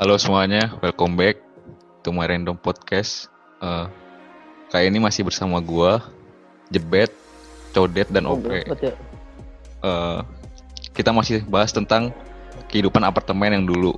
Halo 0.00 0.16
semuanya, 0.16 0.72
welcome 0.80 1.14
back 1.20 1.36
to 2.00 2.08
my 2.14 2.24
random 2.24 2.56
podcast. 2.56 3.28
Uh, 3.60 3.86
kali 4.72 4.88
ini 4.88 4.96
masih 4.96 5.20
bersama 5.20 5.60
gua, 5.60 6.00
Jebet, 6.72 7.12
Codet 7.76 8.08
dan 8.08 8.24
Opre. 8.24 8.64
ya? 8.80 8.96
Uh, 9.84 10.24
kita 10.96 11.12
masih 11.12 11.44
bahas 11.44 11.74
tentang 11.74 12.08
kehidupan 12.72 13.04
apartemen 13.04 13.52
yang 13.52 13.64
dulu. 13.68 13.92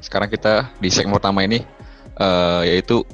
Sekarang 0.00 0.32
kita 0.32 0.72
di 0.80 0.88
segmen 0.88 1.16
pertama 1.16 1.44
ini 1.44 1.60
uh, 2.16 2.64
yaitu 2.64 3.04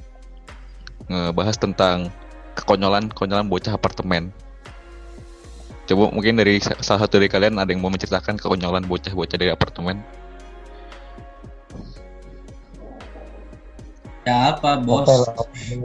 ngebahas 1.10 1.58
tentang 1.58 2.06
kekonyolan-konyolan 2.54 3.50
bocah 3.50 3.74
apartemen. 3.74 4.30
Coba 5.90 6.14
mungkin 6.14 6.38
dari 6.38 6.62
sa- 6.62 6.78
salah 6.78 7.02
satu 7.02 7.18
dari 7.18 7.26
kalian 7.26 7.58
ada 7.58 7.66
yang 7.66 7.82
mau 7.82 7.90
menceritakan 7.90 8.38
kekonyolan 8.38 8.86
bocah-bocah 8.86 9.34
dari 9.34 9.50
apartemen? 9.50 9.98
Ya 14.20 14.52
apa 14.52 14.76
bos? 14.76 15.08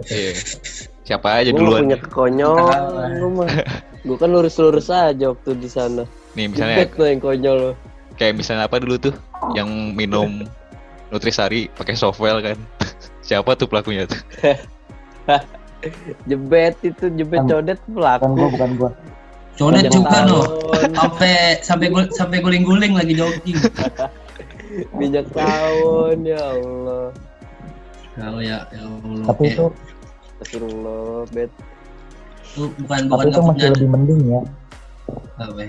Iya. 0.05 0.34
Siapa 1.02 1.39
aja 1.39 1.49
Gue 1.49 1.59
duluan? 1.62 1.81
punya 1.85 1.98
kekonyolan 1.98 2.81
lu 3.16 3.30
mah. 3.34 3.48
Gue 4.02 4.17
kan 4.17 4.30
lurus-lurus 4.30 4.89
aja 4.89 5.31
waktu 5.31 5.55
di 5.55 5.67
sana. 5.67 6.03
Nih 6.34 6.49
misalnya 6.49 6.84
lo 6.90 7.05
yang 7.05 7.20
konyol 7.20 7.57
lo. 7.57 7.71
kayak 8.16 8.35
misalnya 8.35 8.66
apa 8.66 8.79
dulu 8.79 8.95
tuh 8.98 9.16
yang 9.52 9.67
minum 9.91 10.43
nutrisari 11.09 11.67
pakai 11.70 11.93
softwell 11.93 12.40
kan? 12.40 12.55
Siapa 13.27 13.55
tuh 13.55 13.66
pelakunya 13.66 14.03
tuh? 14.05 14.20
Jebet 16.26 16.76
itu 16.81 17.05
jebet 17.13 17.40
Kan- 17.40 17.49
codet 17.52 17.79
Bukan 17.85 17.93
pelaku. 17.93 18.26
gua, 18.34 18.48
bukan 18.49 18.70
gua. 18.76 18.91
Codet 19.55 19.85
juga 19.88 20.20
loh. 20.26 20.45
Sampai 20.91 21.34
sampai 21.62 21.88
gul- 21.88 22.12
sampai 22.12 22.38
guling-guling 22.40 22.91
lagi 22.91 23.13
jogging. 23.13 23.55
Minyak 24.98 25.29
tawon 25.31 26.26
ya 26.26 26.41
Allah. 26.41 27.13
Oh 28.16 28.40
ya, 28.40 28.63
ya 28.71 28.82
Allah. 28.82 29.26
Tapi 29.27 29.44
itu, 29.52 29.66
Astagfirullah, 30.35 31.27
bet. 31.32 31.52
itu 32.55 32.72
bukan 32.80 32.99
tapi 33.12 33.12
bukan 33.12 33.27
itu 33.27 33.41
masih 33.44 33.68
lebih 33.76 33.90
mending 33.91 34.22
ya 34.32 34.41
Apa 35.35 35.63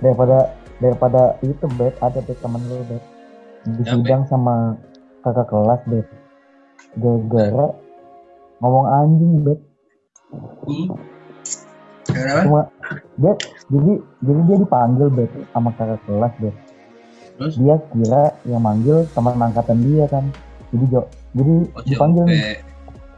daripada 0.00 0.38
daripada 0.78 1.22
itu 1.40 1.64
bet 1.76 1.92
ada 2.00 2.20
bet 2.20 2.38
temen 2.40 2.62
lu 2.68 2.80
bet 2.88 3.04
di 3.66 3.82
Ya, 3.82 3.92
Bet. 3.92 4.00
sidang 4.00 4.22
sama 4.30 4.54
kakak 5.20 5.50
kelas 5.50 5.80
bet 5.84 6.06
gara-gara 6.96 7.66
ngomong 8.60 8.86
anjing 8.88 9.32
bet 9.44 9.60
Hmm? 10.66 10.96
Kenapa? 12.06 12.40
cuma 12.42 12.60
dia 13.16 13.32
jadi 13.68 13.92
jadi 14.24 14.40
dia 14.42 14.56
dipanggil 14.58 15.08
bet 15.10 15.30
sama 15.52 15.70
kakak 15.74 16.00
kelas 16.04 16.32
bet 16.40 16.56
Terus? 17.36 17.54
dia 17.60 17.76
kira 17.92 18.22
yang 18.48 18.62
manggil 18.64 19.04
teman 19.12 19.36
angkatan 19.36 19.84
dia 19.84 20.08
kan 20.08 20.24
jadi 20.76 20.84
jo 20.86 21.00
jadi 21.32 21.54
Oh, 21.66 21.80
si 21.80 21.88
dipanggil 21.88 22.24
nih. 22.28 22.56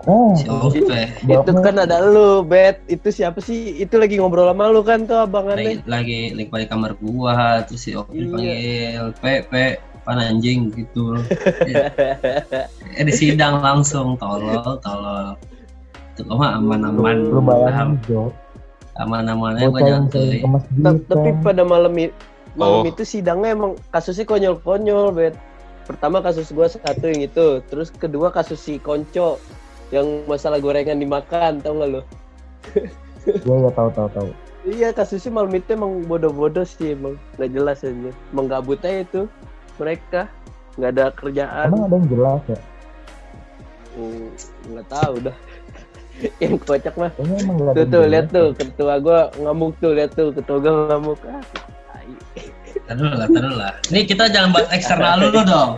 Ope. 0.09 1.01
Itu 1.35 1.53
kan 1.53 1.75
ada 1.77 2.01
lu, 2.01 2.41
bet. 2.41 2.81
Itu 2.87 3.11
siapa 3.11 3.43
sih? 3.43 3.77
Itu 3.77 3.99
lagi 3.99 4.17
ngobrol 4.17 4.47
sama 4.47 4.71
lu 4.71 4.81
kan 4.81 5.05
tuh 5.05 5.19
Lagi 5.19 5.27
abangannya. 5.27 5.75
lagi 5.85 6.33
lagi 6.33 6.49
pada 6.49 6.65
kamar 6.67 6.93
gua 6.97 7.35
terus 7.63 7.83
si 7.83 7.93
Ope 7.93 8.15
Iya. 8.15 8.23
dipanggil 8.25 9.13
Pe 9.19 9.33
Pe 9.45 9.65
pan 10.03 10.17
anjing 10.17 10.71
gitu. 10.73 11.19
eh 12.97 13.05
di 13.05 13.13
sidang 13.13 13.61
langsung 13.61 14.15
tolol 14.17 14.63
tolol. 14.79 15.35
Itu 16.15 16.25
mah 16.31 16.57
aman-aman. 16.57 17.17
lu 17.29 17.41
bayangin 17.41 17.99
jo 18.07 18.31
Aman-amannya 18.97 19.71
ke 20.09 20.43
masjid 20.43 20.83
Ta- 20.83 21.05
Tapi 21.07 21.31
pada 21.39 21.63
malam 21.63 21.93
malam 22.57 22.83
Oh. 22.83 22.83
itu 22.83 23.05
sidangnya 23.05 23.55
emang 23.55 23.79
kasusnya 23.93 24.25
konyol-konyol, 24.25 25.13
bet. 25.13 25.35
Pertama 25.89 26.21
kasus 26.21 26.53
gua 26.53 26.69
satu 26.69 27.09
yang 27.09 27.25
itu, 27.25 27.65
terus 27.73 27.89
kedua 27.89 28.29
kasus 28.29 28.61
si 28.61 28.77
Konco 28.77 29.41
yang 29.89 30.29
masalah 30.29 30.61
gorengan 30.61 31.01
dimakan, 31.01 31.65
tau 31.65 31.81
gak 31.81 31.89
lo? 31.89 32.03
iya 33.25 33.55
iya 33.57 33.71
tahu 33.73 33.89
tahu 33.97 34.09
tahu 34.13 34.29
Iya 34.69 34.89
kasusnya 34.93 35.33
malam 35.33 35.55
itu 35.57 35.73
emang 35.73 36.05
bodoh-bodoh 36.05 36.67
sih 36.67 36.93
emang 36.93 37.17
nggak 37.41 37.51
jelas 37.57 37.81
aja. 37.81 38.11
Emang 38.35 38.47
gabut 38.53 38.77
aja 38.85 39.01
itu 39.01 39.25
mereka 39.81 40.29
nggak 40.77 40.91
ada 40.93 41.05
kerjaan. 41.17 41.67
emang 41.73 41.83
ada 41.89 41.97
yang 41.97 42.09
jelas 42.13 42.43
ya 42.51 42.59
Hmm, 43.99 44.29
nggak 44.71 44.87
tahu 44.93 45.15
dah. 45.25 45.37
yang 46.43 46.55
kocak 46.61 46.95
mah. 46.95 47.11
Tuh 47.75 47.87
tuh 47.89 48.05
lihat 48.07 48.29
ya. 48.31 48.35
tuh 48.37 48.47
ketua 48.55 48.95
gua 49.01 49.21
ngamuk 49.41 49.73
tuh 49.81 49.91
lihat 49.97 50.11
tuh 50.15 50.31
ketua 50.37 50.59
gua 50.61 50.73
ngamuk. 50.93 51.19
Ah. 51.27 51.43
Taruh 52.89 53.13
lah, 53.13 53.29
taruh 53.29 53.53
lah. 53.53 53.73
Nih 53.93 54.09
kita 54.09 54.33
jangan 54.33 54.57
bahas 54.57 54.69
eksternal 54.73 55.21
dulu 55.21 55.45
dong. 55.45 55.71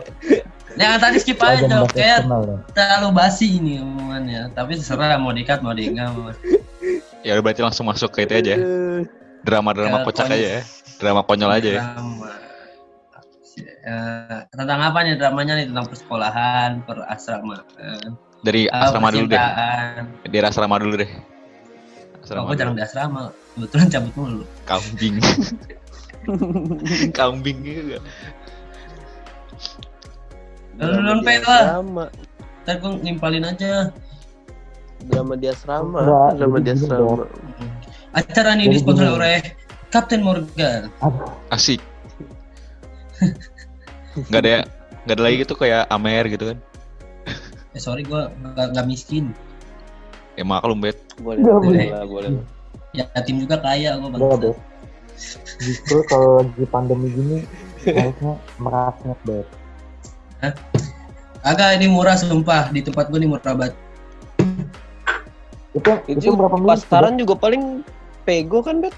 Jangan 0.79 0.99
tadi 1.03 1.17
skip 1.19 1.43
aja 1.43 1.67
dong. 1.67 1.91
Kayak 1.91 2.31
ya. 2.31 2.57
terlalu 2.71 3.09
basi 3.11 3.59
ini 3.59 3.83
omongannya. 3.83 4.55
Tapi 4.55 4.79
terserah 4.79 5.19
mau 5.19 5.35
dikat 5.35 5.59
mau 5.67 5.75
di 5.75 5.91
mau. 5.91 6.31
Ya 7.27 7.35
udah 7.35 7.43
berarti 7.43 7.67
langsung 7.67 7.91
masuk 7.91 8.15
ke 8.15 8.31
itu 8.31 8.35
aja 8.39 8.51
ya. 8.55 8.59
Drama-drama 9.43 10.01
Ya, 10.01 10.07
kocak 10.07 10.27
aja 10.31 10.49
ya. 10.61 10.63
Drama 11.03 11.27
konyol 11.27 11.51
aja 11.51 11.71
ya. 11.75 11.83
Drama. 11.83 12.31
Eh, 13.61 14.41
tentang 14.55 14.81
apa 14.81 14.99
nih 15.03 15.19
dramanya 15.19 15.53
nih 15.59 15.67
tentang 15.69 15.87
persekolahan, 15.89 16.71
perasramaan, 16.87 17.65
Dari 18.41 18.71
ah, 18.73 18.89
asrama 18.89 19.11
dulu 19.13 19.27
deh. 19.29 19.43
Dari 20.31 20.45
asrama 20.47 20.77
dulu 20.79 20.95
deh. 21.01 21.11
Oh, 21.11 22.25
Asrama 22.25 22.53
gue 22.53 22.57
jarang 22.61 22.75
di 22.77 22.85
asrama. 22.85 23.23
Kebetulan 23.57 23.87
cabut 23.91 24.13
mulu. 24.15 24.45
Kambing. 24.69 25.19
Kambing 27.17 27.59
gitu. 27.65 27.99
Lalu 30.81 31.21
di 31.21 31.25
Pe, 31.25 31.35
lah. 31.45 31.81
Ntar 32.65 32.75
gue 32.81 32.91
ngimpalin 33.05 33.45
aja. 33.45 33.93
Drama 35.09 35.35
di 35.37 35.47
asrama. 35.49 36.33
Drama 36.37 36.57
di 36.61 36.71
asrama. 36.73 37.25
Acara 38.13 38.57
ini 38.59 38.73
disponsori 38.73 39.11
oleh 39.11 39.39
Kapten 39.89 40.21
Morgan. 40.21 40.93
Asik. 41.53 41.81
Gak 44.33 44.43
ada 44.43 44.67
nggak 45.01 45.17
ada 45.17 45.23
lagi 45.23 45.37
gitu 45.41 45.55
kayak 45.57 45.89
Amer 45.89 46.29
gitu 46.29 46.53
kan. 46.53 46.59
Eh 47.73 47.81
sorry 47.81 48.05
gue 48.05 48.23
nggak 48.29 48.77
nggak 48.77 48.87
miskin. 48.87 49.33
Ya 50.37 50.45
maklum 50.45 50.83
bet. 50.85 51.01
Boleh, 51.21 51.41
boleh 51.41 51.61
boleh. 51.65 51.87
lah, 51.89 52.05
boleh. 52.05 52.31
lah. 52.37 52.45
Yatim 52.93 53.41
juga 53.41 53.57
kaya 53.63 53.97
gue 53.97 54.09
bang. 54.13 54.21
Justru 55.61 56.01
kalau 56.09 56.41
lagi 56.41 56.65
pandemi 56.69 57.09
gini 57.13 57.39
harusnya 57.85 58.35
merasnya 58.57 59.15
bet 59.25 59.47
Agak 61.41 61.81
ini 61.81 61.89
murah 61.89 62.21
sumpah 62.21 62.69
di 62.69 62.85
tempat 62.85 63.09
gue 63.09 63.17
ini 63.17 63.29
murah 63.29 63.57
banget. 63.57 63.73
itu 65.73 65.91
itu, 66.11 66.29
Itu 66.29 66.37
berapa 66.37 66.57
menit 66.61 66.85
pastaran 66.85 67.17
juga 67.17 67.33
paling 67.41 67.81
pego 68.29 68.61
kan 68.61 68.85
bet 68.85 68.93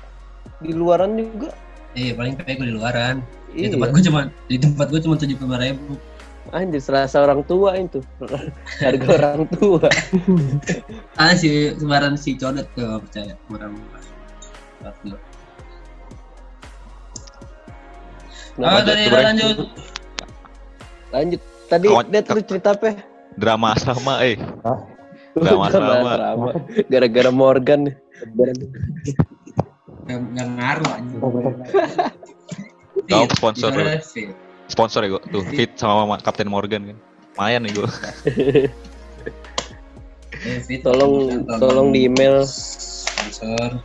di 0.58 0.74
luaran 0.74 1.14
juga. 1.14 1.54
Iya 1.94 2.18
paling 2.18 2.34
kayak 2.38 2.58
gue 2.58 2.66
di 2.66 2.74
luaran. 2.74 3.22
Di 3.54 3.68
Iya. 3.68 3.78
tempat 3.78 3.88
gue 3.94 4.02
cuma 4.10 4.20
di 4.50 4.56
tempat 4.58 4.86
gue 4.90 5.00
cuma 5.06 5.14
tujuh 5.14 5.36
puluh 5.38 5.58
ribu. 5.60 5.94
Anjir 6.50 6.82
serasa 6.82 7.22
orang 7.22 7.46
tua 7.46 7.78
itu. 7.78 8.02
Harga 8.82 9.06
orang 9.22 9.46
tua. 9.46 9.86
Ah 11.14 11.38
si 11.38 11.70
sebaran 11.78 12.18
si 12.18 12.34
codet 12.34 12.66
tuh 12.74 12.98
percaya 13.06 13.38
murah 13.46 13.70
murah. 13.70 14.02
Lanjut, 18.54 18.84
dari 18.84 19.04
Bre. 19.08 19.22
lanjut. 19.22 19.56
lanjut. 21.10 21.40
Tadi 21.66 21.86
Kawan- 21.88 22.08
Det 22.08 22.24
lu 22.28 22.40
cerita 22.42 22.68
apa? 22.72 22.88
Drama 23.32 23.72
asrama 23.72 24.14
eh. 24.20 24.36
Hah? 24.60 24.78
Drama 25.32 25.64
asrama. 25.66 26.12
Gara-gara 26.86 27.30
Morgan. 27.30 27.88
Nggak 30.02 30.18
nggak 30.28 30.48
ngaruh 30.52 30.90
aja. 30.90 31.16
Kau 33.02 33.24
Fit, 33.24 33.30
sponsor. 33.32 33.70
Sponsor 34.68 35.00
ya 35.02 35.08
gue 35.10 35.22
tuh 35.28 35.42
fit 35.46 35.70
sama 35.74 36.04
Mama- 36.04 36.20
Kapten 36.20 36.48
Morgan 36.48 36.92
kan. 36.92 36.98
Lumayan 37.34 37.60
nih 37.64 37.72
gue. 37.72 37.88
Eh, 40.42 40.58
fit. 40.58 40.82
Tolong 40.82 41.46
tolong 41.46 41.94
di 41.94 42.10
email 42.10 42.42
sponsor 42.42 43.78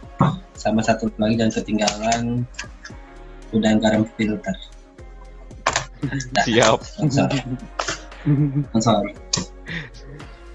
sama 0.57 0.81
satu 0.81 1.05
lagi 1.15 1.37
jangan 1.37 1.53
ketinggalan 1.53 2.23
udang 3.55 3.79
garam 3.79 4.03
filter. 4.15 4.55
Dah, 6.35 6.43
Siap. 6.45 6.79
Sponsor. 6.83 7.29
Sponsor. 8.69 9.03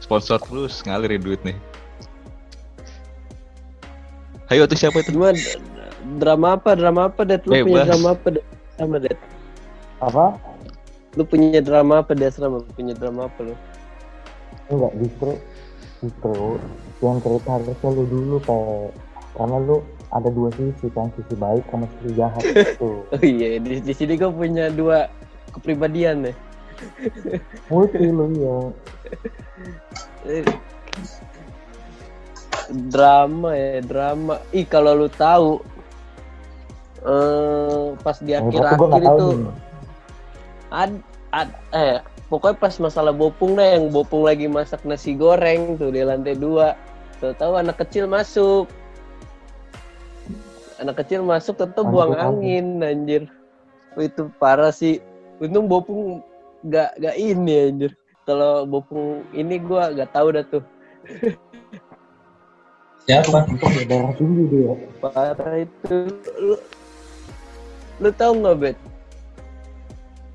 Sponsor 0.02 0.38
terus 0.42 0.74
ngalir 0.86 1.16
ya 1.16 1.20
duit 1.20 1.40
nih. 1.42 1.56
Ayo 4.52 4.68
tuh 4.68 4.76
siapa 4.76 5.00
itu? 5.00 5.16
gimana 5.16 5.38
drama 6.20 6.60
apa 6.60 6.76
drama 6.76 7.08
apa 7.08 7.24
Det 7.24 7.40
lu 7.48 7.56
punya 7.64 7.88
drama 7.88 8.08
apa 8.12 8.28
Det 8.36 8.44
sama 8.76 8.96
Det 9.00 9.16
apa 10.02 10.36
lu 11.14 11.22
punya 11.28 11.60
drama 11.60 12.00
apa 12.00 12.16
di 12.16 12.24
asrama 12.24 12.64
punya 12.72 12.96
drama 12.96 13.28
apa 13.30 13.38
lu 13.44 13.54
enggak 14.72 14.92
justru 14.98 15.32
justru 16.00 16.56
yang 17.04 17.20
cerita 17.20 17.48
harusnya 17.60 17.88
lu 17.92 18.04
dulu 18.08 18.36
kayak 18.42 18.96
karena 19.36 19.56
lu 19.60 19.76
ada 20.12 20.28
dua 20.28 20.52
sisi 20.52 20.92
kan 20.92 21.08
sisi 21.16 21.34
baik 21.34 21.64
sama 21.72 21.88
sisi 21.98 22.10
jahat. 22.14 22.42
Itu 22.76 23.04
oh 23.08 23.22
iya 23.24 23.56
di, 23.58 23.80
di 23.80 23.92
sini 23.96 24.20
gue 24.20 24.28
punya 24.28 24.68
dua 24.68 25.08
kepribadian 25.56 26.28
ya. 26.28 26.34
multi 27.70 27.98
lu 28.10 28.26
ya 28.36 28.56
Eh, 30.22 30.46
drama 32.70 33.50
ya 33.54 33.82
drama. 33.82 34.38
Ih 34.54 34.66
kalau 34.66 34.94
lu 34.94 35.08
tahu 35.10 35.58
eh 37.02 37.86
pas 37.98 38.16
di 38.22 38.32
Yang 38.38 38.54
satu 38.54 38.70
akhir 38.70 38.78
gua 38.78 38.86
akhir 38.86 38.86
nggak 38.86 39.02
tahu 39.02 39.18
itu 39.18 39.26
nih. 39.34 39.54
ad, 40.70 40.92
ad 41.34 41.50
eh 41.74 41.98
pokoknya 42.30 42.56
pas 42.62 42.74
masalah 42.78 43.10
bopung 43.10 43.58
deh 43.58 43.68
yang 43.78 43.90
bopung 43.90 44.22
lagi 44.26 44.46
masak 44.46 44.86
nasi 44.86 45.18
goreng 45.18 45.74
tuh 45.76 45.90
di 45.90 46.02
lantai 46.06 46.38
dua. 46.38 46.78
Tahu 47.22 47.54
anak 47.58 47.78
kecil 47.82 48.10
masuk 48.10 48.66
anak 50.82 51.02
kecil 51.06 51.22
masuk 51.22 51.56
tetap 51.56 51.86
buang 51.86 52.14
angin. 52.18 52.82
anjir. 52.82 53.30
Itu 53.96 54.28
parah 54.36 54.74
sih. 54.74 54.98
Untung 55.38 55.70
bopung 55.70 56.20
gak 56.68 56.98
gak 56.98 57.16
ini 57.16 57.70
anjir. 57.70 57.92
Kalau 58.26 58.66
bopung 58.66 59.26
ini 59.34 59.58
gua 59.62 59.94
gak 59.94 60.10
tahu 60.12 60.34
dah 60.34 60.44
tuh. 60.46 60.64
Siapa? 63.06 63.50
berdarah 63.50 64.14
tinggi 64.14 64.44
dia. 64.46 64.72
Parah 65.02 65.54
itu. 65.58 65.98
Lu, 66.38 66.54
lu 67.98 68.10
tahu 68.14 68.32
nggak 68.42 68.56
bet 68.58 68.76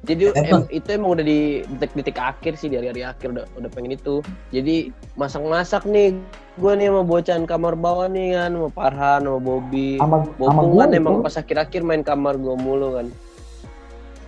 jadi 0.07 0.31
em- 0.39 0.71
itu 0.71 0.88
emang 0.95 1.19
udah 1.19 1.25
di 1.27 1.68
detik-detik 1.68 2.15
akhir 2.15 2.56
sih 2.56 2.71
dari 2.71 2.88
hari 2.88 3.04
akhir 3.04 3.36
udah 3.36 3.45
udah 3.59 3.69
pengen 3.75 4.00
itu. 4.00 4.24
Jadi 4.56 4.95
masak-masak 5.19 5.83
nih 5.83 6.15
gue 6.56 6.71
nih 6.80 6.88
sama 6.88 7.04
bocahan 7.04 7.44
kamar 7.44 7.75
bawah 7.75 8.07
nih 8.07 8.39
kan 8.39 8.56
sama 8.56 8.69
Farhan 8.71 9.27
sama 9.27 9.39
Bobby. 9.44 10.00
Sama 10.00 10.24
gue 10.31 10.80
kan 10.80 10.89
itu. 10.95 11.00
emang 11.04 11.15
pas 11.19 11.36
akhir-akhir 11.36 11.81
main 11.83 12.07
kamar 12.07 12.39
gue 12.39 12.56
mulu 12.56 12.95
kan. 12.95 13.07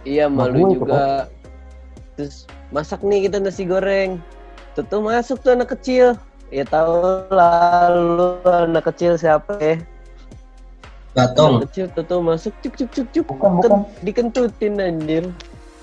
Iya 0.04 0.28
malu 0.28 0.52
gue 0.52 0.68
itu, 0.68 0.76
juga. 0.84 1.31
Terus 2.20 2.44
masak 2.76 3.00
nih 3.00 3.31
kita 3.31 3.40
nasi 3.40 3.64
goreng. 3.64 4.20
Tuh 4.76 4.84
tuh 4.84 5.00
masuk 5.00 5.40
tuh 5.40 5.56
anak 5.56 5.72
kecil. 5.80 6.20
Ya 6.52 6.68
tau 6.68 7.24
lah 7.31 7.88
lu 7.88 8.44
anak 8.44 8.84
kecil 8.92 9.16
siapa 9.16 9.56
ya? 9.64 9.80
Batong. 11.16 11.64
Anak 11.64 11.72
kecil 11.72 11.88
tuh 11.96 12.04
tuh 12.04 12.20
masuk 12.20 12.52
cuk 12.60 12.76
cuk 12.76 12.90
cuk 12.92 13.08
cuk 13.16 13.26
bukan 13.31 13.50
bukan. 13.64 13.72
Dikentutin 14.04 14.76
anjir 14.76 15.24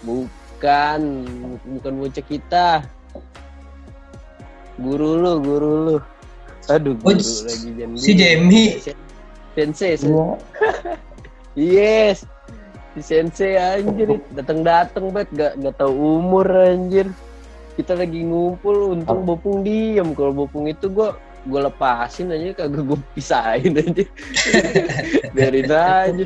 bukan 0.07 1.01
bukan 1.69 1.93
bocah 1.99 2.25
kita. 2.25 2.69
Guru 4.79 5.11
lu 5.17 5.33
guru 5.41 5.73
lu. 5.83 5.97
Aduh 6.69 6.95
Oh, 6.97 7.11
guru 7.11 7.21
si- 7.21 7.45
lagi 7.45 7.69
jangan 7.75 7.97
Si. 7.99 8.11
Jamie. 8.13 8.71
sensei 9.57 9.97
sen- 9.97 10.13
iya 11.57 12.13
yes. 12.13 12.19
Si 12.93 13.01
sensei 13.03 13.57
anjir. 13.57 14.21
Datang 14.33 14.63
datang 14.63 15.11
bet. 15.11 15.29
Gak 15.31 15.59
gak 15.59 15.75
tahu 15.77 15.93
umur 16.21 16.47
anjir. 16.47 17.09
Kita 17.75 17.93
lagi 17.93 18.21
ngumpul 18.21 18.95
untung 18.95 19.25
bopung 19.25 19.61
diem. 19.61 20.13
Kalau 20.13 20.33
bopung 20.35 20.65
itu 20.65 20.89
gua 20.89 21.17
gua 21.45 21.69
lepasin 21.69 22.29
aja 22.29 22.53
kagak 22.57 22.83
gua 22.85 22.99
pisahin 23.15 23.79
aja 23.79 24.03
biarin 25.37 25.71
aja 25.71 26.25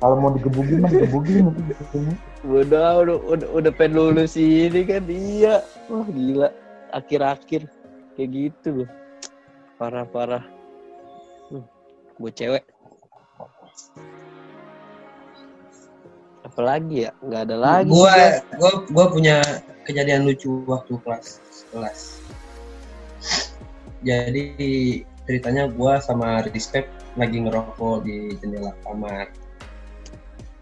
kalau 0.00 0.16
mau 0.16 0.32
digebukin 0.32 0.80
mah 0.80 0.90
digebukin 0.90 1.52
itu 1.52 1.60
biasanya. 1.68 2.14
udah 2.48 2.88
udah 3.04 3.16
udah, 3.28 3.48
udah 3.52 3.72
pengen 3.76 3.92
lulus 4.00 4.34
ini 4.40 4.80
kan 4.88 5.04
iya 5.06 5.60
wah 5.92 6.08
gila 6.08 6.48
akhir-akhir 6.96 7.68
kayak 8.16 8.28
gitu 8.32 8.84
loh 8.84 8.90
parah 9.76 10.08
parah 10.08 10.44
hmm, 11.52 11.64
buat 12.16 12.32
cewek 12.32 12.64
apalagi 16.48 17.06
ya 17.06 17.10
nggak 17.20 17.42
ada 17.46 17.56
lagi 17.56 17.92
Gua, 17.92 18.10
gua. 18.10 18.32
gua, 18.58 18.72
gua 18.88 19.06
punya 19.12 19.36
kejadian 19.86 20.26
lucu 20.26 20.64
waktu 20.66 20.98
kelas 21.02 21.38
11. 21.72 22.20
Jadi 24.02 24.44
ceritanya 25.28 25.68
gua 25.70 26.00
sama 26.02 26.42
Respect 26.48 26.88
lagi 27.14 27.42
ngerokok 27.42 28.06
di 28.06 28.34
jendela 28.40 28.72
kamar. 28.82 29.30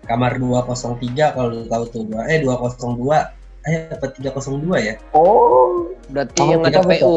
Kamar 0.08 0.40
203 0.40 1.36
kalau 1.36 1.48
lu 1.52 1.64
tahu 1.68 1.84
tuh 1.92 2.02
dua 2.08 2.24
eh 2.32 2.40
202 2.40 3.68
eh 3.68 3.92
apa 3.92 4.06
302 4.16 4.80
ya? 4.80 4.94
oh 5.12 5.92
berarti 6.08 6.40
Kamu 6.40 6.50
yang 6.56 6.64
ada 6.64 6.80
PU 6.80 7.16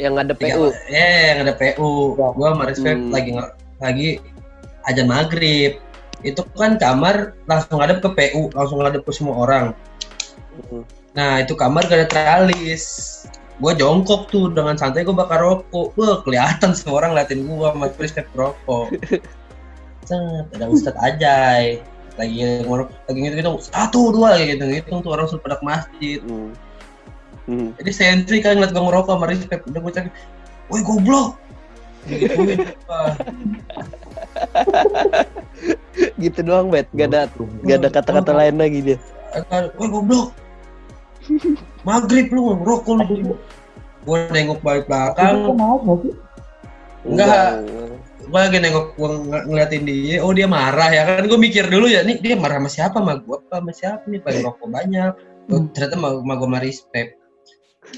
yang 0.00 0.14
ada 0.18 0.34
PU 0.34 0.66
Eh 0.90 1.20
yang 1.30 1.38
ada 1.46 1.54
PU. 1.54 2.18
Ya. 2.18 2.26
Gua 2.34 2.48
sama 2.56 2.64
Respect 2.66 2.98
Hmm. 2.98 3.12
lagi 3.14 3.30
lagi 3.78 4.08
ajan 4.90 5.06
maghrib. 5.06 5.78
Itu 6.26 6.42
kan 6.58 6.78
kamar 6.78 7.34
langsung 7.46 7.78
ngadep 7.78 8.02
ke 8.02 8.10
PU, 8.10 8.50
langsung 8.54 8.82
ngadep 8.82 9.02
ke 9.06 9.12
semua 9.14 9.46
orang. 9.46 9.66
Hmm. 10.70 10.82
Nah 11.14 11.44
itu 11.44 11.54
kamar 11.54 11.86
gak 11.86 11.98
ada 12.02 12.08
teralis. 12.08 12.84
Gue 13.62 13.78
jongkok 13.78 14.26
tuh 14.32 14.50
dengan 14.50 14.74
santai 14.74 15.06
gue 15.06 15.14
bakar 15.14 15.38
rokok. 15.38 15.94
Wah 15.94 16.18
kelihatan 16.26 16.74
semua 16.74 17.04
orang 17.04 17.14
ngeliatin 17.14 17.46
gue 17.46 17.68
sama 17.68 17.86
kayak 17.94 18.26
rokok. 18.34 18.90
Set, 20.08 20.50
ada 20.58 20.66
Ustadz 20.66 20.98
Ajay 20.98 21.78
lagi 22.18 22.64
ngorok 22.68 22.88
lagi 23.08 23.18
gitu 23.24 23.34
gitu 23.40 23.50
satu 23.72 24.12
dua 24.12 24.36
kayak 24.36 24.48
gitu. 24.56 24.64
Gitu 24.68 24.92
tuh 25.00 25.10
orang 25.12 25.26
sudah 25.28 25.42
pada 25.42 25.56
ke 25.58 25.64
masjid. 25.64 26.18
Hmm. 26.22 26.52
Hmm. 27.42 27.74
jadi 27.74 27.90
sentri 27.90 28.38
kan 28.38 28.54
ngeliat 28.54 28.70
gue 28.70 28.78
ngerokok 28.78 29.18
sama 29.18 29.26
respect 29.26 29.66
udah 29.66 29.80
gue 29.82 29.92
cari 29.92 30.08
woi 30.70 30.80
goblok. 30.86 31.34
Wah, 32.86 33.14
gitu 36.22 36.40
doang 36.46 36.70
bet. 36.70 36.86
Gak 36.94 37.10
ada 37.10 37.20
gak 37.66 37.78
ada 37.82 37.88
kata-kata 37.90 38.30
lain 38.30 38.56
lagi 38.62 38.78
dia. 38.82 38.98
Woi 39.74 39.88
goblok. 39.90 40.30
Maghrib 41.82 42.30
lu 42.30 42.54
ngerokok 42.62 42.94
lu. 43.10 43.34
Gue 44.02 44.18
nengok 44.30 44.62
balik 44.62 44.86
belakang. 44.86 45.54
Kan 45.54 45.98
sih? 46.02 46.14
Enggak. 47.06 47.50
Gue 48.22 48.38
lagi 48.38 48.58
nengok 48.62 48.94
gue 48.94 49.08
ng- 49.08 49.46
ngeliatin 49.50 49.82
dia 49.82 50.22
oh 50.22 50.30
dia 50.30 50.46
marah 50.46 50.90
ya 50.90 51.02
kan. 51.04 51.26
Gue 51.26 51.38
mikir 51.38 51.66
dulu 51.66 51.90
ya 51.90 52.06
nih 52.06 52.22
dia 52.22 52.34
marah 52.38 52.62
sama 52.62 52.70
siapa? 52.70 52.96
Sama 53.02 53.18
gue 53.18 53.36
apa 53.36 53.54
sama 53.58 53.72
siapa 53.74 54.04
nih? 54.06 54.20
Pengen 54.22 54.42
rokok 54.46 54.68
banyak. 54.70 55.12
Oh, 55.50 55.66
ternyata 55.74 55.94
sama, 55.98 56.08
sama 56.22 56.34
gue 56.38 56.48
sama 56.48 56.58
respect. 56.62 57.10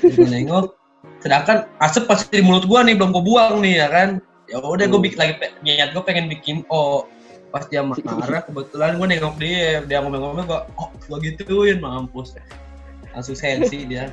Gue 0.01 0.29
nengok 0.29 0.67
sedangkan 1.21 1.69
asap 1.85 2.09
pasti 2.09 2.41
di 2.41 2.43
mulut 2.45 2.65
gue 2.65 2.81
nih 2.81 2.95
belum 2.97 3.13
gue 3.13 3.25
buang 3.25 3.61
nih 3.61 3.75
ya 3.85 3.89
kan. 3.93 4.09
Ya 4.49 4.61
udah 4.61 4.87
gue 4.87 4.97
Hmm. 4.97 5.05
bikin 5.05 5.19
lagi 5.21 5.35
niat 5.61 5.89
gue 5.93 6.03
pengen 6.05 6.27
bikin 6.29 6.65
oh 6.69 7.05
pas 7.53 7.65
dia 7.71 7.85
marah 7.85 8.43
kebetulan 8.43 8.99
gue 8.99 9.07
nengok 9.15 9.35
dia 9.39 9.85
dia 9.87 10.03
ngomong-ngomong 10.03 10.47
gue 10.49 10.61
oh 10.81 10.89
gue 10.91 11.19
gituin 11.33 11.79
mampus. 11.79 12.35
Langsung 13.13 13.37
sensi 13.37 13.85
dia. 13.85 14.09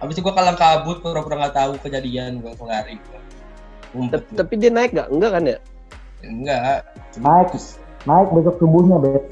Habis 0.00 0.16
itu 0.16 0.24
gue 0.24 0.32
kalang 0.32 0.56
kabut 0.56 1.04
pura-pura 1.04 1.36
nggak 1.46 1.54
tahu 1.54 1.72
kejadian 1.84 2.40
gue 2.40 2.52
lari 2.64 2.96
gue 2.96 3.19
ngumpet 3.92 4.20
Tep- 4.22 4.36
tapi 4.36 4.54
dia 4.56 4.70
naik 4.70 4.90
gak 4.92 5.08
enggak 5.08 5.30
kan 5.30 5.42
ya? 5.44 5.58
Enggak. 6.20 6.78
Cuma 7.12 7.26
naik. 7.38 7.50
Naik 8.00 8.28
besok 8.32 8.56
subuhnya 8.58 8.96
bet 8.98 9.24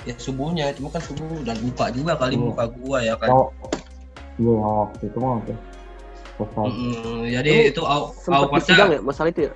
ya 0.00 0.14
subuhnya, 0.16 0.64
cuma 0.72 0.88
kan 0.88 1.02
subuh 1.02 1.28
udah 1.28 1.56
lupa 1.60 1.84
juga 1.90 2.12
kali 2.16 2.32
Hmm. 2.32 2.48
muka 2.48 2.64
gua 2.72 2.98
ya 3.00 3.14
kan. 3.16 3.28
oh. 3.28 3.48
Iya 4.36 4.52
waktu 4.56 5.04
itu 5.06 5.18
mah 5.20 5.32
oke 5.36 5.54
jadi 7.28 7.50
Lu 7.52 7.68
itu 7.68 7.82
au 7.84 8.02
au 8.08 8.44
disidang 8.50 8.90
ya 8.90 9.00
masalah 9.02 9.28
itu 9.28 9.40
ya? 9.44 9.52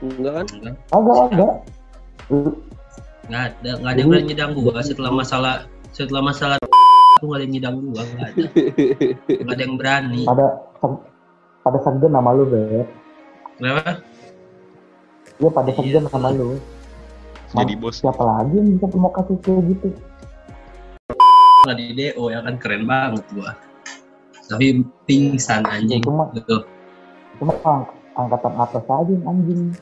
Enggak 0.00 0.32
kan? 0.32 0.46
Enggak, 0.54 0.74
agak 0.88 1.16
agak. 1.28 1.52
Enggak 3.28 3.42
ada, 3.52 3.70
enggak 3.76 3.90
ada 3.92 4.00
yang 4.00 4.08
berani 4.08 4.26
nyidang 4.26 4.50
gua. 4.56 4.80
Setelah 4.80 5.12
masalah 5.12 5.54
setelah 5.92 6.22
masalah 6.24 6.56
itu 6.56 6.72
enggak 7.20 7.36
ada 7.36 7.44
yang 7.44 7.52
nyidang 7.52 7.74
gua, 7.76 8.00
enggak 8.00 8.24
ada. 8.24 8.42
Enggak 9.42 9.52
ada 9.52 9.62
yang 9.68 9.76
berani. 9.76 10.20
pada 10.24 10.46
seg- 10.80 11.04
pada 11.60 11.78
segan 11.84 12.10
nama 12.10 12.30
lu 12.32 12.44
bet 12.48 12.88
Kenapa? 13.58 13.98
iya 15.38 15.48
pada 15.50 15.70
Iya. 15.70 15.78
segan 15.80 16.04
nama 16.08 16.28
lu 16.30 16.58
Jadi 17.48 17.74
bos. 17.74 17.98
siapa 17.98 18.20
lagi 18.20 18.54
yang 18.54 18.76
bisa 18.76 18.86
mau 18.94 19.08
kasus 19.08 19.38
kayak 19.40 19.62
gitu 19.68 19.88
di 21.68 21.92
DO 21.92 22.32
ya 22.32 22.40
kan 22.40 22.56
keren 22.56 22.88
banget 22.88 23.20
gua. 23.30 23.52
Tapi 24.48 24.80
pingsan 25.04 25.68
anjing. 25.68 26.00
Cuma- 26.00 26.32
Gitu. 26.32 26.64
cuma 27.36 27.52
ang- 27.62 27.92
angkatan 28.16 28.54
atas 28.56 28.82
aja 28.82 29.14
anjing 29.26 29.76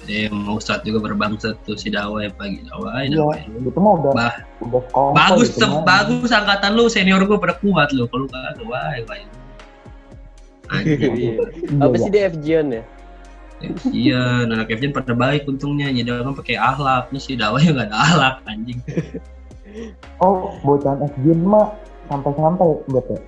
Dia 0.00 0.30
mau 0.30 0.56
Ustadz 0.56 0.80
juga 0.82 1.02
berbangsa 1.02 1.52
tuh 1.60 1.74
si 1.74 1.90
Dawai 1.90 2.30
pagi 2.32 2.62
Dawai. 2.64 3.04
iya 3.04 3.18
Dawai. 3.18 3.42
itu 3.60 3.78
mah 3.78 3.92
udah 3.98 4.12
Bah. 4.14 4.34
udah 4.62 4.82
Bagus, 5.12 5.50
gitu 5.52 5.66
bagus 5.82 6.30
angkatan 6.30 6.72
lu 6.72 6.86
senior 6.86 7.20
gua 7.22 7.36
pada 7.36 7.58
kuat 7.58 7.90
lu. 7.90 8.06
Kalau 8.06 8.24
kagak 8.26 8.62
wah, 8.64 8.94
apa 10.70 11.94
iya. 11.94 11.98
sih 11.98 12.10
dia 12.10 12.30
FGN 12.30 12.68
ya 12.70 12.84
iya, 13.92 14.48
anak 14.48 14.72
Kevin 14.72 14.96
pada 14.96 15.12
baik 15.12 15.44
untungnya. 15.44 15.92
Jadi 15.92 16.08
orang 16.08 16.32
pakai 16.32 16.56
ahlak. 16.56 17.12
Nih 17.12 17.20
si 17.20 17.36
Dawa 17.36 17.60
yang 17.60 17.76
gak 17.76 17.92
ada 17.92 17.98
ahlak 18.08 18.34
anjing. 18.48 18.80
oh 20.24 20.56
bocahan 20.64 21.04
FGN 21.12 21.44
mah 21.44 21.76
santai-santai 22.10 22.72
bet 22.90 23.06
ya 23.06 23.20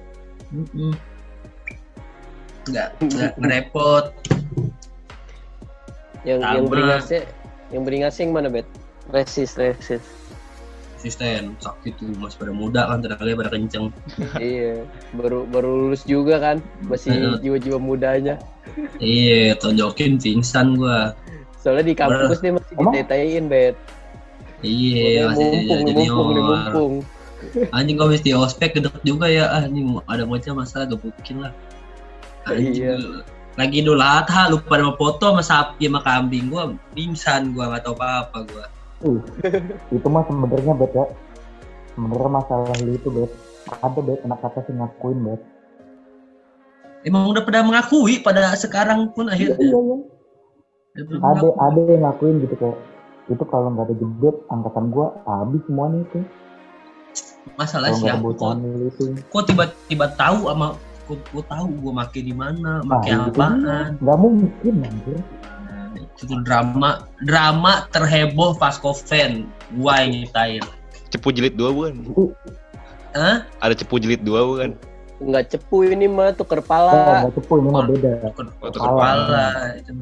Enggak, 2.62 2.88
enggak 3.02 3.32
ngerepot. 3.38 4.04
yang 6.22 6.38
yang 6.38 6.66
Sama. 6.66 6.70
beringasnya 6.70 7.20
yang 7.74 7.82
beringasnya 7.82 8.22
yang 8.22 8.34
mana 8.34 8.48
bet 8.50 8.68
resis 9.10 9.58
resis 9.58 10.02
konsisten 11.02 11.58
sakit 11.58 11.98
tuh 11.98 12.14
masih 12.14 12.38
pada 12.38 12.54
muda 12.54 12.86
kan 12.86 13.02
tenaganya 13.02 13.34
pada 13.42 13.50
kenceng. 13.50 13.90
Iya 14.38 14.86
baru 15.18 15.42
baru 15.50 15.90
lulus 15.90 16.06
juga 16.06 16.38
kan 16.38 16.62
masih 16.86 17.10
Heeh. 17.10 17.34
jiwa-jiwa 17.42 17.78
mudanya. 17.82 18.38
Iya 19.02 19.58
tonjokin 19.58 20.22
pingsan 20.22 20.78
gua. 20.78 21.18
Soalnya 21.58 21.90
di 21.90 21.94
kampus 21.98 22.38
dia 22.38 22.54
masih 22.54 22.74
ditetain 22.78 23.44
bet. 23.50 23.74
Iya 24.62 25.26
masih 25.34 25.46
mumpung 25.50 25.80
nih, 25.82 25.90
jadi 25.90 26.04
mumpung 26.06 26.92
nih, 26.94 27.70
anjing 27.74 27.96
kau 27.98 28.06
mesti 28.06 28.30
ospek 28.38 28.78
gedek 28.78 28.94
juga 29.02 29.26
ya. 29.26 29.50
Ah 29.50 29.66
ini 29.66 29.82
ada 30.06 30.22
bocah 30.22 30.54
masa 30.54 30.86
gebukin 30.86 31.42
lah. 31.42 31.50
Anjing 32.46 32.78
Iya. 32.78 33.26
lagi 33.58 33.82
idul 33.82 33.98
adha 33.98 34.48
lu 34.54 34.62
pada 34.62 34.86
mau 34.86 34.94
foto 34.94 35.34
sama 35.34 35.42
sapi 35.42 35.90
sama 35.90 35.98
kambing 36.06 36.46
gua. 36.46 36.70
Pingsan 36.94 37.58
gua 37.58 37.74
nggak 37.74 37.90
tahu 37.90 37.98
apa 37.98 38.30
apa 38.30 38.38
gua 38.46 38.66
Ih, 39.02 39.20
itu 39.96 40.06
mah 40.06 40.22
sebenarnya 40.26 40.72
bet 40.78 40.92
ya. 40.94 41.06
Sebenarnya 41.92 42.30
masalah 42.30 42.76
lu 42.82 42.94
itu 42.96 43.08
bet 43.10 43.30
ada 43.82 44.00
bet 44.02 44.20
anak 44.26 44.38
kata 44.42 44.66
sih 44.66 44.74
ngakuin 44.74 45.18
bet 45.22 45.42
emang 47.02 47.30
udah 47.30 47.42
pada 47.42 47.66
mengakui 47.66 48.22
pada 48.22 48.54
sekarang 48.54 49.10
pun 49.14 49.26
iya 49.30 49.34
akhirnya? 49.34 49.58
iya 49.58 49.78
iya. 49.80 49.96
Pada 51.18 51.48
ada 51.56 51.80
yang 51.88 52.02
ngakuin 52.04 52.36
gitu 52.44 52.54
kayak 52.58 52.78
itu 53.30 53.44
kalau 53.48 53.72
nggak 53.72 53.86
ada 53.88 53.94
jebret 53.96 54.36
angkatan 54.50 54.84
gua 54.92 55.14
habis 55.24 55.62
semuanya 55.66 55.98
itu. 56.04 56.20
Masalah 57.58 57.90
siapa? 57.96 58.22
Kok 58.22 58.54
itu. 58.86 59.04
kok 59.30 59.42
tiba-tiba 59.48 60.06
tahu 60.14 60.52
sama 60.52 60.76
kok 61.08 61.18
gua 61.32 61.44
tahu 61.48 61.66
gua 61.80 61.92
make 62.02 62.20
di 62.20 62.34
mana 62.34 62.82
make 62.84 63.08
Nah, 63.08 63.30
itu 63.30 63.30
apaan? 63.40 63.98
nggak 63.98 64.18
mungkin 64.20 64.74
anjir 64.84 65.18
itu 66.22 66.38
drama 66.46 67.04
drama 67.26 67.86
terheboh 67.90 68.54
Vasco 68.56 68.94
fan 68.94 69.50
gua 69.76 70.02
yang 70.06 70.22
nyiptain 70.22 70.64
Cepu 71.12 71.28
jilid 71.28 71.60
dua 71.60 71.76
bukan? 71.76 71.92
itu 72.08 72.32
Hah? 73.12 73.44
Ada 73.60 73.84
cepu 73.84 74.00
jilid 74.00 74.24
dua 74.24 74.40
bukan? 74.48 74.72
nggak 75.22 75.44
cepu 75.54 75.86
ini 75.86 76.10
mah 76.10 76.34
tuker 76.34 76.58
oh, 76.58 76.64
pala 76.66 77.26
nggak 77.26 77.34
cepu 77.38 77.52
ini 77.62 77.68
mah 77.70 77.82
beda 77.86 78.12
Tukar 78.26 78.46
Waktu 78.58 78.74
tukar 78.74 78.90
kepala 78.90 79.46
itu. 79.78 79.92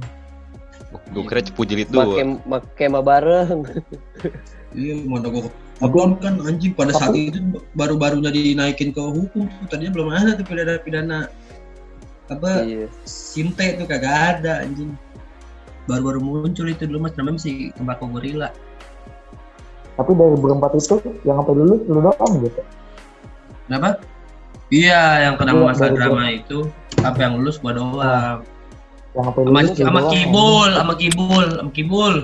Gue 1.10 1.22
kira 1.26 1.40
cepu 1.44 1.62
jilid 1.66 1.88
dua. 1.92 2.14
make 2.46 2.84
mah 2.88 3.02
bareng 3.04 3.66
Iya, 4.70 5.02
mana 5.02 5.28
gua 5.28 5.50
Abang 5.80 6.20
kan 6.20 6.36
anjing 6.44 6.76
pada 6.76 6.92
saat 6.92 7.16
itu 7.16 7.40
baru-barunya 7.72 8.28
dinaikin 8.28 8.92
ke 8.92 9.00
hukum 9.00 9.48
tuh 9.48 9.66
tadinya 9.72 9.96
belum 9.96 10.12
ada 10.12 10.36
tuh 10.36 10.44
pidana 10.44 10.76
pidana 10.76 11.18
apa 12.28 12.68
iya 12.68 12.84
sinte 13.08 13.80
tuh 13.80 13.88
kagak 13.88 14.44
ada 14.44 14.60
anjing 14.60 14.92
baru-baru 15.88 16.20
muncul 16.20 16.66
itu 16.68 16.84
dulu 16.84 17.08
mas 17.08 17.14
namanya 17.16 17.40
masih 17.40 17.72
tembakau 17.76 18.06
gorila 18.10 18.48
tapi 19.96 20.10
dari 20.16 20.36
berempat 20.36 20.72
itu 20.76 20.96
yang 21.28 21.40
sampai 21.44 21.54
lulus 21.56 21.80
lu 21.88 22.00
doang 22.00 22.32
gitu 22.40 22.60
kenapa 23.68 23.88
iya 24.72 25.28
yang 25.28 25.34
kena 25.36 25.52
Iya, 25.52 25.72
dari 25.76 25.94
drama 25.96 26.24
itu 26.32 26.58
apa 27.04 27.18
yang 27.20 27.32
lulus 27.40 27.56
gua 27.60 27.72
doang 27.76 28.38
yang 29.16 29.24
sampai 29.28 29.42
sama 29.44 29.60
lulus 29.60 29.76
lu 29.76 29.84
sama 29.84 30.00
doang. 30.00 30.12
kibul 30.14 30.68
sama 30.72 30.94
kibul 30.96 31.46
sama 31.56 31.70
kibul 31.72 32.14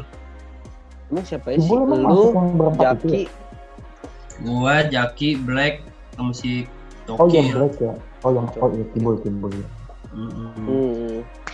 emang 1.13 1.25
siapa 1.27 1.49
sih 1.55 1.61
Ibu 1.63 1.75
emang 1.87 2.01
lu 2.07 2.23
yang 2.35 2.49
itu 2.57 2.77
Jaki 2.81 3.23
ya? 3.23 3.31
gua 4.43 4.75
Jaki 4.89 5.29
Black 5.45 5.75
sama 6.17 6.33
si 6.33 6.65
Oh 7.07 7.31
yang 7.31 7.47
Tokil 7.47 7.55
black 7.55 7.75
ya? 7.79 7.93
Oh 8.27 8.31
yang 8.35 8.47
oh 8.59 8.69
iya 8.75 8.85
timbul 8.91 9.15
timbul. 9.23 9.51
Mm-mm. 10.11 10.51
hmm. 10.59 10.67
si 10.67 11.46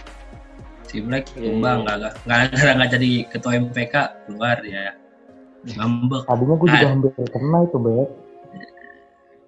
Black 1.01 1.25
Iya, 1.33 1.49
tumbang 1.49 1.79
iya. 1.81 1.85
nggak 1.87 1.97
nggak 1.97 2.13
nggak 2.53 2.73
nggak 2.77 2.91
jadi 2.93 3.11
ketua 3.33 3.53
MPK 3.57 3.95
keluar 4.29 4.57
dia 4.61 4.93
ngambek 5.63 6.23
Tadinya 6.27 6.55
gue 6.59 6.69
juga 6.69 6.87
hampir 6.91 7.11
kena 7.31 7.59
itu 7.63 7.79
bet. 7.79 8.11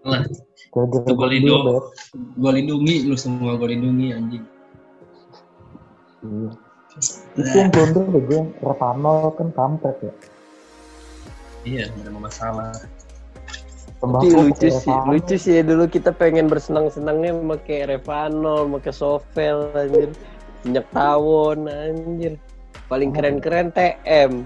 Lah, 0.05 0.21
Itu 0.25 1.25
lindo. 1.27 1.57
bet. 1.67 1.85
gue 2.39 2.51
lindungi 2.55 2.97
lu 3.05 3.17
semua 3.19 3.59
gue 3.59 3.69
lindungi 3.75 4.09
anjing 4.15 4.45
Iya. 6.25 6.51
Itu 7.35 7.57
yang 7.59 7.71
blunder 7.75 8.05
deh 8.09 8.23
gue 8.23 8.41
kan 9.35 9.49
kampret 9.53 9.97
ya. 10.01 10.13
iya 11.67 11.85
nggak 11.91 12.07
ada 12.07 12.13
masalah 12.17 12.71
Tapi 14.05 14.37
lucu 14.37 14.69
pakai 14.69 14.85
sih, 14.85 14.97
lucu 15.09 15.35
sih 15.41 15.53
ya 15.59 15.63
dulu 15.65 15.89
kita 15.89 16.13
pengen 16.13 16.45
bersenang-senangnya 16.45 17.41
pakai 17.57 17.89
Revanol, 17.89 18.69
pakai 18.77 18.93
Sovel 18.93 19.73
anjir. 19.73 20.13
Minyak 20.65 20.87
tawon 20.91 21.69
anjir. 21.69 22.35
Paling 22.89 23.13
keren-keren 23.13 23.69
TM. 23.73 24.45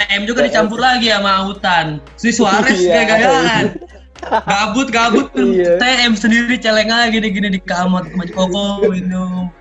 TM 0.00 0.22
juga 0.24 0.40
dicampur 0.42 0.80
lagi 0.80 1.12
sama 1.12 1.44
autan 1.44 2.00
si 2.16 2.32
Suarez 2.32 2.80
Iya. 2.80 3.04
gaya-gayaan 3.04 3.64
gabut 4.48 4.88
gabut 4.88 5.28
Iya. 5.36 5.76
TM 5.76 6.16
sendiri 6.16 6.56
celeng 6.56 6.88
aja 6.88 7.12
gini-gini 7.12 7.52
di 7.52 7.60
kamar 7.60 8.08
maju 8.16 8.32
koko 8.32 8.64
minum 8.88 9.52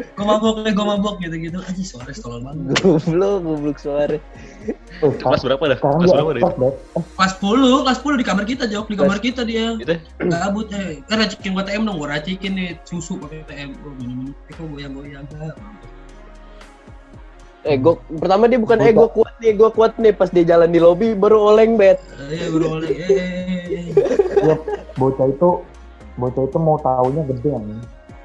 gue 0.00 0.24
mabok 0.24 0.54
gue 0.64 0.86
mabok 0.86 1.14
gitu-gitu 1.20 1.58
aja 1.60 1.82
Suarez 1.82 2.18
tolol 2.18 2.40
banget 2.42 2.80
Goblok, 2.80 3.36
goblok 3.42 3.78
suara. 3.78 4.16
Eh, 4.16 4.20
Itu 5.00 5.16
kelas 5.16 5.42
berapa 5.44 5.62
dah? 5.64 5.76
Sekarang 5.80 5.98
Kelas 6.02 6.12
berapa 6.12 6.30
dah? 6.32 6.42
Eh, 6.42 7.04
kelas 7.16 7.32
10 7.40 7.84
kelas 7.84 7.98
10 8.02 8.20
di 8.20 8.26
kamar 8.26 8.44
kita 8.44 8.64
jok 8.66 8.86
di 8.88 8.96
kamar 8.96 9.18
kita 9.18 9.40
dia 9.44 9.64
Itu? 9.76 9.94
gabut 10.20 10.68
eh 10.72 11.00
kan 11.04 11.20
racikin 11.20 11.52
gua 11.52 11.64
TM 11.64 11.82
dong 11.84 11.96
gua 11.96 12.08
racikin 12.14 12.52
nih 12.56 12.68
susu 12.84 13.16
pakai 13.16 13.44
TM 13.44 13.68
gua 13.80 13.92
minum 13.96 14.16
minum 14.28 14.34
kok 14.48 14.66
goyang-goyang 14.66 15.24
mampus. 15.30 15.90
Ego 17.60 18.00
pertama 18.08 18.48
dia 18.48 18.56
bukan 18.56 18.80
ego 18.80 19.04
kuat 19.12 19.36
nih, 19.36 19.52
ego 19.52 19.68
kuat 19.68 19.92
nih 20.00 20.16
pas 20.16 20.32
dia 20.32 20.48
jalan 20.48 20.72
di 20.72 20.80
lobi 20.80 21.12
baru 21.12 21.52
oleng 21.52 21.76
bet. 21.76 22.00
Eh, 22.32 22.48
bro, 22.48 22.80
oleh. 22.80 22.88
Eh, 22.88 23.92
Iya, 24.40 24.56
bocah 24.96 25.28
itu 25.28 25.60
bocah 26.16 26.42
itu 26.48 26.56
mau 26.56 26.80
taunya 26.80 27.20
gede 27.28 27.52
nih. 27.52 27.80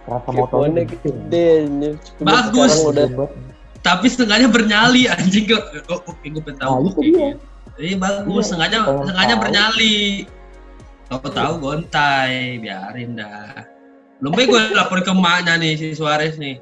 Rasa 0.06 0.30
taunya 0.30 0.84
gede 0.86 1.48
anjir. 1.66 1.94
Cuma 2.22 2.46
Bagus. 2.46 2.74
Udah 2.86 3.10
tapi 3.86 4.10
setengahnya 4.10 4.50
bernyali 4.50 5.06
anjing 5.06 5.46
kok. 5.46 5.62
Oh, 5.94 6.02
oke, 6.10 6.26
gue 6.26 6.42
pengen 6.42 6.58
tahu. 6.58 6.74
Nah, 6.74 6.90
itu 6.90 7.02
dia. 7.06 7.10
gitu. 7.14 7.26
Iya 7.76 7.96
bagus, 8.02 8.44
Iya, 8.48 8.50
sengaja 8.50 8.78
pengen 8.82 9.06
sengaja 9.14 9.34
tahu. 9.38 9.42
bernyali. 9.46 9.98
Tahu 11.06 11.30
tahu 11.30 11.54
gontai, 11.62 12.58
biarin 12.58 13.14
dah. 13.14 13.62
Belum 14.18 14.34
baik 14.34 14.48
gue 14.50 14.62
lapor 14.74 15.06
ke 15.06 15.14
emaknya 15.14 15.54
nih 15.62 15.78
si 15.78 15.94
Suarez 15.94 16.34
nih. 16.42 16.58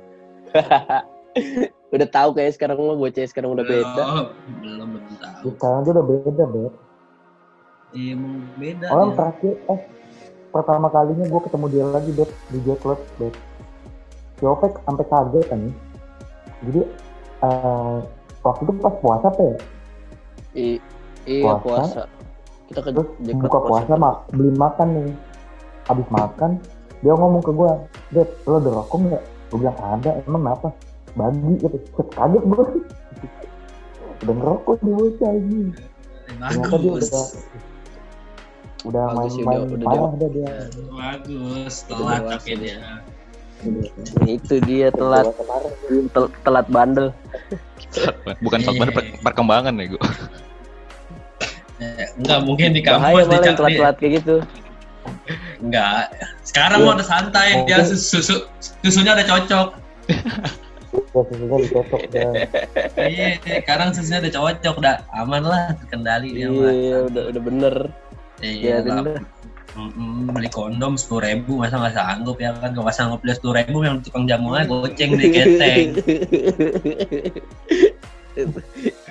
udah 1.95 2.09
tahu 2.09 2.29
kayak 2.35 2.59
sekarang 2.59 2.75
mah 2.75 2.99
bocah 2.99 3.23
sekarang 3.23 3.55
udah 3.55 3.63
beda. 3.63 3.87
Belum, 3.95 4.25
belum 4.59 4.87
belum 4.99 5.15
tahu. 5.23 5.43
Sekarang 5.55 5.79
dia 5.87 5.91
udah 5.95 6.05
beda 6.11 6.43
bet. 6.51 6.73
Iya, 7.93 8.11
emang 8.19 8.35
beda. 8.59 8.85
Orang 8.91 9.09
ya. 9.09 9.15
terakhir 9.15 9.53
eh 9.69 9.79
pertama 10.53 10.87
kalinya 10.93 11.25
gue 11.25 11.41
ketemu 11.49 11.65
dia 11.73 11.83
lagi 11.89 12.11
bet 12.13 12.29
di 12.53 12.59
Jacklot 12.61 13.01
bet. 13.17 13.33
Si 14.37 14.43
Opek 14.45 14.77
sampai 14.85 15.05
kaget 15.09 15.45
kan. 15.49 15.61
Jadi 16.69 16.81
eh 17.43 17.97
waktu 18.45 18.61
itu 18.69 18.71
pas 18.77 18.95
puasa 19.01 19.25
apa 19.33 19.41
ya? 19.41 19.55
I- 20.53 20.83
iya 21.25 21.57
Puasa. 21.57 21.65
puasa. 21.65 22.01
Kita 22.69 22.79
ke 22.85 22.89
Terus 22.93 23.09
jaket 23.25 23.41
buka 23.41 23.59
puasa 23.65 23.93
mak 23.97 24.15
beli 24.29 24.53
makan 24.53 24.87
nih. 24.93 25.09
Habis 25.89 26.07
makan 26.13 26.61
dia 27.03 27.11
ngomong 27.11 27.43
ke 27.43 27.51
gue, 27.51 27.71
Bet, 28.15 28.29
lo 28.47 28.63
ada 28.63 28.69
rokok 28.79 28.99
nggak? 29.03 29.23
Gue 29.51 29.57
bilang 29.59 29.75
ada, 29.83 30.23
emang 30.23 30.47
apa? 30.47 30.71
Bagi 31.19 31.59
gitu. 31.59 31.77
Set, 31.99 32.07
kaget 32.15 32.43
gue. 32.47 32.63
udah 34.23 34.35
ngerokok 34.39 34.75
di 34.79 34.91
bocah 34.95 35.31
ini. 35.35 35.61
Ternyata 36.31 36.75
dia 36.79 36.91
udah 36.95 37.23
udah 38.83 39.05
Bagus 39.11 39.31
sih, 39.31 39.43
main-main 39.43 39.63
udah- 39.63 39.75
udah 39.75 39.87
parah 39.87 40.13
dah 40.13 40.29
dia. 40.29 40.51
Bagus, 40.89 41.73
telat 41.85 42.19
Udah 42.19 42.31
tapi 42.35 42.51
dia. 42.57 42.77
Itu 44.27 44.55
dia 44.59 44.87
telat 44.91 45.25
tel- 46.11 46.33
telat 46.43 46.67
bandel. 46.67 47.07
Bukan 48.39 48.59
Iya. 48.59 48.67
faktor 48.67 48.89
per- 48.91 49.15
perkembangan 49.23 49.73
ya 49.77 49.85
gue. 49.89 50.03
Eh, 51.79 52.07
enggak 52.15 52.39
mungkin 52.43 52.69
di 52.71 52.79
Bahaya 52.79 52.95
kampus 52.95 53.07
malah 53.07 53.23
yang 53.23 53.31
dicari. 53.33 53.55
telat-telat 53.57 53.95
kayak 53.97 54.13
gitu. 54.19 54.35
Enggak. 55.59 56.03
Sekarang 56.43 56.77
mau 56.83 56.93
udah 56.93 57.03
santai, 57.03 57.47
dia 57.63 57.79
Mungkin- 57.79 57.87
susu 57.87 58.35
susunya 58.83 59.15
udah 59.15 59.27
cocok. 59.27 59.67
Ya 60.93 61.21
susunya 61.25 61.57
dicocok 61.59 62.01
dah. 62.11 62.31
Iya, 62.99 63.25
sekarang 63.63 63.89
susunya 63.91 64.19
udah 64.21 64.33
cocok, 64.33 64.75
udah 64.77 64.95
aman 65.15 65.41
lah, 65.41 65.63
terkendali 65.79 66.29
dia. 66.31 66.47
Iya, 66.47 66.97
udah 67.07 67.23
udah 67.31 67.41
bener. 67.41 67.75
Iya. 68.43 68.83
Mm-mm, 69.73 70.29
beli 70.29 70.53
kondom 70.53 70.93
sepuluh 70.93 71.25
ribu 71.25 71.57
masa 71.57 71.81
nggak 71.81 71.97
sanggup 71.97 72.37
ya 72.37 72.53
kan 72.61 72.77
kalau 72.77 72.85
nggak 72.85 72.93
sanggup 72.93 73.19
beli 73.25 73.33
sepuluh 73.33 73.57
ribu 73.57 73.81
yang 73.81 73.97
tukang 74.05 74.29
jamu 74.29 74.53
aja 74.53 74.69
goceng 74.69 75.17
deh 75.17 75.29
keteng 75.33 75.87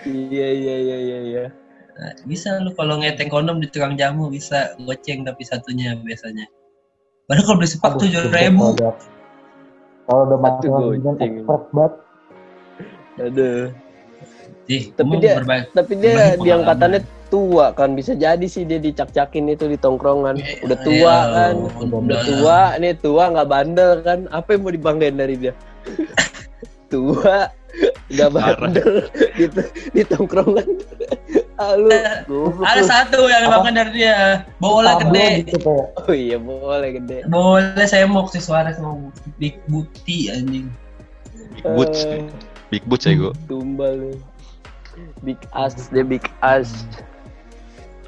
Iya 0.02 0.48
iya 0.50 0.74
iya 0.78 0.96
iya 0.98 1.18
iya. 1.26 1.44
Nah, 1.92 2.12
bisa 2.26 2.62
lu 2.62 2.70
kalau 2.74 3.02
ngeteng 3.02 3.26
kondom 3.26 3.58
di 3.58 3.66
tukang 3.70 3.98
jamu 3.98 4.30
bisa 4.30 4.78
goceng 4.78 5.26
tapi 5.26 5.42
satunya 5.42 5.98
biasanya 5.98 6.46
padahal 7.26 7.42
kalau 7.42 7.58
beli 7.58 7.70
sepak 7.70 7.92
tujuh 7.98 8.22
ribu 8.30 8.78
kalau 10.06 10.22
udah 10.26 10.38
goceng. 10.38 11.18
expert 11.18 11.62
banget, 11.70 11.92
Aduh. 13.18 13.70
Ih, 14.66 14.94
Tapi 14.94 15.14
dia-. 15.18 15.36
Tapi 15.74 15.92
dia 15.98 16.10
Berbagi 16.14 16.30
di 16.30 16.38
pengalaman. 16.38 16.58
angkatannya 16.62 17.00
tua 17.32 17.72
kan 17.72 17.96
bisa 17.96 18.12
jadi 18.12 18.44
sih 18.44 18.62
dia 18.62 18.76
dicak-cakin 18.76 19.48
itu 19.48 19.64
di 19.64 19.74
tongkrongan. 19.74 20.36
Udah 20.60 20.78
tua 20.78 20.92
Iya, 20.92 21.32
kan. 21.32 21.54
udah. 21.80 21.96
Udah 21.98 22.20
tua, 22.22 22.58
nih 22.76 22.92
tua 22.94 23.24
nggak 23.32 23.48
bandel 23.48 23.90
kan. 24.02 24.28
Apa 24.28 24.52
yang 24.52 24.60
mau 24.62 24.70
dibanggain 24.70 25.16
dari 25.16 25.40
dia? 25.40 25.56
tua 26.92 27.48
nggak 28.12 28.30
bandel 28.30 29.08
gitu 29.34 29.60
di 29.90 30.02
tongkrongan. 30.04 30.68
Halo, 31.56 31.94
goblok 32.26 32.66
Ada 32.66 32.82
satu 32.84 33.24
yang 33.24 33.46
bahkan 33.46 33.72
dari 33.72 33.92
dia 33.94 34.42
bola 34.58 34.98
Tablo 34.98 35.14
gede. 35.14 35.28
gitu 35.46 35.72
Oh 35.96 36.10
iya 36.10 36.36
boleh 36.36 36.98
gede. 36.98 37.24
Boleh 37.24 37.86
semok 37.86 38.28
si 38.28 38.42
Suarez 38.42 38.76
mau 38.76 38.98
big 39.38 39.56
bukti 39.66 40.28
anjing. 40.28 40.68
Big 41.54 41.64
boots. 41.64 42.02
Eh, 42.04 42.26
Big 42.68 42.82
boots 42.84 43.04
ya 43.04 43.14
gue. 43.14 43.32
tumbal 43.46 43.94
lu. 43.94 44.12
Big 45.22 45.38
ass 45.52 45.88
dia 45.88 46.02
big 46.02 46.24
ass. 46.42 46.84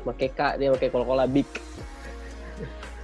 Pakai 0.05 0.29
K 0.31 0.41
dia 0.61 0.69
pakai 0.77 0.89
kol-kola 0.93 1.25
big. 1.25 1.49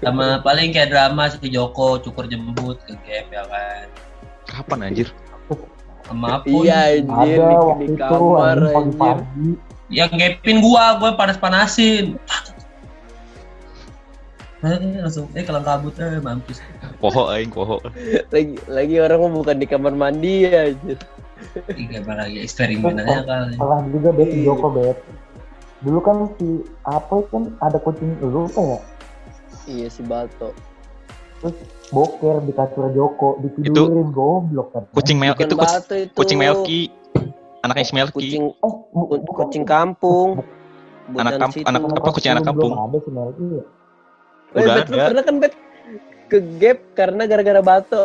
Sama 0.01 0.41
paling 0.41 0.73
kayak 0.73 0.93
drama 0.93 1.29
si 1.29 1.49
Joko 1.53 2.01
cukur 2.01 2.25
jembut 2.29 2.81
ke 2.85 2.97
gap 3.05 3.27
ya 3.29 3.43
kan. 3.49 3.87
Kapan 4.49 4.79
anjir? 4.89 5.09
Sama 6.09 6.41
apa? 6.41 6.47
Iya 6.49 7.05
anjir 7.05 7.41
ada 7.41 7.53
di, 7.53 7.57
waktu 7.57 7.85
di 7.85 7.93
itu 7.93 7.97
kamar 8.01 8.59
anjing 8.61 9.01
anjir. 9.01 9.57
Yang 9.91 10.11
gapin 10.23 10.57
gua, 10.63 10.85
gua 11.03 11.11
panas-panasin. 11.19 12.17
Eh, 14.61 15.01
langsung 15.01 15.25
eh 15.33 15.41
kelang 15.41 15.65
kabut 15.65 15.97
eh 15.97 16.21
mampus. 16.21 16.61
Poho 17.01 17.33
aing 17.33 17.49
poho. 17.49 17.81
Lagi 18.29 18.61
lagi 18.69 18.95
orang 19.01 19.19
mau 19.25 19.41
bukan 19.41 19.57
di 19.57 19.65
kamar 19.65 19.97
mandi 19.97 20.45
ya 20.45 20.69
anjir. 20.69 21.01
Tiga 21.73 22.05
apa 22.05 22.13
lagi 22.25 22.45
eksperimen 22.45 23.01
aja 23.01 23.25
kali. 23.25 23.57
salah 23.57 23.81
juga 23.89 24.13
bet 24.13 24.29
Iya. 24.29 24.53
Joko 24.53 24.69
bet 24.77 24.99
dulu 25.81 25.99
kan 25.99 26.17
si 26.37 26.47
apa 26.83 27.25
kan 27.29 27.43
ada 27.59 27.79
kucing 27.79 28.13
lu 28.21 28.45
ya 28.49 28.79
Iya 29.67 29.87
si 29.89 30.03
Balto. 30.03 30.53
boker 31.91 32.45
di 32.45 32.53
kasur 32.53 32.93
Joko 32.93 33.41
ditidurin 33.41 34.13
goblok 34.13 34.71
kan 34.71 34.85
Kucing 34.93 35.17
mel 35.17 35.33
itu 35.35 35.57
Balto 35.57 35.95
itu. 35.95 36.13
kucing 36.13 36.37
Melki. 36.37 36.93
Anaknya 37.61 37.83
si 37.83 37.95
Melki. 37.95 38.13
Kucing 38.15 38.45
oh 38.61 38.73
bu- 38.91 39.21
bukan 39.21 39.49
kucing 39.49 39.65
kampung. 39.65 40.45
Anak 41.11 41.35
Bukan 41.35 41.41
kamp- 41.41 41.55
situ. 41.57 41.67
anak 41.67 41.81
apa 41.91 42.09
kucing 42.13 42.31
anak 42.31 42.45
kampung? 42.45 42.73
ada 42.73 42.97
sih 42.99 43.11
Melki 43.11 43.45
ya 43.51 43.65
Eh, 44.51 44.61
Udah 44.61 44.75
Bet, 44.77 44.87
lu 44.87 44.97
ada. 44.97 45.07
pernah 45.07 45.23
kan 45.23 45.35
bet 45.39 45.55
ke 46.27 46.39
gap 46.59 46.79
karena 46.93 47.23
gara-gara 47.25 47.61
Balto. 47.61 48.05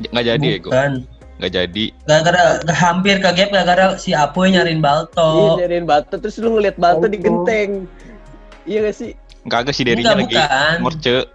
Nggak 0.00 0.24
jadi 0.24 0.46
ya 0.46 0.58
gue. 0.58 0.72
Nggak 1.38 1.50
jadi. 1.50 1.84
Gara-gara 2.06 2.42
gak 2.62 2.78
hampir 2.78 3.18
ke 3.18 3.30
gap 3.34 3.50
gara-gara 3.50 3.98
si 3.98 4.14
Apoy 4.14 4.54
nyariin 4.54 4.78
Iya 4.78 4.86
Balto. 4.86 5.58
nyariin 5.58 5.86
Balto 5.86 6.14
terus 6.18 6.38
lu 6.38 6.54
ngeliat 6.54 6.78
Balto 6.78 7.10
di 7.10 7.18
genteng. 7.18 7.90
Iya 8.64 8.86
gak 8.86 8.96
sih? 8.96 9.12
Kagak 9.44 9.76
si 9.76 9.84
derinya 9.84 10.16
lagi 10.16 10.32
bukan. 10.32 10.76
ngorce. 10.80 11.28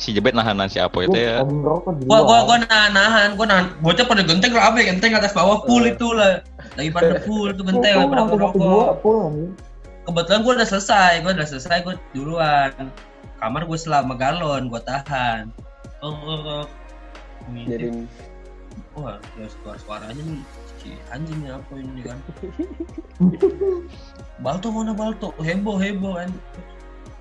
Si 0.00 0.16
jebet 0.16 0.32
nahanan 0.32 0.72
si 0.72 0.80
Apo 0.80 1.04
itu 1.04 1.12
ya. 1.12 1.44
Gua 2.08 2.24
gua 2.24 2.48
gua 2.48 2.56
nahan 2.64 2.96
nahan, 2.96 3.28
gua 3.36 3.44
nahan. 3.44 3.66
Bocah 3.84 4.08
pada 4.08 4.24
genteng 4.24 4.56
rame 4.56 4.80
genteng 4.88 5.12
atas 5.12 5.36
bawah 5.36 5.60
full 5.68 5.84
itu 5.84 6.16
lah. 6.16 6.40
Lagi 6.80 6.88
pada 6.88 7.20
full 7.20 7.52
tuh 7.52 7.68
genteng 7.68 8.00
lagi 8.00 8.08
pada 8.08 8.24
anjing 8.24 9.52
Kebetulan 10.08 10.40
gua 10.40 10.52
udah 10.56 10.68
selesai, 10.72 11.20
gua 11.20 11.36
udah 11.36 11.44
selesai, 11.44 11.76
gua 11.84 11.94
duluan. 12.16 12.72
Kamar 13.44 13.68
gua 13.68 13.76
selama 13.76 14.16
galon, 14.16 14.72
gua 14.72 14.80
tahan. 14.80 15.52
Oh, 16.00 16.16
oh, 16.16 16.64
oh. 16.64 16.64
Ngintip. 17.52 18.08
Wah, 18.98 19.16
ya 19.38 19.46
suara 19.48 19.78
suaranya 19.80 20.22
nih. 20.22 20.42
Si 20.82 20.90
anjing 21.14 21.38
nih 21.44 21.52
apa 21.54 21.72
ini 21.78 22.00
kan. 22.04 22.18
Balto 24.44 24.68
mana 24.72 24.92
Balto? 24.92 25.30
Heboh 25.38 25.76
heboh 25.78 26.18
kan. 26.18 26.30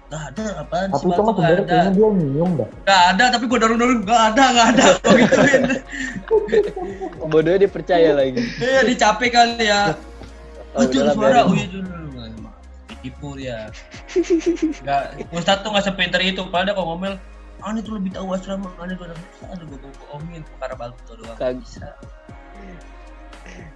Gak 0.10 0.24
ada 0.34 0.66
apaan 0.66 0.90
tapi 0.90 0.98
si 0.98 1.06
Balto 1.06 1.22
gak 1.22 1.36
sebenarnya 1.38 1.62
ada. 1.62 1.70
kayaknya 1.70 1.92
dia 1.94 2.08
nyium 2.18 2.52
dah 2.58 2.70
Gak 2.90 3.02
ada 3.14 3.24
tapi 3.30 3.44
gua 3.46 3.60
dorong-dorong 3.62 4.02
gak 4.10 4.24
ada 4.34 4.44
gak 4.58 4.68
ada. 4.74 4.86
Gua 5.06 5.14
gituin. 5.22 5.62
bodohnya 7.30 7.60
dia 7.62 7.72
percaya 7.72 8.10
lagi. 8.18 8.42
Iya 8.58 8.82
dia 8.90 8.98
capek 8.98 9.30
kali 9.30 9.70
ya. 9.70 9.94
Oh, 10.74 10.86
suara, 10.86 11.46
dulu. 11.46 12.50
Ditipu 12.90 13.38
dia. 13.38 13.70
Gak, 14.82 15.30
Ustadz 15.30 15.62
tuh 15.62 15.70
gak 15.74 15.86
sepinter 15.86 16.22
itu. 16.26 16.42
Padahal 16.50 16.66
dia 16.66 16.74
kalau 16.74 16.88
ngomel, 16.94 17.14
aneh 17.60 17.82
tuh 17.84 17.94
lebih 18.00 18.12
tahu 18.16 18.28
asrama, 18.32 18.72
aneh 18.80 18.96
tuh 18.96 19.08
lebih 19.10 19.26
Aduh, 19.52 19.66
gue 19.68 19.80
bohongin 19.80 20.42
perkara 20.56 20.74
Balto 20.80 21.12
doang. 21.16 21.38
Kag- 21.38 21.60
Bisa. 21.60 21.90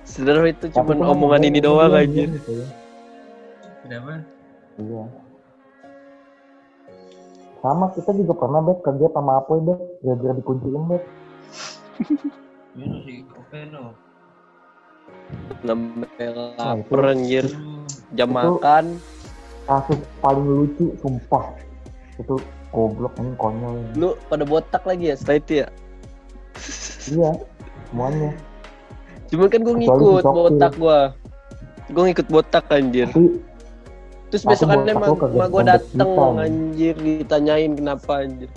Sebenarnya 0.04 0.54
itu 0.54 0.65
cuma 0.76 0.93
omongan 1.10 1.48
ini 1.48 1.60
doang 1.63 1.91
nyium 1.91 2.36
gitu 2.38 2.52
ya. 2.62 2.67
Kenapa? 3.84 4.24
iya 4.80 5.06
sama 7.63 7.88
kita 7.96 8.12
juga 8.12 8.36
pernah 8.36 8.60
bet 8.60 8.84
kerja 8.84 9.08
sama 9.15 9.39
Apoy 9.39 9.63
bet 9.63 9.80
gara-gara 10.04 10.36
dikunciin 10.36 10.84
bet 10.91 11.04
Ini 12.74 12.88
sih, 13.06 13.17
oke 13.38 13.60
no. 13.69 13.93
Namanya 15.62 16.58
lapar 16.58 17.02
anjir. 17.13 17.46
Jam 18.17 18.34
makan. 18.34 18.98
kasus 19.63 19.96
paling 20.19 20.43
lucu 20.43 20.91
sumpah 21.00 21.56
itu 22.19 22.36
goblok 22.74 23.14
ini 23.22 23.32
konyol 23.38 23.78
Lu 23.96 24.10
pada 24.28 24.44
botak 24.44 24.84
lagi 24.84 25.14
ya 25.14 25.16
setelah 25.16 25.38
itu 25.40 25.54
ya? 25.64 25.68
iya 27.08 27.32
semuanya 27.90 28.34
Cuman 29.34 29.50
kan 29.50 29.66
gue 29.66 29.74
Kecuali 29.82 29.90
ngikut 29.90 30.26
botak 30.30 30.74
gua. 30.78 31.00
Gue 31.90 32.04
ngikut 32.06 32.28
botak 32.30 32.70
anjir. 32.70 33.10
tapi 33.10 33.42
Terus 34.30 34.44
besokannya 34.46 34.94
emak 34.94 35.10
gue 35.50 35.64
dateng 35.66 36.38
anjir 36.38 36.94
ditanyain 37.02 37.74
kenapa 37.74 38.22
anjir. 38.22 38.50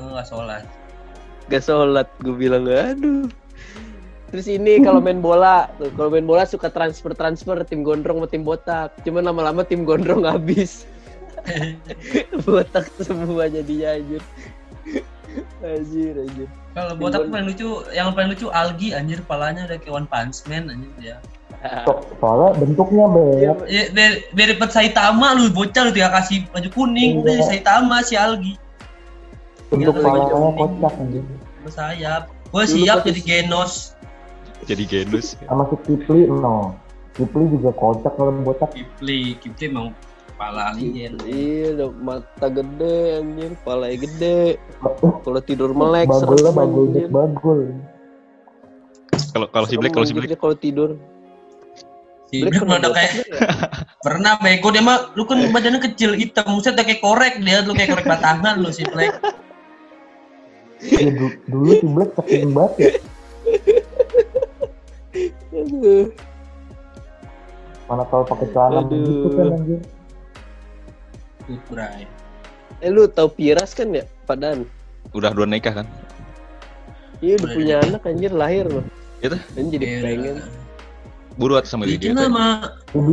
Enggak 0.00 0.24
sholat. 0.24 0.64
Gak 1.52 1.62
sholat 1.68 2.08
gue 2.24 2.32
bilang 2.32 2.64
aduh. 2.64 3.28
Terus 4.32 4.48
ini 4.48 4.80
kalau 4.80 5.04
main 5.04 5.20
bola, 5.20 5.68
tuh 5.76 5.92
kalau 5.94 6.08
main 6.08 6.24
bola 6.24 6.48
suka 6.48 6.72
transfer 6.72 7.12
transfer 7.12 7.60
tim 7.68 7.84
gondrong 7.84 8.24
sama 8.24 8.28
tim 8.32 8.40
botak. 8.40 8.88
Cuman 9.04 9.28
lama-lama 9.28 9.68
tim 9.68 9.84
gondrong 9.84 10.24
habis. 10.32 10.88
botak 12.46 12.88
semua 12.98 13.46
jadinya 13.46 13.94
anjir. 13.94 14.22
Anjir 15.60 16.14
anjir. 16.16 16.48
Kalau 16.74 16.92
botak 16.98 17.30
paling 17.30 17.46
lucu, 17.48 17.68
yang 17.92 18.10
paling 18.12 18.34
lucu 18.34 18.48
algi 18.50 18.92
anjir 18.92 19.22
palanya 19.24 19.66
udah 19.66 19.78
kayak 19.78 19.94
One 19.94 20.08
Punch 20.08 20.42
Man 20.46 20.68
anjir 20.68 20.92
dia. 20.98 21.16
so- 21.88 22.04
soalnya 22.20 22.60
bentuknya 22.60 23.04
bet 23.08 23.64
Ya, 23.64 23.84
biar, 24.36 24.48
dapet 24.52 24.68
Saitama 24.68 25.32
lu 25.32 25.48
bocah 25.48 25.88
lu 25.88 25.96
tinggal 25.96 26.12
kasih 26.12 26.44
baju 26.52 26.68
kuning 26.68 27.24
udah 27.24 27.32
Iya. 27.32 27.40
jadi 27.40 27.44
Saitama 27.48 27.96
si 28.04 28.14
algi. 28.14 28.54
bentuk 29.72 29.96
Iya, 29.96 30.02
palanya 30.04 30.34
kocak 30.54 30.92
anjing 31.00 31.24
Sama 31.24 31.70
sayap. 31.72 32.22
Gue 32.52 32.64
siap 32.68 32.98
jadi 33.02 33.20
Genos. 33.20 33.96
Jadi 34.64 34.84
genus. 34.84 35.36
sama 35.44 35.68
si 35.68 35.76
Kipli 35.82 36.24
no 36.24 36.76
Kipli 37.12 37.44
juga 37.48 37.70
kocak 37.72 38.12
kalau 38.12 38.32
botak 38.40 38.72
Kipli, 38.72 39.36
Kipli 39.36 39.64
emang 39.68 39.92
kepala 40.34 40.74
alien. 40.74 41.14
Iya, 41.22 41.86
mata 41.94 42.46
gede 42.50 43.22
anjir, 43.22 43.50
kepalanya 43.62 43.96
gede. 44.02 44.38
Kalau 45.22 45.40
tidur 45.40 45.70
melek 45.70 46.10
bagul 46.10 46.42
anjir. 46.50 47.06
bet 47.06 47.08
bagul 47.14 47.60
Kalau 49.34 49.46
kalau 49.50 49.66
si 49.66 49.74
Black 49.78 49.94
kalau 49.94 50.06
si 50.06 50.14
Black 50.14 50.26
anjir, 50.30 50.38
kalau 50.42 50.56
tidur. 50.58 50.90
Si 52.30 52.42
Black 52.42 52.58
udah 52.58 52.66
botak 52.66 52.92
kayak 52.98 53.12
ya? 53.14 53.40
pernah 54.02 54.32
bego 54.42 54.68
dia 54.74 54.82
mah 54.82 55.14
lu 55.14 55.22
kan 55.24 55.38
badannya 55.54 55.80
kecil 55.80 56.18
hitam 56.18 56.50
muset 56.50 56.74
udah 56.74 56.82
kayak 56.82 57.00
korek 57.00 57.38
dia 57.40 57.62
lu 57.62 57.72
kayak 57.72 57.94
korek 57.94 58.06
batangan 58.10 58.58
lu 58.58 58.74
si 58.74 58.82
Black. 58.90 59.14
ya, 60.84 61.10
du- 61.14 61.38
dulu 61.48 61.70
si 61.78 61.86
Black 61.88 62.10
saking 62.18 62.52
banget 62.52 62.74
ya 62.76 62.90
mana 67.84 68.04
tahu 68.08 68.22
pakai 68.26 68.48
celana 68.50 68.80
begitu 68.88 69.28
kan 69.36 69.46
anjir 69.54 69.80
bray. 71.68 72.08
Eh 72.82 72.90
lu 72.90 73.06
tau 73.06 73.30
Piras 73.30 73.72
kan 73.76 73.92
ya, 73.94 74.04
Padan? 74.26 74.66
udah 75.14 75.30
dua 75.30 75.46
nikah 75.46 75.84
kan? 75.84 75.86
Iya 77.22 77.38
udah 77.38 77.50
punya 77.54 77.74
nikah. 77.78 77.88
anak 77.92 78.02
anjir 78.08 78.32
lahir 78.34 78.66
loh. 78.66 78.84
Itu? 79.22 79.36
Dan 79.54 79.64
jadi 79.70 79.84
pengen. 80.02 80.36
Buru 81.34 81.58
atas 81.58 81.74
sama 81.74 81.86
Lydia. 81.86 82.14
Bikin 82.14 82.18
tuh. 82.18 82.24
sama 82.30 82.46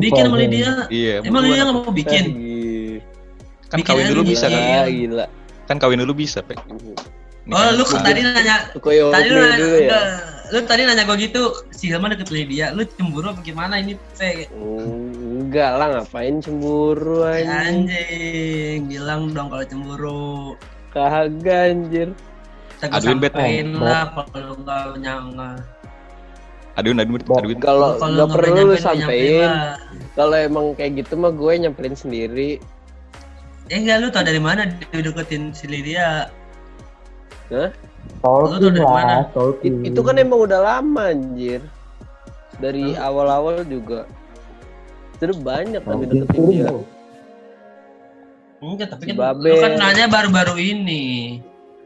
bikin 0.02 0.24
sama. 0.30 0.36
Lydia. 0.38 0.72
Iya. 0.89 1.15
Emang 1.26 1.44
Lydia 1.46 1.63
nggak 1.67 1.78
mau 1.78 1.94
bikin? 1.94 2.26
Kan 3.70 3.78
bikin 3.82 3.88
kawin 3.88 4.06
dulu 4.12 4.22
bisa 4.28 4.46
kan? 4.50 4.62
Gila, 4.62 4.88
gila. 4.89 5.26
Kan 5.70 5.78
kawin 5.78 6.00
dulu 6.02 6.13
bisa, 6.17 6.39
Pe. 6.41 6.58
Oh 7.52 7.67
lu 7.74 7.84
Nikah. 7.84 8.02
tadi 8.06 8.22
nanya 8.22 8.56
tadi 9.10 9.28
lu 9.34 9.39
nanya, 9.41 9.58
dulu 9.58 9.78
ya. 9.82 10.00
lu 10.54 10.60
tadi 10.70 10.82
nanya 10.86 11.04
gue 11.10 11.17
gitu 11.26 11.41
si 11.74 11.89
Hilman 11.89 12.13
deket 12.13 12.30
Lydia 12.30 12.70
lu 12.70 12.86
cemburu 12.86 13.34
apa 13.34 13.41
gimana 13.41 13.82
ini 13.82 13.98
Pe 14.13 14.46
Hmm, 14.54 15.31
Enggak 15.41 15.71
lah, 15.82 15.88
ngapain 15.97 16.38
cemburu 16.38 17.25
anjir. 17.25 17.49
anjing 17.49 18.80
bilang 18.86 19.34
dong 19.34 19.49
kalau 19.49 19.65
cemburu 19.65 20.54
Kagak 20.93 21.62
anjir. 21.73 22.10
Aduin, 22.82 23.17
Bet. 23.21 23.34
lah 23.77 24.10
kalau 24.13 24.54
lu 24.54 24.54
nggak 24.65 25.01
nyangka 25.01 25.49
Aduin, 26.77 26.97
aduin, 27.04 27.21
aduin. 27.25 27.58
Kalau 27.62 27.97
Kalau 27.97 28.10
nggak 28.10 28.30
perlu 28.32 28.62
lu 28.69 28.75
sampein. 28.77 29.49
Kalau 30.13 30.38
emang 30.38 30.65
kayak 30.77 31.04
gitu 31.04 31.13
mah 31.17 31.34
gue 31.34 31.51
nyamperin 31.58 31.97
sendiri. 31.97 32.62
Eh 33.69 33.77
enggak 33.77 33.97
lu 34.01 34.08
tau 34.13 34.23
dari 34.23 34.39
mana 34.39 34.65
dia 34.69 34.99
deketin 35.01 35.51
si 35.58 35.65
Lydia? 35.67 36.30
Lu 37.51 37.67
Tolkien 38.21 38.60
tuh 38.62 38.69
dari 38.71 38.86
mana? 38.86 39.13
lah, 39.21 39.25
Tolkien. 39.36 39.73
It- 39.84 39.93
itu 39.93 40.01
kan 40.01 40.15
emang 40.17 40.39
udah 40.45 40.60
lama 40.62 41.12
anjir. 41.12 41.62
Dari 42.62 42.93
awal-awal 42.95 43.65
juga. 43.65 44.06
Terus 45.21 45.38
banyak 45.38 45.79
Tolkien 45.79 46.10
deketin 46.10 46.43
dia. 46.49 46.69
Enggak, 48.60 48.88
tapi 48.91 49.03
Si 49.03 49.10
kan 49.12 49.17
Babe. 49.17 49.47
lu 49.47 49.57
kan 49.57 49.71
nanya 49.75 50.05
baru-baru 50.07 50.55
ini. 50.57 51.03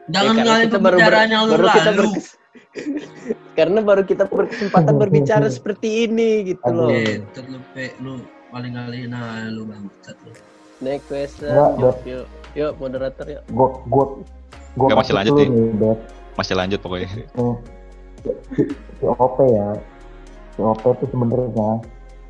Jangan 0.07 0.33
Ya, 0.33 0.43
ngalih 0.45 0.65
kita 0.65 0.77
pembicaraan 0.77 1.27
yang 1.27 1.43
kita 1.45 1.59
lalu. 1.83 2.03
berkes- 2.07 2.37
karena 3.57 3.79
baru 3.79 4.03
kita 4.03 4.23
berkesempatan 4.25 4.93
berbicara 4.95 5.47
seperti 5.47 6.05
ini 6.05 6.29
gitu 6.49 6.67
loh. 6.67 6.87
Eh, 6.89 7.23
tet 7.31 7.47
lu 7.47 7.59
pe, 7.71 7.95
lu 7.97 8.19
paling 8.49 8.71
ngalihin 8.71 9.11
nah 9.11 9.47
lu 9.47 9.63
bangsat 9.65 10.15
lu. 10.21 10.31
Next 10.77 11.07
question. 11.07 11.47
Enggak, 11.49 11.71
Yuk, 11.77 11.97
yuk, 12.05 12.25
yuk 12.53 12.71
moderator 12.75 13.25
yuk. 13.25 13.43
Gua, 13.49 13.67
gua, 13.85 14.05
gua 14.75 14.85
Nggak, 14.85 14.97
masih 14.99 15.13
lanjut 15.13 15.33
nih. 15.33 15.47
Masih 16.35 16.53
lanjut 16.53 16.79
pokoknya. 16.79 17.09
Nih, 17.09 17.27
si, 18.51 18.61
si 18.93 19.03
OP 19.05 19.37
ya. 19.45 19.67
Si 20.51 20.61
OP 20.61 20.83
tuh 20.93 21.07
sebenarnya 21.09 21.69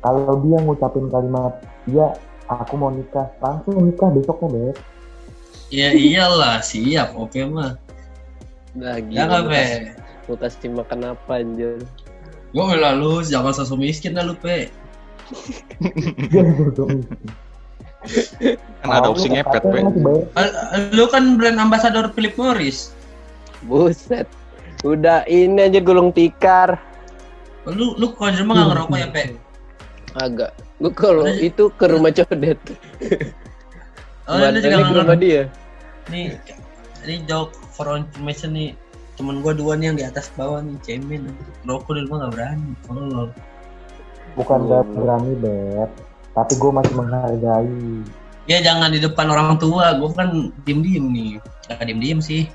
kalau 0.06 0.38
dia 0.38 0.62
ngucapin 0.62 1.10
kalimat, 1.10 1.58
"Iya, 1.84 2.14
aku 2.46 2.78
mau 2.78 2.88
nikah." 2.88 3.26
Langsung 3.42 3.74
nikah 3.82 4.06
besoknya, 4.08 4.70
Bet. 4.70 4.76
Ya 5.66 5.90
iyalah, 5.90 6.62
siap 6.62 7.10
oke 7.12 7.42
mah. 7.42 7.74
Nah, 8.72 9.02
Ya 9.02 9.02
gila. 9.02 9.22
nggak 9.26 9.40
lu 9.42 9.48
pe. 9.48 9.58
kasih- 9.58 9.90
Lu 10.26 10.34
kasih 10.36 10.70
makan 10.70 11.00
apa 11.08 11.32
anjir? 11.36 11.78
Gua 12.50 12.64
bilang 12.68 12.98
lu 12.98 13.18
jangan 13.20 13.50
sosok 13.50 13.78
miskin 13.80 14.14
lah 14.14 14.22
lu 14.22 14.34
pe. 14.34 14.70
Kan 18.78 18.86
ada 18.86 19.10
opsi 19.10 19.26
ngepet, 19.26 19.62
Pe. 19.64 19.82
Lu 20.94 21.10
kan 21.10 21.34
brand 21.34 21.58
ambassador 21.58 22.14
Philip 22.14 22.38
Morris. 22.38 22.94
Buset. 23.66 24.30
Udah 24.86 25.26
ini 25.26 25.58
anjir 25.58 25.82
gulung 25.82 26.14
tikar. 26.14 26.78
Lu 27.66 27.98
lu 27.98 28.14
kalau 28.14 28.30
rumah 28.36 28.54
nggak 28.54 28.68
ngerokok 28.70 28.96
ya 28.96 29.08
pe? 29.10 29.22
Agak. 30.16 30.56
Gue 30.80 30.92
kalau 30.92 31.28
itu 31.28 31.68
ke 31.76 31.84
rumah 31.88 32.12
codet. 32.12 32.60
Oh, 34.26 34.42
Kemarin 34.42 34.58
juga 34.58 34.76
ke 34.82 34.94
rumah 34.98 35.18
dia. 35.22 35.42
Nih, 36.10 36.34
ini 37.06 37.22
joke 37.30 37.54
for 37.70 37.86
information 37.94 38.58
nih. 38.58 38.74
Cuman 39.14 39.38
gua 39.38 39.54
dua 39.54 39.78
nih 39.78 39.94
yang 39.94 39.96
di 39.96 40.02
atas 40.02 40.34
bawah 40.34 40.58
nih, 40.66 40.74
cemen. 40.82 41.30
Rokok 41.62 41.94
di 41.94 42.10
rumah 42.10 42.26
nggak 42.26 42.32
berani. 42.34 42.70
Tolong. 42.90 43.30
Bukan 44.34 44.58
Oh. 44.66 44.68
gak 44.68 44.82
berani, 44.98 45.32
Bet. 45.38 45.90
Tapi 46.34 46.52
gue 46.58 46.70
masih 46.74 46.94
menghargai. 46.98 47.78
Ya 48.50 48.58
jangan 48.66 48.90
di 48.90 48.98
depan 48.98 49.30
orang 49.30 49.62
tua. 49.62 49.94
Gua 49.94 50.10
kan 50.10 50.50
diem-diem 50.66 51.06
nih. 51.06 51.30
Gak 51.70 51.86
diem-diem 51.86 52.18
sih. 52.18 52.50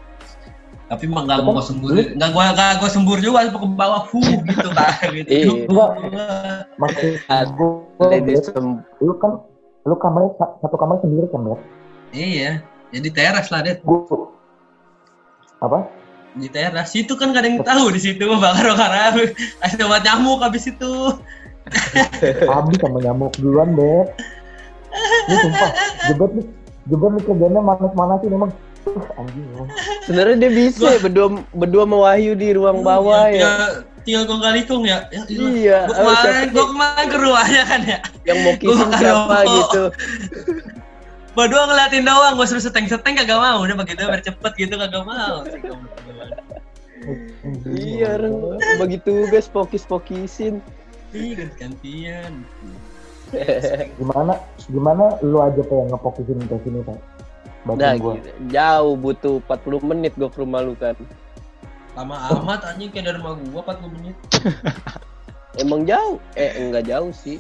Tapi 0.92 1.08
mah 1.08 1.24
nggak 1.24 1.48
mau 1.48 1.64
sembur. 1.64 1.96
Nggak 1.96 2.30
gua 2.36 2.52
nggak 2.52 2.84
gua 2.84 2.90
sembur 2.92 3.18
juga 3.24 3.48
ke 3.48 3.56
bawah. 3.64 4.04
Fuh 4.12 4.28
gitu 4.44 4.70
kan. 4.76 4.92
Gitu. 5.16 5.32
Iya. 5.32 5.64
Enggak. 5.72 5.92
Maksud 6.76 7.12
gue, 7.56 8.36
lu 9.00 9.14
kan, 9.16 9.40
lu 9.88 9.96
kamarnya 9.96 10.36
sa- 10.36 10.60
satu 10.60 10.76
kamar 10.76 11.00
sendiri 11.00 11.32
kan, 11.32 11.48
Bet? 11.48 11.60
Iya. 12.12 12.60
Jadi 12.92 13.08
teras 13.16 13.48
lah, 13.48 13.64
Det. 13.64 13.80
Gue, 13.88 14.04
apa? 15.64 15.88
Di 16.36 16.52
teras. 16.52 16.92
Situ 16.92 17.16
kan 17.16 17.32
gak 17.32 17.48
ada 17.48 17.50
yang 17.56 17.64
tahu 17.64 17.96
di 17.96 18.00
situ 18.04 18.28
bakar-bakar. 18.28 19.16
Ada 19.64 19.84
buat 19.88 20.04
nyamuk 20.04 20.44
habis 20.44 20.68
itu. 20.68 21.16
Habis 22.52 22.78
sama 22.84 23.00
nyamuk 23.00 23.32
duluan, 23.40 23.72
Bet. 23.80 24.12
Ini 25.32 25.36
sumpah, 25.40 25.72
jebet 26.12 26.32
nih, 26.36 26.46
jebet 26.92 27.10
nih 27.16 27.24
kerjanya 27.24 27.62
manas-manasin 27.64 28.36
emang. 28.36 28.52
Sebenarnya 30.06 30.38
dia 30.42 30.52
bisa 30.52 30.98
ya, 30.98 31.00
berdua 31.00 31.28
berdua 31.54 31.84
sama 31.86 31.98
Wahyu 32.10 32.34
di 32.34 32.50
ruang 32.58 32.82
bawah 32.82 33.30
ya. 33.30 33.38
Tinggal, 33.38 33.72
tinggal 34.04 34.24
kong 34.26 34.42
kali 34.42 34.62
kong 34.66 34.84
ya. 34.90 35.00
ya 35.14 35.22
iya. 35.30 35.38
Iya, 35.38 35.80
Gua 35.86 35.94
oh, 35.94 35.98
kemarin, 36.02 36.48
gua 36.50 36.66
kemarin 36.74 37.06
ke 37.08 37.18
rumahnya 37.22 37.64
kan 37.70 37.82
ya. 37.86 38.00
yang 38.26 38.38
mau 38.42 38.54
kissing 38.58 38.90
Gua 38.90 39.00
siapa 39.00 39.38
gitu. 39.46 39.84
Berdua 41.38 41.64
ngeliatin 41.64 42.04
doang, 42.04 42.34
gua 42.36 42.48
suruh 42.50 42.64
seteng-seteng 42.64 43.14
kagak 43.16 43.40
mau. 43.40 43.64
Udah 43.64 43.76
begitu 43.78 44.04
biar 44.04 44.22
cepet 44.26 44.52
gitu 44.58 44.76
kagak 44.76 45.06
mau. 45.06 45.48
Iya, 47.66 48.22
orang 48.22 48.60
bagi 48.78 48.98
tugas 49.02 49.46
pokis-pokisin. 49.50 50.62
Iya 51.12 51.48
gantian. 51.58 52.46
Gimana, 54.00 54.44
gimana 54.68 55.16
lu 55.24 55.40
aja 55.40 55.64
pengen 55.64 55.88
ngefokusin 55.88 56.40
ke 56.52 56.56
sini, 56.68 56.80
Pak? 56.84 57.00
Nah, 57.62 57.94
gua. 57.96 58.18
gitu. 58.18 58.30
jauh 58.50 58.94
butuh 58.98 59.36
40 59.46 59.86
menit 59.86 60.14
gua 60.18 60.30
ke 60.30 60.40
rumah 60.42 60.66
lu 60.66 60.74
kan. 60.74 60.98
Lama 61.94 62.16
amat 62.34 62.66
anjing 62.66 62.90
kayak 62.90 63.14
dari 63.14 63.18
rumah 63.22 63.38
gua 63.54 63.62
40 63.70 63.96
menit. 64.02 64.16
Emang 65.62 65.84
jauh? 65.84 66.18
Eh, 66.34 66.58
enggak 66.58 66.88
jauh 66.88 67.12
sih. 67.12 67.38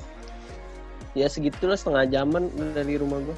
Ya 1.12 1.26
segitulah 1.26 1.76
setengah 1.76 2.06
jaman 2.08 2.48
dari 2.72 3.02
rumah 3.02 3.18
gua. 3.24 3.38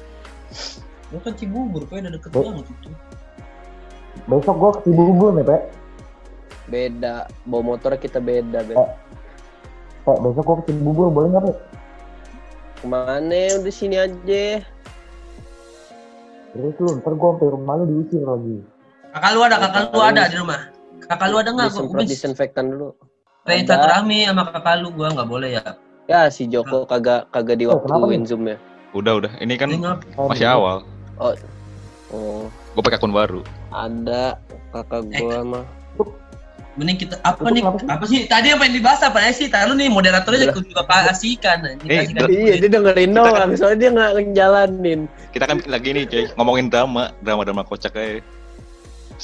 Lu 1.08 1.18
kan 1.18 1.32
Cibubur, 1.32 1.86
kayak 1.86 2.04
udah 2.04 2.12
deket 2.18 2.30
Oh. 2.34 2.42
banget 2.50 2.66
itu. 2.68 2.90
Besok 4.26 4.56
gua 4.56 4.70
ke 4.74 4.80
Cibubur 4.84 5.30
nih, 5.32 5.44
Pak. 5.44 5.62
Beda, 6.64 7.14
bawa 7.44 7.62
motor 7.74 7.92
kita 7.96 8.18
beda, 8.18 8.60
Bet. 8.62 8.76
Oh. 8.76 8.90
Pak, 10.04 10.16
besok 10.20 10.42
gua 10.44 10.56
ke 10.60 10.64
Cibubur, 10.68 11.08
boleh 11.08 11.28
nggak, 11.32 11.42
Pak? 11.48 11.56
Ke 12.76 12.86
mana? 12.86 13.42
Udah 13.56 13.72
sini 13.72 13.96
aja. 13.96 14.60
Terus 16.54 16.74
lu, 16.78 16.90
ntar 17.02 17.12
gua 17.14 17.34
sampai 17.34 17.48
rumah 17.50 17.74
lu 17.76 17.84
diusir 17.90 18.22
lagi. 18.22 18.56
Kakak 19.10 19.30
lu 19.34 19.40
ada, 19.42 19.56
kakak 19.58 19.82
lu 19.90 20.00
ada 20.00 20.22
di 20.24 20.36
rumah. 20.38 20.60
Kakak 21.02 21.26
lu 21.28 21.36
ada 21.36 21.50
nggak? 21.50 21.68
Gua 21.84 22.02
disinfektan 22.02 22.70
dulu. 22.70 22.94
pengen 23.44 23.68
silaturahmi 23.68 24.24
sama 24.24 24.42
kakak 24.48 24.74
lu, 24.80 24.88
gua 24.88 25.08
nggak 25.12 25.28
boleh 25.28 25.50
ya. 25.52 25.64
Ya 26.06 26.20
si 26.28 26.46
Joko 26.46 26.86
kagak 26.86 27.28
kagak 27.28 27.56
Oh, 27.56 27.60
diwaktuin 27.76 28.22
nih? 28.22 28.28
zoom 28.28 28.44
ya. 28.46 28.56
Udah, 28.94 29.12
udah. 29.18 29.32
Ini 29.36 29.54
kan 29.58 29.68
Ini 29.68 29.78
ngap- 29.82 30.06
Oh, 30.14 30.28
masih 30.30 30.46
awal. 30.46 30.76
Oh, 31.18 32.46
Gue 32.74 32.82
pakai 32.82 32.96
akun 32.96 33.10
baru. 33.10 33.42
ada 33.68 34.38
kakak 34.70 35.02
gua 35.10 35.38
mah. 35.42 35.64
Mending 36.74 36.98
kita 37.06 37.22
apa 37.22 37.38
Itu 37.38 37.54
nih? 37.54 37.62
kenapa 37.62 37.78
sih? 37.78 37.86
Apa 37.86 38.04
sih? 38.10 38.20
Tadi 38.26 38.48
apa 38.50 38.62
yang 38.66 38.74
dibahas 38.74 39.00
apa 39.06 39.18
sih? 39.30 39.46
Tahu 39.46 39.78
nih 39.78 39.86
moderatornya 39.86 40.50
Udah. 40.50 40.58
juga 40.58 40.82
kasihkan. 40.82 41.58
Eh, 41.86 42.10
Iya, 42.10 42.58
dia 42.58 42.70
dengerin 42.70 43.14
doang, 43.14 43.54
soalnya 43.54 43.78
dia 43.78 43.90
nggak 43.94 44.10
ngejalanin. 44.34 45.00
Kita 45.30 45.44
kan 45.46 45.62
lagi 45.70 45.94
nih, 45.94 46.04
cuy, 46.10 46.24
ngomongin 46.34 46.66
drama, 46.66 47.14
drama-drama 47.22 47.62
kocak 47.62 47.94
kayak. 47.94 48.26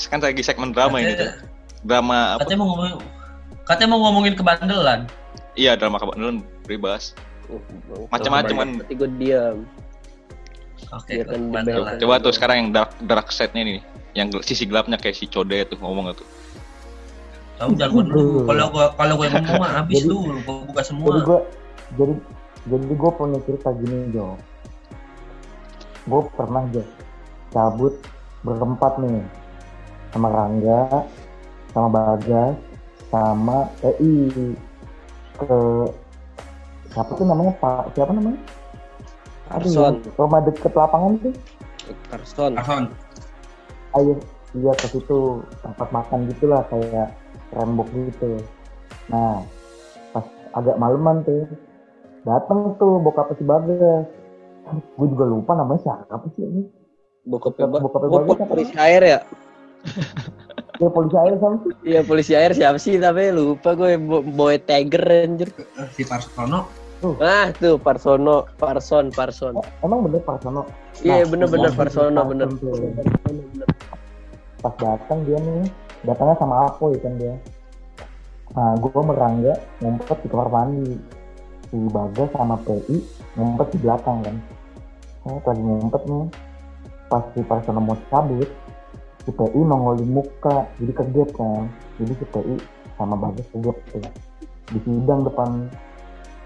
Kan 0.07 0.23
lagi 0.23 0.47
segmen 0.47 0.71
drama 0.71 1.03
ini, 1.03 1.19
cuy. 1.19 1.31
Drama 1.83 2.39
apa? 2.39 2.47
Katanya 2.47 2.59
mau 2.63 2.69
ngomongin 2.71 2.95
katanya 3.67 3.89
mau 3.91 4.01
ngomongin 4.07 4.35
kebandelan. 4.39 5.01
Iya, 5.59 5.75
drama 5.75 5.99
kebandelan 5.99 6.47
bebas. 6.71 7.19
Macam-macam 8.15 8.55
kan. 8.55 8.71
Berarti 8.79 8.95
gua 8.95 9.11
diam. 9.19 9.59
Oke, 10.95 11.27
kan 11.27 11.51
kebandelan. 11.51 11.99
Coba 11.99 12.15
tuh 12.23 12.31
sekarang 12.31 12.57
yang 12.63 12.69
dark 12.71 12.95
dark 13.11 13.27
side-nya 13.35 13.63
nih, 13.67 13.79
yang 14.15 14.31
sisi 14.47 14.71
gelapnya 14.71 14.95
kayak 15.03 15.19
si 15.19 15.27
Code 15.27 15.67
tuh 15.67 15.79
ngomong 15.83 16.15
tuh. 16.15 16.27
Tahu 17.61 17.77
jangan 17.77 17.93
gua 17.93 18.05
dulu. 18.09 18.25
Kalau 18.49 18.67
gua 18.73 18.87
kalau 18.97 19.15
gua 19.21 19.27
yang 19.29 19.45
ngomong 19.45 19.61
mah 19.61 19.73
habis 19.85 20.01
Jadi- 20.01 20.09
lu, 20.09 20.19
gua 20.49 20.57
buka 20.65 20.81
semua. 20.81 21.07
Jadi 21.13 21.21
gua, 21.29 21.39
jadi, 22.01 22.15
jadi 22.73 22.95
gua 22.97 23.11
punya 23.13 23.39
cerita 23.45 23.69
gini, 23.77 23.97
Jo. 24.17 24.27
Gua 26.09 26.21
pernah, 26.33 26.65
Jo, 26.73 26.83
cabut 27.53 27.95
berempat 28.41 28.97
nih. 29.05 29.21
Sama 30.11 30.29
Rangga, 30.33 31.05
sama 31.77 31.89
Bagas, 31.93 32.57
sama 33.13 33.69
EI. 33.85 34.57
Ke, 35.37 35.57
siapa 36.91 37.13
tuh 37.13 37.29
namanya? 37.29 37.53
Pak, 37.61 37.93
siapa 37.93 38.11
namanya? 38.17 38.41
Aduh, 39.53 39.69
Carson. 39.69 39.77
yang 39.77 39.97
rumah 40.17 40.41
deket 40.49 40.73
lapangan 40.73 41.13
tuh. 41.21 41.35
Carson. 42.09 42.53
Arson. 42.57 42.85
ayo 43.91 44.15
iya 44.55 44.71
ke 44.79 44.87
situ 44.87 45.43
tempat 45.67 45.91
makan 45.91 46.31
gitulah 46.31 46.63
kayak 46.71 47.11
rembok 47.53 47.89
gitu 47.91 48.39
nah 49.07 49.43
pas 50.11 50.25
agak 50.53 50.77
maleman 50.77 51.23
tuh 51.23 51.47
dateng 52.23 52.75
tuh 52.77 52.99
bokap 52.99 53.33
si 53.33 53.43
bagas 53.43 54.07
gue 54.71 55.07
juga 55.09 55.25
lupa 55.25 55.53
namanya 55.55 55.81
siapa 55.81 56.27
sih 56.31 56.45
ini 56.45 56.63
Bokap 57.21 57.53
Bokap- 57.55 57.83
bokap 57.83 58.01
Oh, 58.03 58.11
Bagas 58.19 58.39
apa? 58.39 58.49
polisi 58.49 58.75
air 58.75 59.03
ya? 59.03 59.19
ya 60.79 60.89
polisi 60.89 61.17
air 61.17 61.35
sama 61.37 61.57
sih 61.59 61.71
Iya 61.83 62.01
polisi 62.03 62.33
air 62.33 62.53
siapa 62.53 62.79
sih 62.79 62.97
tapi 62.97 63.29
lupa 63.29 63.73
gue 63.73 63.97
Bo- 63.97 64.25
Boy 64.25 64.57
Tiger 64.59 65.05
anjir. 65.25 65.49
Si 65.91 66.03
Parsono. 66.03 66.65
Ah 67.17 67.49
tuh 67.55 67.77
Parsono, 67.77 68.45
Parson, 68.57 69.09
Parson. 69.11 69.53
Eh, 69.55 69.69
emang 69.81 70.05
bener 70.05 70.21
Pak 70.21 70.41
Sono 70.41 70.65
Iya 70.99 71.25
Nah, 71.25 71.29
bener-bener 71.29 71.71
Parson 71.73 72.13
Parsono 72.13 72.21
bener. 72.27 72.49
pas 74.61 74.75
datang 74.77 75.19
dia 75.25 75.39
nih 75.39 75.65
datangnya 76.07 76.37
sama 76.41 76.69
Apoy 76.69 76.97
kan 77.01 77.15
dia 77.21 77.37
Nah, 78.51 78.75
gue 78.83 78.91
merangga 78.91 79.55
ngumpet 79.79 80.27
di 80.27 80.29
kamar 80.31 80.51
mandi. 80.51 80.99
Si 81.71 81.79
Bagas 81.87 82.35
sama 82.35 82.59
PI 82.67 82.99
ngumpet 83.39 83.67
di 83.71 83.79
belakang 83.79 84.27
kan. 84.27 84.37
Saya 85.23 85.39
lagi 85.39 85.63
ngumpet 85.63 86.03
nih. 86.11 86.27
Pas 87.07 87.23
si 87.35 87.43
Parsono 87.47 87.79
mau 87.83 87.99
cabut, 88.11 88.51
si 89.23 89.31
PI 89.31 89.61
nongolin 89.63 90.11
muka, 90.11 90.67
jadi 90.83 90.93
kaget 90.99 91.31
kan. 91.31 91.71
Jadi 92.03 92.13
si 92.19 92.25
PI 92.27 92.55
sama 92.99 93.15
Bagas 93.15 93.47
kaget 93.55 93.79
tuh. 93.95 94.03
Di 94.75 94.79
sidang 94.83 95.23
depan 95.23 95.71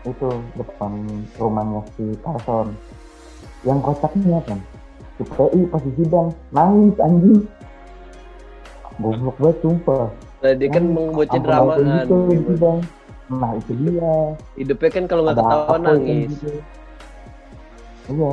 itu, 0.04 0.28
depan 0.60 0.92
rumahnya 1.40 1.80
si 1.96 2.04
Parson. 2.20 2.76
Yang 3.64 3.80
kocaknya 3.80 4.44
kan, 4.44 4.60
si 5.16 5.24
PI 5.24 5.60
pas 5.72 5.80
di 5.80 5.92
sidang 5.96 6.28
nangis 6.52 6.96
anjing. 7.00 7.48
Goblok 9.02 9.36
banget 9.42 9.58
sumpah. 9.62 10.06
Tadi 10.38 10.66
kan 10.70 10.84
mau 10.92 11.10
bocah 11.10 11.40
drama 11.40 11.74
kan. 11.80 12.06
gitu, 12.06 12.16
gitu 12.30 12.52
bang. 12.60 12.78
Nah 13.32 13.50
itu 13.58 13.72
dia. 13.80 14.14
Hidupnya 14.54 14.90
kan 14.92 15.04
kalau 15.10 15.22
nggak 15.26 15.36
ketawa 15.40 15.76
nangis. 15.80 16.30
gitu. 16.30 16.48
Iya. 18.12 18.32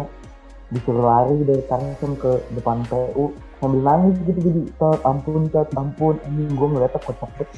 Disuruh 0.72 1.04
lari 1.04 1.36
dari 1.44 1.64
Tarsen 1.68 2.12
ke 2.16 2.32
depan 2.56 2.84
PU 2.88 3.36
sambil 3.60 3.82
nangis 3.84 4.16
gitu 4.24 4.40
jadi 4.40 4.62
cat 4.80 5.00
ampun 5.04 5.46
cat 5.52 5.70
ampun 5.76 6.16
ini 6.32 6.48
gue 6.50 6.68
ngeliatnya 6.68 7.00
kocak 7.02 7.30
banget. 7.38 7.50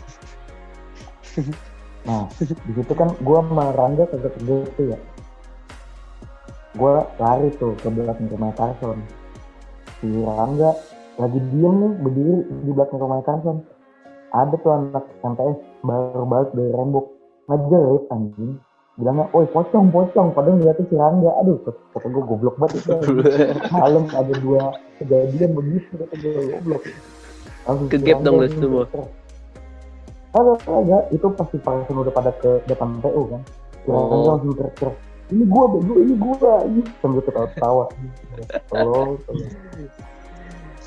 Nah 2.03 2.27
di 2.35 2.71
situ 2.75 2.93
kan 2.99 3.15
gue 3.15 3.37
sama 3.39 3.71
Rangga 3.71 4.03
kagak 4.11 4.35
kagak 4.35 4.67
tuh 4.75 4.91
ya. 4.91 4.99
Gue 6.75 6.99
lari 7.15 7.47
tuh 7.55 7.79
ke 7.79 7.87
belakang 7.87 8.27
rumah 8.27 8.51
Tarsen. 8.59 8.99
Si 10.03 10.11
Rangga 10.11 10.75
lagi 11.13 11.39
diem 11.53 11.73
nih 11.77 11.91
berdiri 12.01 12.35
di 12.65 12.71
belakang 12.73 12.97
rumah 12.97 13.21
Tarsen 13.21 13.61
ada 14.33 14.55
tuh 14.57 14.71
anak 14.73 15.05
MTS 15.21 15.57
baru 15.85 16.25
balik 16.25 16.49
dari 16.57 16.73
Rembok 16.73 17.05
ngejerit 17.45 18.03
anjing. 18.09 18.57
Bilangnya, 18.93 19.25
oi 19.33 19.45
pocong 19.49 19.89
pocong. 19.89 20.33
Padahal 20.33 20.57
ngeliatnya 20.57 20.85
si 20.89 20.95
Rangga. 20.97 21.31
Aduh 21.41 21.57
kata 21.65 22.07
gue 22.09 22.23
goblok 22.25 22.57
banget 22.57 22.81
itu 22.81 22.93
malam 23.77 24.05
ada 24.09 24.33
dua 24.41 24.73
kejadian 24.97 25.53
begitu 25.53 25.91
kata 26.01 26.13
gue 26.17 26.31
goblok. 26.49 26.81
Langsung 27.69 27.87
Rangga 27.93 28.21
dong 28.25 28.35
lu 28.41 28.47
semua. 28.49 28.83
ter- 28.89 29.21
Agak, 30.33 30.65
agak, 30.65 31.03
itu 31.13 31.27
pasti 31.37 31.57
langsung 31.61 31.95
udah 32.01 32.09
pada 32.09 32.33
ke 32.41 32.57
depan 32.65 32.89
PU 33.05 33.21
kan? 33.29 33.41
Si 33.85 33.87
Rangga 33.93 34.13
Oh. 34.17 34.25
langsung 34.33 34.53
teriak 34.57 34.95
ini 35.29 35.43
gua 35.49 35.65
bego 35.69 35.93
ini 35.97 36.13
gua. 36.17 36.53
Ini 36.65 36.81
sambil 37.01 37.21
ketawa-ketawa. 37.21 37.85
Tolong 38.69 39.17
tolong. 39.25 39.51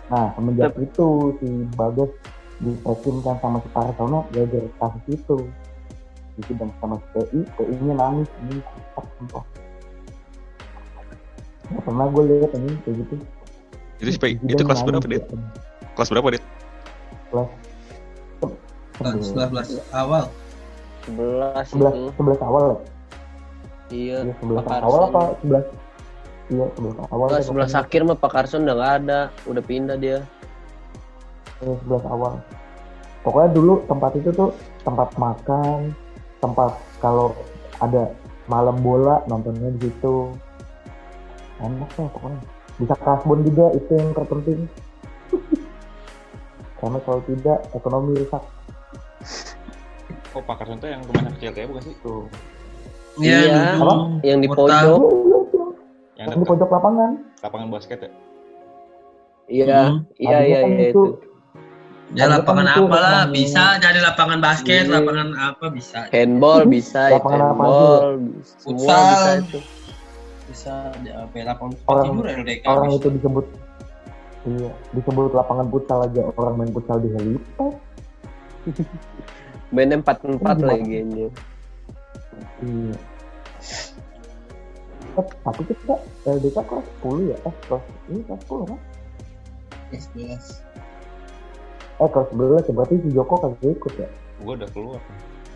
Nah 0.07 0.31
semenjak 0.39 0.73
itu 0.79 1.07
si 1.43 1.49
Bagas 1.75 2.11
ditekin 2.63 3.17
kan 3.27 3.37
sama 3.43 3.59
si 3.61 3.69
Parsono 3.75 4.25
gara-gara 4.33 4.69
kasus 4.81 5.05
itu 5.13 5.37
di 6.37 6.43
sidang 6.47 6.71
sama 6.81 6.97
si 7.01 7.07
PI 7.13 7.39
PI 7.59 7.75
nya 7.85 7.95
nangis 7.99 8.29
ini 8.47 8.63
kutak 8.63 9.07
sumpah 9.19 9.45
Nggak 11.67 11.83
pernah 11.83 12.07
gue 12.07 12.23
lihat 12.31 12.51
ini 12.55 12.71
kayak 12.87 12.95
gitu 13.03 13.15
Itu 13.99 14.11
sih, 14.15 14.21
Di 14.23 14.31
itu 14.47 14.55
sidang 14.55 14.67
kelas 14.71 14.83
berapa, 14.87 15.07
Dit? 15.11 15.25
dia. 15.27 15.39
Kelas 15.99 16.09
berapa, 16.15 16.29
Dit? 16.31 16.45
kelas 17.27 17.51
Sebelas 18.97 19.49
belas 19.51 19.69
awal. 19.93 20.25
Sebelas 21.05 21.65
sebelas 21.69 21.93
itu. 21.93 22.09
sebelas 22.15 22.41
awal 22.41 22.63
ya 22.65 22.77
Iya. 23.87 24.19
Iya, 24.27 24.35
sebelas 24.39 24.63
Pak 24.67 24.79
awal 24.83 25.01
apa 25.11 25.23
sebelas 25.43 25.65
iya 26.49 26.67
awal 27.09 27.27
Enggak, 27.29 27.43
sebelas 27.43 27.71
pokoknya. 27.71 27.83
akhir 27.83 28.01
mah 28.05 28.17
Pak 28.17 28.31
Carson 28.31 28.63
udah 28.63 28.77
nggak 28.77 28.95
ada, 29.01 29.21
udah 29.45 29.63
pindah 29.63 29.97
dia. 29.97 30.19
Iya, 31.59 31.75
sebelas 31.81 32.05
awal 32.07 32.33
pokoknya 33.21 33.51
dulu 33.51 33.75
tempat 33.85 34.13
itu 34.15 34.31
tuh 34.31 34.55
tempat 34.81 35.11
makan 35.17 35.91
tempat 36.39 36.71
kalau 36.97 37.35
ada 37.79 38.15
malam 38.47 38.79
bola 38.79 39.19
nontonnya 39.27 39.75
di 39.75 39.91
situ 39.91 40.31
enak 41.59 41.91
ya 41.93 42.07
pokoknya 42.07 42.39
bisa 42.77 42.95
kasbon 43.01 43.41
juga 43.43 43.67
itu 43.75 43.91
yang 43.91 44.15
terpenting 44.15 44.61
karena 46.79 46.99
kalau 47.03 47.21
tidak 47.25 47.59
ekonomi 47.73 48.15
rusak 48.15 48.45
Oh, 50.31 50.45
Pak 50.45 50.61
Karson 50.61 50.77
itu 50.77 50.87
yang 50.87 51.01
rumahnya 51.03 51.33
kecil 51.33 51.51
kayak 51.51 51.69
bukan 51.73 51.83
sih? 51.83 51.95
tuh 52.05 52.29
Iya. 53.17 53.41
yang 53.49 53.81
Apa? 53.81 53.95
Yang 54.21 54.39
di 54.39 54.49
pojok. 54.53 55.01
Yang 56.17 56.27
di 56.35 56.47
pojok 56.47 56.69
lapangan 56.71 57.11
lapangan 57.39 57.69
basket 57.69 57.99
ya? 58.01 58.11
Iya, 59.47 59.83
Hmm. 59.85 59.97
iya, 60.17 60.39
iya, 60.43 60.59
kan 60.61 60.71
iya 60.73 60.87
itu. 60.91 61.03
Ya 62.09 62.25
lapangan 62.27 62.67
itu 62.69 62.83
apa 62.83 62.97
lah 62.97 63.11
lapangan- 63.21 63.33
bisa 63.33 63.63
jadi 63.79 63.99
lapangan 64.01 64.39
basket, 64.41 64.85
Iya. 64.85 64.95
lapangan 64.97 65.29
apa 65.37 65.65
bisa. 65.69 65.99
Handball 66.09 66.61
bisa, 66.65 67.03
itu 67.05 67.15
Lapangan 67.15 67.41
apa 67.43 67.51
handball, 67.53 68.07
semua 68.45 68.79
Futsal. 68.87 69.03
bisa 69.05 69.31
itu. 69.39 69.59
Bisa 70.47 70.73
apa 70.95 71.35
ya, 71.35 71.45
lapangan 71.45 71.73
Orang- 71.85 72.07
tidur 72.09 72.27
LDK. 72.33 72.65
orang 72.65 72.87
bisa. 72.87 72.97
itu 72.97 73.09
disebut 73.13 73.47
iya 74.47 74.71
disebut 74.93 75.31
lapangan 75.33 75.67
futsal 75.67 75.99
aja 76.01 76.23
orang 76.33 76.55
main 76.57 76.71
futsal 76.71 76.97
di 76.97 77.11
helipad 77.11 77.75
Mainnya 79.69 79.99
empat 79.99 80.23
empat 80.23 80.57
lagi 80.61 80.93
anjir. 80.97 81.31
Iya. 82.63 82.95
Eh, 85.17 85.27
tapi 85.41 85.63
kita 85.65 85.97
LDK 86.29 86.57
kelas 86.61 86.87
10 87.01 87.33
ya? 87.33 87.37
Eh, 87.49 87.55
kelas 87.65 87.85
ini 88.13 88.21
kelas 88.29 88.41
10 88.45 88.69
kan? 88.69 88.81
S11. 89.97 90.45
Eh, 91.97 92.09
kelas 92.13 92.29
11 92.37 92.69
ya, 92.69 92.73
berarti 92.77 92.95
si 93.01 93.09
Joko 93.17 93.35
kagak 93.41 93.73
ikut 93.81 93.93
ya? 93.97 94.09
Gua 94.45 94.53
udah 94.61 94.69
keluar 94.77 95.01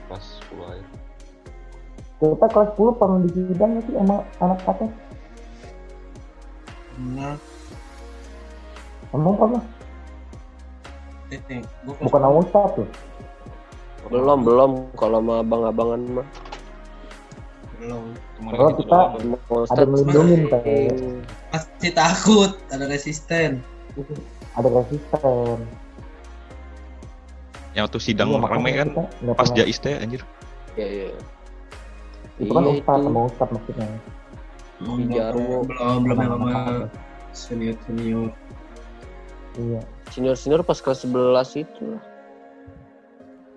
pas 0.09 0.25
10 0.49 0.65
akhir. 0.65 0.87
Kita 2.21 2.47
kelas 2.49 2.71
10 2.73 2.97
pernah 2.97 3.19
di 3.21 3.31
sidang 3.37 3.73
sih 3.85 3.95
sama 3.97 4.17
anak 4.41 4.59
kakek? 4.65 4.91
Benar. 6.97 7.37
Emang 9.13 9.37
pernah? 9.37 9.65
Eh, 11.29 11.41
eh, 11.53 11.61
gua 11.85 11.95
kelas 12.01 12.05
Bukan 12.09 12.33
Ustadz 12.41 12.77
tuh? 12.81 12.89
Belum, 14.09 14.41
belum 14.41 14.71
kalau 14.97 15.21
sama 15.21 15.45
abang-abangan 15.45 16.01
mah. 16.17 16.29
Belum. 17.81 18.05
Kalau 18.53 18.71
gitu 18.71 18.83
kita- 18.85 19.09
Ada 19.73 19.85
main. 19.89 20.41
kayak 20.47 20.93
Pasti 21.51 21.89
takut, 21.91 22.51
ada 22.69 22.85
resisten. 22.87 23.65
ada 24.55 24.69
resisten. 24.69 25.57
Yang 27.73 27.87
tuh 27.91 28.03
sidang 28.03 28.29
Iya, 28.31 28.39
rame 28.39 28.45
makanya 28.45 28.73
kan 28.77 28.89
pas 29.33 29.49
jais 29.51 29.79
teh 29.79 29.95
anjir. 29.97 30.21
Iya, 30.75 30.87
iya. 30.87 31.09
Itu 32.37 32.51
kan 32.53 32.63
Iya, 32.67 32.73
Ustadz 32.79 32.99
itu. 32.99 33.07
sama 33.09 33.21
Ustadz 33.27 33.53
maksudnya. 33.55 33.87
Belum, 34.81 34.99
Jarwo. 35.13 35.57
belum, 35.69 35.99
belum 36.05 36.19
sama 36.19 36.47
Sama- 36.51 36.89
senior 37.33 37.77
senior. 37.87 38.31
Iya. 39.57 39.81
Senior-senior 40.11 40.63
pas 40.67 40.79
kelas 40.79 41.07
11 41.07 41.55
itu 41.55 41.83
lah. 41.87 42.03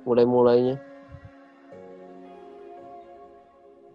Mulai-mulainya. 0.06 0.78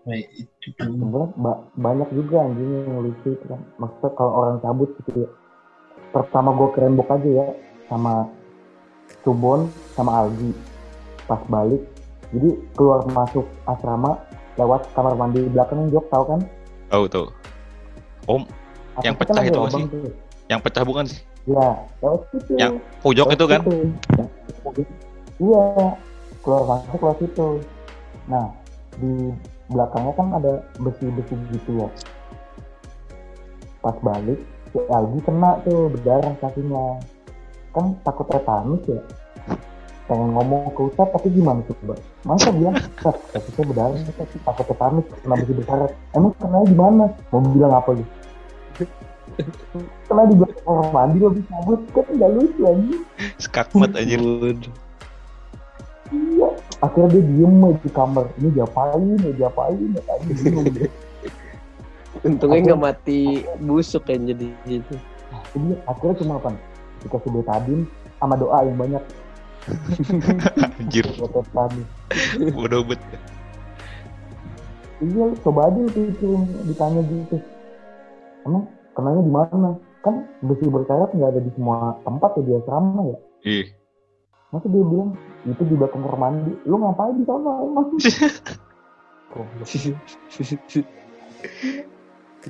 Nah, 0.08 0.16
itu 0.16 0.72
tuh. 0.72 0.88
ba- 1.36 1.68
banyak 1.76 2.08
juga 2.16 2.40
anjing 2.40 2.80
yang 2.80 3.04
lucu 3.04 3.28
itu 3.28 3.44
kan 3.44 3.60
maksudnya 3.76 4.08
kalau 4.16 4.32
orang 4.40 4.56
cabut 4.58 4.88
gitu 5.04 5.20
ya 5.20 5.30
pertama 6.08 6.56
gue 6.56 6.68
ke 6.72 6.80
Rembok 6.80 7.12
aja 7.12 7.28
ya 7.28 7.46
sama 7.86 8.24
Subon 9.20 9.68
sama 9.92 10.24
Algi 10.24 10.56
pas 11.28 11.44
balik 11.44 11.84
jadi 12.32 12.56
keluar 12.72 13.04
masuk 13.06 13.44
asrama 13.64 14.16
lewat 14.56 14.88
kamar 14.92 15.12
mandi 15.12 15.44
belakang 15.44 15.92
Jok 15.92 16.08
tahu 16.08 16.24
kan 16.26 16.40
Tahu 16.88 17.04
tuh. 17.04 17.28
Om, 18.24 18.48
Apa 18.96 19.04
Yang 19.04 19.14
pecah 19.20 19.42
itu 19.44 19.58
lubang 19.60 19.68
sih? 19.70 19.84
tuh. 19.86 20.12
yang 20.48 20.60
pecah 20.64 20.82
bukan 20.88 21.04
sih? 21.04 21.20
ya 21.44 21.68
lewat 22.00 22.20
situ 22.32 22.52
Yang 22.56 22.72
Pojok 23.04 23.26
Lewat 23.28 23.36
itu 23.36 23.44
kan? 23.44 23.60
Ya, 24.16 24.24
iya 25.36 25.64
keluar 26.40 26.62
masuk 26.64 26.96
lewat 26.96 27.18
situ 27.20 27.48
nah 28.24 28.48
di 28.96 29.12
belakangnya 29.68 30.12
kan 30.16 30.28
ada 30.36 30.52
besi-besi 30.80 31.34
gitu 31.54 31.70
ya. 31.84 31.88
Pas 33.84 33.96
balik 34.02 34.40
si 34.72 34.78
Algi 34.88 35.20
kena 35.22 35.60
tuh 35.64 35.92
berdarah 35.92 36.34
kakinya. 36.40 37.00
Kan 37.76 37.96
takut 38.02 38.26
tetanus 38.28 38.82
ya. 38.88 39.00
Pengen 40.08 40.32
ngomong 40.32 40.72
ke 40.72 40.80
Ustadz 40.88 41.12
tapi 41.12 41.28
gimana 41.36 41.60
coba 41.68 41.94
masa 42.24 42.48
bilang 42.48 42.76
Ustadz 42.80 43.28
kakinya 43.32 43.62
berdarah 43.68 43.96
Ustadz, 44.02 44.40
takut 44.42 44.66
tetanus 44.72 45.04
kena 45.22 45.34
besi 45.36 45.52
besar. 45.52 45.78
Emang 46.16 46.32
kena 46.40 46.64
di 46.64 46.76
mana? 46.76 47.04
Mau 47.30 47.44
bilang 47.52 47.72
apa 47.76 47.92
gitu 47.96 48.12
kena 50.08 50.22
di 50.26 50.34
belakang 50.34 50.66
orang 50.66 50.90
mandi 50.90 51.16
lo 51.20 51.30
bisa 51.30 51.46
cabut 51.52 51.80
kan 51.94 52.06
nggak 52.10 52.30
lucu 52.32 52.60
lagi 52.64 52.96
Skakmat 53.38 53.90
anjir. 53.94 54.20
Iya, 56.08 56.47
akhirnya 56.78 57.18
dia 57.18 57.22
diem 57.26 57.64
aja 57.64 57.78
di 57.82 57.90
kamar. 57.90 58.26
Ini 58.38 58.48
diapain, 58.54 59.18
ya 59.18 59.32
diapain, 59.34 59.88
ya 59.94 60.02
tadi. 60.06 60.32
Untungnya 62.26 62.58
nggak 62.72 62.80
mati 62.80 63.46
busuk 63.62 64.06
kan 64.06 64.22
jadi 64.26 64.46
gitu. 64.66 64.94
Jadi 65.54 65.72
akhirnya 65.86 66.14
cuma 66.24 66.32
apa? 66.40 66.50
Dikasih 67.04 67.30
betadin 67.30 67.80
sama 68.18 68.34
doa 68.34 68.58
yang 68.66 68.78
banyak. 68.78 69.02
Anjir, 70.80 71.04
bodoh 72.56 72.82
bet. 72.82 73.00
Iya, 74.98 75.30
coba 75.46 75.70
aja 75.70 75.78
itu, 75.86 76.10
itu 76.10 76.28
ditanya 76.66 77.06
gitu. 77.06 77.36
Emang 78.42 78.66
kenanya 78.98 79.22
di 79.22 79.32
mana? 79.32 79.70
Kan 80.02 80.26
besi 80.42 80.66
berkarat 80.66 81.14
nggak 81.14 81.30
ada 81.36 81.40
di 81.42 81.50
semua 81.54 82.00
tempat 82.02 82.34
ya 82.38 82.42
di 82.42 82.52
asrama 82.58 83.02
ya. 83.06 83.18
Ih, 83.46 83.66
Masa 84.48 84.66
dia 84.72 84.80
bilang 84.80 85.12
itu 85.52 85.62
di 85.64 85.74
belakang 85.76 86.02
kamar 86.04 86.18
mandi. 86.18 86.52
Lu 86.68 86.76
ngapain 86.80 87.14
di 87.16 87.24
sana? 87.24 87.52
Emang? 87.64 87.88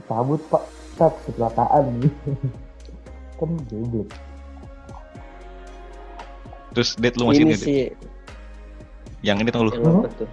Cabut 0.06 0.38
pak, 0.46 0.62
cat 0.94 1.14
kecelakaan. 1.26 2.06
Kan 3.38 3.50
goblok. 3.66 4.10
terus 6.78 6.94
date 6.94 7.18
lu 7.18 7.26
masih 7.26 7.42
ini 7.42 7.54
sih 7.58 7.90
yang 9.26 9.42
ini 9.42 9.50
tau 9.50 9.66
lu? 9.66 9.74
Apa 9.74 10.08
tuh? 10.14 10.30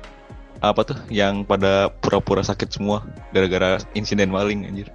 apa 0.61 0.81
tuh? 0.85 0.97
Yang 1.09 1.41
pada 1.49 1.89
pura-pura 1.89 2.45
sakit 2.45 2.69
semua 2.69 3.01
gara-gara 3.33 3.81
insiden 3.97 4.29
maling 4.29 4.69
anjir. 4.69 4.93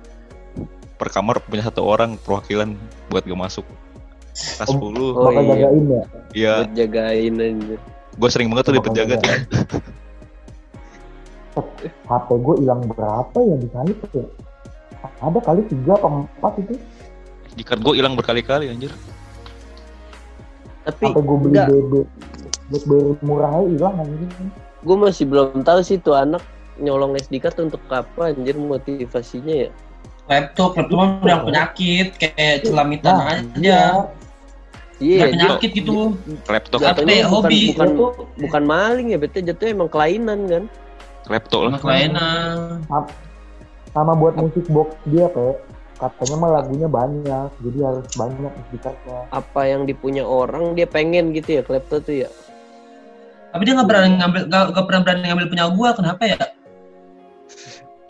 Per 0.94 1.10
kamar 1.10 1.42
punya 1.42 1.66
satu 1.66 1.82
orang 1.82 2.14
perwakilan 2.22 2.78
buat 3.10 3.26
gak 3.26 3.34
masuk 3.34 3.66
kelas 4.32 4.68
10 4.68 4.80
Oh, 4.80 5.22
Bakal 5.22 5.42
iya. 5.42 5.50
jagain 5.50 5.84
ya. 5.86 6.02
iya 6.32 6.52
Buat 6.56 6.72
jagain 6.74 7.34
aja. 7.36 7.76
gue 8.10 8.28
sering 8.28 8.48
banget 8.48 8.64
tuh 8.64 8.74
dapet 8.74 8.90
Bakal 8.90 9.00
jaga 9.00 9.14
tuh. 9.16 9.32
HP 12.06 12.28
gue 12.32 12.54
hilang 12.58 12.80
berapa 12.86 13.38
ya 13.38 13.54
di 13.56 13.68
sana 13.68 13.90
tuh 13.92 14.10
ya? 14.14 14.26
Ada 15.18 15.38
kali 15.40 15.60
tiga 15.66 15.96
apa 15.96 16.08
empat 16.20 16.52
itu. 16.58 16.74
jika 17.52 17.74
gue 17.74 17.94
hilang 17.94 18.14
berkali-kali 18.14 18.70
anjir 18.70 18.92
Tapi 20.80 21.02
Sampai 21.04 21.20
gue 21.20 21.36
beli 21.36 21.50
enggak. 21.52 21.68
Buat 22.70 22.82
bayar 22.86 23.06
murahnya 23.20 23.66
hilang 23.68 23.94
anjing. 23.98 24.30
gue 24.80 24.96
masih 24.96 25.24
belum 25.26 25.60
tahu 25.60 25.80
sih 25.82 25.98
tuh 25.98 26.14
anak 26.14 26.40
nyolong 26.78 27.12
SD 27.12 27.36
card 27.38 27.58
untuk 27.60 27.82
apa 27.88 28.30
anjir 28.30 28.56
motivasinya 28.56 29.68
ya. 29.68 29.70
Laptop 30.30 30.78
laptop 30.78 30.96
kan 30.96 31.08
udah 31.20 31.38
penyakit 31.42 32.06
kayak 32.16 32.62
celamitan 32.62 33.12
Nah, 33.12 33.26
aja. 33.34 33.42
iya. 33.58 33.82
Iya, 35.00 35.32
dia 35.32 35.32
penyakit 35.32 35.70
gitu. 35.74 36.12
Laptop 36.44 36.78
jatuhnya 36.78 37.24
HP, 37.24 37.26
bukan, 37.26 37.32
hobi. 37.32 37.60
bukan 37.72 37.88
Itu 37.88 38.04
bukan 38.38 38.62
maling 38.68 39.06
ya, 39.10 39.18
bete. 39.18 39.40
Jatuhnya 39.40 39.72
emang 39.72 39.88
kelainan 39.88 40.40
kan. 40.44 40.64
laptop. 41.26 41.72
Lah 41.72 41.80
kelainan. 41.80 42.84
Sama 43.90 44.12
buat 44.14 44.36
musik 44.36 44.68
box 44.68 44.92
dia 45.08 45.26
pe. 45.26 45.56
Katanya 45.96 46.36
mah 46.36 46.50
lagunya 46.56 46.88
banyak 46.88 47.48
jadi 47.60 47.78
harus 47.84 48.08
banyak 48.16 48.52
cardnya 48.80 49.28
Apa 49.28 49.68
yang 49.68 49.84
dipunya 49.84 50.24
orang 50.24 50.72
dia 50.72 50.88
pengen 50.88 51.36
gitu 51.36 51.60
ya 51.60 51.62
laptop 51.64 52.04
tuh 52.04 52.24
ya. 52.24 52.30
tapi 53.50 53.66
dia 53.66 53.74
nggak 53.76 53.84
berani 53.84 54.14
ngambil 54.16 54.42
nggak 54.46 54.84
pernah 54.86 55.00
berani 55.02 55.20
ngambil 55.26 55.46
punya 55.50 55.64
gua 55.74 55.90
kenapa 55.90 56.22
ya 56.24 56.38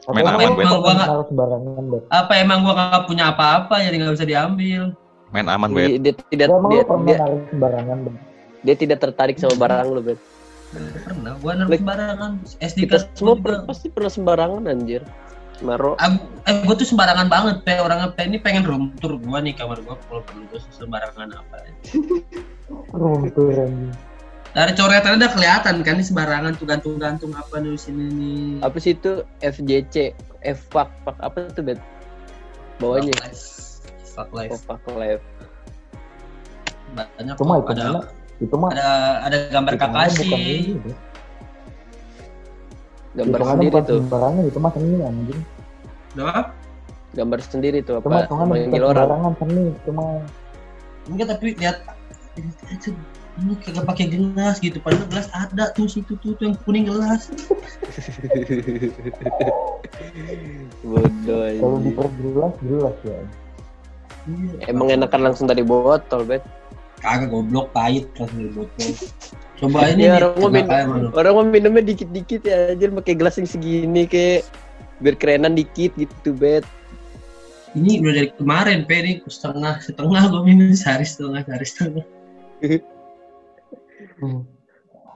Main 0.09 0.25
Katanya 0.25 0.49
aman, 0.49 0.57
kalau 0.57 0.81
Gua 0.81 0.93
nggak- 0.97 0.97
misalnya 0.97 1.27
sembarangan 1.29 1.85
bet 1.93 2.03
apa 2.09 2.33
emang 2.41 2.59
gua 2.65 2.73
nggak 2.75 3.05
punya 3.05 3.25
apa-apa 3.31 3.75
jadi 3.85 3.97
nggak 4.01 4.15
bisa 4.17 4.27
diambil. 4.27 4.83
Main 5.31 5.47
aman 5.47 5.69
Dia, 5.71 5.77
bet 5.77 5.91
dia 6.01 6.13
tidak 6.27 6.47
Gua 6.49 6.59
emang 6.59 6.73
dia, 6.73 6.83
pernah 6.83 7.05
dia, 7.05 7.17
narik 7.21 7.41
sembarangan 7.53 7.97
bet 8.01 8.15
dia 8.61 8.75
tidak 8.77 8.99
tertarik 9.01 9.37
sama 9.41 9.57
barang 9.57 9.89
lu, 9.89 10.01
Bet. 10.03 10.19
pernah. 11.03 11.33
Gua 11.41 11.53
naruh 11.57 11.71
Like, 11.73 11.81
sembarangan. 11.81 12.31
SD 12.61 12.79
Kita 12.85 12.97
card 12.97 13.05
semua 13.17 13.35
juga. 13.37 13.57
pasti 13.65 13.87
pernah 13.89 14.13
sembarangan 14.13 14.63
anjir. 14.67 15.03
Aku, 15.61 15.97
eh 16.49 16.55
gue 16.65 16.75
tuh 16.75 16.89
sembarangan 16.89 17.29
banget 17.29 17.57
pe. 17.65 17.77
Orangnya 17.77 18.17
pe 18.17 18.25
ini 18.25 18.41
pengen 18.41 18.65
room 18.65 18.97
tour 18.97 19.21
gua 19.21 19.45
nih 19.45 19.53
kamar 19.53 19.85
gua 19.85 20.01
kalau 20.09 20.25
perlu 20.25 20.49
gua 20.49 20.61
sembarangan 20.73 21.29
apa 21.37 21.57
runtuh 22.91 23.49
anjing 23.53 23.93
dari 24.51 24.73
coretannya 24.75 25.23
udah 25.23 25.31
kelihatan 25.31 25.75
kan 25.87 25.95
ini 25.95 26.05
sembarangan 26.05 26.59
tuh 26.59 26.67
gantung-gantung 26.67 27.31
apa 27.39 27.63
nih 27.63 27.79
di 27.79 27.81
sini 27.81 28.05
nih. 28.11 28.49
Apa 28.67 28.77
sih 28.83 28.99
itu? 28.99 29.23
FJC 29.39 30.11
F 30.43 30.59
fuck 30.75 30.91
fuck 31.07 31.15
apa 31.23 31.47
tuh 31.55 31.63
bet? 31.63 31.79
Bawahnya. 32.83 33.15
Fuck 33.15 33.31
life. 33.31 33.39
Fuck 34.11 34.31
life. 34.35 34.51
oh 34.51 34.61
fuck 34.67 34.85
life. 34.99 35.23
Banyak 36.99 37.35
itu 37.39 37.45
mah 37.47 37.57
kok. 37.63 37.71
itu 37.71 37.79
ada 37.79 37.85
mana 37.87 38.01
itu 38.41 38.55
mah 38.57 38.71
ada 38.73 38.89
ada 39.29 39.37
gambar 39.53 39.75
Kakashi 39.77 40.27
ini, 40.27 40.81
gambar 43.13 43.39
Hitungannya 43.39 43.53
sendiri 43.53 43.71
bukan 43.71 43.85
tuh. 43.85 43.99
sembarangan 44.01 44.43
itu 44.49 44.59
mah 44.59 44.71
seni 44.75 44.97
anjing. 45.05 45.41
Udah, 46.17 46.45
gambar 47.15 47.39
sendiri 47.45 47.79
tuh 47.85 47.95
itu 48.01 48.09
mah 48.09 48.21
apa? 48.25 48.33
bukan 48.33 48.47
manggil 48.49 48.83
orang 48.83 49.07
sembarangan 49.07 49.33
seni 49.39 49.63
itu 49.71 49.91
mah. 49.93 50.11
Enggak 51.07 51.27
tapi 51.37 51.47
lihat. 51.55 51.77
Itu 52.73 52.89
ini 53.39 53.55
kagak 53.63 53.87
pakai 53.87 54.07
gelas 54.11 54.59
gitu. 54.59 54.83
Padahal 54.83 55.07
gelas 55.07 55.29
ada 55.31 55.71
tuh 55.73 55.87
situ 55.87 56.19
tuh, 56.19 56.35
tuh 56.35 56.51
yang 56.51 56.57
kuning 56.67 56.91
gelas. 56.91 57.31
Bodoh 60.83 61.45
kalau 61.61 61.79
diperjelas 61.81 62.55
jelas 62.65 62.97
ya. 63.05 63.19
Iya. 64.29 64.69
emang 64.69 64.93
enakan 64.93 65.33
langsung 65.33 65.49
dari 65.49 65.65
botol 65.65 66.29
bet? 66.29 66.45
Kagak 67.01 67.33
goblok 67.33 67.73
pahit 67.73 68.11
langsung 68.17 68.45
dari 68.45 68.53
botol. 68.53 68.89
Coba 69.57 69.79
ini 69.93 70.05
Ya, 70.05 70.21
orang 70.21 70.33
mau 70.37 70.49
enak 70.49 70.55
min- 70.55 70.69
aja, 70.69 70.85
Bro. 70.85 71.09
orang 71.17 71.33
mau 71.33 71.45
minumnya 71.47 71.83
dikit-dikit 71.87 72.41
ya 72.45 72.57
anjir. 72.75 72.93
Pakai 72.93 73.15
gelas 73.17 73.41
yang 73.41 73.49
segini 73.49 74.05
kayak 74.05 74.45
biar 75.01 75.17
kerenan 75.17 75.57
dikit 75.57 75.97
gitu 75.97 76.37
bet. 76.37 76.65
Ini 77.73 78.03
udah 78.03 78.13
dari 78.13 78.29
kemarin 78.35 78.79
pe. 78.85 78.95
Ini 79.01 79.13
setengah 79.25 79.81
setengah 79.81 80.21
gue 80.29 80.43
minum 80.45 80.75
sehari 80.75 81.07
setengah 81.07 81.41
sehari 81.47 81.67
setengah 81.67 82.05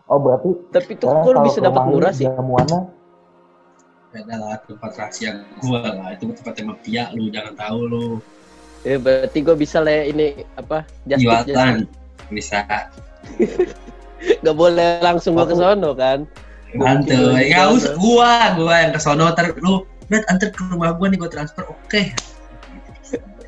oh 0.08 0.18
berarti 0.20 0.48
tapi 0.72 0.92
tuh 0.96 1.08
kok 1.08 1.30
lu 1.32 1.40
bisa 1.46 1.58
dapat 1.60 1.82
murah 1.88 2.12
sih. 2.12 2.26
jamuannya? 2.28 2.80
Beda 4.14 4.34
lah 4.38 4.56
tempat 4.62 4.92
rahasia 4.94 5.42
gue 5.58 5.80
lah. 5.80 6.14
Itu 6.14 6.30
tempat 6.32 6.54
emang 6.62 6.78
pia 6.80 7.10
lu 7.12 7.28
jangan 7.28 7.54
tahu 7.58 7.80
lu. 7.88 8.06
Ya 8.84 9.00
berarti 9.00 9.38
gue 9.40 9.56
bisa 9.56 9.80
lah 9.80 9.90
ya 9.90 10.04
ini 10.12 10.26
apa 10.54 10.84
just 11.08 11.24
jualan. 11.24 11.88
bisa. 12.30 12.62
Nggak 14.44 14.56
boleh 14.56 15.00
langsung 15.04 15.36
gua 15.36 15.44
ke 15.44 15.56
sono 15.56 15.92
kan? 15.92 16.24
Gokil, 16.74 17.38
ya 17.44 17.70
us, 17.70 17.86
gua, 18.00 18.56
gua 18.56 18.74
yang 18.88 18.92
ke 18.96 19.00
sono. 19.00 19.30
Ntar 19.30 19.52
lu, 19.60 19.84
Brad 20.08 20.24
antar 20.32 20.48
ke 20.50 20.58
rumah 20.72 20.96
gua 20.96 21.12
nih 21.12 21.20
gua 21.20 21.30
transfer, 21.30 21.64
oke. 21.68 22.02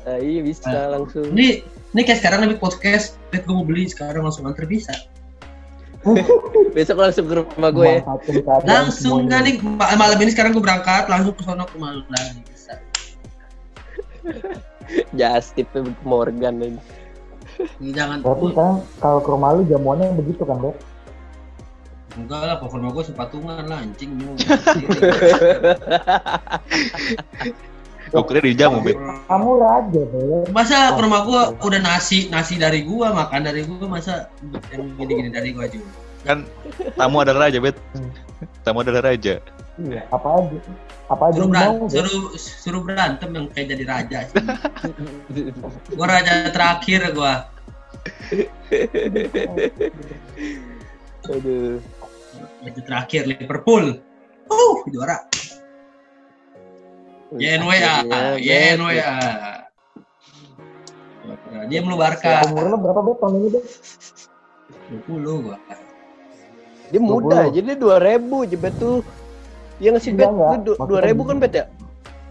nah, 0.05 0.17
iya 0.21 0.39
bisa 0.45 0.69
Ah. 0.69 0.87
langsung. 0.95 1.33
Ini, 1.33 1.65
ini 1.65 2.01
kayak 2.05 2.21
sekarang 2.23 2.45
lebih 2.45 2.61
podcast, 2.61 3.17
Brad 3.33 3.43
gua 3.49 3.61
mau 3.61 3.65
beli. 3.65 3.89
Sekarang 3.89 4.23
langsung 4.23 4.45
antar 4.45 4.69
bisa. 4.69 4.93
besok 6.75 6.97
langsung 7.01 7.25
ke 7.25 7.33
rumah 7.41 7.71
gue 7.73 7.87
ya 7.99 8.01
Langsung 8.67 9.27
kan 9.27 9.59
ma- 9.63 9.97
malam 9.97 10.17
ini 10.21 10.31
sekarang 10.31 10.53
gua 10.53 10.63
berangkat 10.63 11.09
langsung 11.09 11.33
ke 11.33 11.43
sono 11.43 11.65
ke 11.65 11.75
lu 11.79 12.05
lagi 12.07 12.41
bisa. 12.47 12.73
just 15.19 15.55
tip 15.55 15.67
Morgan 16.03 16.61
ini 16.61 16.79
Ini 17.81 17.89
Jangan, 17.89 18.21
Berarti 18.21 18.45
sekarang 18.53 18.77
kalau 19.01 19.19
ke 19.23 19.29
rumah 19.33 19.49
lu 19.57 19.65
jamuannya 19.65 20.13
begitu 20.13 20.45
kan, 20.45 20.61
Bet? 20.61 20.77
enggak 22.17 22.41
lah, 22.49 22.57
pokoknya 22.57 22.81
rumah 22.81 22.93
gua 22.93 23.03
sepatungan 23.05 23.65
lah 23.65 23.77
anjing. 23.81 24.11
gue 28.07 28.23
kira 28.23 28.39
di 28.39 28.53
jamu 28.53 28.79
bet 28.79 28.95
Kamu 29.27 29.59
raja, 29.59 30.01
Bet. 30.07 30.47
Masa 30.49 30.95
ke 30.95 31.01
rumah 31.01 31.21
gua 31.23 31.41
udah 31.57 31.81
nasi, 31.81 32.27
nasi 32.27 32.55
dari 32.55 32.81
gua, 32.81 33.11
makan 33.11 33.43
dari 33.43 33.63
gua, 33.63 33.83
masa 33.85 34.31
yang 34.71 34.87
gini-gini 34.95 35.29
dari 35.29 35.51
gua 35.51 35.67
aja. 35.67 35.79
kan 36.23 36.43
tamu 36.93 37.21
adalah 37.21 37.47
raja 37.47 37.59
bet 37.59 37.75
tamu 38.61 38.83
adalah 38.83 39.03
raja 39.05 39.39
Apa 40.09 40.27
aja? 40.41 40.57
Apa 41.07 41.23
aja 41.29 41.35
Suruh, 41.35 41.43
yang 41.43 41.51
beran- 41.53 41.69
mau, 41.77 41.87
suruh, 41.87 42.23
suruh 42.35 42.81
berantem 42.83 43.29
yang 43.31 43.45
kayak 43.51 43.67
jadi 43.71 43.83
raja. 43.85 44.19
gua 45.93 46.07
raja 46.09 46.51
terakhir 46.51 47.01
gua. 47.11 47.47
aduh 51.27 51.79
Raja 52.63 52.81
terakhir 52.83 53.21
Liverpool. 53.25 53.99
Uh, 54.47 54.75
juara. 54.87 55.27
YNWA, 57.35 57.95
YNWA. 58.39 59.15
Dia 61.67 61.79
melulu 61.83 61.99
Barca. 61.99 62.47
Umur 62.47 62.71
lu 62.71 62.77
berapa, 62.79 62.99
Bet, 63.03 63.17
tahun 63.19 63.33
ini, 63.43 63.49
Bet? 63.51 63.65
20 65.07 65.43
gua. 65.43 65.57
dia 66.87 67.03
muda 67.03 67.51
20. 67.51 67.59
jadi 67.59 67.71
dua 67.75 67.99
ribu 67.99 68.47
jebet 68.47 68.71
tuh 68.79 69.03
Iya 69.83 69.91
nggak 69.91 70.03
sih 70.07 70.15
Enggak, 70.15 70.31
bet. 70.31 70.79
Lu 70.79 70.87
dua 70.87 71.03
ribu 71.03 71.27
kan 71.27 71.35
bet 71.43 71.51
ya 71.51 71.67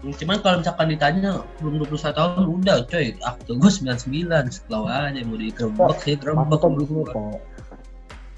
Cuman 0.01 0.41
kalau 0.41 0.65
misalkan 0.65 0.89
ditanya 0.93 1.45
belum 1.61 1.85
21 1.85 2.17
tahun 2.17 2.45
udah 2.61 2.77
coy. 2.89 3.13
Akte 3.21 3.53
gua 3.53 3.69
99 3.69 4.49
setelah 4.49 5.09
aja 5.09 5.21
mau 5.25 5.37
dikerebek 5.37 5.97
sih 6.05 6.15
kerebek 6.17 6.57
Maksudnya 6.57 6.85
gini. 6.85 7.01
Pak. 7.05 7.37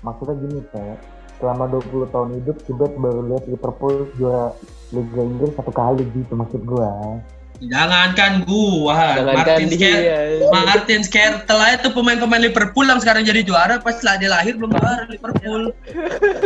Maksudnya 0.03 0.35
gini, 0.39 0.59
Pak. 0.71 0.97
Selama 1.39 1.71
20 1.71 2.11
tahun 2.11 2.29
hidup, 2.43 2.59
si 2.67 2.71
Bet 2.75 2.93
baru 2.99 3.23
lihat 3.31 3.47
Liverpool 3.47 4.11
juara 4.19 4.51
Liga 4.91 5.21
Inggris 5.23 5.55
satu 5.55 5.71
kali 5.71 6.03
gitu, 6.11 6.35
maksud 6.35 6.61
gua. 6.67 7.19
Jangankan 7.59 8.47
gua, 8.47 9.19
Jangankan 9.19 9.35
Martin 9.35 9.67
dia. 9.71 9.79
Sker, 9.79 9.99
Martin 10.51 11.01
Skrtel 11.03 11.59
aja 11.59 11.75
tuh 11.83 11.91
pemain-pemain 11.91 12.39
Liverpool 12.39 12.87
yang 12.87 12.99
sekarang 13.03 13.27
jadi 13.27 13.43
juara 13.43 13.79
pas 13.83 13.99
lah 13.99 14.15
dia 14.15 14.31
lahir 14.31 14.55
belum 14.55 14.71
juara 14.71 15.07
Liverpool. 15.07 15.63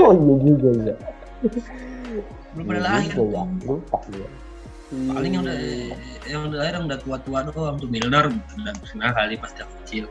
Oh 0.02 0.14
iya 0.14 0.36
juga 0.42 0.70
ya. 0.74 0.96
Belum 2.54 2.66
pada 2.66 2.80
Iya 2.82 2.86
lahir. 2.90 3.12
ya. 3.14 3.44
Lupa 3.66 3.98
ya. 4.10 4.28
Paling 4.94 5.32
yang 5.34 5.44
udah 5.46 5.58
yang 6.30 6.42
udah 6.50 6.58
lahir 6.62 6.74
yang 6.78 6.86
udah 6.86 7.00
tua-tua 7.02 7.40
doang 7.50 7.76
tuh 7.82 7.90
Milner 7.90 8.30
udah 8.30 8.74
pernah 8.78 9.10
kali 9.14 9.34
pas 9.42 9.50
dia 9.54 9.66
kecil. 9.82 10.06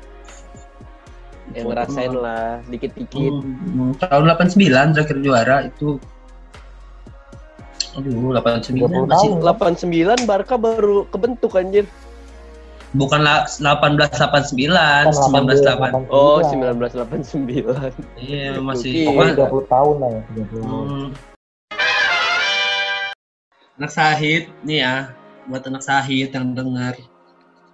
Yang 1.51 1.67
ngerasain 1.69 2.15
lah 2.15 2.63
dikit-dikit. 2.71 3.33
Hmm, 3.43 3.93
tahun 3.99 4.25
89 4.31 4.95
terakhir 4.95 5.19
juara 5.21 5.57
itu 5.67 5.99
Aduh, 7.93 8.33
89 8.33 8.89
30 8.89 9.05
masih 9.05 9.29
tahun. 9.37 10.17
89 10.17 10.25
Barca 10.25 10.55
baru 10.57 11.05
kebentuk 11.11 11.53
anjir. 11.59 11.85
bukan 12.93 13.25
la- 13.25 13.49
1889, 13.49 15.09
1989. 15.13 16.13
Oh, 16.13 16.45
1989. 16.45 17.93
Iya, 18.21 18.61
masih 18.61 19.09
Pokoknya- 19.09 19.33
pokoknya 19.33 19.33
30 19.49 19.65
tahun 19.69 19.95
lah 19.97 20.11
ya. 20.13 20.21
30 20.29 20.61
tahun. 20.61 20.85
Hmm. 20.89 21.09
Anak 23.81 23.93
sahid 23.93 24.43
nih 24.63 24.79
ya, 24.85 24.95
buat 25.49 25.65
anak 25.65 25.83
sahid 25.83 26.29
yang 26.31 26.53
dengar, 26.53 26.95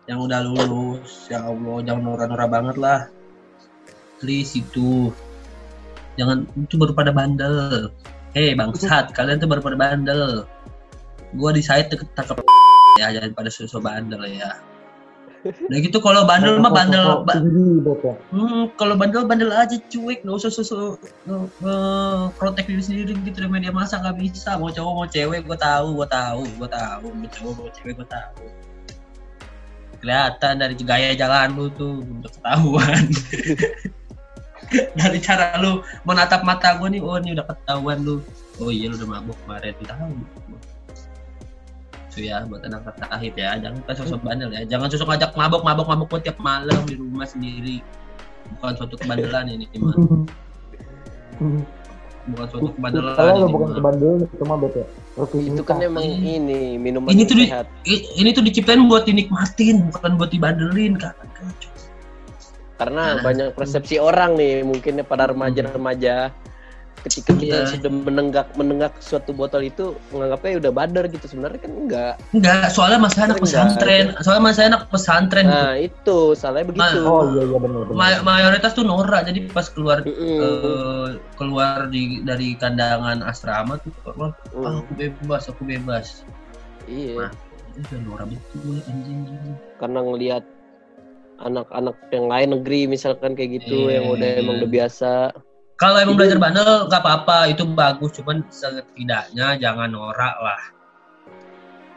yang 0.06 0.18
udah 0.22 0.40
lulus, 0.40 1.26
ya 1.26 1.42
Allah 1.44 1.76
jangan 1.82 2.02
nora-nora 2.06 2.46
banget 2.46 2.76
lah. 2.78 3.00
Please 4.18 4.58
itu, 4.58 5.14
jangan 6.18 6.42
itu 6.58 6.74
baru 6.74 6.90
pada 6.90 7.14
bandel. 7.14 7.94
Hei 8.34 8.58
bangsat, 8.58 9.10
kalian 9.16 9.38
tuh 9.38 9.46
baru 9.46 9.62
pada 9.62 9.78
bandel. 9.78 10.42
Gua 11.38 11.54
di 11.54 11.62
site 11.62 11.94
tuh 11.94 12.02
ketangkep 12.02 12.42
ya, 13.02 13.14
jangan 13.14 13.30
pada 13.38 13.50
susu 13.50 13.78
bandel 13.78 14.26
ya. 14.26 14.58
Udah 15.46 15.78
gitu 15.78 16.02
kalau 16.02 16.26
bandel 16.26 16.58
mah 16.58 16.74
bandel, 16.74 17.22
ba-. 17.22 17.38
Hmm, 18.34 18.74
kalau 18.74 18.98
bandel 18.98 19.22
bandel 19.22 19.54
aja 19.54 19.78
cuek, 19.86 20.26
nggak 20.26 20.34
usah 20.34 20.50
susu 20.50 20.98
protek 22.34 22.66
diri 22.66 22.82
sendiri 22.82 23.14
gitu 23.22 23.46
di 23.46 23.48
media 23.48 23.70
masa 23.70 24.02
nggak 24.02 24.18
bisa. 24.18 24.58
Mau 24.58 24.74
cowok 24.74 24.92
mau 24.98 25.06
cewek, 25.06 25.46
gue 25.46 25.58
tahu, 25.62 25.94
gue 25.94 26.08
tahu, 26.10 26.42
gue 26.58 26.68
tahu. 26.68 27.06
Mau 27.14 27.28
cowok 27.30 27.52
mau 27.54 27.70
cewek, 27.70 27.94
gue 28.02 28.08
tahu. 28.10 28.44
Kelihatan 30.02 30.54
dari 30.58 30.74
gaya 30.82 31.14
jalan 31.14 31.54
lu 31.54 31.70
tuh 31.78 32.02
udah 32.02 32.30
ketahuan. 32.34 33.02
dari 34.98 35.18
cara 35.20 35.56
lu 35.60 35.80
menatap 36.04 36.44
mata 36.44 36.76
gue 36.76 36.88
nih, 36.92 37.00
oh 37.00 37.16
ini 37.16 37.32
udah 37.36 37.46
ketahuan 37.48 37.98
lu. 38.04 38.20
Oh 38.60 38.68
iya 38.68 38.90
lu 38.92 38.98
udah 39.00 39.08
mabuk 39.08 39.36
kemarin, 39.44 39.72
tahu. 39.84 40.12
Itu 42.08 42.18
ya 42.26 42.42
buat 42.44 42.66
anak 42.66 42.82
tahid 42.98 43.34
ya, 43.38 43.56
jangan 43.62 43.80
pas 43.86 43.96
sosok 43.96 44.20
bandel 44.26 44.50
ya, 44.50 44.66
jangan 44.66 44.88
sosok 44.90 45.08
ngajak 45.14 45.32
mabok 45.38 45.62
mabok 45.62 45.86
mabok 45.86 46.06
buat 46.10 46.22
tiap 46.26 46.38
malam 46.42 46.80
di 46.84 46.98
rumah 46.98 47.24
sendiri. 47.24 47.80
Bukan 48.58 48.72
suatu 48.80 48.96
kebandelan 48.96 49.44
ini, 49.52 49.66
mah. 49.76 49.94
bukan 52.28 52.46
suatu 52.48 52.68
kebandelan. 52.76 53.16
Kalau 53.16 53.32
ini, 53.36 53.52
bukan 53.52 53.70
kebandelan 53.76 54.18
itu 54.24 54.44
mah 54.44 54.56
bet 54.60 54.74
ya. 54.74 54.86
Itu 55.18 55.62
kan 55.66 55.76
emang 55.82 56.04
ini 56.06 56.78
minuman 56.78 57.10
Ini 57.10 57.22
tuh 57.26 57.36
di- 57.36 57.50
ini 58.16 58.28
tuh 58.30 58.42
diciptain 58.46 58.80
buat 58.86 59.04
dinikmatin, 59.04 59.90
bukan 59.92 60.14
buat 60.16 60.30
dibandelin 60.30 60.94
kan. 60.96 61.14
Karena 62.78 63.18
Nah. 63.18 63.22
banyak 63.22 63.48
persepsi 63.52 63.98
orang 63.98 64.38
nih, 64.38 64.62
mungkinnya 64.62 65.02
pada 65.02 65.26
remaja-remaja 65.26 66.30
ketika 66.98 67.30
kita 67.32 67.56
Iya. 67.62 67.70
sudah 67.70 67.90
menenggak 67.94 68.50
menenggak 68.54 68.90
suatu 68.98 69.30
botol 69.30 69.62
itu 69.62 69.94
menganggapnya 70.10 70.58
udah 70.58 70.72
badar 70.74 71.06
gitu 71.06 71.30
sebenarnya 71.30 71.62
kan 71.62 71.72
enggak 71.72 72.14
Enggak, 72.34 72.74
soalnya 72.74 72.98
masih 72.98 73.20
anak 73.22 73.38
Enggak, 73.38 73.46
pesantren, 73.46 74.04
soalnya 74.18 74.44
masih 74.44 74.62
anak 74.66 74.82
pesantren 74.90 75.44
gitu. 75.46 75.54
nah 75.54 75.74
itu 75.78 76.18
salahnya 76.34 76.66
begitu 76.66 76.98
Oh 77.00 77.22
iya 77.30 77.42
iya 77.44 77.54
benar 77.56 77.82
benar. 77.86 77.94
Ma- 77.94 78.22
mayoritas 78.26 78.74
tuh 78.74 78.82
norak, 78.82 79.22
jadi 79.24 79.46
pas 79.46 79.70
keluar 79.70 80.02
Mm-mm. 80.02 80.38
eh, 80.42 81.06
keluar 81.34 81.86
di 81.86 82.02
dari 82.20 82.58
kandangan 82.58 83.22
asrama 83.22 83.78
tuh 83.78 83.94
keluar, 84.02 84.34
Mm. 84.50 84.58
"Ah, 84.60 84.74
aku 84.82 84.92
bebas, 84.92 85.42
aku 85.46 85.62
bebas. 85.64 86.26
iya 86.84 87.14
Nah. 87.14 87.32
Itu 87.70 87.94
udah 87.94 88.00
norak 88.02 88.26
betul 88.28 88.74
anjing. 88.82 89.22
karena 89.78 89.98
ngelihat 90.02 90.42
anak-anak 91.38 91.96
yang 92.10 92.26
lain 92.26 92.48
negeri 92.58 92.80
misalkan 92.86 93.32
kayak 93.32 93.62
gitu 93.62 93.86
Iya. 93.86 93.94
yang 93.96 94.04
udah 94.10 94.30
emang 94.36 94.54
udah 94.58 94.70
biasa 94.70 95.12
Kalau 95.74 95.94
emang 95.96 96.18
belajar 96.18 96.36
bandel 96.36 96.90
nggak 96.90 96.98
apa-apa, 96.98 97.46
itu 97.48 97.62
bagus, 97.64 98.10
cuman 98.18 98.42
setidaknya 98.50 99.54
jangan 99.56 99.86
norak 99.86 100.34
lah. 100.36 100.58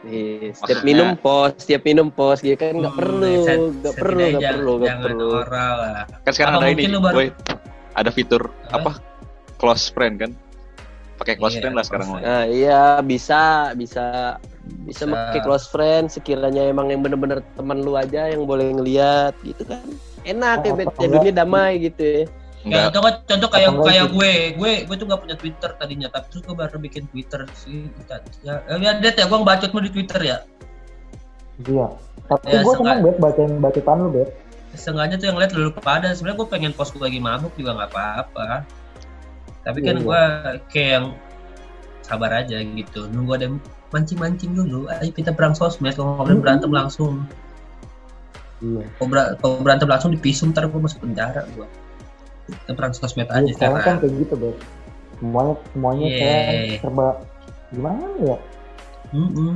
Iya, 0.02 0.50
setiap 0.52 0.82
Maksudnya- 0.82 0.86
minum 0.86 1.08
pos 1.14 1.50
setiap 1.58 1.82
minum 1.82 2.08
pos 2.08 2.38
gitu 2.38 2.54
kan 2.54 2.74
nggak 2.74 2.90
Hmm, 2.90 2.98
perlu 2.98 3.26
nggak 3.42 3.94
perlu 3.94 4.22
nggak 4.22 4.38
perlu 4.54 4.72
nggak 4.78 4.86
jangan 4.86 5.02
perlu 5.02 5.26
norak 5.34 5.72
lah. 5.76 6.02
Kan 6.22 6.32
sekarang 6.32 6.54
Apa 6.54 6.62
ada 6.62 6.70
ini, 6.72 6.84
baru- 6.92 7.14
boy. 7.14 7.26
Ada 7.92 8.10
fitur 8.10 8.42
Apa? 8.66 8.78
apa? 8.78 8.90
Close 9.58 9.90
friend 9.90 10.14
kan? 10.16 10.30
Pakai 11.18 11.34
close 11.34 11.54
Iya, 11.54 11.60
friend 11.60 11.74
lah 11.74 11.84
sekarang. 11.84 12.06
Nah 12.18 12.42
iya 12.46 12.80
bisa 12.98 13.42
bisa 13.74 14.38
bisa 14.86 15.06
pakai 15.06 15.42
close 15.42 15.66
friend 15.66 16.06
sekiranya 16.06 16.70
emang 16.70 16.90
yang 16.90 17.02
bener-bener 17.02 17.42
teman 17.58 17.82
lu 17.82 17.98
aja 17.98 18.30
yang 18.30 18.46
boleh 18.46 18.70
ngeliat 18.70 19.34
gitu 19.42 19.66
kan 19.66 19.82
enak 20.22 20.62
ya 20.62 20.70
Oh, 20.70 20.78
ya 20.78 20.86
enggak? 20.86 21.10
dunia 21.18 21.32
damai 21.34 21.72
gitu 21.82 22.02
ya 22.02 22.24
Enggak. 22.62 22.94
Contoh, 22.94 23.10
contoh 23.26 23.48
kayak 23.50 23.70
kayak 23.74 24.06
gue, 24.14 24.32
gue 24.54 24.72
gue 24.86 24.94
tuh 24.94 25.06
gak 25.10 25.18
punya 25.18 25.34
Twitter 25.34 25.70
tadinya, 25.74 26.06
tapi 26.14 26.30
terus 26.30 26.46
gue 26.46 26.54
baru 26.54 26.78
bikin 26.78 27.10
Twitter 27.10 27.42
sih. 27.58 27.90
Ya, 28.46 28.62
ya 28.70 29.02
lihat 29.02 29.18
ya, 29.18 29.26
gue 29.26 29.34
ngebacot 29.34 29.74
di 29.74 29.90
Twitter 29.90 30.20
ya. 30.22 30.38
Iya. 31.66 31.86
Tapi 32.30 32.46
Ya, 32.48 32.62
gue 32.62 32.70
sengaja. 32.70 32.94
seneng 32.94 33.02
bet 33.02 33.16
bacain 33.18 33.52
bacotan 33.58 33.96
lu 34.06 34.10
bet. 34.14 34.30
Sengaja 34.78 35.14
tuh 35.18 35.26
yang 35.34 35.38
lihat 35.42 35.52
dulu 35.52 35.74
pada. 35.74 36.14
Sebenarnya 36.14 36.38
gue 36.38 36.48
pengen 36.48 36.72
post 36.72 36.94
gue 36.94 37.02
lagi 37.02 37.18
mabuk 37.18 37.50
juga 37.58 37.76
nggak 37.76 37.90
apa-apa. 37.92 38.62
Tapi 39.66 39.78
kan 39.82 39.96
Iya, 39.98 40.06
gue 40.06 40.22
kayak 40.70 40.90
yang 40.94 41.06
sabar 42.12 42.44
aja 42.44 42.60
gitu. 42.60 43.08
Nunggu 43.08 43.32
ada 43.40 43.48
mancing-mancing 43.88 44.52
dulu. 44.52 44.84
Ayo 44.92 45.08
kita 45.10 45.32
perang 45.32 45.56
sosmed. 45.56 45.96
Kalau 45.96 46.20
nggak 46.20 46.28
boleh 46.28 46.40
berantem 46.44 46.68
langsung. 46.68 47.24
Iya. 48.60 48.84
Kalau 49.00 49.08
ber- 49.08 49.32
kalau 49.40 49.56
berantem 49.64 49.88
langsung 49.88 50.12
dipisum 50.12 50.52
ntar 50.52 50.68
gue 50.68 50.76
masuk 50.76 51.00
penjara 51.00 51.48
gue. 51.56 51.64
Kita 52.52 52.72
perang 52.76 52.92
sosmed 52.92 53.32
aja 53.32 53.40
Iya, 53.42 53.56
sekarang 53.56 53.80
kan 53.80 53.96
kayak 54.04 54.12
gitu 54.20 54.34
bet. 54.36 54.56
Semuanya 55.16 55.54
semuanya 55.72 56.06
Iya. 56.06 56.18
kayak 56.20 56.80
serba 56.84 57.08
gimana 57.72 58.04
ya? 58.20 58.36
Mm-mm. 59.16 59.52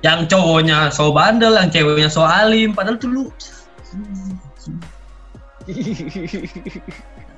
Yang 0.00 0.20
cowoknya 0.32 0.78
so 0.88 1.12
bandel, 1.12 1.52
yang 1.58 1.68
ceweknya 1.68 2.08
so 2.08 2.22
alim, 2.24 2.72
padahal 2.72 2.96
tuh 2.96 3.10
lu 3.10 3.24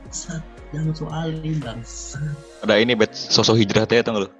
Bangsat, 0.02 0.42
jangan 0.70 0.92
so 0.94 1.06
alim 1.10 1.56
bangsa. 1.58 2.20
Ada 2.62 2.78
ini 2.78 2.92
bet 2.94 3.12
sosok 3.16 3.58
hijrah 3.58 3.88
teh 3.88 3.98
tau 4.04 4.12
nggak 4.14 4.24
lu? 4.24 4.30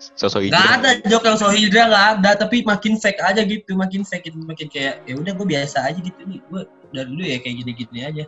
Sosok 0.00 0.48
Gak 0.48 0.56
hijrah. 0.56 0.72
ada 0.80 0.90
jok 1.04 1.22
yang 1.28 1.36
so 1.36 1.52
hijrah 1.52 1.86
gak 1.92 2.06
ada, 2.16 2.30
tapi 2.40 2.64
makin 2.64 2.96
fake 2.96 3.20
aja 3.20 3.44
gitu, 3.44 3.76
makin 3.76 4.00
fake 4.00 4.32
itu 4.32 4.38
makin 4.40 4.66
kayak 4.72 5.04
ya 5.04 5.12
udah 5.12 5.32
gue 5.36 5.46
biasa 5.46 5.92
aja 5.92 6.00
gitu 6.00 6.16
nih, 6.24 6.40
gue 6.40 6.62
dari 6.90 7.06
dulu 7.06 7.22
ya 7.22 7.36
kayak 7.36 7.56
gini-gini 7.60 8.00
aja. 8.08 8.24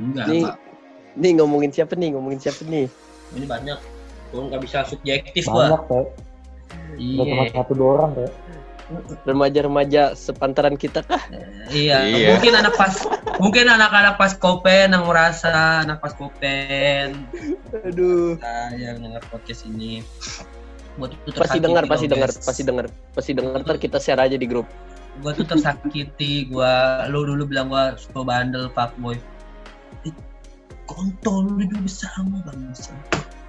Enggak, 0.00 0.26
nih 0.30 0.42
Pak. 0.48 0.56
nih 1.18 1.30
ngomongin 1.36 1.70
siapa 1.74 1.92
nih 1.98 2.08
ngomongin 2.14 2.38
siapa 2.40 2.62
nih 2.64 2.86
ini 3.36 3.44
banyak. 3.44 3.78
Gue 4.32 4.40
nggak 4.48 4.62
bisa 4.64 4.78
subjektif 4.88 5.44
gue. 5.44 5.52
Banyak 5.52 5.82
teh. 5.84 6.04
Gak 6.88 7.26
cuma 7.28 7.44
Iya. 7.44 7.52
satu 7.52 7.72
dua 7.76 7.90
orang 8.00 8.10
teh. 8.16 8.30
Remaja-remaja 9.28 10.16
sepantaran 10.16 10.74
kita 10.74 11.04
kah 11.04 11.20
Iya, 11.68 12.08
Iya. 12.08 12.26
mungkin 12.32 12.52
anak 12.56 12.74
pas, 12.74 12.94
mungkin 13.36 13.68
anak-anak 13.68 14.16
pas 14.16 14.32
kopen 14.32 14.96
yang 14.96 15.04
merasa 15.04 15.84
anak 15.84 16.00
pas 16.00 16.16
kopen 16.16 17.28
aduh 17.84 18.40
nah, 18.40 18.72
yang 18.72 18.96
dengar 19.04 19.20
podcast 19.28 19.68
ini. 19.68 20.00
Gua 20.96 21.12
tuh 21.12 21.36
pasti 21.36 21.60
dengar 21.60 21.84
pasti 21.86 22.06
dengar 22.08 22.30
pasti 22.32 22.62
dengar 22.64 22.86
pasti 23.12 23.30
dengar 23.36 23.60
ntar 23.62 23.76
kita 23.76 24.00
share 24.00 24.18
aja 24.18 24.34
di 24.34 24.48
grup 24.48 24.66
Gua 25.18 25.34
tuh 25.34 25.44
tersakiti, 25.44 26.46
gua 26.46 27.02
lu 27.10 27.26
dulu 27.26 27.44
bilang 27.44 27.68
gua 27.68 27.98
suka 27.98 28.22
bandel 28.22 28.70
fuckboy. 28.70 29.18
Kontol 30.88 31.52
lu 31.58 31.64
juga 31.68 31.90
sama 31.90 32.40
bangsa. 32.48 32.94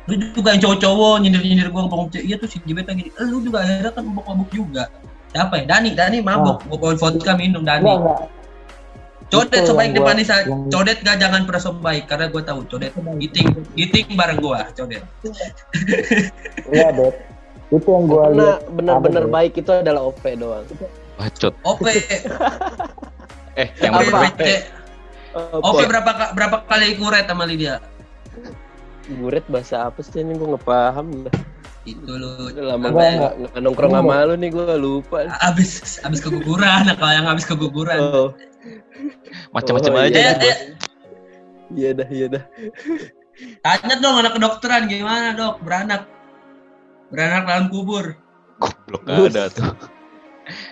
Lu 0.09 0.17
juga 0.33 0.51
yang 0.57 0.61
cowok-cowok 0.65 1.23
nyindir-nyindir 1.23 1.69
gua 1.71 1.85
ngomong 1.87 2.09
iya 2.19 2.35
tuh 2.41 2.49
si 2.49 2.57
Jibet 2.65 2.89
lagi. 2.89 3.13
Eh, 3.15 3.25
Lu 3.29 3.39
juga 3.39 3.63
akhirnya 3.63 3.93
kan 3.93 4.03
mabuk-mabuk 4.09 4.49
juga. 4.51 4.89
Siapa 5.29 5.53
ya? 5.55 5.65
Dani, 5.67 5.89
Dani 5.93 6.17
mabuk. 6.19 6.57
Gua 6.65 6.77
bawain 6.79 6.97
vodka 6.97 7.31
minum 7.33 7.61
Dani. 7.61 7.83
Enggak 7.83 7.97
enggak. 7.99 8.21
Codet 9.29 9.61
sebaik 9.61 9.85
yang 9.85 9.95
depan 9.95 10.15
Nisa. 10.17 10.35
yang- 10.41 10.65
Codet 10.67 10.97
gak 10.99 11.17
jangan 11.17 11.45
pernah 11.45 11.61
sebaik 11.61 12.03
karena 12.05 12.25
gue 12.27 12.41
tahu 12.41 12.59
Codet 12.65 12.91
giting 13.19 13.47
giting 13.73 14.07
bareng 14.11 14.39
gua 14.39 14.65
Codet. 14.71 15.05
Iya 16.67 16.89
bet. 16.91 17.15
Itu 17.69 17.85
yang 17.87 18.05
gue 18.05 18.17
karena 18.19 18.45
lihat. 18.57 18.73
benar-benar 18.73 19.25
baik 19.27 19.53
itu 19.55 19.69
adalah 19.69 20.01
OP 20.03 20.25
doang 20.33 20.65
Bacot. 21.15 21.53
OP 21.61 21.85
Eh, 23.55 23.69
yang 23.79 23.93
OP 23.93 24.09
OP 24.09 24.41
OP 25.61 25.77
berapa 25.83 26.11
ka- 26.11 26.31
berapa 26.33 26.57
kali 26.65 26.95
kuret 26.95 27.25
sama 27.25 27.45
Lydia? 27.45 27.77
guret 29.11 29.45
bahasa 29.45 29.85
apa 29.85 30.01
sih 30.01 30.19
ini 30.19 30.33
gue 30.33 30.47
nggak 30.47 30.63
paham 30.63 31.25
dah. 31.25 31.33
Itu 31.89 32.11
lu 32.13 32.29
Udah 32.47 32.63
lama 32.67 32.85
Enggak, 32.87 33.09
nggak 33.15 33.33
nggak 33.39 33.61
nongkrong 33.61 33.93
sama 33.93 34.15
lu 34.23 34.33
nih 34.35 34.49
gue 34.49 34.73
lupa. 34.75 35.17
abis 35.41 35.69
abis 36.01 36.19
keguguran 36.19 36.83
kalau 36.91 37.13
yang 37.13 37.25
habis 37.25 37.45
keguguran. 37.45 37.97
Oh, 37.99 38.29
Macam-macam 39.49 39.91
Oh, 39.91 40.03
aja. 40.03 40.13
iya. 40.15 40.33
Bos. 40.35 40.59
iya 41.71 41.89
dah, 41.93 42.07
iya 42.09 42.27
dah. 42.27 42.43
Tanya 43.61 43.95
dong 43.97 44.15
anak 44.17 44.33
kedokteran 44.35 44.83
gimana 44.85 45.31
dok 45.31 45.61
beranak 45.61 46.03
beranak 47.07 47.43
dalam 47.45 47.65
kubur. 47.69 48.13
Goblok 48.59 49.01
nggak 49.05 49.31
ada 49.31 49.43
tuh. 49.49 49.73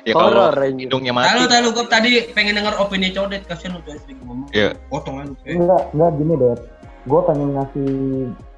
ya 0.04 0.12
kalau 0.12 0.50
hidungnya 0.58 1.14
Tahu 1.14 1.22
mati. 1.38 1.54
tahu 1.54 1.68
gue 1.72 1.86
tadi 1.88 2.10
pengen 2.34 2.58
denger 2.58 2.76
opini 2.78 3.14
codet 3.14 3.46
kasihan 3.46 3.78
lu 3.78 3.82
tuh 3.82 3.94
sering 4.02 4.18
ngomong. 4.20 4.50
Iya. 4.52 4.74
Potong 4.90 5.22
aja. 5.22 5.34
Enggak, 5.46 5.82
enggak 5.94 6.12
gini 6.18 6.34
deh. 6.36 6.58
Gue 7.06 7.22
pengen 7.24 7.50
ngasih 7.56 7.92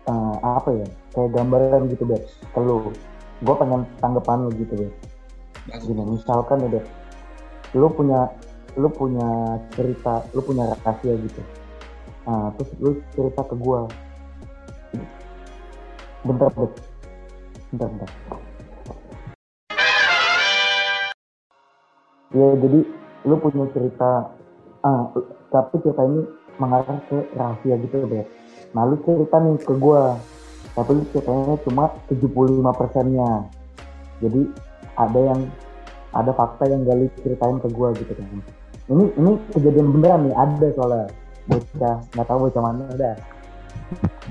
eh, 0.09 0.35
apa 0.41 0.69
ya, 0.73 0.87
gambaran 1.27 1.91
gitu 1.91 2.07
deh 2.07 2.21
ke 2.23 2.59
lu. 2.63 2.95
Gue 3.43 3.55
pengen 3.59 3.83
tanggapan 3.99 4.47
lu 4.47 4.51
gitu 4.55 4.73
deh. 4.87 4.91
Gini, 5.83 6.01
misalkan 6.01 6.63
deh, 6.71 6.85
lu 7.75 7.91
punya 7.91 8.31
lu 8.79 8.87
punya 8.87 9.59
cerita, 9.75 10.23
lu 10.31 10.39
punya 10.39 10.63
rahasia 10.71 11.13
gitu. 11.19 11.41
Nah, 12.23 12.53
terus 12.55 12.69
lu 12.79 12.89
cerita 13.11 13.41
ke 13.43 13.55
gue. 13.59 13.79
Bentar, 16.23 16.47
bentar. 16.53 16.71
Bentar, 17.73 17.87
bentar. 17.89 18.09
Ya, 22.29 22.49
jadi 22.61 22.79
lu 23.25 23.35
punya 23.41 23.65
cerita, 23.73 24.29
ah, 24.85 25.01
tapi 25.49 25.81
cerita 25.81 26.05
ini 26.05 26.21
mengarah 26.61 27.01
ke 27.09 27.17
rahasia 27.33 27.75
gitu 27.81 28.05
deh. 28.05 28.25
Nah, 28.77 28.85
lu 28.85 29.01
cerita 29.01 29.41
nih 29.41 29.57
ke 29.65 29.73
gua. 29.81 30.13
Tapi 30.79 31.03
ceritanya 31.11 31.55
cuma 31.67 31.83
75 32.07 32.79
persennya. 32.79 33.31
Jadi 34.23 34.41
ada 34.95 35.19
yang 35.19 35.39
ada 36.15 36.31
fakta 36.31 36.63
yang 36.71 36.87
gak 36.87 36.95
lu 36.95 37.05
ceritain 37.19 37.57
ke 37.59 37.67
gua 37.75 37.91
gitu 37.99 38.15
kan. 38.15 38.25
Ini 38.89 39.03
ini 39.19 39.31
kejadian 39.53 39.87
beneran 39.91 40.31
nih 40.31 40.35
ada 40.39 40.67
soalnya. 40.73 41.07
Bocah 41.49 41.95
nggak 42.15 42.25
tahu 42.29 42.37
bocah 42.47 42.61
mana 42.63 42.83
udah. 42.95 43.15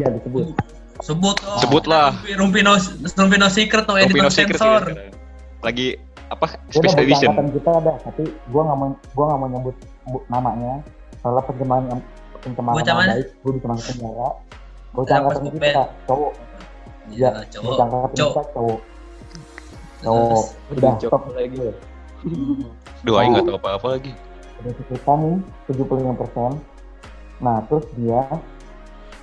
Ya 0.01 0.09
disebut. 0.09 0.57
Sebut 1.05 1.37
oh. 1.47 1.61
Sebutlah. 1.63 2.17
Rumpi, 2.17 2.33
rumpi 2.35 2.61
no, 2.65 2.75
rumpi 3.15 3.37
no 3.37 3.49
secret 3.53 3.85
no 3.87 3.95
editor 4.01 4.27
no 4.27 4.33
secret 4.33 4.59
sensor. 4.59 4.83
sekarang. 4.89 5.15
Lagi 5.63 5.87
apa? 6.33 6.47
Special 6.73 7.03
edition. 7.07 7.31
kita 7.55 7.71
ada, 7.71 7.93
tapi 8.03 8.25
gua 8.51 8.63
nggak 8.67 8.79
mau 8.79 8.89
gua 9.15 9.25
nggak 9.31 9.41
mau 9.41 9.49
nyebut 9.53 9.77
bu- 10.11 10.27
namanya. 10.33 10.83
Soalnya 11.23 11.43
pencemaran 11.47 12.01
pencemaran 12.43 12.83
baik, 12.83 13.27
gua 13.43 13.53
bisa 13.55 13.67
masuk 13.71 13.85
penjara. 13.95 14.29
Bocah 14.97 15.17
angkatan 15.21 15.45
kita 15.53 15.85
cowok, 16.09 16.33
Iya, 17.09 17.29
Ya, 17.33 17.43
cowok. 17.53 17.77
Cowok. 17.79 18.09
kita 18.13 18.43
cowok. 18.53 18.81
Cowok. 20.05 20.45
Udah 20.73 20.93
Cowok 21.01 21.11
stop 21.11 21.25
lagi. 21.33 21.59
Dua 23.07 23.19
nggak 23.25 23.45
tahu 23.47 23.57
apa-apa 23.59 23.89
lagi. 23.97 24.13
udah 24.59 24.75
cerita 24.75 25.13
nih 25.23 25.39
75 25.71 26.59
nah 27.39 27.63
terus 27.71 27.87
dia 27.95 28.27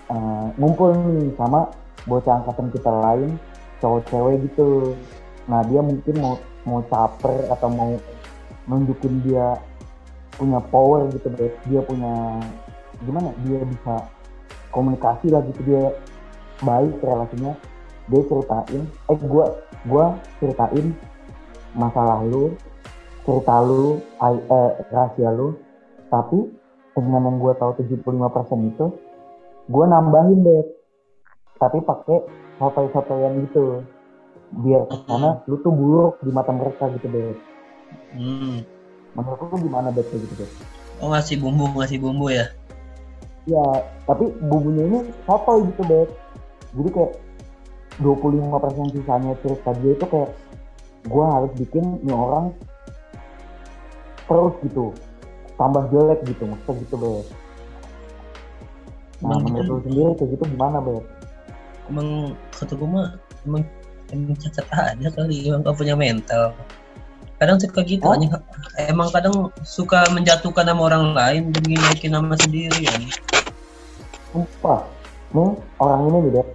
eh, 0.07 0.45
ngumpul 0.55 0.95
nih 0.95 1.35
sama 1.35 1.67
bocah 2.07 2.39
angkatan 2.39 2.71
kita 2.71 2.87
lain 2.87 3.35
cowok 3.83 4.01
cewek 4.07 4.47
gitu 4.47 4.95
nah 5.51 5.59
dia 5.67 5.83
mungkin 5.83 6.15
mau 6.23 6.39
mau 6.63 6.79
caper 6.87 7.51
atau 7.51 7.67
mau 7.67 7.91
nunjukin 8.65 9.21
dia 9.27 9.59
punya 10.39 10.63
power 10.71 11.11
gitu 11.11 11.27
deh 11.35 11.51
dia 11.67 11.83
punya 11.83 12.39
gimana 13.03 13.35
dia 13.43 13.59
bisa 13.67 13.93
komunikasi 14.75 15.31
lah 15.31 15.39
gitu 15.47 15.61
dia 15.63 15.95
baik 16.59 16.99
relasinya. 16.99 17.55
Dia 18.11 18.21
ceritain 18.27 18.83
eh 18.85 19.17
gua 19.25 19.45
gua 19.87 20.05
ceritain 20.37 20.91
masalah 21.73 22.21
lu 22.27 22.53
cerita 23.25 23.55
lu 23.63 23.97
eh, 24.21 24.71
rahasia 24.93 25.31
lu. 25.33 25.55
Tapi 26.11 26.37
dengan 26.95 27.27
yang 27.27 27.37
gue 27.43 27.51
tahu 27.59 27.75
75% 27.81 28.71
itu 28.71 28.87
gue 29.67 29.85
nambahin 29.89 30.47
deh 30.47 30.63
tapi 31.59 31.83
pakai 31.83 32.23
sotoy-sotoyan 32.55 33.43
gitu. 33.49 33.83
Biar 34.63 34.87
karena 35.09 35.41
lu 35.49 35.59
tuh 35.59 35.73
buruk 35.73 36.21
di 36.23 36.31
mata 36.31 36.53
mereka 36.55 36.87
gitu 36.95 37.07
deh 37.11 37.35
Hmm. 38.15 38.63
menurut 39.15 39.39
lu 39.51 39.67
gimana 39.67 39.91
deh 39.91 40.03
gitu 40.03 40.35
deh 40.39 40.49
Oh 41.03 41.11
ngasih 41.11 41.35
bumbu, 41.43 41.67
ngasih 41.75 41.99
bumbu 41.99 42.31
ya. 42.31 42.47
Ya 43.45 43.65
tapi 44.09 44.33
bumbunya 44.45 44.83
ini 44.89 44.99
sotoy 45.29 45.65
gitu 45.69 45.81
deh 45.85 46.05
jadi 46.75 46.89
kayak 46.91 47.13
25% 48.01 48.95
sisanya 48.99 49.31
cerita 49.39 49.69
dia 49.79 49.91
itu 49.95 50.05
kayak 50.09 50.31
gue 51.05 51.25
harus 51.25 51.51
bikin 51.55 51.85
nih 52.01 52.15
orang 52.15 52.51
terus 54.25 54.53
gitu 54.65 54.91
tambah 55.55 55.85
jelek 55.93 56.19
gitu 56.25 56.43
maksudnya 56.49 56.81
gitu 56.83 56.95
deh 56.97 57.21
nah 59.23 59.39
menurut 59.39 59.69
lu 59.69 59.79
sendiri 59.87 60.11
kayak 60.19 60.29
gitu 60.35 60.43
gimana 60.51 60.77
Beb? 60.83 61.05
Emang 61.87 62.33
kata 62.51 62.73
gue 62.73 62.89
mah 62.89 63.15
emang 63.45 63.63
emang 64.11 64.35
cacat 64.37 64.67
aja 64.73 65.07
kali, 65.13 65.49
emang 65.49 65.61
gak 65.63 65.77
punya 65.77 65.95
mental. 65.95 66.51
Kadang 67.35 67.59
suka 67.59 67.83
gitu, 67.83 68.07
anjing. 68.07 68.31
emang 68.87 69.11
kadang 69.11 69.51
suka 69.67 70.07
menjatuhkan 70.15 70.63
nama 70.63 70.79
orang 70.87 71.11
lain 71.11 71.51
demi 71.51 71.75
naikin 71.75 72.15
nama 72.15 72.31
sendiri 72.39 72.87
ya. 72.87 72.95
Sumpah, 74.31 74.87
nih 75.35 75.51
orang 75.83 75.99
ini 76.07 76.17
nih 76.23 76.31
Beb. 76.39 76.47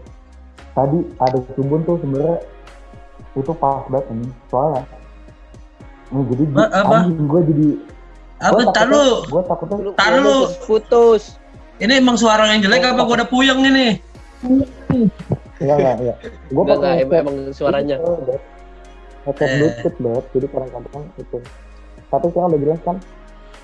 Tadi 0.72 0.99
ada 1.20 1.39
subun 1.53 1.81
tuh 1.85 2.01
sebenarnya 2.01 2.37
itu 3.37 3.53
pas 3.61 3.85
banget 3.93 4.07
ini 4.16 4.26
soalnya. 4.49 4.83
Nih 6.11 6.24
jadi 6.33 6.45
Apa- 6.49 6.72
apa? 6.72 6.99
gue 7.12 7.41
jadi 7.53 7.68
Apa 8.41 8.61
tar 8.72 8.89
lu? 8.89 9.05
Gue 9.28 9.43
takutnya 9.45 9.76
Lu 9.85 9.91
Tar 9.93 10.16
lu. 10.16 10.49
putus. 10.64 11.37
Ini 11.76 12.01
emang 12.01 12.16
suara 12.16 12.49
yang 12.49 12.64
jelek 12.64 12.89
apa 12.89 13.05
gua 13.05 13.20
udah 13.20 13.28
puyeng 13.28 13.61
ini? 13.68 14.01
Enggak 15.61 15.76
enggak 15.76 15.95
enggak. 16.01 16.16
Gue 16.49 16.62
Enggak 16.64 16.76
pakai 16.81 16.89
enggak 17.05 17.20
emang, 17.20 17.37
emang 17.37 17.37
suaranya. 17.53 17.97
Headset 19.29 19.49
Eh. 19.49 19.57
Bluetooth 20.01 20.27
jadi 20.33 20.47
kadang-kadang 20.49 21.05
itu. 21.21 21.39
Tapi 22.09 22.25
sekarang 22.33 22.49
udah 22.51 22.61
jelas 22.61 22.81
kan? 22.83 22.97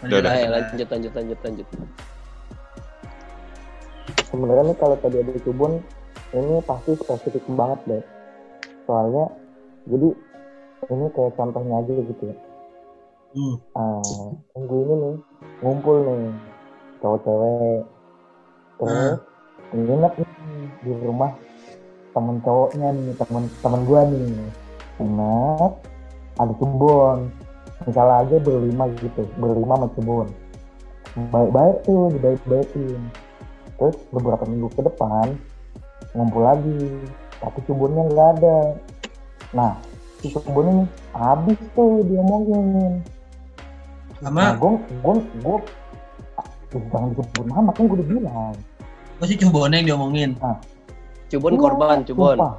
Udah, 0.05 0.17
udah. 0.21 0.31
Ayo 0.37 0.47
lanjut 0.53 0.89
lanjut 0.93 1.13
lanjut 1.17 1.39
lanjut. 1.45 1.69
sebenarnya 4.27 4.75
nih 4.75 4.77
kalau 4.79 4.97
tadi 5.01 5.17
ada 5.23 5.33
subun 5.43 5.81
ini 6.35 6.61
pasti 6.67 6.93
spesifik 6.99 7.45
banget 7.55 7.81
deh 7.89 8.03
soalnya 8.85 9.33
jadi 9.87 10.09
ini 10.93 11.07
kayak 11.15 11.33
contohnya 11.39 11.75
aja 11.83 11.93
gitu 11.95 12.25
ya 12.31 12.37
Hmm. 13.37 13.61
Ah, 13.77 14.33
minggu 14.57 14.77
ini 14.81 14.95
nih 14.97 15.15
ngumpul 15.61 15.97
nih 16.09 16.33
cowok 17.05 17.19
cewek 17.21 17.81
terus 18.81 18.97
nginep 19.77 20.13
nih 20.17 20.31
di 20.81 20.93
rumah 21.05 21.31
temen 22.17 22.41
cowoknya 22.41 22.97
nih 22.97 23.13
temen 23.21 23.45
temen 23.61 23.81
gua 23.85 24.09
nih 24.09 24.25
nginep 24.99 25.73
ada 26.37 26.53
cebon 26.57 27.19
misalnya 27.85 28.15
aja 28.25 28.37
berlima 28.41 28.85
gitu 29.01 29.23
berlima 29.37 29.75
sama 29.77 29.89
cebon 29.97 30.27
baik-baik 31.33 31.77
tuh 31.85 32.13
dibaik-baikin 32.17 33.01
terus 33.77 33.97
beberapa 34.13 34.45
minggu 34.49 34.69
ke 34.73 34.83
depan 34.85 35.37
ngumpul 36.17 36.43
lagi 36.45 36.81
tapi 37.41 37.59
cebonnya 37.69 38.03
nggak 38.09 38.29
ada 38.41 38.59
nah 39.53 39.73
si 40.21 40.33
cebon 40.33 40.67
ini 40.69 40.85
habis 41.13 41.61
tuh 41.77 42.05
diomongin 42.05 43.05
Nah, 44.17 44.33
Sama 44.33 44.57
gue, 44.57 44.73
gue, 45.05 45.15
gue, 45.45 45.59
jangan 46.89 47.09
disebut 47.13 47.47
nama 47.53 47.69
kan 47.77 47.85
gue 47.85 47.97
udah 48.01 48.09
bilang. 48.09 48.55
gua 49.21 49.27
sih 49.29 49.37
coba 49.37 49.69
yang 49.69 49.85
diomongin. 49.85 50.31
Cubon 51.29 51.53
Iya, 51.53 51.61
korban, 51.61 51.97
cubon. 52.05 52.37
Sumpah. 52.41 52.55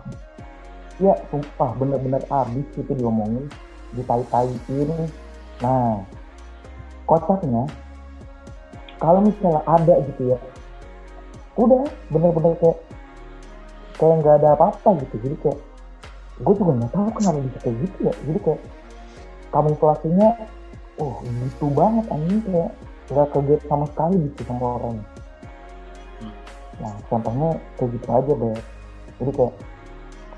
Iya, 0.97 1.13
sumpah, 1.29 1.77
bener-bener 1.77 2.25
abis 2.25 2.65
itu 2.73 2.91
diomongin, 2.97 3.45
ditai-taiin. 3.93 4.89
Nah, 5.61 6.01
kocaknya, 7.05 7.69
kalau 8.97 9.21
misalnya 9.21 9.61
ada 9.69 10.01
gitu 10.01 10.33
ya, 10.33 10.39
udah 11.53 11.85
bener-bener 12.09 12.57
kayak 12.57 12.77
kayak 14.01 14.15
nggak 14.25 14.35
ada 14.41 14.49
apa-apa 14.57 14.89
gitu. 15.05 15.15
Jadi 15.21 15.35
kayak, 15.45 15.59
gue 16.41 16.53
juga 16.57 16.71
nggak 16.81 16.93
tahu 16.93 17.09
kenapa 17.13 17.39
bisa 17.45 17.57
kayak 17.61 17.77
gitu 17.85 17.97
ya. 18.01 18.13
Jadi 18.25 18.39
kayak 18.41 18.61
kamuflasenya, 19.53 20.29
oh 20.97 21.21
gitu 21.21 21.65
banget 21.77 22.05
anjing 22.09 22.41
kayak 22.41 22.71
nggak 23.13 23.27
kaget 23.37 23.61
sama 23.69 23.85
sekali 23.93 24.15
gitu 24.33 24.41
sama 24.49 24.65
orang. 24.81 24.97
Hmm. 26.17 26.33
Nah, 26.81 26.93
contohnya 27.05 27.49
kayak 27.77 27.89
gitu 27.93 28.07
aja 28.09 28.33
deh. 28.33 28.57
Jadi 29.21 29.31
kayak 29.37 29.53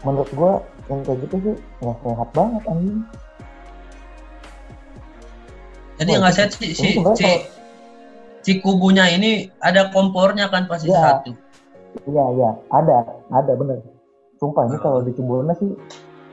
menurut 0.04 0.30
gua 0.34 0.54
yang 0.88 1.02
kayak 1.06 1.20
gitu 1.28 1.36
sih 1.44 1.56
nggak 1.84 1.98
sehat 2.02 2.30
banget 2.34 2.64
anjing. 2.68 3.00
Jadi 6.00 6.10
nggak 6.16 6.34
sehat 6.36 6.52
si, 6.56 6.64
ini 6.64 6.74
si, 6.76 6.88
sebenarnya 6.96 7.16
si, 7.20 7.32
si 8.42 8.52
kubunya 8.64 9.06
ini 9.12 9.52
ada 9.60 9.92
kompornya 9.92 10.48
kan 10.48 10.66
pasti 10.72 10.88
Iya. 10.88 11.20
satu. 11.20 11.32
Iya 12.08 12.26
iya 12.38 12.50
ada 12.72 12.98
ada 13.34 13.54
bener. 13.58 13.82
sumpah 14.40 14.72
ini 14.72 14.78
kalau 14.80 15.04
di 15.04 15.12
Cibodas 15.12 15.60
sih 15.60 15.68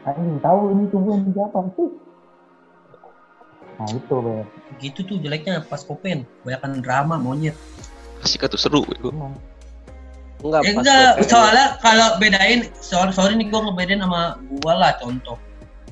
anjing 0.07 0.39
tahu 0.39 0.71
ini 0.71 0.87
Cibodas 0.95 1.27
siapa 1.35 1.59
sih 1.75 1.89
nah 3.77 3.89
itu 3.91 4.15
Beb 4.23 4.47
Gitu 4.77 5.01
tuh 5.09 5.17
jeleknya 5.19 5.65
pas 5.65 5.81
Kopen, 5.81 6.29
banyakan 6.45 6.85
drama 6.85 7.17
monyet. 7.17 7.57
Asik 8.21 8.45
tuh 8.47 8.61
seru 8.61 8.85
itu. 8.93 9.09
Enggak, 10.37 10.61
pas 10.63 10.73
enggak, 10.75 11.11
soalnya 11.27 11.67
kalau 11.81 12.09
bedain, 12.17 12.61
sorry, 12.77 13.11
sorry 13.11 13.35
nih 13.35 13.49
gue 13.49 13.57
ngebedain 13.59 14.01
sama 14.01 14.37
gua 14.61 14.75
lah 14.77 14.93
contoh. 14.97 15.37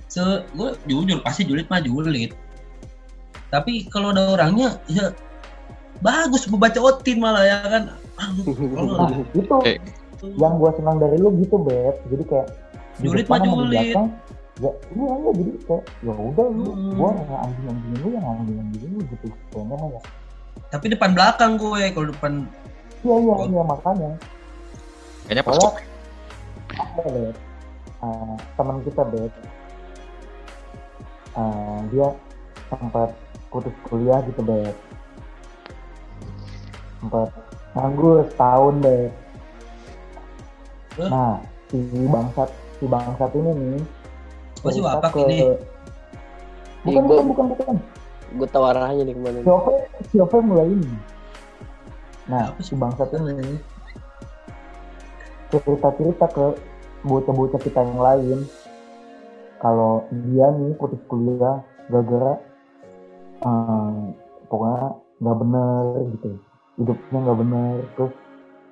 Se, 0.07 0.21
gue 0.53 0.69
jujur 0.85 1.19
pasti 1.21 1.43
julid 1.43 1.67
mah 1.67 1.81
julid. 1.81 2.31
Tapi 3.49 3.89
kalau 3.89 4.11
ada 4.11 4.29
orangnya, 4.31 4.77
ya 4.87 5.11
bagus 5.99 6.45
gue 6.45 6.55
baca 6.55 6.77
otin 6.77 7.19
malah 7.19 7.43
ya 7.43 7.57
kan. 7.65 7.83
Aduh, 8.15 8.53
nah 8.75 8.95
kalau 9.01 9.25
itu 9.33 9.57
Eh. 9.65 9.79
gitu. 10.15 10.27
yang 10.39 10.55
gua 10.57 10.71
senang 10.73 10.97
dari 10.97 11.19
lu 11.19 11.35
gitu 11.37 11.59
Beb 11.59 11.99
jadi 12.09 12.25
kayak 12.25 12.49
Julid 12.97 13.27
mah 13.27 13.43
julid. 13.43 13.75
ya 13.75 14.07
iya 14.63 14.71
iya 14.95 15.31
jadi 15.35 15.51
kayak 15.67 15.85
ya 16.01 16.15
udah 16.15 16.47
lu 16.49 16.71
Hmm. 16.71 16.95
gua 16.95 17.11
yang 17.11 17.41
anjing 17.43 17.67
anjingin 17.67 17.99
lu 17.99 18.09
yang 18.15 18.25
anjing 18.25 18.57
anjingin 18.57 18.91
lu 18.95 19.01
gitu 19.11 19.27
mah 19.59 19.79
ya 19.91 20.01
Tapi 20.71 20.87
depan 20.91 21.11
belakang 21.13 21.59
gue, 21.59 21.83
kalau 21.91 22.07
depan 22.09 22.33
iya 23.03 23.15
iya 23.19 23.35
Oh. 23.35 23.45
iya 23.45 23.63
makanya 23.67 24.11
Kayaknya 25.25 25.43
pas 25.43 25.57
kok 25.57 25.75
Eh, 28.05 28.35
teman 28.55 28.77
kita 28.85 29.03
Beb 29.05 29.33
Eh, 31.35 31.79
dia 31.91 32.09
sempat 32.69 33.11
putus 33.49 33.75
kuliah 33.83 34.21
gitu 34.25 34.41
Beb 34.41 34.75
sempat 36.99 37.29
nganggur 37.73 38.25
setahun 38.27 38.75
Beb 38.81 39.13
Hah? 40.95 41.09
nah 41.11 41.35
si 41.67 41.79
bangsat 42.07 42.51
si 42.77 42.85
bangsat 42.87 43.31
ini 43.35 43.51
nih 43.51 43.83
sih 44.65 44.81
cerita 44.81 44.97
wapak 44.97 45.11
ke- 45.11 45.21
ini. 45.27 45.39
bukan 46.85 47.03
bukan 47.05 47.25
bukan 47.27 47.47
bukan. 47.53 47.77
Gue 48.35 48.49
tahu 48.49 48.65
arahnya 48.65 49.03
nih 49.03 49.13
ke 49.13 49.21
mana. 49.21 49.39
si 49.39 49.51
Ove 49.51 49.73
si 50.07 50.17
Ove 50.17 50.37
mulai 50.41 50.67
ini. 50.67 50.89
Nah 52.25 52.45
si 52.59 52.73
bangsat 52.73 53.11
ini 53.13 53.59
cerita-cerita 55.63 56.27
ke 56.31 56.47
bocah-bocah 57.05 57.61
kita 57.61 57.81
yang 57.85 58.01
lain. 58.01 58.39
Kalau 59.61 60.05
dia 60.11 60.51
nih 60.53 60.77
putus 60.77 61.01
kuliah 61.09 61.61
gara-gara 61.89 62.41
eh, 63.45 64.01
pokoknya 64.49 64.85
nggak 65.21 65.37
bener 65.41 65.85
gitu. 66.17 66.31
Hidupnya 66.81 67.19
nggak 67.23 67.39
bener 67.39 67.75
terus 67.95 68.13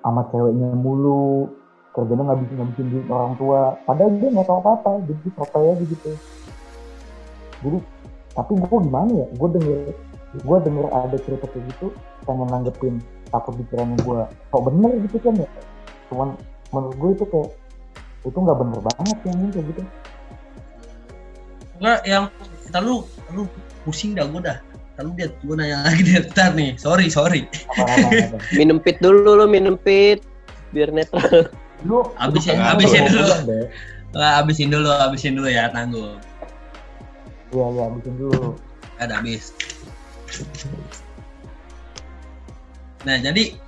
sama 0.03 0.23
ceweknya 0.33 0.69
mulu. 0.75 1.49
Kerjanya 1.93 2.25
nggak 2.33 2.41
bisa 2.41 2.53
ngabisin 2.57 2.89
duit 2.89 3.07
orang 3.13 3.33
tua. 3.37 3.77
Padahal 3.85 4.11
dia 4.17 4.29
nggak 4.33 4.47
tahu 4.49 4.59
apa 4.65 4.71
apa 4.81 4.91
jadi 5.05 5.29
sotoy 5.37 5.67
aja 5.71 5.85
gitu. 5.85 6.11
Jadi 7.63 7.79
tapi 8.33 8.53
gue 8.57 8.79
gimana 8.81 9.13
ya? 9.13 9.27
Gue 9.37 9.49
denger 9.53 9.81
gue 10.33 10.59
denger 10.65 10.87
ada 10.89 11.17
cerita 11.21 11.45
kayak 11.45 11.69
gitu 11.77 11.93
pengen 12.25 12.49
nanggepin 12.49 12.97
takut 13.29 13.53
pikirannya 13.53 14.01
gue 14.01 14.21
kok 14.49 14.63
bener 14.65 14.93
gitu 15.05 15.17
kan 15.21 15.35
ya? 15.37 15.49
Cuman 16.09 16.29
menurut 16.73 16.97
gue 16.97 17.11
itu 17.15 17.25
kayak 17.29 17.51
itu 18.23 18.39
nggak 18.39 18.59
bener 18.59 18.81
banget 18.81 19.17
yang 19.29 19.37
ini 19.39 19.51
kayak 19.53 19.67
gitu 19.73 19.83
Enggak, 21.83 22.01
yang 22.07 22.25
kita 22.63 22.79
lu 22.79 23.03
lu 23.35 23.43
pusing 23.83 24.15
dah 24.15 24.23
gue 24.23 24.39
dah. 24.39 24.63
Lalu 25.03 25.11
dia 25.19 25.29
gue 25.35 25.55
nanya 25.59 25.83
lagi 25.83 26.07
deh 26.07 26.23
ntar 26.31 26.55
nih. 26.55 26.79
Sorry, 26.79 27.11
sorry. 27.11 27.51
apa 27.75 27.91
apa 27.91 28.39
Minum 28.59 28.79
pit 28.79 29.03
dulu 29.03 29.35
lu, 29.35 29.51
minum 29.51 29.75
pit. 29.75 30.23
Biar 30.71 30.95
netral. 30.95 31.51
lu 31.83 32.07
habisin 32.15 32.55
lu- 32.55 33.11
dulu. 33.11 33.59
Nggak, 34.15 34.33
abisin 34.39 34.69
dulu, 34.71 34.89
abisin 34.95 35.33
dulu 35.35 35.49
ya, 35.51 35.67
tanggung. 35.75 36.23
iya 37.51 37.67
iya 37.67 37.83
habisin 37.91 38.15
dulu 38.15 38.55
Ada 39.03 39.19
habis. 39.19 39.51
Nah, 43.03 43.19
jadi 43.19 43.59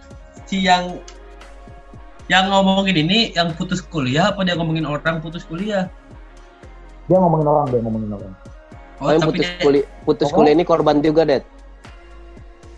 si 0.47 0.63
yang 0.63 1.03
yang 2.27 2.49
ngomongin 2.49 2.97
ini 2.97 3.19
yang 3.33 3.53
putus 3.53 3.81
kuliah 3.81 4.33
apa 4.33 4.41
dia 4.43 4.57
ngomongin 4.57 4.85
orang 4.85 5.21
putus 5.21 5.45
kuliah? 5.45 5.89
dia 7.05 7.21
ngomongin 7.21 7.45
orang 7.45 7.65
deh 7.69 7.81
ngomongin 7.81 8.13
orang 8.15 8.35
Oh, 9.03 9.11
Oh, 9.11 9.11
yang 9.11 9.21
tapi 9.27 9.31
putus 9.37 9.45
dia, 9.45 9.61
kuliah, 9.61 9.87
putus 10.07 10.25
Pokoknya- 10.31 10.37
kuliah 10.39 10.55
ini 10.55 10.65
korban 10.65 10.97
juga, 11.03 11.23
Det. 11.27 11.43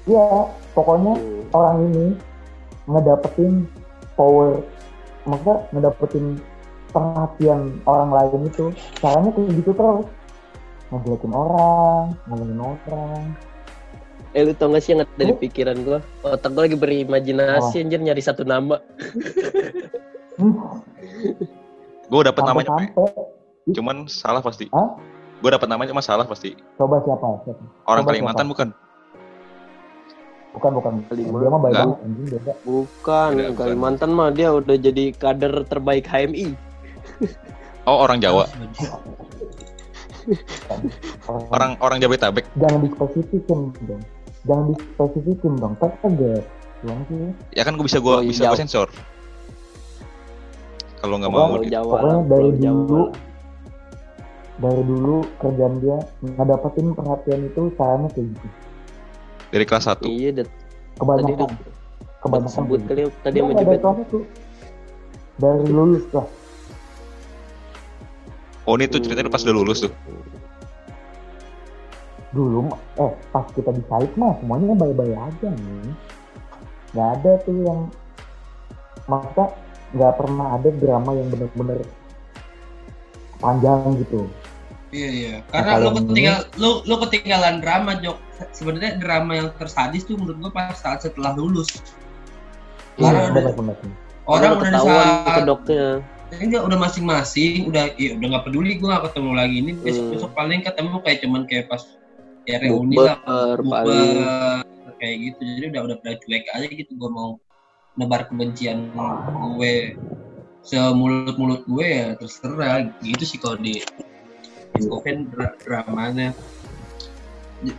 iya 0.08 0.26
pokoknya 0.72 1.12
Hmm. 1.14 1.42
orang 1.52 1.76
ini 1.86 2.06
ngedapetin 2.86 3.54
power 4.16 4.62
maksudnya 5.22 5.54
ngedapetin 5.70 6.24
perhatian 6.88 7.60
orang 7.84 8.10
lain 8.10 8.40
itu 8.46 8.70
caranya 8.96 9.30
kayak 9.30 9.50
gitu 9.60 9.70
terus 9.74 10.06
ngejelekin 10.88 11.32
orang 11.34 12.04
ngomongin 12.26 12.58
orang 12.62 13.22
Eh 14.36 14.44
lu 14.44 14.52
tau 14.52 14.68
gak 14.68 14.84
sih 14.84 14.92
yang 14.92 15.00
ada 15.02 15.16
di 15.18 15.32
Oh. 15.32 15.40
pikiran 15.40 15.76
gua? 15.80 15.98
Otak 16.22 16.52
gua 16.52 16.68
lagi 16.68 16.76
berimajinasi 16.76 17.80
anjir 17.80 17.98
nyari 17.98 18.20
satu 18.20 18.44
nama. 18.44 18.76
gue 22.06 22.20
dapet 22.22 22.42
namanya, 22.44 22.68
Pe. 22.68 22.84
sampai 22.86 22.96
cuman 23.72 23.96
salah 24.06 24.38
pasti. 24.38 24.68
Hah? 24.70 24.94
Gue 25.36 25.50
dapet 25.50 25.66
namanya 25.66 25.90
cuma 25.90 26.00
salah 26.00 26.24
pasti. 26.24 26.52
coba 26.76 27.00
siapa 27.02 27.26
siapa 27.42 27.60
Orang 27.84 28.04
Coba 28.04 28.12
Kalimantan 28.12 28.46
bukan? 28.46 28.68
bukan 30.52 30.72
bukan 30.72 30.92
Kalimantan. 31.06 31.36
dia 31.36 31.50
mah 31.50 31.60
baik 31.60 31.74
banget 31.74 31.98
anjing 32.00 32.26
beda 32.30 32.52
Bukan. 32.62 33.30
Kalimantan 33.52 34.10
mah 34.10 34.28
dia 34.30 34.48
udah 34.50 34.76
jadi 34.76 35.04
kader 35.12 35.64
terbaik 35.64 36.04
HMI. 36.04 36.52
Oh 37.86 38.02
orang 38.02 38.18
Jawa. 38.18 38.50
orang, 41.24 41.44
Orang 41.54 41.70
orang 41.78 41.98
Jabodetabek. 41.98 42.42
jangan 42.56 42.82
dispesifikin 42.82 43.70
dong 43.86 44.02
jangan 44.46 44.64
dispesifikin 44.70 45.52
dong 45.58 45.74
kaget 45.76 46.44
Gimana 46.76 47.02
sih 47.08 47.16
Ya 47.52 47.62
kan 47.64 47.72
gue 47.74 47.84
bisa 47.84 47.98
gue 47.98 48.12
Oh, 48.12 48.20
iya, 48.20 48.30
bisa 48.30 48.42
gue 48.46 48.58
sensor. 48.58 48.88
Kalau 50.96 51.16
nggak 51.16 51.32
mau. 51.32 51.56
Di- 51.58 51.72
Jawa 51.72 51.92
pokoknya 51.92 52.18
dari 52.28 52.50
Jawa 52.56 52.80
dulu 52.82 53.02
dari 54.56 54.82
dulu 54.88 55.16
kerjaan 55.36 55.74
dia 55.80 55.98
ngedapetin 56.22 56.86
perhatian 56.92 57.40
itu 57.44 57.62
caranya 57.76 58.08
kayak 58.08 58.26
gitu 58.32 58.46
dari 59.46 59.64
kelas 59.64 59.84
1 59.86 60.00
Iya, 60.04 60.30
Det. 60.32 60.44
Tadi 60.44 60.96
kebanyakan 60.96 61.36
udah 61.36 61.48
kebanyakan 62.24 62.52
sebut 62.56 62.80
kayak 62.82 62.88
kali 62.88 63.02
gitu. 63.04 63.10
tadi 63.20 63.36
nggak 63.36 63.52
dari 63.52 63.68
Jebet. 63.76 63.80
dari 65.36 65.64
lulus 65.68 66.04
lah 66.12 66.26
Oh 68.66 68.74
ini 68.74 68.90
tuh 68.90 68.98
ceritanya 68.98 69.30
pas 69.30 69.46
udah 69.46 69.54
lulus 69.54 69.78
tuh. 69.78 69.92
Dulu 72.36 72.68
eh 72.96 73.12
pas 73.32 73.48
kita 73.50 73.72
di 73.72 73.80
site 73.82 74.12
mah 74.14 74.36
semuanya 74.38 74.76
baik-baik 74.76 75.16
aja 75.16 75.48
nih 75.48 75.90
nggak 76.92 77.08
ada 77.16 77.32
tuh 77.42 77.56
yang 77.58 77.80
maksudnya 79.06 79.46
nggak 79.90 80.12
pernah 80.14 80.46
ada 80.54 80.68
drama 80.72 81.10
yang 81.12 81.28
bener-bener 81.28 81.80
panjang 83.38 83.96
gitu 83.98 84.28
Iya 84.94 85.08
iya. 85.10 85.34
Nah, 85.34 85.50
Karena 85.50 85.70
kalau 85.72 85.82
lu 85.82 85.90
ini- 85.90 85.98
ketinggal 86.06 86.38
lu 86.56 86.70
lu 86.86 86.94
ketinggalan 87.02 87.54
drama 87.58 87.90
Jok. 87.98 88.16
Sebenarnya 88.54 88.92
drama 88.96 89.32
yang 89.34 89.48
tersadis 89.52 90.06
tuh 90.06 90.14
menurut 90.14 90.38
gua 90.38 90.52
pas 90.54 90.78
saat 90.78 91.02
setelah 91.02 91.34
lulus. 91.34 91.82
Iya, 92.94 93.02
Karena 93.02 93.18
udah, 93.18 93.32
bener-bener 93.34 93.76
orang 93.76 93.90
Udah 94.24 94.48
udah 94.48 94.56
di 94.56 94.62
ketahuan 94.64 95.04
saat 95.04 95.36
kedoknya. 95.36 95.86
enggak 96.32 96.62
udah 96.62 96.78
masing-masing, 96.80 97.58
udah 97.66 97.84
ya 97.94 98.10
udah 98.14 98.26
nggak 98.30 98.44
peduli 98.46 98.72
gua 98.78 98.88
nggak 98.88 99.04
ketemu 99.10 99.30
lagi 99.34 99.56
ini 99.58 99.72
besok 99.74 100.00
Hmm. 100.00 100.12
besok 100.14 100.30
paling 100.32 100.60
ketemu 100.62 100.96
kayak 101.02 101.18
cuman 101.20 101.42
kayak 101.44 101.64
pas 101.66 101.82
ya 102.46 102.56
reuni 102.62 102.96
lah 102.96 103.18
paling. 103.60 104.16
kayak 104.96 105.16
gitu. 105.18 105.40
Jadi 105.44 105.66
udah 105.74 105.82
udah 105.90 105.96
pada 106.00 106.14
cuek 106.22 106.44
aja 106.54 106.68
gitu 106.70 106.92
gue 106.96 107.10
mau 107.10 107.36
nebar 107.98 108.30
kebencian 108.30 108.94
gue. 109.58 109.98
Semulut 110.66 111.36
mulut 111.38 111.62
gue 111.66 111.86
ya 111.86 112.06
terserah 112.18 112.90
gitu. 113.02 113.22
Sih 113.26 113.38
kalau 113.38 113.58
di 113.58 113.82
dra- 115.34 115.58
dramanya. 115.62 116.30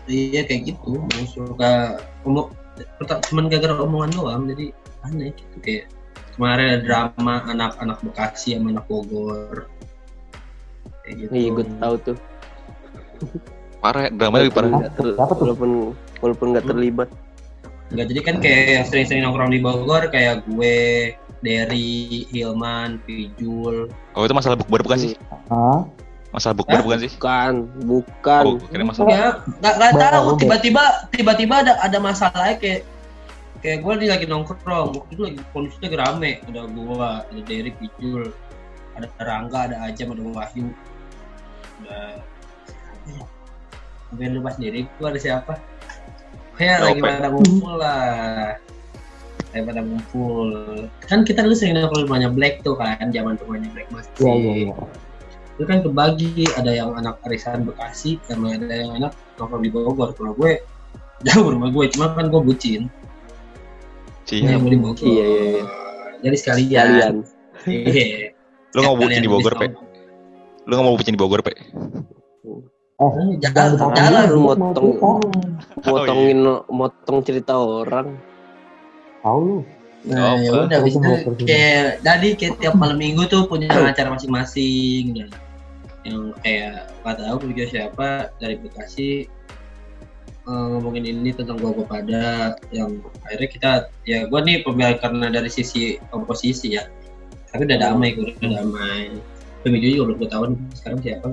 Iya 0.05 0.45
kayak 0.45 0.75
gitu. 0.75 0.99
Yang 1.15 1.27
suka 1.35 2.03
omong 2.27 2.51
cuman 3.31 3.49
gara-gara 3.49 3.73
omongan 3.81 4.11
doang. 4.13 4.43
Jadi 4.51 4.75
aneh 5.07 5.31
gitu 5.33 5.57
kayak 5.63 5.85
kemarin 6.35 6.65
ada 6.77 6.79
drama 6.83 7.33
anak-anak 7.49 7.97
Bekasi 8.03 8.55
sama 8.59 8.75
anak 8.75 8.85
Bogor. 8.91 9.71
Kayak 11.01 11.15
gitu. 11.23 11.31
Iya, 11.33 11.49
gue 11.55 11.65
tahu 11.79 11.95
tuh. 12.03 12.17
Parah, 13.77 14.01
ya, 14.07 14.09
dramanya 14.13 14.43
lebih 14.49 14.55
parah. 14.57 14.69
Nggak 14.73 14.91
ter-? 14.97 15.15
Walaupun 15.17 15.69
walaupun 16.19 16.47
nggak 16.53 16.65
Hmm. 16.65 16.71
terlibat. 16.73 17.09
Enggak, 17.87 18.05
jadi 18.11 18.21
kan 18.25 18.35
kayak 18.43 18.61
yang 18.67 18.85
sering-sering 18.85 19.23
nongkrong 19.23 19.51
di 19.53 19.59
Bogor 19.63 20.11
kayak 20.11 20.43
gue, 20.43 21.15
Derry, 21.39 22.27
Hilman, 22.33 22.99
Pijul. 23.07 23.87
Oh 24.17 24.25
itu 24.27 24.33
masalah 24.35 24.59
bukber 24.59 24.83
bukan 24.83 24.99
sih? 24.99 25.13
Hah? 25.47 25.87
Masalah 26.35 26.55
bukber 26.59 26.83
bukan 26.83 26.99
sih? 27.07 27.11
Bukan, 27.15 27.53
bukan. 27.87 28.43
Oh, 28.43 28.59
kira 28.67 28.83
masalah. 28.83 29.07
Ya, 29.07 29.27
nggak 29.63 29.73
nggak 29.79 29.91
tahu 30.03 30.27
tiba-tiba 30.35 30.83
tiba-tiba 31.15 31.55
ada 31.63 31.73
ada 31.79 31.97
masalahnya 32.03 32.59
kayak 32.59 32.81
kayak 33.63 33.79
gue 33.81 33.93
lagi 34.05 34.25
nongkrong, 34.27 34.99
waktu 34.99 35.11
itu 35.15 35.21
lagi 35.23 35.39
kondisinya 35.55 35.87
lagi 35.87 35.97
rame, 35.97 36.31
ada 36.43 36.61
gue, 36.67 37.07
ada 37.07 37.41
Derry, 37.47 37.71
Pijul, 37.71 38.35
ada 38.97 39.07
Rangga 39.21 39.59
ada 39.69 39.75
Ajam 39.85 40.13
ada 40.13 40.23
Wahyu 40.25 40.73
ada 41.85 42.19
Sampai 44.07 44.31
lupa 44.31 44.49
sendiri 44.55 44.87
gua 44.97 45.11
ada 45.11 45.19
siapa 45.19 45.53
kayak 46.57 46.77
lagi 46.81 46.99
pada 47.03 47.29
ngumpul 47.29 47.73
lah 47.77 48.57
lagi 49.53 49.63
pada 49.67 49.81
ngumpul 49.85 50.47
kan 51.05 51.21
kita 51.21 51.45
dulu 51.45 51.53
sering 51.53 51.77
nongkrong 51.77 52.09
rumahnya 52.09 52.29
Black 52.33 52.65
tuh 52.65 52.73
kan 52.79 53.13
zaman 53.13 53.37
rumahnya 53.37 53.69
Black 53.77 53.87
masih 53.93 54.11
Iya 54.17 54.33
iya 54.33 54.53
iya. 54.65 54.73
itu 55.57 55.63
kan 55.65 55.77
kebagi 55.85 56.49
ada 56.57 56.71
yang 56.73 56.93
anak 56.97 57.21
arisan 57.29 57.65
Bekasi 57.67 58.17
sama 58.25 58.57
ada 58.57 58.73
yang 58.73 58.97
anak 58.97 59.13
nongkrong 59.37 59.61
di 59.61 59.69
Bogor 59.69 60.15
kalau 60.17 60.33
gue 60.33 60.57
jauh 61.25 61.49
rumah 61.53 61.69
gue 61.69 61.85
cuma 61.93 62.13
kan 62.17 62.29
gue 62.29 62.41
bucin 62.41 62.89
Cie. 64.25 64.43
ya 64.43 64.57
gue 64.59 64.71
di 64.73 64.79
Bogor 64.81 65.05
Iya, 65.05 65.25
iya, 65.25 65.41
iya. 65.61 65.63
jadi 66.25 66.35
sekalian 66.41 66.87
Kalian. 66.89 67.15
iya 67.69 68.37
Lu 68.75 68.83
nggak 68.83 68.91
mau 68.93 68.99
bucin 68.99 69.09
Sekalian 69.09 69.25
di 69.25 69.31
Bogor. 69.31 69.53
Pe? 69.57 69.67
Lu 70.67 70.71
nggak 70.77 70.85
mau 70.85 70.95
bucin 70.99 71.13
di 71.15 71.21
Bogor, 71.21 71.41
Pe? 71.41 71.53
Eh, 72.97 73.37
Jalan, 73.45 73.77
jangan 73.77 73.93
jalan, 73.93 74.25
dipaksa, 74.25 74.33
lu 74.33 74.39
motong. 74.41 74.89
cerita. 74.89 75.85
Motongin 75.85 76.39
motong 76.65 77.17
cerita 77.21 77.53
orang. 77.53 78.07
Tahu 79.21 79.39
lu. 79.45 79.57
Nah, 80.07 80.33
Oh, 80.33 80.35
ya 80.39 80.49
udah 80.65 80.77
habis 80.81 80.95
itu 80.95 81.11
kayak 81.43 81.99
tadi 82.01 82.27
kayak 82.39 82.57
tiap 82.63 82.73
malam 82.79 82.95
minggu 82.95 83.27
tuh 83.27 83.43
punya 83.45 83.67
acara 83.69 84.13
masing-masing 84.13 85.13
dan 85.19 85.29
yang 86.07 86.31
kayak 86.41 86.87
nggak 87.03 87.17
tahu 87.19 87.37
juga 87.51 87.63
siapa 87.67 88.07
dari 88.39 88.55
Bekasi 88.55 89.27
eh, 90.47 90.65
ngomongin 90.71 91.03
ini 91.11 91.35
tentang 91.35 91.59
gua 91.59 91.75
pada 91.83 92.55
yang 92.71 93.03
akhirnya 93.27 93.49
kita 93.51 93.71
ya 94.07 94.31
gua 94.31 94.39
nih 94.47 94.63
pembela 94.63 94.95
karena 94.95 95.27
dari 95.27 95.51
sisi 95.51 95.99
oposisi 96.15 96.79
ya 96.79 96.87
tapi 97.51 97.67
udah 97.67 97.75
damai 97.91 98.15
gua 98.15 98.31
udah 98.31 98.51
damai 98.63 99.11
pemicu 99.67 99.91
juga 99.91 100.03
belum 100.15 100.29
tahu 100.31 100.43
nih 100.55 100.59
sekarang 100.77 100.99
siapa 101.03 101.27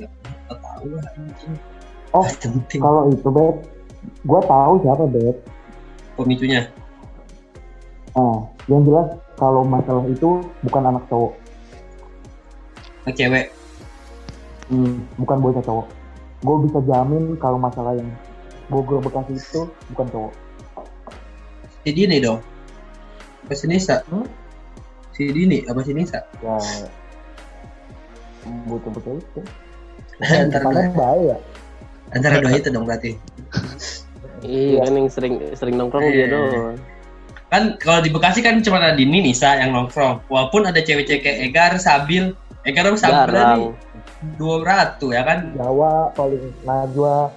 nggak 0.00 0.10
nggak 0.48 0.58
tahu 0.58 0.86
lah 0.96 1.04
anjing. 1.14 1.54
Oh, 2.10 2.26
penting 2.26 2.80
Kalau 2.80 3.02
itu 3.12 3.28
bet, 3.30 3.56
gua 4.24 4.40
tahu 4.42 4.72
siapa 4.82 5.04
bet. 5.06 5.36
pemicunya 6.16 6.66
Nah, 8.10 8.42
yang 8.66 8.82
jelas 8.82 9.08
kalau 9.38 9.62
masalah 9.62 10.04
itu 10.10 10.42
bukan 10.60 10.82
anak 10.84 11.04
cowok, 11.06 11.32
Nah, 13.06 13.12
cewek 13.16 13.48
Hmm, 14.70 15.02
bukan 15.18 15.42
bocah 15.42 15.62
cowok. 15.66 15.86
Gue 16.40 16.56
bisa 16.70 16.78
jamin 16.86 17.34
kalau 17.42 17.58
masalah 17.58 17.98
yang 17.98 18.06
Bogor 18.70 19.02
Bekasi 19.02 19.34
itu 19.34 19.66
bukan 19.90 20.06
cowok. 20.10 20.32
si 21.80 21.90
Dini 21.90 22.20
dong 22.20 22.38
apa 23.42 23.54
si 23.56 23.66
Nisa 23.66 24.04
Hmm? 24.06 24.22
si 25.10 25.26
Dini 25.26 25.64
apa 25.66 25.80
si 25.82 25.90
Nisa 25.90 26.22
Ya, 26.38 26.54
bocah-bocah 28.68 29.12
itu. 29.16 29.40
Antara 30.20 30.64
Karena 30.64 30.92
bahaya. 30.92 31.36
antara 32.10 32.34
dua 32.38 32.52
itu 32.52 32.68
dong 32.68 32.84
berarti 32.84 33.12
Iya 34.40 34.82
kan 34.82 34.92
yang 34.94 35.08
sering 35.08 35.34
sering 35.52 35.76
nongkrong 35.76 36.04
dia 36.06 36.24
Iya. 36.24 36.26
doang. 36.28 36.76
kan 37.46 37.62
kalau 37.76 37.98
di 37.98 38.08
Bekasi 38.08 38.40
kan 38.40 38.58
cuma 38.60 38.78
ada 38.78 38.94
Dini 38.94 39.20
Nisa 39.20 39.56
yang 39.56 39.70
nongkrong 39.70 40.22
walaupun 40.26 40.64
ada 40.64 40.78
cewek-cewek 40.78 41.20
kayak 41.20 41.38
Egar 41.44 41.72
Sabil 41.76 42.30
Egar 42.62 42.86
sama 42.94 43.26
Sabil 43.26 43.36
nih 43.36 43.70
dua 44.36 44.60
ratu 44.60 45.10
ya 45.10 45.22
kan 45.22 45.50
Jawa 45.54 46.12
paling 46.12 46.52
Najwa. 46.62 47.32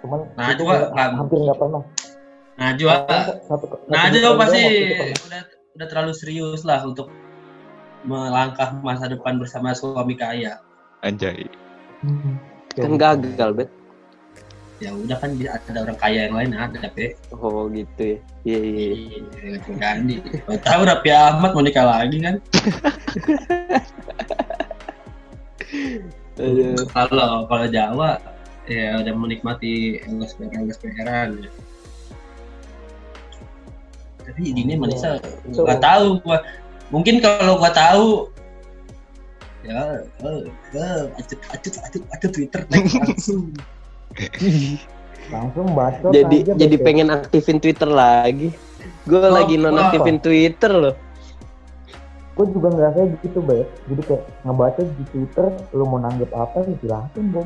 Cuman 0.00 0.20
Najwa 0.34 0.72
nggak- 0.88 1.12
hampir 1.14 1.38
nggak 1.38 1.58
pernah. 1.58 1.82
Najwa 2.56 2.94
satu, 3.44 3.64
Najwa 3.86 4.30
pasti 4.36 4.62
udah 5.20 5.40
udah 5.74 5.86
terlalu 5.86 6.12
serius 6.12 6.62
lah 6.62 6.80
untuk 6.80 7.08
melangkah 8.02 8.72
masa 8.78 9.04
depan 9.06 9.36
bersama 9.36 9.72
suami 9.72 10.12
kaya 10.14 10.56
Anjay. 11.00 11.44
Hmm. 12.00 12.36
Kan 12.72 12.96
gagal, 12.96 13.52
Bet. 13.52 13.68
ya 14.80 14.96
udah 14.96 15.12
kan 15.20 15.36
bisa 15.36 15.60
ada 15.60 15.84
orang 15.84 15.98
kaya 16.00 16.24
yang 16.24 16.32
lain 16.40 16.56
ada 16.56 16.88
pe 16.96 17.12
Oh 17.36 17.68
gitu 17.68 18.16
ya. 18.16 18.18
Iya 18.48 18.58
iya. 18.64 18.88
iya. 18.96 19.20
Iya. 19.60 20.40
Mau 20.48 20.56
tahu 20.56 20.80
Raffi 20.88 21.10
Ahmad 21.12 21.52
mau 21.52 21.60
nikah 21.60 21.84
lagi 21.84 22.16
kan? 22.24 22.40
Kalau 26.96 27.44
kalau 27.44 27.66
Jawa 27.68 28.16
ya 28.64 28.96
udah 29.02 29.12
menikmati 29.12 30.00
LSPR 30.08 30.64
LSPRan 30.64 31.28
ya. 31.44 31.50
Tapi 34.24 34.42
ini 34.48 34.72
Manisa 34.78 35.20
So- 35.52 35.68
nggak 35.68 35.84
tahu 35.84 36.06
gua. 36.24 36.40
Mungkin 36.88 37.20
kalau 37.20 37.60
gua 37.60 37.70
tahu 37.70 38.32
ya 39.64 40.02
eh, 40.24 41.00
acut 41.20 41.40
acut 41.52 41.74
acut 41.84 42.02
acut 42.16 42.30
Twitter 42.32 42.60
langsung. 42.72 43.52
Langsung 45.30 45.66
bacot 45.76 46.10
Jadi 46.10 46.36
aja, 46.48 46.52
jadi 46.58 46.76
Bet. 46.80 46.84
pengen 46.84 47.08
aktifin 47.12 47.58
Twitter 47.62 47.86
lagi. 47.86 48.50
Gue 49.06 49.20
Oh, 49.20 49.30
lagi 49.30 49.54
nonaktifin 49.60 50.18
Twitter 50.18 50.72
loh. 50.72 50.96
gue 52.40 52.46
juga 52.56 52.72
ngerasa 52.72 53.20
gitu 53.20 53.44
bet 53.44 53.68
jadi 53.84 54.00
kayak 54.00 54.24
ngebaca 54.48 54.80
di 54.80 55.04
twitter 55.12 55.52
lu 55.76 55.84
mau 55.84 56.00
nanggep 56.00 56.32
apa 56.32 56.64
ya 56.64 56.72
silahkan 56.80 57.20
gue 57.20 57.44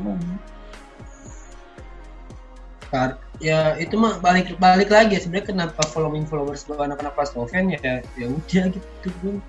ya 3.42 3.74
itu 3.82 3.98
mah 3.98 4.22
balik 4.22 4.54
balik 4.62 4.94
lagi 4.94 5.18
ya 5.18 5.20
sebenarnya 5.26 5.50
kenapa 5.50 5.82
following 5.90 6.22
followers 6.30 6.62
gua 6.62 6.86
anak-anak 6.86 7.14
pas 7.18 7.34
Noven 7.34 7.74
ya 7.74 7.78
ya 8.14 8.26
udah 8.30 8.64
gitu 8.70 9.08
bro. 9.18 9.42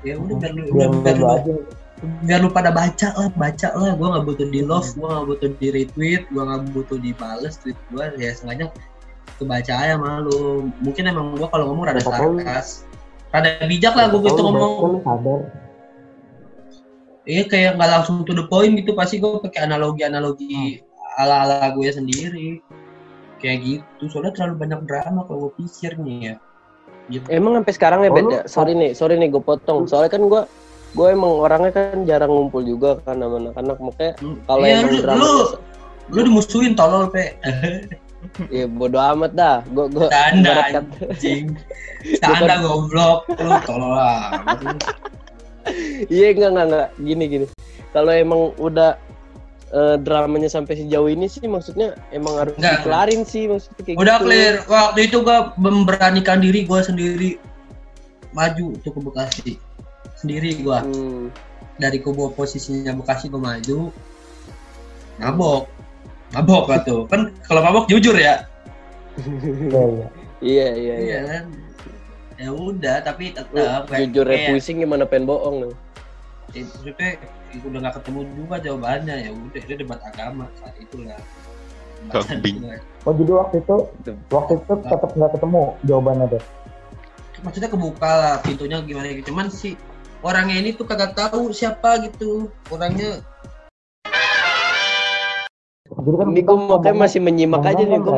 Ya 0.00 0.14
udah 0.16 0.36
biar 0.40 0.52
lu 0.56 0.62
biar 0.72 0.88
udah 0.88 1.02
biar 1.04 1.16
lu 1.18 1.26
aja 1.28 1.52
biar 2.24 2.40
lu 2.40 2.48
pada 2.48 2.72
baca 2.72 3.12
lah 3.12 3.28
baca 3.36 3.68
lah. 3.76 3.92
Gue 3.92 4.08
nggak 4.08 4.24
butuh 4.24 4.46
di 4.48 4.60
love 4.64 4.88
gue 4.96 5.04
nggak 5.04 5.26
butuh 5.28 5.48
di 5.60 5.68
retweet 5.68 6.22
gue 6.32 6.42
nggak 6.42 6.72
butuh 6.72 6.96
dibales 6.96 7.60
tweet 7.60 7.76
gue 7.92 8.04
ya 8.16 8.32
sengaja 8.32 8.72
kebaca 9.36 9.72
aja 9.72 10.00
sama 10.00 10.24
lu. 10.24 10.72
Mungkin 10.80 11.12
emang 11.12 11.36
gue 11.36 11.48
kalau 11.48 11.72
ngomong 11.72 11.92
rada 11.92 12.00
sarkas. 12.00 12.88
Rada 13.30 13.62
bijak 13.68 13.94
lah 13.94 14.08
gue 14.08 14.20
gitu 14.24 14.40
ngomong. 14.40 15.04
sadar 15.04 15.40
iya 17.28 17.44
kayak 17.46 17.76
nggak 17.76 17.90
langsung 18.00 18.24
to 18.24 18.32
the 18.32 18.48
point 18.48 18.72
gitu. 18.80 18.96
Pasti 18.96 19.20
gue 19.20 19.36
pakai 19.44 19.68
analogi 19.68 20.00
analogi 20.00 20.80
ala 21.20 21.44
ala 21.44 21.68
gue 21.76 21.84
sendiri. 21.92 22.64
Kayak 23.44 23.58
gitu. 23.60 24.08
Soalnya 24.08 24.32
terlalu 24.32 24.56
banyak 24.56 24.80
drama 24.88 25.28
kalau 25.28 25.52
gue 25.52 25.52
pikir 25.60 26.00
nih 26.00 26.32
ya 26.32 26.34
gitu. 27.10 27.26
Emang 27.28 27.58
sampai 27.60 27.74
sekarang 27.74 28.00
ya, 28.06 28.10
Oh, 28.14 28.30
ya? 28.30 28.42
Sorry 28.46 28.72
nih, 28.78 28.90
sorry 28.94 29.18
nih 29.18 29.28
gue 29.28 29.42
potong. 29.42 29.84
Soalnya 29.90 30.10
kan 30.14 30.22
gue 30.30 30.42
gue 30.90 31.06
emang 31.06 31.38
orangnya 31.38 31.70
kan 31.70 32.02
jarang 32.02 32.30
ngumpul 32.30 32.62
juga 32.66 32.98
kan 33.02 33.18
sama 33.18 33.36
anak-anak. 33.38 33.76
Makanya 33.78 34.12
kalau 34.46 34.64
Iya, 34.66 34.74
emang 34.78 34.90
lu, 34.90 35.00
drama 35.02 35.18
lu 35.20 35.34
lu 36.10 36.20
dimusuhin 36.26 36.72
tolol 36.78 37.10
pe. 37.10 37.34
Ya 38.52 38.68
bodo 38.68 39.00
amat 39.00 39.32
dah. 39.32 39.64
Gue 39.72 39.88
gue 39.88 40.06
Tanda 40.12 40.68
anjing. 40.68 41.56
Tanda 42.22 42.60
goblok. 42.60 43.24
Lu 43.32 43.50
tolol 43.64 43.92
lah. 43.96 44.28
Iya 46.08 46.32
enggak 46.34 46.50
enggak 46.52 46.66
enggak. 46.68 46.88
Gini 47.00 47.24
gini. 47.28 47.46
Kalau 47.92 48.12
emang 48.12 48.52
udah 48.56 48.96
eh, 49.70 49.96
dramanya 49.96 50.46
sampai 50.46 50.74
sejauh 50.76 51.06
ini 51.06 51.26
sih 51.26 51.44
maksudnya 51.44 51.94
emang 52.10 52.34
harus 52.36 52.54
Enggak. 52.56 52.82
dikelarin 52.82 53.22
sih 53.22 53.46
maksudnya 53.46 53.82
kayak 53.82 53.96
Udah 53.96 54.16
gitu. 54.16 54.24
clear. 54.26 54.54
Waktu 54.64 55.00
itu 55.06 55.16
gua 55.20 55.38
memberanikan 55.56 56.38
diri 56.38 56.64
gua 56.64 56.80
sendiri 56.80 57.38
maju 58.30 58.74
tuh 58.80 58.90
ke 58.90 59.00
Bekasi. 59.00 59.50
Sendiri 60.14 60.60
gua. 60.60 60.82
Hmm. 60.82 61.30
Dari 61.76 61.98
kubu 61.98 62.28
oposisinya 62.28 62.92
Bekasi 62.92 63.26
gua 63.26 63.54
maju. 63.54 63.90
Mabok. 65.16 65.64
Mabok 66.30 66.64
lah 66.66 66.80
tuh. 66.82 67.06
Kan 67.06 67.34
kalau 67.42 67.60
mabok 67.60 67.86
jujur 67.86 68.14
ya. 68.14 68.42
ya 69.68 69.82
ya 69.84 70.06
iya 70.40 70.68
iya 70.70 70.70
iya 70.72 70.94
Iya 70.98 71.20
kan. 71.24 71.44
Ya 72.40 72.48
udah, 72.50 73.04
tapi 73.04 73.36
tetap 73.36 73.84
jujur 73.86 74.24
ya 74.24 74.32
kayak- 74.32 74.48
pusing 74.50 74.80
gimana 74.80 75.04
pengen 75.04 75.28
bohong 75.28 75.56
nih 75.60 75.74
ya, 76.52 76.62
maksudnya 76.66 77.10
udah 77.66 77.78
nggak 77.82 77.94
ketemu 78.02 78.20
juga 78.38 78.56
jawabannya. 78.62 79.14
Ya 79.26 79.30
udah 79.34 79.60
itu 79.60 79.74
debat 79.78 80.00
agama 80.02 80.44
saat 80.58 80.74
itulah 80.80 81.20
Kambing. 82.08 82.64
oh 83.04 83.12
jadi 83.12 83.32
waktu 83.36 83.60
itu 83.60 83.76
waktu 84.32 84.52
itu 84.56 84.72
tetap 84.88 85.10
nggak 85.12 85.36
ketemu 85.36 85.62
jawabannya 85.84 86.26
deh 86.32 86.44
maksudnya 87.40 87.70
kebuka 87.72 88.10
lah 88.10 88.34
pintunya 88.44 88.84
gimana 88.84 89.12
gitu. 89.16 89.32
Cuman 89.32 89.48
si 89.48 89.76
orangnya 90.20 90.60
ini 90.60 90.76
tuh 90.76 90.84
kagak 90.84 91.16
tahu 91.16 91.52
siapa 91.52 92.04
gitu. 92.04 92.52
Orangnya 92.68 93.24
jadi 95.90 96.16
kan 96.16 96.28
gue 96.32 96.56
makanya 96.70 96.96
masih 96.96 97.20
menyimak 97.20 97.66
aja 97.66 97.82
nih 97.82 97.98
gue 97.98 98.14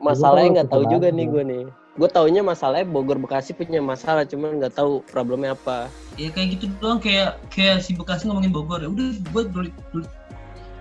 masalahnya 0.00 0.48
nggak 0.62 0.70
tahu 0.70 0.84
juga 0.86 1.10
nih 1.12 1.26
gue 1.28 1.42
nih 1.44 1.64
gue 1.96 2.08
taunya 2.12 2.44
masalahnya 2.44 2.84
Bogor 2.84 3.16
Bekasi 3.16 3.56
punya 3.56 3.80
masalah 3.80 4.28
cuman 4.28 4.60
nggak 4.60 4.76
tahu 4.76 5.00
problemnya 5.08 5.56
apa. 5.56 5.88
Ya 6.20 6.28
kayak 6.28 6.60
gitu 6.60 6.68
doang 6.76 7.00
kayak 7.00 7.40
kayak 7.48 7.80
si 7.80 7.96
Bekasi 7.96 8.28
ngomongin 8.28 8.52
Bogor. 8.52 8.84
Ya 8.84 8.88
udah 8.92 9.16
gue 9.16 9.42
dulu 9.48 9.68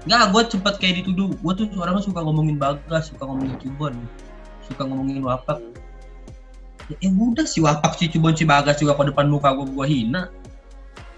nggak 0.05 0.21
gue 0.29 0.41
cepet 0.51 0.73
kayak 0.77 0.93
dituduh. 1.01 1.31
Gue 1.39 1.53
tuh 1.55 1.65
orangnya 1.79 2.03
suka 2.03 2.19
ngomongin 2.19 2.59
Bagas 2.59 3.09
suka 3.09 3.23
ngomongin 3.23 3.55
Cibon 3.63 3.95
suka 4.67 4.83
ngomongin 4.83 5.23
Wapak. 5.23 5.63
Ya, 6.91 6.95
ya 6.99 7.09
udah 7.09 7.47
si 7.47 7.63
Wapak 7.63 7.95
si 7.95 8.11
Cibon 8.11 8.35
si 8.35 8.43
Bagas 8.43 8.77
juga 8.77 8.93
ke 8.93 9.09
depan 9.09 9.31
muka 9.31 9.55
gue 9.55 9.65
gue 9.71 9.87
hina. 9.87 10.27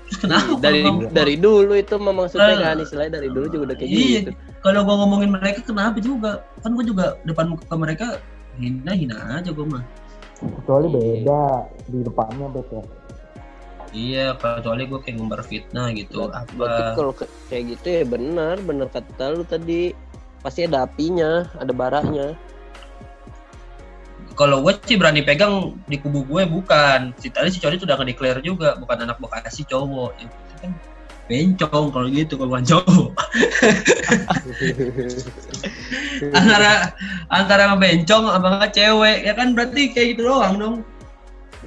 Terus 0.07 0.23
kenapa 0.23 0.55
dari 0.63 0.87
gua- 0.87 1.11
dari 1.11 1.35
dulu 1.35 1.75
itu 1.75 1.95
maksudnya 1.99 2.55
Eh. 2.55 2.63
kan 2.63 2.77
istilahnya 2.79 3.19
dari 3.19 3.27
dulu 3.27 3.45
juga 3.51 3.63
udah 3.73 3.75
kayak 3.75 3.91
Iya. 3.91 4.19
gitu. 4.23 4.31
kalau 4.63 4.83
gua 4.83 4.95
ngomongin 5.03 5.31
mereka 5.35 5.59
kenapa 5.63 5.99
juga? 5.99 6.47
Kan 6.63 6.75
gua 6.75 6.83
juga 6.87 7.05
depan 7.27 7.51
muka 7.51 7.75
mereka 7.75 8.19
hina 8.57 8.91
hina 8.93 9.15
aja 9.41 9.49
gua 9.53 9.79
mah. 9.79 9.83
Kecuali 10.37 10.87
beda 10.89 11.65
di 11.89 11.99
depannya 12.05 12.47
beda 12.51 12.81
iya 13.95 14.35
kecuali 14.35 14.83
gua 14.85 14.99
kayak 14.99 15.15
ngumbar 15.17 15.41
fitnah 15.47 15.89
gitu. 15.95 16.27
Berarti 16.29 16.81
apa? 16.83 16.93
kalau 16.95 17.13
kayak 17.47 17.63
gitu 17.77 17.87
ya 17.87 18.03
benar, 18.03 18.55
benar 18.63 18.87
kata 18.91 19.33
lu 19.33 19.43
tadi. 19.47 19.95
Pasti 20.43 20.63
ada 20.69 20.85
apinya, 20.85 21.49
ada 21.57 21.73
baranya. 21.73 22.37
kalau 24.37 24.61
gue 24.61 24.69
sih 24.85 25.01
berani 25.01 25.25
pegang 25.25 25.73
di 25.89 25.97
kubu 25.97 26.21
gue 26.21 26.45
bukan. 26.45 27.09
Si 27.17 27.33
tadi 27.33 27.49
si 27.49 27.57
Cody 27.57 27.81
sudah 27.81 27.97
nggak 27.97 28.13
declare 28.13 28.39
juga 28.45 28.77
bukan 28.77 29.09
anak 29.09 29.17
bekasi 29.17 29.65
cowok. 29.65 30.13
Yang 30.21 30.29
kan 30.61 30.71
bencong 31.27 31.85
kalau 31.91 32.07
gitu 32.07 32.33
kalau 32.35 32.49
bukan 32.55 32.65
cowok 32.65 33.09
antara 36.37 36.71
antara 37.29 37.61
sama 37.69 37.77
bencong 37.77 38.23
sama 38.27 38.47
nggak 38.57 38.73
cewek 38.73 39.17
ya 39.23 39.33
kan 39.35 39.51
berarti 39.53 39.91
kayak 39.91 40.07
gitu 40.15 40.21
doang 40.27 40.55
dong 40.57 40.75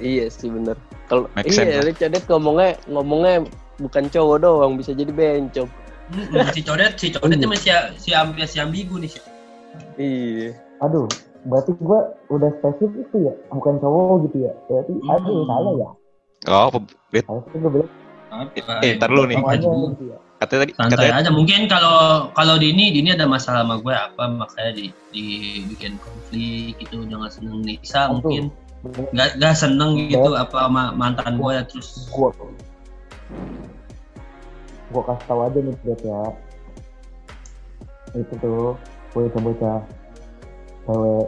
iya 0.01 0.25
sih 0.27 0.49
benar. 0.49 0.73
Kalau 1.05 1.27
iya, 1.43 1.83
lu 1.83 1.91
Cadet 1.91 2.23
ngomongnya 2.25 2.79
ngomongnya 2.87 3.43
bukan 3.77 4.07
cowok 4.07 4.37
doang, 4.39 4.79
bisa 4.79 4.95
jadi 4.95 5.11
bencong. 5.11 5.67
Mm-mm, 6.11 6.43
si 6.51 6.63
codet 6.63 6.95
si 6.95 7.07
codetnya 7.11 7.47
masih 7.47 7.71
si 7.95 8.11
am- 8.11 8.35
si 8.35 8.57
ambigu 8.59 8.99
nih 8.99 9.11
Iya. 9.95 10.51
aduh 10.83 11.07
berarti 11.47 11.71
gua 11.79 12.11
udah 12.27 12.51
spesifik 12.59 13.07
tuh 13.11 13.31
ya 13.31 13.33
bukan 13.47 13.79
cowok 13.79 14.27
gitu 14.27 14.43
ya 14.43 14.51
berarti 14.67 14.91
Hmm. 14.99 15.13
aduh 15.15 15.43
salah 15.47 15.73
ya 15.77 15.89
Oh, 16.49 16.73
apa? 16.73 16.79
Bet? 17.13 17.23
harusnya 17.29 17.57
gue 17.61 17.71
bilang 17.79 17.91
Eh, 18.31 18.95
ntar 18.95 19.11
dulu 19.11 19.27
nih. 19.27 19.37
gitu 19.59 20.03
ya. 20.07 20.17
Katanya 20.39 20.59
tadi, 20.65 20.73
santai 20.73 20.95
katanya 20.97 21.15
aja. 21.21 21.29
Mungkin 21.29 21.59
kalau 21.67 21.97
kalau 22.33 22.55
Dini 22.57 22.89
Dini 22.95 23.11
ada 23.13 23.27
masalah 23.27 23.67
sama 23.67 23.77
gue 23.83 23.93
apa? 23.93 24.23
Makanya 24.25 24.71
di 24.73 24.85
dibikin 25.11 25.99
konflik 25.99 26.79
gitu. 26.79 27.03
Jangan 27.05 27.29
seneng 27.29 27.59
Nisa 27.61 28.07
Aduh. 28.07 28.23
mungkin. 28.23 28.43
Nggak 29.13 29.37
nggak 29.37 29.53
seneng 29.53 30.09
gitu 30.09 30.33
apa 30.33 30.65
sama 30.65 30.95
mantan 30.97 31.37
gue 31.37 31.51
ya 31.53 31.61
terus 31.69 32.09
gua 32.09 32.33
gua 34.89 35.03
kasih 35.07 35.25
tahu 35.29 35.39
aja 35.45 35.59
nih 35.61 35.75
Beb 35.85 36.01
ya. 36.01 36.21
Itu 38.17 38.33
tuh 38.41 38.73
bocah-bocah 39.13 39.79
cewek 40.87 41.25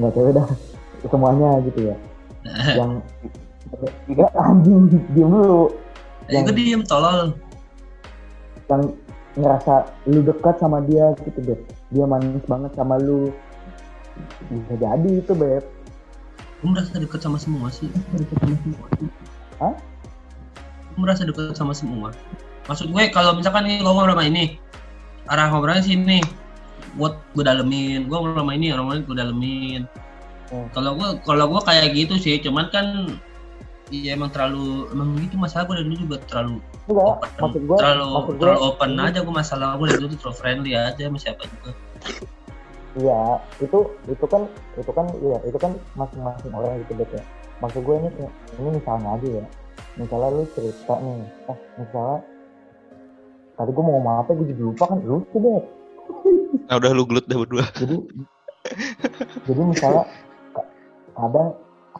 nggak 0.00 0.12
cewek 0.16 0.32
dah 0.32 0.46
semuanya 1.12 1.50
gitu 1.68 1.80
ya. 1.92 1.96
Yang 2.80 2.92
ya 4.16 4.28
anjing 4.40 4.88
diem 4.88 5.28
dulu 5.28 5.83
ya 6.28 6.40
gue 6.44 6.54
diem 6.54 6.82
tolol. 6.84 7.36
Yang 8.70 8.96
ngerasa 9.34 9.90
lu 10.06 10.20
dekat 10.22 10.56
sama 10.62 10.80
dia 10.86 11.12
gitu 11.26 11.40
Beb. 11.42 11.60
Dia 11.90 12.04
manis 12.06 12.44
banget 12.46 12.72
sama 12.78 12.96
lu. 13.02 13.34
Bisa 14.48 14.74
jadi 14.78 15.10
itu 15.10 15.32
Beb. 15.34 15.64
Gue 16.62 16.68
merasa 16.72 16.96
deket 16.96 17.20
sama 17.20 17.36
semua 17.36 17.68
sih? 17.68 17.90
Hah? 19.60 19.74
gue 20.94 21.02
merasa 21.02 21.26
deket 21.26 21.58
sama 21.58 21.74
semua? 21.74 22.14
Maksud 22.70 22.94
gue 22.94 23.02
kalau 23.10 23.34
misalkan 23.34 23.66
nih 23.66 23.82
ngomong 23.82 24.08
sama 24.08 24.24
ini. 24.24 24.56
Arah 25.28 25.50
ngobrolnya 25.50 25.84
sini 25.84 26.22
gue 26.94 27.10
gue 27.34 27.44
dalemin. 27.44 28.06
Gue 28.06 28.16
ngobrol 28.16 28.40
sama 28.46 28.54
ini 28.54 28.72
orang 28.72 28.86
lain 28.88 29.02
gue 29.04 29.16
dalemin. 29.18 29.82
Hmm. 30.52 30.68
kalau 30.76 30.92
gue 30.92 31.08
kalau 31.24 31.44
gue 31.50 31.60
kayak 31.66 31.92
gitu 31.96 32.14
sih. 32.16 32.38
Cuman 32.40 32.70
kan 32.70 33.18
Iya 33.92 34.16
emang 34.16 34.32
terlalu 34.32 34.88
emang 34.96 35.12
gitu 35.20 35.36
masalah 35.36 35.68
gue 35.68 35.74
dari 35.76 35.86
dulu 35.92 35.98
juga 36.08 36.16
terlalu 36.24 36.56
enggak 36.88 37.04
open 37.04 37.40
maksud 37.44 37.62
gua 37.68 37.76
terlalu 37.76 38.04
maksud 38.08 38.32
gua 38.32 38.40
terlalu 38.40 38.60
open 38.64 38.90
aja 38.96 39.18
gue 39.20 39.34
masalah 39.34 39.68
gue 39.76 39.86
dari 39.86 39.98
dulu 40.00 40.08
tuh 40.08 40.18
terlalu 40.24 40.36
friendly 40.40 40.72
aja 40.72 41.02
sama 41.04 41.18
siapa 41.20 41.42
juga 41.48 41.70
Iya, 42.94 43.42
itu 43.58 43.78
itu 44.06 44.26
kan 44.30 44.46
itu 44.78 44.90
kan 44.94 45.06
iya 45.18 45.38
itu 45.42 45.58
kan 45.58 45.74
masing-masing 45.98 46.54
orang 46.54 46.78
gitu 46.86 46.94
bet 46.94 47.10
ya. 47.10 47.22
Maksud 47.58 47.82
gue 47.82 47.94
ini 47.98 48.08
kayak- 48.14 48.34
ini 48.54 48.68
misalnya 48.70 49.08
aja 49.18 49.28
ya. 49.34 49.44
Misalnya 49.98 50.28
lu 50.30 50.42
cerita 50.54 50.94
nih, 51.02 51.18
eh 51.50 51.58
misalnya 51.74 52.18
tadi 53.58 53.70
gue 53.74 53.82
mau 53.82 53.98
ngomong 53.98 54.14
apa 54.22 54.30
gue 54.38 54.46
jadi 54.46 54.62
lupa 54.62 54.84
kan 54.86 54.98
lucu 55.02 55.36
bet. 55.42 55.64
nah, 56.70 56.74
udah 56.78 56.90
lu 56.94 57.02
gelut 57.02 57.26
dah 57.26 57.34
berdua. 57.34 57.66
Jadi 57.74 57.96
jadi 59.42 59.60
misalnya 59.66 60.04
ada 61.18 61.42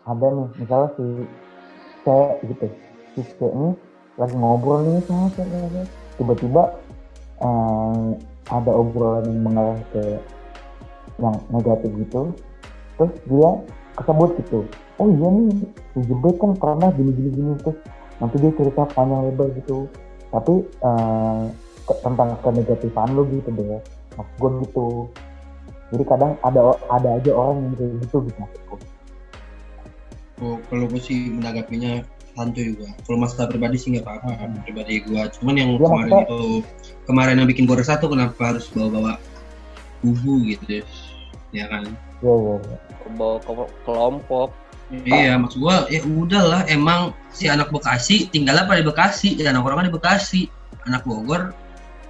ada 0.06 0.26
nih 0.30 0.46
misalnya 0.62 0.88
si 0.94 1.04
C 2.04 2.06
gitu, 2.44 2.66
si 3.16 3.20
C 3.24 3.40
ini 3.48 3.72
lagi 4.20 4.36
ngobrol 4.36 4.84
nih 4.84 5.02
sama 5.08 5.26
C 5.32 5.40
nih, 5.42 5.88
tiba-tiba 6.20 6.62
eh, 7.40 8.06
ada 8.52 8.70
obrolan 8.76 9.24
yang 9.24 9.40
mengarah 9.40 9.80
ke 9.88 10.20
yang 11.18 11.36
negatif 11.48 11.90
gitu. 11.96 12.30
Terus 13.00 13.12
dia 13.26 13.50
kesebut 13.96 14.30
gitu. 14.44 14.68
Oh 15.00 15.08
iya 15.10 15.28
nih 15.32 15.66
si 15.96 15.98
Jebet 16.06 16.36
kan 16.38 16.52
pernah 16.54 16.92
gini 16.94 17.10
gini 17.16 17.30
gini 17.34 17.52
terus 17.64 17.78
nanti 18.22 18.36
dia 18.38 18.52
cerita 18.54 18.86
panjang 18.94 19.32
lebar 19.32 19.48
gitu. 19.58 19.88
Tapi 20.30 20.54
ke- 21.84 22.00
tentang 22.04 22.36
kenegatifan 22.42 23.08
lu 23.16 23.26
gitu 23.32 23.48
deh 23.54 23.80
maksud 24.14 24.34
gue 24.38 24.50
gitu. 24.68 24.88
Jadi 25.94 26.04
kadang 26.06 26.32
ada 26.42 26.74
ada 26.90 27.08
aja 27.18 27.30
orang 27.34 27.56
yang 27.64 27.74
kayak 27.78 27.92
gitu 28.06 28.16
gitu 28.26 28.38
maksudku 28.38 28.74
Oh, 30.42 30.58
kalau 30.66 30.90
gue 30.90 30.98
sih 30.98 31.30
menanggapinya 31.30 32.02
santuy 32.34 32.74
juga. 32.74 32.90
Kalau 33.06 33.18
masalah 33.22 33.46
pribadi 33.46 33.78
sih 33.78 33.94
nggak 33.94 34.02
apa-apa 34.02 34.30
Hmm. 34.34 34.58
pribadi 34.66 34.98
gue. 35.06 35.22
Cuman 35.38 35.54
yang 35.54 35.70
Iya, 35.74 35.78
kemarin 35.78 36.10
maksudnya- 36.10 36.26
itu 36.26 36.40
kemarin 37.06 37.34
yang 37.38 37.48
bikin 37.48 37.64
gue 37.70 37.76
resah 37.78 37.96
tuh 38.02 38.10
kenapa 38.10 38.42
harus 38.42 38.66
bawa-bawa 38.74 39.22
kubu 40.02 40.42
gitu, 40.50 40.82
ya 41.54 41.64
kan? 41.70 41.86
iya 42.20 42.34
iya 42.34 42.54
iya. 42.60 42.76
Bawa 43.14 43.36
ke 43.38 43.52
kelompok. 43.86 44.48
Iya, 44.92 45.38
maksud 45.40 45.58
gue 45.62 45.76
ya 45.94 46.00
udahlah. 46.04 46.66
Emang 46.68 47.14
si 47.32 47.48
anak 47.48 47.72
Bekasi 47.72 48.28
tinggalnya 48.28 48.68
pada 48.68 48.82
di 48.82 48.86
Bekasi, 48.86 49.28
ya 49.38 49.54
nongkrongnya 49.54 49.88
di 49.88 49.94
Bekasi. 49.94 50.42
Anak 50.84 51.08
Bogor 51.08 51.54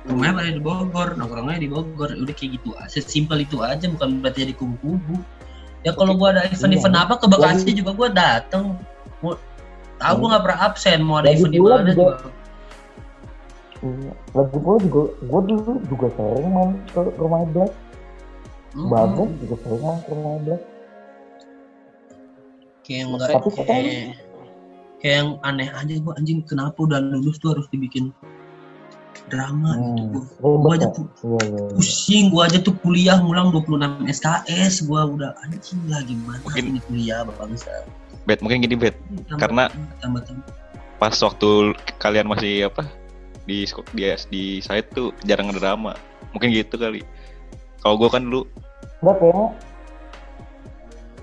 rumahnya 0.05 0.35
pada 0.35 0.51
di 0.51 0.61
Bogor, 0.61 1.09
nongkrongnya 1.15 1.63
di 1.63 1.69
Bogor. 1.71 2.11
Udah 2.13 2.35
kayak 2.35 2.59
gitu 2.59 2.75
aja, 2.75 2.99
simpel 2.99 3.45
itu 3.47 3.63
aja, 3.63 3.87
bukan 3.87 4.19
berarti 4.19 4.49
jadi 4.49 4.55
kubu-kubu. 4.59 5.23
Ya 5.85 5.93
kalau 5.93 6.17
gua 6.17 6.33
ada 6.33 6.49
event-event 6.49 6.97
Iya. 6.97 7.05
apa 7.05 7.15
ke 7.21 7.27
Bekasi 7.29 7.71
juga 7.77 7.93
gua 7.93 8.09
dateng. 8.09 8.81
Mau 9.21 9.37
tahu 10.01 10.15
gua 10.25 10.29
nggak 10.33 10.45
pernah 10.49 10.61
absen, 10.65 10.99
mau 11.05 11.21
ada 11.21 11.29
Lagi 11.29 11.45
event 11.45 11.53
di 11.53 11.61
mana 11.61 11.93
juga-. 11.93 12.33
Iya. 13.85 14.13
lagi 14.33 14.57
pula 14.65 14.77
juga 14.81 15.03
gue 15.21 15.41
dulu 15.45 15.73
juga 15.93 16.07
sering 16.17 16.49
main 16.57 16.73
ke 16.89 17.01
rumah 17.21 17.45
Black 17.53 17.73
Hmm, 18.73 18.89
bagus 18.89 19.29
juga 19.45 19.55
sering 19.61 19.83
main 19.85 20.01
ke 20.01 20.11
rumah 20.17 20.35
Black 20.41 20.63
Kayak 22.85 22.97
yang 22.97 23.11
enggak 23.13 23.29
kayak, 23.29 24.17
kayak 25.05 25.17
yang 25.21 25.31
aneh 25.45 25.69
aja 25.69 25.95
gua 26.01 26.17
anjing 26.17 26.41
kenapa 26.49 26.81
udah 26.81 26.97
lulus 26.97 27.37
tuh 27.37 27.53
harus 27.53 27.69
dibikin 27.69 28.09
drama 29.33 29.71
gitu. 29.77 30.03
hmm. 30.05 30.13
Gua, 30.41 30.55
gua 30.61 30.73
ribet 30.75 30.75
aja 30.75 30.87
ya 30.87 30.97
tuh 30.97 31.07
iya. 31.25 31.61
pusing 31.75 32.25
gua 32.29 32.43
aja 32.49 32.59
tuh 32.61 32.75
kuliah 32.85 33.17
ngulang 33.21 33.49
26 33.53 34.09
SKS 34.11 34.75
gua 34.85 35.09
udah 35.09 35.31
anjing 35.45 35.81
lah 35.89 36.01
gimana 36.05 36.41
Mungkin- 36.45 36.67
ini 36.77 36.81
kuliah 36.85 37.25
bangsa 37.25 37.73
Bet, 38.25 38.41
mungkin 38.41 38.65
gini 38.65 38.73
Bet. 38.73 38.97
Karena- 39.37 39.69
tambah, 40.01 40.25
tambah. 40.25 40.49
Pas 40.97 41.13
waktu 41.13 41.77
kalian 42.01 42.25
masih 42.25 42.73
apa 42.73 42.89
di 43.45 43.69
di 43.93 44.03
di 44.33 44.43
site 44.65 44.89
tuh 44.97 45.13
jarang 45.29 45.53
ada 45.53 45.61
drama. 45.61 45.93
Mungkin 46.33 46.49
gitu 46.49 46.81
kali. 46.81 47.05
Kalau 47.85 48.01
gua 48.01 48.09
kan 48.09 48.25
dulu 48.25 48.49
Enggak 49.05 49.17
kayaknya 49.21 49.47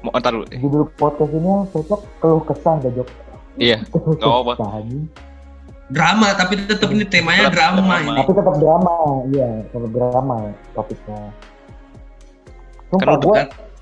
mau 0.06 0.12
antar 0.14 0.32
dulu. 0.38 0.46
Judul 0.54 0.84
podcast 0.94 1.34
ini 1.34 1.50
yang 1.50 1.66
cocok 1.74 2.02
keluh 2.22 2.44
kesah 2.46 2.76
dah 2.86 2.92
Jok 2.94 3.10
Iya, 3.58 3.78
nggak 4.22 4.22
apa-apa. 4.22 4.54
Drama 5.92 6.32
tapi 6.34 6.54
tetap 6.64 6.90
ini 6.90 7.04
temanya 7.04 7.52
Tetap 7.52 7.56
drama, 7.56 7.80
drama. 7.84 7.96
ini. 8.00 8.20
Tapi 8.24 8.32
tetap 8.32 8.56
drama 8.58 8.94
iya 9.36 9.50
tetap 9.68 9.92
drama 9.92 10.36
topiknya. 10.74 11.22
Sumpah 12.92 13.16
gue 13.20 13.38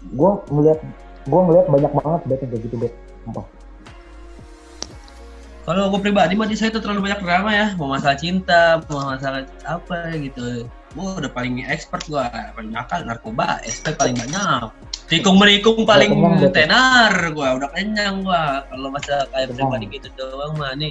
gue 0.10 0.32
ngeliat 0.50 0.80
gue 1.30 1.40
ngeliat 1.46 1.66
banyak 1.70 1.92
banget 1.94 2.22
bet 2.26 2.40
kayak 2.42 2.62
gitu 2.66 2.76
bet. 2.82 2.94
Sumpah. 3.26 3.46
Kalau 5.70 5.94
gue 5.94 6.02
pribadi 6.02 6.34
mah 6.34 6.50
di 6.50 6.58
saya 6.58 6.74
tuh 6.74 6.82
terlalu 6.82 7.14
banyak 7.14 7.22
drama 7.22 7.50
ya. 7.54 7.68
Mau 7.78 7.86
masalah 7.86 8.18
cinta 8.18 8.82
mau 8.90 9.14
masalah 9.14 9.46
apa 9.70 10.18
gitu. 10.18 10.66
Gue 10.98 11.10
udah 11.22 11.30
paling 11.30 11.62
expert 11.70 12.02
gue 12.10 12.18
paling 12.58 12.74
nakal 12.74 13.06
narkoba 13.06 13.62
SP 13.62 13.94
paling 13.94 14.18
banyak. 14.18 14.74
Tikung 15.06 15.38
merikung 15.38 15.86
paling 15.86 16.10
tenar 16.50 17.14
gue 17.14 17.48
udah 17.62 17.70
kenyang 17.78 18.26
gue 18.26 18.44
kalau 18.66 18.90
masalah 18.90 19.30
kayak 19.30 19.54
pribadi 19.54 19.86
gitu 19.94 20.10
doang 20.18 20.58
mah 20.58 20.74
nih 20.74 20.90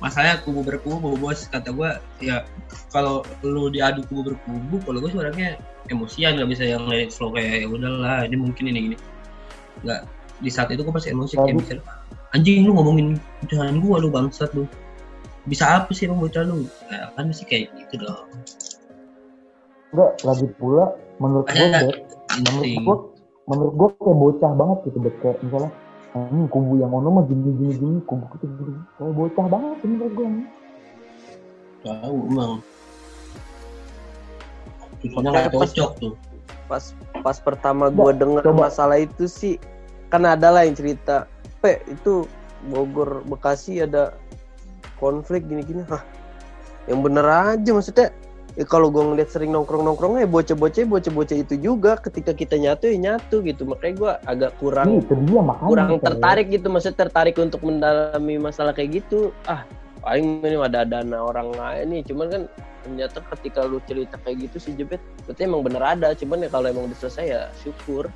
masalahnya 0.00 0.42
kubu 0.42 0.64
berkubu 0.66 1.14
bos. 1.20 1.46
Kata 1.48 1.70
gue 1.70 1.90
ya 2.24 2.44
kalau 2.90 3.22
lu 3.46 3.70
diadu 3.70 4.02
kubu 4.08 4.34
berkubu 4.34 4.80
kalau 4.82 4.98
gue 5.04 5.10
sih 5.12 5.20
orangnya 5.20 5.60
emosian 5.92 6.40
nggak 6.40 6.50
bisa 6.50 6.64
yang 6.66 6.88
let 6.88 7.08
it 7.08 7.12
flow 7.12 7.30
kayak 7.30 7.64
ya 7.64 7.66
udahlah 7.68 8.24
ini 8.26 8.36
mungkin 8.36 8.64
ini 8.72 8.78
gini. 8.92 8.96
Nggak. 9.86 10.08
Di 10.40 10.50
saat 10.50 10.72
itu 10.72 10.80
gue 10.80 10.94
pasti 10.94 11.12
emosi 11.12 11.36
kayak 11.36 11.56
mikir 11.56 11.78
anjing 12.30 12.62
lu 12.62 12.72
ngomongin 12.78 13.18
jangan 13.50 13.82
gua 13.82 13.98
lu 13.98 14.08
bangsat 14.10 14.50
lu. 14.54 14.66
Bisa 15.48 15.82
apa 15.82 15.90
sih 15.90 16.06
emang 16.06 16.22
bocah 16.22 16.44
lu? 16.46 16.68
Ya, 16.92 17.10
kan 17.16 17.32
sih 17.34 17.48
kayak 17.48 17.72
gitu 17.74 18.06
dong. 18.06 18.28
Enggak, 19.90 20.12
lagi 20.22 20.46
pula 20.60 20.94
menurut 21.18 21.46
gue 21.50 21.66
menurut 22.38 22.70
gue 22.70 22.96
menurut 23.50 23.72
gue 23.74 23.88
kayak 23.98 24.18
bocah 24.22 24.52
banget 24.54 24.78
gitu 24.86 24.98
kayak 25.18 25.36
misalnya 25.42 25.70
hmm, 26.12 26.44
kubu 26.50 26.78
yang 26.78 26.90
ono 26.90 27.08
mah 27.10 27.24
gini 27.26 27.50
gini 27.54 27.72
gini 27.76 27.98
kubu 28.04 28.24
itu 28.36 28.46
gini 28.46 28.74
kayak 28.98 29.12
bocah 29.14 29.46
banget 29.46 29.76
ini 29.86 29.94
menurut 29.96 30.12
gue 30.14 30.28
tahu 31.80 32.16
emang. 32.28 32.52
Soalnya 35.00 35.30
nggak 35.32 35.48
Pas- 35.56 35.72
cocok 35.72 35.90
tuh. 35.96 36.14
pas 36.68 36.84
pas 37.24 37.36
pertama 37.42 37.90
gue 37.90 38.12
denger 38.14 38.44
coba. 38.46 38.68
masalah 38.70 39.00
itu 39.02 39.26
sih 39.26 39.56
kan 40.06 40.22
ada 40.22 40.54
lah 40.54 40.62
yang 40.62 40.76
cerita 40.78 41.26
pe 41.58 41.82
itu 41.90 42.28
Bogor 42.68 43.24
Bekasi 43.26 43.82
ada 43.82 44.14
konflik 45.00 45.48
gini-gini. 45.48 45.82
Hah 45.88 46.04
yang 46.86 47.00
bener 47.00 47.24
aja 47.24 47.70
maksudnya 47.72 48.12
ya 48.58 48.64
kalau 48.66 48.90
gue 48.90 49.02
ngeliat 49.02 49.30
sering 49.30 49.54
nongkrong 49.54 49.86
nongkrong 49.86 50.18
ya 50.18 50.26
bocah-bocah 50.26 50.82
bocah-bocah 50.86 51.36
itu 51.38 51.54
juga 51.60 51.94
ketika 52.02 52.34
kita 52.34 52.58
nyatu 52.58 52.90
ya 52.90 52.96
nyatu 52.98 53.42
gitu. 53.46 53.62
Makanya 53.62 53.94
gue 53.94 54.12
agak 54.26 54.52
kurang 54.58 54.98
itu 54.98 55.14
dia 55.14 55.40
makanya 55.42 55.70
kurang 55.70 55.88
kayak- 55.94 56.06
tertarik 56.06 56.46
gitu. 56.50 56.66
Maksudnya 56.66 56.98
tertarik 56.98 57.36
untuk 57.38 57.60
mendalami 57.62 58.34
masalah 58.42 58.74
kayak 58.74 59.04
gitu. 59.04 59.30
Ah 59.46 59.62
paling 60.02 60.42
ini 60.42 60.56
ada 60.58 60.82
dana 60.82 61.18
orang 61.22 61.54
lain 61.54 61.86
nih. 61.94 62.02
Cuman 62.10 62.26
kan 62.26 62.42
ternyata 62.80 63.20
ketika 63.36 63.60
lu 63.68 63.78
cerita 63.84 64.16
kayak 64.24 64.48
gitu 64.50 64.56
sih 64.58 64.72
jebet 64.74 64.98
berarti 65.28 65.42
emang 65.46 65.62
bener 65.62 65.82
ada. 65.84 66.08
Cuman 66.18 66.42
ya 66.42 66.50
kalau 66.50 66.66
emang 66.66 66.90
udah 66.90 66.98
selesai 66.98 67.24
ya 67.30 67.42
syukur. 67.62 68.10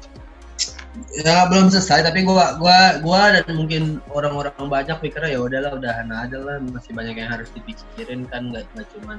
Ya 1.14 1.46
belum 1.50 1.70
selesai. 1.70 2.06
Tapi 2.06 2.22
gua 2.26 2.58
gua 2.58 2.98
gua 3.02 3.34
dan 3.34 3.46
mungkin 3.54 3.98
orang-orang 4.10 4.54
banyak 4.66 4.98
pikirnya 4.98 5.34
ya 5.34 5.40
udahlah 5.42 5.70
udahan 5.78 6.10
aja 6.10 6.38
lah. 6.42 6.58
Masih 6.62 6.94
banyak 6.94 7.18
yang 7.18 7.30
harus 7.30 7.50
dipikirin 7.54 8.26
kan 8.30 8.50
nggak 8.50 8.66
nggak 8.74 8.86
cuman 8.98 9.18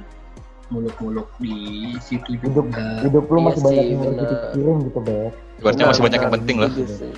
muluk-muluk 0.66 1.28
di 1.38 1.54
situ 2.02 2.34
Hidup- 2.42 2.66
juga. 2.66 2.86
Hidup 3.06 3.24
lu 3.30 3.38
Iya 3.38 3.46
masih 3.46 3.60
sih, 3.60 3.66
banyak 3.66 3.84
yang 3.86 4.00
harus 4.02 4.16
dipikirin 4.18 4.76
gitu 4.82 5.00
Bet 5.00 5.32
Ibaratnya 5.56 5.84
masih 5.86 6.02
banyak 6.02 6.20
yang 6.20 6.34
penting 6.34 6.56
lah. 6.58 6.70
Sih. 6.74 7.12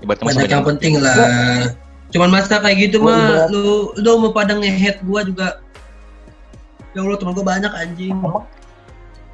Ibaratnya 0.00 0.24
masih 0.28 0.38
banyak 0.38 0.52
yang 0.52 0.66
penting 0.68 0.92
lah. 1.00 1.14
Cuman 2.10 2.28
masa 2.28 2.54
kayak 2.58 2.76
gitu 2.90 2.96
mah 3.00 3.46
lu 3.48 3.94
lu 3.96 4.10
mau 4.20 4.30
pada 4.34 4.52
ngehead 4.58 5.00
gua 5.06 5.20
juga. 5.24 5.62
Ya 6.90 7.06
Allah 7.06 7.18
teman 7.22 7.32
gua 7.38 7.46
banyak 7.46 7.72
anjing. 7.72 8.14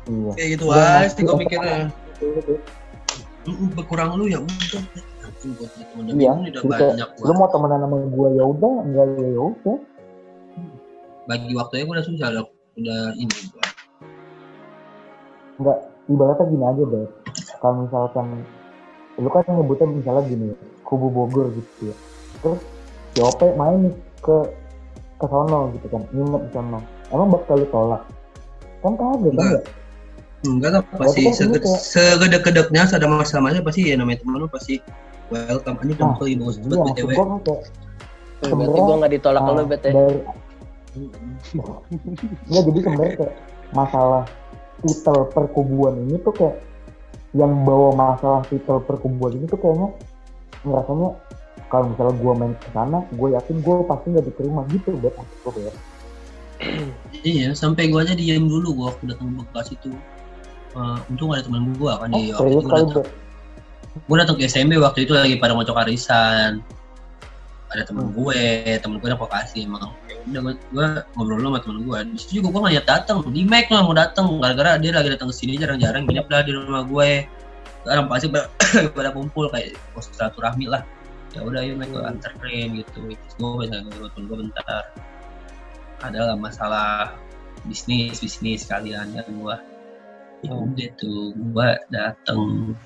Iya. 0.06 0.30
Kayak 0.36 0.48
gitu 0.54 0.64
masih 0.70 1.22
gua 1.24 1.36
mikirnya. 1.40 1.78
Gitu, 1.90 2.24
gitu. 2.38 2.54
"Mm, 3.50 3.68
berkurang 3.74 4.14
lu 4.14 4.30
ya 4.30 4.38
udah. 4.42 4.82
Temen 5.36 6.16
Iya, 6.16 6.32
udah 6.32 6.62
banyak 6.64 7.08
lu 7.22 7.32
mau 7.34 7.48
temenan 7.50 7.80
sama 7.82 7.96
gua 8.14 8.28
ya 8.30 8.44
udah. 8.46 8.74
Enggak 8.86 9.06
ya 9.18 9.26
ya 9.26 9.42
udah. 9.42 9.76
Bagi 11.26 11.50
waktunya 11.58 11.82
gua 11.82 11.94
udah 11.98 12.06
susah 12.06 12.28
udah 12.30 12.44
udah 12.76 13.02
ini 13.16 13.36
gua. 13.50 13.64
Enggak 15.56 15.78
ibaratnya 16.06 16.44
gini 16.46 16.64
aja 16.64 16.82
Bet 16.84 17.08
kalau 17.58 17.74
misalkan 17.88 18.26
lu 19.16 19.28
kan 19.32 19.42
nyebutnya 19.48 19.86
misalnya 19.88 20.22
gini 20.28 20.46
kubu 20.84 21.08
Bogor 21.08 21.48
gitu 21.50 21.90
ya. 21.90 21.96
Terus 22.44 22.60
Ope 23.16 23.48
main 23.56 23.88
nih 23.88 23.94
ke 24.20 24.36
ke 25.16 25.24
sono 25.24 25.72
gitu 25.72 25.86
kan 25.88 26.04
nginep 26.12 26.42
di 26.44 26.50
sono. 26.52 26.78
Emang 27.08 27.28
bakal 27.32 27.56
lu 27.56 27.66
tolak? 27.72 28.02
Kan 28.84 28.92
kagak 28.94 29.32
kan? 29.32 29.32
Enggak. 29.32 29.62
ya 30.36 30.46
enggak 30.46 30.70
lah 30.70 30.82
pasti 30.94 31.20
kan 31.24 31.26
ini 31.26 31.32
sege- 31.32 31.62
kayak- 31.64 31.80
segedek-gedeknya 31.82 32.82
ada 32.86 33.06
masalah-masalah 33.08 33.64
pasti 33.64 33.88
ya 33.88 33.96
namanya 33.96 34.20
temen 34.20 34.36
lu 34.36 34.46
pasti 34.46 34.74
welcome. 35.32 35.80
Aja 35.80 35.92
Nah, 35.96 36.12
iya 36.22 36.36
banget 36.36 36.38
maksud 36.38 36.60
BTW 36.86 37.10
gua 37.10 37.24
kan 37.24 37.40
kayak 37.40 37.62
Eh, 38.36 38.52
berarti 38.52 38.78
gue 38.78 38.96
nggak 39.00 39.12
ditolak 39.16 39.42
ah, 39.42 39.48
lu 39.48 39.62
bet 39.64 39.80
ya? 39.80 39.92
dari 39.96 40.18
ya 42.48 42.60
jadi 42.64 42.78
sebenarnya 42.80 43.14
kayak 43.20 43.34
masalah 43.74 44.24
titel 44.84 45.28
perkubuan 45.32 45.94
ini 46.08 46.16
tuh 46.20 46.32
kayak 46.32 46.56
yang 47.36 47.52
bawa 47.68 47.92
masalah 47.92 48.42
titel 48.48 48.80
perkubuan 48.84 49.36
ini 49.36 49.44
tuh 49.48 49.58
kayaknya 49.60 49.88
ngerasanya 50.64 51.08
kalau 51.66 51.90
misalnya 51.90 52.14
gua 52.22 52.32
main 52.38 52.54
ke 52.56 52.68
sana 52.70 52.98
gue 53.10 53.28
yakin 53.34 53.56
gue 53.60 53.76
pasti 53.90 54.06
nggak 54.14 54.26
diterima 54.30 54.60
gitu 54.70 54.90
bet 55.02 55.14
aku 55.18 55.60
ya 55.60 55.72
Iya, 57.20 57.52
sampai 57.52 57.92
gua 57.92 58.06
aja 58.06 58.16
diem 58.16 58.48
dulu 58.48 58.72
gua 58.72 58.84
waktu 58.92 59.12
datang 59.12 59.28
ke 59.36 59.44
Bekasi 59.44 59.72
itu. 59.76 59.92
Eh, 60.76 60.98
untung 61.12 61.32
ada 61.32 61.44
teman 61.44 61.72
gua 61.76 62.00
kan 62.00 62.08
oh, 62.12 62.16
di 62.16 62.32
waktu 62.32 62.52
itu 62.56 62.68
datang, 62.68 63.04
gua 64.08 64.16
datang 64.24 64.36
ke 64.40 64.42
SMB 64.48 64.72
waktu 64.80 64.98
itu 65.04 65.12
lagi 65.12 65.36
pada 65.36 65.52
ngocok 65.52 65.76
arisan. 65.84 66.64
Ada 67.66 67.82
temen 67.82 68.14
gue, 68.14 68.78
temen 68.78 68.96
gue 69.02 69.08
yang 69.10 69.20
Bekasi 69.20 69.66
emang. 69.66 69.90
Ya 70.26 70.42
udah 70.42 70.42
gua, 70.42 70.54
gua 70.74 70.86
ngobrol 71.14 71.38
sama 71.46 71.58
temen 71.62 71.78
gua. 71.86 71.98
Di 72.02 72.18
situ 72.18 72.32
juga 72.42 72.48
gua 72.50 72.60
nggak 72.66 72.74
lihat 72.74 72.86
datang, 72.86 73.16
di 73.30 73.42
Mac 73.46 73.66
lah 73.70 73.82
mau 73.86 73.94
datang 73.94 74.26
gara-gara 74.42 74.74
dia 74.78 74.90
lagi 74.90 75.08
datang 75.14 75.30
ke 75.30 75.36
sini 75.38 75.54
jarang-jarang 75.54 76.02
nginep 76.06 76.26
lah 76.26 76.40
di 76.42 76.52
rumah 76.54 76.82
gue. 76.82 77.10
Sekarang 77.86 78.06
pasti 78.10 78.26
pada, 78.26 78.46
pada 78.96 79.10
kumpul 79.14 79.46
kayak 79.54 79.78
pos 79.94 80.10
silaturahmi 80.10 80.66
lah. 80.66 80.82
Ya 81.34 81.46
udah 81.46 81.62
ayo 81.62 81.78
Mac 81.78 81.88
gua 81.94 82.10
anterin 82.10 82.82
gitu. 82.82 83.14
Terus 83.14 83.34
gua 83.38 83.62
bisa 83.62 83.82
ngobrol 83.86 84.08
temen 84.10 84.24
gua 84.26 84.38
bentar. 84.42 84.84
Adalah 86.02 86.34
masalah 86.34 87.14
bisnis 87.66 88.22
bisnis 88.22 88.68
kalian 88.68 89.14
kan 89.14 89.26
gua 89.40 89.56
ya 90.44 90.52
Hmm. 90.52 90.68
udah 90.70 90.88
tuh 91.00 91.32
gua 91.50 91.80
dateng 91.88 92.76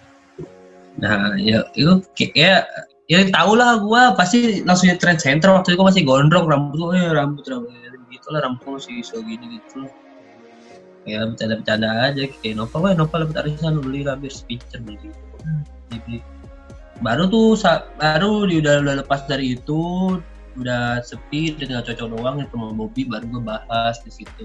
nah 0.99 1.35
ya 1.39 1.65
itu 1.77 2.03
kayak 2.17 2.67
ya 3.11 3.27
tau 3.35 3.59
lah 3.59 3.83
gua 3.83 4.15
pasti 4.15 4.63
langsung 4.63 4.87
trend 5.03 5.19
center 5.19 5.51
waktu 5.51 5.75
itu 5.75 5.77
gua 5.83 5.91
masih 5.91 6.07
gondrong 6.07 6.47
rambut 6.47 6.79
gua 6.79 6.95
eh, 6.95 7.11
rambut 7.11 7.43
rambut. 7.51 7.75
Gitu 8.09 8.27
lah 8.31 8.47
rambut 8.47 8.63
gua 8.63 8.73
masih 8.79 9.03
segini 9.03 9.59
gitu. 9.59 9.83
Lah 9.83 9.93
ya 11.09 11.25
bercanda-bercanda 11.27 11.89
aja 12.13 12.23
kayak 12.29 12.55
Nova. 12.55 12.77
Wah 12.79 12.93
Nova 12.95 13.15
dapat 13.25 13.37
arisan 13.43 13.81
beli 13.81 14.07
lah 14.07 14.15
biar 14.21 14.33
speaker 14.33 14.79
beli. 14.85 15.11
Beli. 15.91 16.23
baru 17.01 17.33
tuh 17.33 17.57
baru 17.97 18.45
di 18.45 18.61
udah 18.61 18.85
udah 18.85 18.95
lepas 19.01 19.25
dari 19.25 19.57
itu 19.57 20.21
udah 20.61 21.01
sepi 21.01 21.57
udah 21.57 21.65
tinggal 21.65 21.87
cocok 21.89 22.09
doang 22.13 22.37
ya 22.45 22.47
sama 22.53 22.77
Bobby 22.77 23.09
baru 23.09 23.25
gue 23.25 23.43
bahas 23.43 23.97
di 24.05 24.13
situ. 24.13 24.45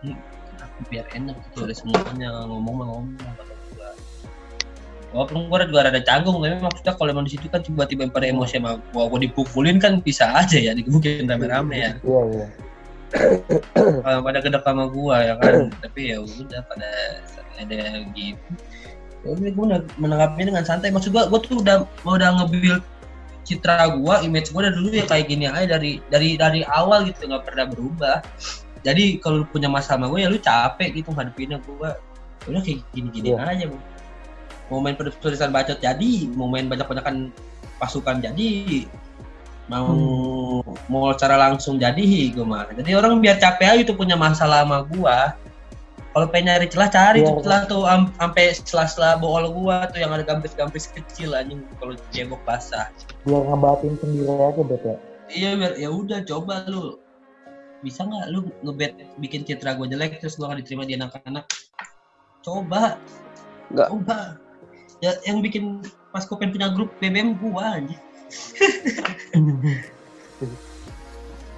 Kenapa 0.00 0.78
biar 0.88 1.06
enak 1.12 1.36
gitu 1.52 1.68
ada 1.68 1.74
semuanya 1.76 2.48
ngomong 2.48 2.74
ngomong 2.80 3.06
walaupun 5.16 5.48
gue 5.48 5.58
juga 5.72 5.88
rada 5.88 6.00
canggung 6.04 6.44
tapi 6.44 6.60
maksudnya 6.60 6.92
kalau 6.92 7.08
emang 7.08 7.24
di 7.24 7.32
situ 7.32 7.48
kan 7.48 7.64
tiba-tiba 7.64 8.12
pada 8.12 8.28
emosi 8.28 8.60
sama 8.60 8.76
gua 8.92 9.08
gua 9.08 9.20
dipukulin 9.24 9.80
kan 9.80 10.04
bisa 10.04 10.28
aja 10.36 10.60
ya 10.60 10.76
digebukin 10.76 11.24
rame-rame 11.24 11.76
ya. 11.80 11.90
Iya 12.04 12.20
iya. 12.28 12.46
Kalau 14.04 14.20
pada 14.20 14.38
gedek 14.44 14.62
sama 14.66 14.84
gua 14.92 15.16
ya 15.24 15.34
kan 15.40 15.72
tapi 15.80 16.12
ya 16.12 16.20
udah 16.20 16.60
pada 16.68 16.90
ada 17.56 18.04
gitu. 18.12 18.50
Ya 19.24 19.28
udah 19.32 19.50
gua 19.56 19.64
udah 19.72 19.80
menanggapinya 19.96 20.46
dengan 20.52 20.64
santai. 20.68 20.92
Maksud 20.92 21.16
gua 21.16 21.32
gua 21.32 21.40
tuh 21.40 21.64
udah 21.64 21.88
udah 22.04 22.28
nge-build 22.44 22.84
citra 23.48 23.96
gua 23.96 24.20
image 24.20 24.52
gua 24.52 24.68
dari 24.68 24.76
dulu 24.76 24.88
ya 24.92 25.06
kayak 25.08 25.26
gini 25.32 25.48
aja 25.48 25.78
dari 25.78 26.02
dari 26.12 26.36
dari 26.36 26.60
awal 26.68 27.08
gitu 27.08 27.24
nggak 27.24 27.48
pernah 27.48 27.64
berubah. 27.72 28.16
Jadi 28.84 29.18
kalau 29.18 29.48
punya 29.48 29.72
masalah 29.72 30.04
sama 30.04 30.12
gua 30.12 30.20
ya 30.20 30.28
lu 30.28 30.36
capek 30.36 30.92
gitu 31.00 31.08
ngadepinnya 31.16 31.58
gua. 31.64 31.96
Ya 32.44 32.46
udah 32.52 32.62
kayak 32.62 32.84
gini-gini 32.92 33.32
Iya. 33.32 33.42
aja 33.42 33.64
gua 33.72 33.80
mau 34.66 34.82
main 34.82 34.98
tulisan 34.98 35.54
bacot 35.54 35.78
jadi 35.78 36.30
mau 36.34 36.50
main 36.50 36.66
banyak-banyakan 36.66 37.30
pasukan 37.78 38.18
jadi 38.18 38.86
mau 39.66 39.90
mau 40.86 41.10
secara 41.14 41.34
langsung 41.38 41.78
jadi 41.78 42.30
gue 42.30 42.46
mah. 42.46 42.70
Jadi 42.70 42.90
orang 42.94 43.18
biar 43.18 43.38
capek 43.42 43.66
aja 43.66 43.82
tuh 43.82 43.98
punya 43.98 44.14
masalah 44.14 44.62
sama 44.62 44.86
gua. 44.86 45.34
Kalau 46.14 46.32
pengen 46.32 46.48
nyari 46.48 46.66
celah 46.72 46.88
cari 46.88 47.20
Iya, 47.20 47.28
tuh 47.28 47.44
celah 47.44 47.62
tuh 47.68 47.82
am- 47.84 48.14
sampai 48.16 48.56
celah-celah 48.56 49.20
bool 49.20 49.44
gua 49.52 49.84
tuh 49.92 50.00
yang 50.00 50.16
ada 50.16 50.24
gampis-gampis 50.24 50.88
kecil 50.88 51.36
anjing 51.36 51.60
kalau 51.76 51.92
cebok 52.08 52.40
basah. 52.48 52.88
Biar 53.28 53.44
ngebatin 53.44 54.00
sendiri 54.00 54.32
aja 54.32 54.62
bet 54.64 54.82
ya? 54.86 54.96
Iya 55.28 55.50
biar 55.58 55.72
ya 55.76 55.88
udah 55.92 56.24
coba 56.24 56.64
lu. 56.70 56.96
Bisa 57.84 58.06
nggak 58.06 58.32
lu 58.32 58.48
ngebet 58.64 58.96
bikin 59.20 59.44
citra 59.44 59.76
gua 59.76 59.90
jelek 59.90 60.22
terus 60.22 60.38
gua 60.40 60.54
nggak 60.54 60.64
diterima 60.64 60.88
di 60.88 60.94
anak-anak? 60.96 61.44
Coba. 62.40 62.96
Nggak. 63.74 63.90
coba 63.90 64.45
ya 65.04 65.12
yang 65.28 65.44
bikin 65.44 65.84
pas 66.12 66.24
kopen 66.24 66.52
punya 66.52 66.72
grup 66.72 66.88
BBM 67.00 67.36
gua 67.40 67.80
anjing. 67.80 68.00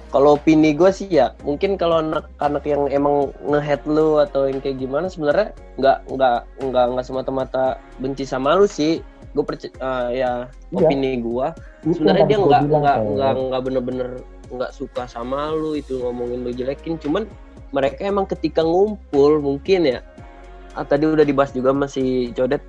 Kalau 0.09 0.41
opini 0.41 0.73
gue 0.73 0.89
sih 0.89 1.05
ya 1.05 1.37
mungkin 1.45 1.77
kalau 1.77 2.01
anak-anak 2.01 2.65
yang 2.65 2.89
emang 2.89 3.29
ngehead 3.45 3.77
lu 3.85 4.17
atau 4.17 4.49
yang 4.49 4.57
kayak 4.57 4.81
gimana 4.81 5.05
sebenarnya 5.05 5.53
nggak 5.77 6.01
nggak 6.09 6.39
nggak 6.65 6.85
nggak 6.97 7.05
semata-mata 7.05 7.77
benci 8.01 8.25
sama 8.25 8.57
lu 8.57 8.65
sih. 8.65 9.05
Gue 9.37 9.45
percaya 9.45 9.69
ya 10.09 10.49
Iya. 10.49 10.73
opini 10.73 11.21
gue 11.21 11.47
sebenarnya 11.93 12.25
dia 12.25 12.37
nggak 12.41 12.61
nggak 12.73 12.97
nggak 13.05 13.31
nggak 13.37 13.61
bener-bener 13.61 14.09
nggak 14.49 14.73
suka 14.73 15.05
sama 15.05 15.53
lu 15.53 15.77
itu 15.77 16.01
ngomongin 16.01 16.41
lu 16.41 16.57
jelekin. 16.57 16.97
Cuman 16.97 17.29
mereka 17.69 18.01
emang 18.09 18.25
ketika 18.25 18.65
ngumpul 18.65 19.37
mungkin 19.37 19.93
ya 19.93 20.01
ah, 20.73 20.81
tadi 20.81 21.05
udah 21.05 21.21
dibahas 21.21 21.53
juga 21.53 21.69
masih 21.69 22.33
codet 22.33 22.65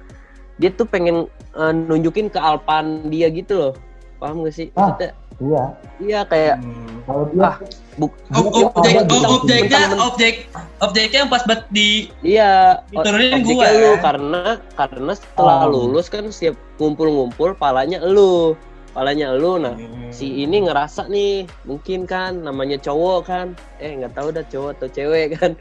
dia 0.60 0.70
tuh 0.70 0.84
pengen 0.84 1.24
eh, 1.50 1.72
nunjukin 1.72 2.28
kealpan 2.28 2.84
dia 3.08 3.26
gitu 3.28 3.56
loh 3.58 3.72
paham 4.16 4.44
gak 4.44 4.54
sih 4.54 4.68
Ah. 4.72 4.92
maksudnya 4.92 5.10
iya 5.40 5.64
Iya 5.98 6.20
kayak 6.22 6.56
Hmm. 6.60 7.00
kalau 7.02 7.24
dia 7.26 7.40
Ah, 7.42 7.56
buk 7.96 8.12
Ob- 8.28 8.52
Dia 8.52 8.64
objek, 8.66 8.94
ob- 8.94 9.08
di- 9.08 9.24
objeknya, 9.26 9.78
objek, 9.98 10.34
objeknya 10.78 11.18
yang 11.18 11.30
pas 11.30 11.42
banget 11.42 11.64
di 11.70 11.88
Iya, 12.20 12.52
Diturunin 12.86 13.32
objeknya 13.34 13.56
gua. 13.68 13.68
lu 13.74 13.90
karena 13.98 14.42
karena 14.74 15.12
setelah 15.14 15.56
Oh. 15.62 15.68
lulus 15.70 16.06
kan 16.06 16.28
siap 16.28 16.56
ngumpul-ngumpul 16.76 17.52
palanya 17.54 18.00
lu. 18.02 18.52
Palanya 18.90 19.32
lu 19.32 19.56
nah 19.56 19.72
si 20.10 20.42
ini 20.42 20.60
ngerasa 20.60 21.06
nih 21.06 21.46
mungkin 21.62 22.04
kan 22.04 22.36
namanya 22.36 22.76
cowok 22.76 23.18
kan 23.22 23.46
eh 23.78 23.94
nggak 23.94 24.12
tahu 24.12 24.28
dah 24.30 24.44
cowok 24.44 24.70
atau 24.74 24.88
cewek 24.90 25.26
kan 25.32 25.54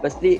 pasti. 0.00 0.38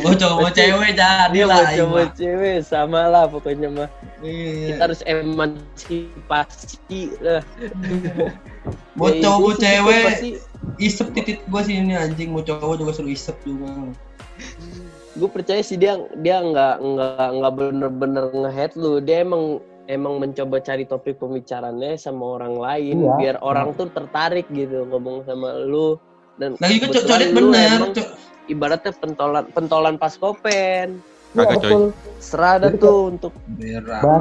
Mau 0.00 0.14
cowok 0.16 0.36
mau 0.40 0.50
cewek 0.50 0.96
jadi 0.96 1.28
dia 1.28 1.44
lah 1.44 1.60
mau 1.60 1.76
cowok 1.76 2.06
cewek 2.16 2.56
sama 2.64 3.10
lah 3.10 3.24
pokoknya 3.28 3.68
mah. 3.68 3.88
Iya. 4.24 4.72
kita 4.72 4.82
harus 4.88 5.00
emansipasi 5.04 7.00
lah. 7.20 7.42
Mau 8.96 9.12
Ya, 9.12 9.20
cowok 9.20 9.38
itu 9.38 9.44
mau 9.44 9.54
cewek 9.60 10.00
pasti. 10.08 10.28
isep 10.80 11.08
titik 11.12 11.38
gua 11.50 11.60
sih 11.60 11.76
ini 11.76 11.92
anjing. 11.92 12.32
Mau 12.32 12.40
cowok 12.40 12.80
juga 12.80 12.92
suruh 12.96 13.12
isep 13.12 13.36
juga. 13.44 13.92
Gue 15.14 15.30
percaya 15.30 15.62
sih 15.62 15.78
dia 15.78 15.94
dia 16.18 16.42
nggak 16.42 16.74
nggak 16.82 17.28
nggak 17.38 17.52
bener-bener 17.54 18.24
ngehead 18.34 18.72
lu. 18.74 18.98
Dia 18.98 19.22
emang 19.22 19.60
emang 19.84 20.16
mencoba 20.16 20.64
cari 20.64 20.88
topik 20.88 21.20
pembicaranya 21.20 21.92
sama 22.00 22.40
orang 22.40 22.56
lain 22.56 23.04
Iya. 23.04 23.12
biar 23.20 23.36
orang 23.44 23.76
tuh 23.76 23.92
tertarik 23.92 24.48
gitu 24.48 24.88
ngomong 24.88 25.28
sama 25.28 25.60
lu 25.60 26.00
dan 26.34 26.58
lagi 26.58 26.82
gue 26.82 26.88
kebetulan 26.90 27.06
coret 27.08 27.30
bener. 27.30 27.70
emang 27.78 27.92
Co- 27.94 28.12
ibaratnya 28.50 28.92
pentolan 28.98 29.44
pentolan 29.54 29.94
pas 29.96 30.14
kopen. 30.18 30.98
Kagak, 31.34 31.66
coy. 31.66 31.90
serada 32.22 32.70
Jadi 32.70 32.78
tuh 32.78 32.98
untuk 33.10 33.34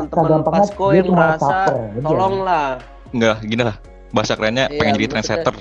teman-teman 0.10 0.50
Pasko 0.50 0.86
yang 0.98 1.14
merasa 1.14 1.70
tolonglah. 2.02 2.82
Enggak, 3.14 3.38
gini 3.46 3.64
lah. 3.70 3.78
Bahasa 4.10 4.34
kerennya 4.34 4.66
Iya, 4.74 4.78
pengen 4.82 4.94
jadi 4.98 5.08
trendsetter. 5.14 5.54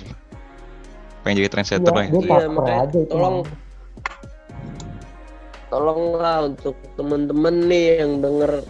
Pengen 1.21 1.37
jadi 1.45 1.51
trendsetter 1.53 1.93
iya, 1.93 2.09
Iya, 2.09 2.49
makanya 2.49 2.85
tolong. 3.05 3.37
Tolonglah 5.69 6.37
untuk 6.53 6.77
temen-temen 6.97 7.55
nih 7.69 8.01
yang 8.01 8.25
denger 8.25 8.65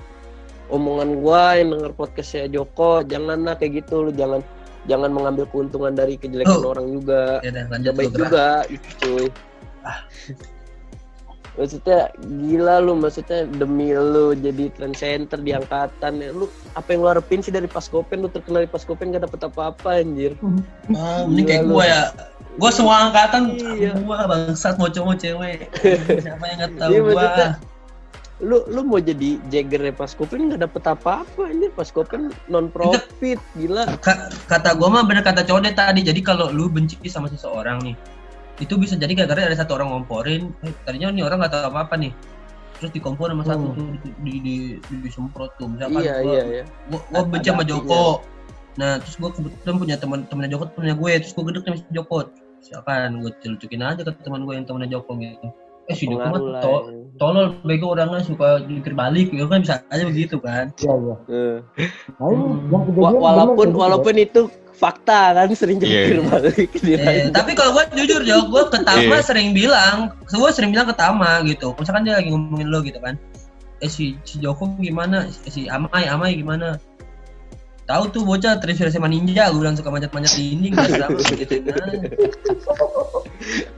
omongan 0.70 1.10
gua 1.22 1.58
yang 1.62 1.78
denger 1.78 1.92
podcastnya 1.94 2.50
Joko. 2.50 3.06
Janganlah 3.06 3.54
kayak 3.62 3.86
gitu 3.86 4.06
lu 4.06 4.10
jangan 4.10 4.42
jangan 4.84 5.10
mengambil 5.10 5.46
keuntungan 5.46 5.92
dari 5.92 6.14
kejelekan 6.16 6.58
Oh. 6.58 6.70
orang 6.70 6.86
juga. 6.90 7.38
Ya 7.40 7.50
Gak 7.50 7.70
lanjut 7.70 7.92
baik 7.94 8.12
juga 8.12 8.46
itu 8.66 8.88
cuy 8.98 9.26
maksudnya 11.52 12.08
gila 12.40 12.80
lu 12.80 12.96
maksudnya 12.96 13.44
demi 13.46 13.92
lu 13.92 14.32
jadi 14.32 14.72
trend 14.72 14.96
center 14.96 15.36
di 15.36 15.52
angkatan. 15.52 16.12
Ya, 16.18 16.32
lu 16.32 16.48
apa 16.72 16.88
yang 16.88 17.04
lu 17.04 17.08
harapin 17.08 17.40
sih 17.40 17.52
dari 17.52 17.68
Paskopen 17.68 18.24
lu 18.24 18.28
terkenal 18.28 18.64
di 18.64 18.70
Paskopen 18.70 19.12
gak 19.12 19.28
dapet 19.28 19.40
apa-apa 19.42 20.00
anjir. 20.00 20.32
Ah 20.90 21.22
ini 21.22 21.42
kayak 21.42 21.68
gua 21.68 21.84
ya. 21.84 22.02
Gua 22.52 22.68
semua 22.68 23.06
angkatan 23.06 23.52
Iya. 23.56 23.96
gua 24.00 24.24
bangsat 24.24 24.76
mau 24.76 24.88
cowok 24.88 25.14
cewek. 25.14 25.58
Siapa 26.24 26.44
yang 26.46 26.58
nggak 26.58 26.72
tahu 26.74 26.88
Iya, 26.88 27.00
gua? 27.00 27.12
maksudnya, 27.12 27.48
lu 28.42 28.66
lu 28.66 28.82
mau 28.82 28.98
jadi 28.98 29.38
jagger 29.54 29.94
Paskopen 29.94 30.50
gak 30.50 30.66
dapet 30.66 30.82
apa-apa 30.82 31.46
anjir 31.46 31.70
Paskopen 31.78 32.34
non 32.50 32.66
profit 32.74 33.38
gila. 33.54 33.86
Ka- 34.02 34.28
kata 34.50 34.74
gua 34.74 34.90
mah 34.90 35.02
bener 35.06 35.22
kata 35.22 35.46
cowok 35.46 35.62
deh 35.62 35.74
tadi 35.78 36.02
jadi 36.02 36.18
kalau 36.20 36.50
lu 36.50 36.66
benci 36.66 36.98
sama 37.06 37.30
seseorang 37.30 37.78
nih 37.86 37.94
itu 38.58 38.74
bisa 38.76 38.98
jadi 38.98 39.14
gara-gara 39.14 39.46
ada 39.46 39.56
satu 39.56 39.78
orang 39.78 39.94
ngomporin 39.94 40.50
eh, 40.66 40.74
tadinya 40.82 41.14
nih 41.14 41.22
orang 41.22 41.38
nggak 41.40 41.52
tahu 41.54 41.64
apa 41.70 41.80
apa 41.86 41.94
nih 42.02 42.12
terus 42.82 42.90
dikompor 42.90 43.30
sama 43.30 43.46
satu 43.46 43.66
Hmm. 43.72 43.78
tuh 43.78 43.86
di, 44.02 44.10
di, 44.20 44.32
di, 44.42 44.54
di- 44.82 45.00
disemprot 45.06 45.54
tuh 45.54 45.70
misalkan. 45.70 46.02
Iya 46.02 46.14
gua, 46.20 46.32
iya 46.34 46.42
iya. 46.50 46.64
gua, 46.90 47.00
gua 47.14 47.22
benci 47.30 47.48
sama 47.48 47.62
Joko. 47.62 48.26
Nah 48.74 48.98
terus 48.98 49.16
gua 49.22 49.30
kebetulan 49.30 49.76
punya 49.78 49.96
teman 50.02 50.26
temennya 50.26 50.50
Joko 50.58 50.64
temennya 50.74 50.96
gue 50.98 51.10
terus 51.22 51.32
gua 51.38 51.44
gedek 51.46 51.62
sama 51.62 51.78
Joko. 51.94 52.16
Silakan 52.62 53.22
gue 53.22 53.30
celutukin 53.42 53.82
aja 53.82 54.02
ke 54.06 54.12
teman 54.22 54.46
gue 54.46 54.54
yang 54.54 54.66
temennya 54.66 54.98
Joko 54.98 55.18
gitu 55.18 55.50
eh 55.92 55.94
si 55.94 56.08
Joko 56.08 56.24
mah 56.24 56.40
to- 56.58 56.84
ya. 56.88 56.92
tolol 57.20 57.46
bego 57.62 57.92
orangnya 57.92 58.24
suka 58.24 58.64
jungkir 58.64 58.92
balik 58.92 59.28
gitu 59.28 59.44
kan 59.44 59.60
bisa 59.60 59.84
aja 59.86 60.02
begitu 60.02 60.40
kan 60.40 60.72
iya 60.74 60.94
iya 60.96 61.16
Eh. 61.28 61.58
Hmm. 62.16 62.72
walaupun 62.96 63.66
gitu, 63.68 63.78
walaupun 63.78 64.14
itu 64.16 64.40
fakta 64.72 65.30
kan 65.32 65.46
sering 65.52 65.78
Iya. 65.78 65.86
jungkir 66.10 66.18
balik 66.26 66.70
Eh, 66.82 67.30
tapi 67.30 67.52
kalau 67.52 67.76
gue 67.76 67.84
jujur 67.94 68.18
Jok, 68.20 68.44
gue 68.48 68.62
ke 68.68 68.78
Tama 68.80 69.14
Iya. 69.14 69.22
sering 69.22 69.52
bilang, 69.52 70.10
gue 70.24 70.50
sering 70.50 70.74
bilang 70.74 70.90
ke 70.90 70.96
Tama 70.96 71.44
gitu. 71.46 71.70
Misalkan 71.76 72.02
dia 72.02 72.18
lagi 72.18 72.34
ngomongin 72.34 72.66
lo 72.66 72.82
gitu 72.82 72.98
kan, 72.98 73.14
eh 73.78 73.86
si, 73.86 74.18
si 74.24 74.42
Joko 74.42 74.74
gimana, 74.76 75.30
Eh, 75.46 75.50
si 75.52 75.70
Amai 75.70 76.10
Amai 76.10 76.34
gimana? 76.34 76.82
Tahu 77.82 78.10
tuh 78.10 78.22
bocah 78.22 78.58
terinspirasi 78.58 78.94
sama 78.94 79.06
ninja, 79.06 79.50
gue 79.50 79.58
bilang 79.58 79.74
suka 79.74 79.90
manjat-manjat 79.90 80.34
dinding, 80.34 80.72
gak 80.72 80.88
sama 80.98 81.18
gitu. 81.38 81.54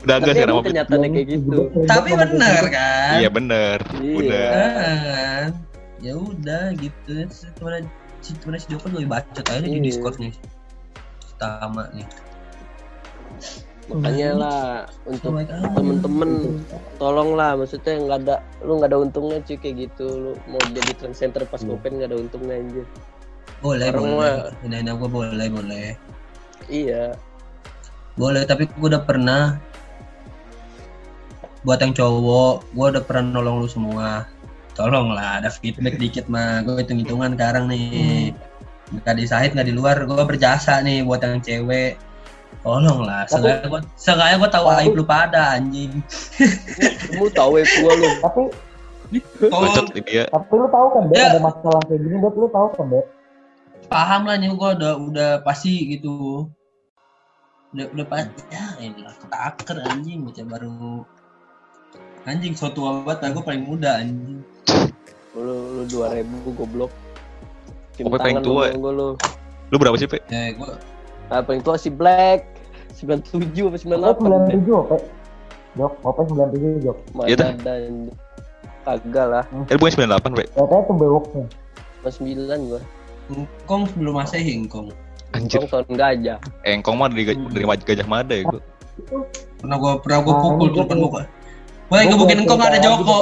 Udah 0.05 0.17
enggak 0.21 0.35
tapi 0.35 0.41
sekarang 0.45 0.65
kenyataannya 0.65 1.09
kayak 1.11 1.29
gitu 1.33 1.59
tapi 1.89 2.11
bener 2.13 2.63
kan? 2.69 3.15
Iya 3.19 3.29
bener. 3.33 3.79
Iya. 3.97 4.17
Udah. 4.21 4.49
Kan? 4.53 5.51
Ya 5.99 6.15
udah 6.15 6.65
gitu. 6.77 7.13
Si 7.33 7.47
temennya 7.57 7.89
si, 8.61 8.67
Joko 8.69 8.89
lebih 8.93 9.09
bacot 9.09 9.45
aja 9.45 9.61
di 9.61 9.81
Iya. 9.81 9.85
Discord 9.85 10.17
nih. 10.21 10.33
Si 11.21 11.33
Tama 11.37 11.89
nih. 11.93 12.07
makanya 13.85 14.31
lah 14.33 14.65
untuk 15.05 15.37
aja. 15.37 15.61
temen-temen 15.77 16.57
tolonglah 16.97 17.53
maksudnya 17.53 18.01
nggak 18.01 18.19
ada 18.25 18.37
lu 18.65 18.81
nggak 18.81 18.89
ada 18.89 18.97
untungnya 18.97 19.45
cuy 19.45 19.61
kayak 19.61 19.77
gitu 19.77 20.09
lu 20.09 20.33
mau 20.49 20.57
jadi 20.65 20.97
trend 20.97 21.13
center 21.13 21.45
pas 21.45 21.61
open 21.61 22.01
nggak 22.01 22.09
ada 22.09 22.17
untungnya 22.17 22.57
anjir 22.57 22.87
Boleh, 23.61 23.93
Orang 23.93 24.17
boleh. 24.17 24.33
mah- 24.65 24.97
gue 24.97 25.11
boleh, 25.11 25.47
boleh. 25.53 25.87
iya 26.65 27.13
Boleh, 28.15 28.47
tapi 28.47 28.71
gue 28.71 28.89
udah 28.89 29.03
pernah 29.03 29.59
buat 31.65 31.81
yang 31.81 31.97
cowok, 31.97 32.77
gue 32.77 32.87
udah 32.95 33.03
pernah 33.03 33.41
nolong 33.41 33.65
lu 33.65 33.69
semua. 33.69 34.29
Tolong 34.75 35.15
lah, 35.15 35.39
ada 35.43 35.51
feedback 35.51 35.99
dikit 35.99 36.27
mah. 36.27 36.63
Gue 36.63 36.83
hitung 36.83 36.99
hitungan 37.03 37.35
sekarang 37.35 37.71
nih. 37.71 38.35
Nggak 38.95 39.15
di 39.17 39.25
sahid, 39.27 39.51
nggak 39.55 39.69
di 39.71 39.75
luar, 39.75 39.97
gue 40.05 40.23
berjasa 40.23 40.79
nih 40.83 41.03
buat 41.03 41.23
yang 41.23 41.43
cewek. 41.43 41.99
Tolong 42.63 43.03
lah, 43.03 43.27
Tapi- 43.27 43.35
seenggaknya 43.45 43.67
gue, 43.67 43.81
seenggaknya 43.99 44.37
gue 44.41 44.51
tahu 44.51 44.67
aib 44.79 44.93
lu 44.95 45.05
pada 45.05 45.43
anjing. 45.59 45.93
lu 47.19 47.27
tahu 47.31 47.59
ya 47.61 47.65
gua 47.83 47.93
lu 47.95 48.11
tapi 48.23 48.43
Tolong, 49.47 49.87
dia. 50.03 50.25
tapi 50.27 50.53
lu 50.59 50.67
tahu 50.67 50.87
kan 50.91 51.03
deh 51.07 51.15
Ya. 51.15 51.31
ada 51.37 51.41
masalah 51.45 51.79
kayak 51.87 52.01
gini 52.03 52.17
deh 52.19 52.33
lu 52.35 52.49
tahu 52.51 52.67
kan 52.75 52.87
deh 52.91 53.05
paham 53.87 54.23
lah 54.27 54.35
nih 54.41 54.49
gue 54.51 54.71
udah 54.81 54.93
udah 54.97 55.31
pasti 55.47 55.95
gitu. 55.95 56.49
Udah 57.75 57.87
udah 57.91 58.07
pasti 58.07 58.43
ya 58.55 58.67
ini 58.79 59.03
lah 59.03 59.15
ketaker 59.19 59.77
anjing 59.83 60.23
macam 60.23 60.45
baru 60.47 61.03
anjing 62.25 62.55
so 62.55 62.71
tua 62.71 63.03
banget 63.03 63.35
gue 63.35 63.43
paling 63.43 63.67
muda 63.67 63.99
anjing. 63.99 64.41
lu 65.35 65.43
lu 65.75 65.83
dua 65.91 66.15
ribu 66.15 66.55
goblok 66.55 66.95
Cium 67.99 68.07
Pokoknya 68.07 68.23
paling 68.23 68.39
tua 68.41 68.55
lu 68.55 68.63
ya? 68.63 68.73
gua 68.79 68.93
lu 68.95 69.09
Lu 69.73 69.77
berapa 69.83 69.97
sih, 69.99 70.07
Pe? 70.07 70.23
Ya 70.31 70.55
gue 70.55 70.71
ah, 71.29 71.43
paling 71.43 71.67
tua 71.67 71.75
si 71.75 71.91
Black 71.91 72.47
97 72.95 73.51
apa 73.67 73.75
98 73.75 73.91
Ope 73.91 74.15
sembilan 74.15 74.41
tujuh 74.47 74.75
ope 74.79 74.97
jok 75.75 75.93
ope 76.07 76.21
sembilan 76.31 76.49
tujuh 76.55 76.71
jok 76.81 76.97
Iya, 77.27 77.35
dah. 77.35 77.49
anjir. 77.51 78.15
kagak 78.85 79.27
lah 79.27 79.45
Eh, 79.67 79.75
bukan 79.75 79.93
98, 80.07 80.39
Pe. 80.39 80.45
katanya 80.55 80.83
tuh 80.87 80.95
bewoknya 80.95 81.45
9 82.07 82.71
gua 82.71 82.81
Engkong 83.25 83.89
sebelum 83.89 84.21
masehi 84.21 84.53
engkong. 84.55 84.93
Anjir. 85.35 85.61
Tahun 85.67 85.87
gajah 85.91 86.39
Engkong 86.63 86.97
mah 86.97 87.11
dari, 87.11 87.35
dari 87.35 87.65
Gajah 87.67 88.07
Mada 88.07 88.35
ya, 88.39 88.47
gua. 88.47 88.63
Pernah 89.59 89.77
gua 89.83 89.93
pernah 89.99 90.19
gua 90.23 90.35
pukul 90.39 90.69
tuh 90.71 90.87
depan 90.87 90.99
gua- 91.03 91.05
muka. 91.11 91.23
Wah, 91.91 92.01
gebukin 92.07 92.39
engkong 92.47 92.63
ada 92.63 92.79
Joko. 92.79 93.19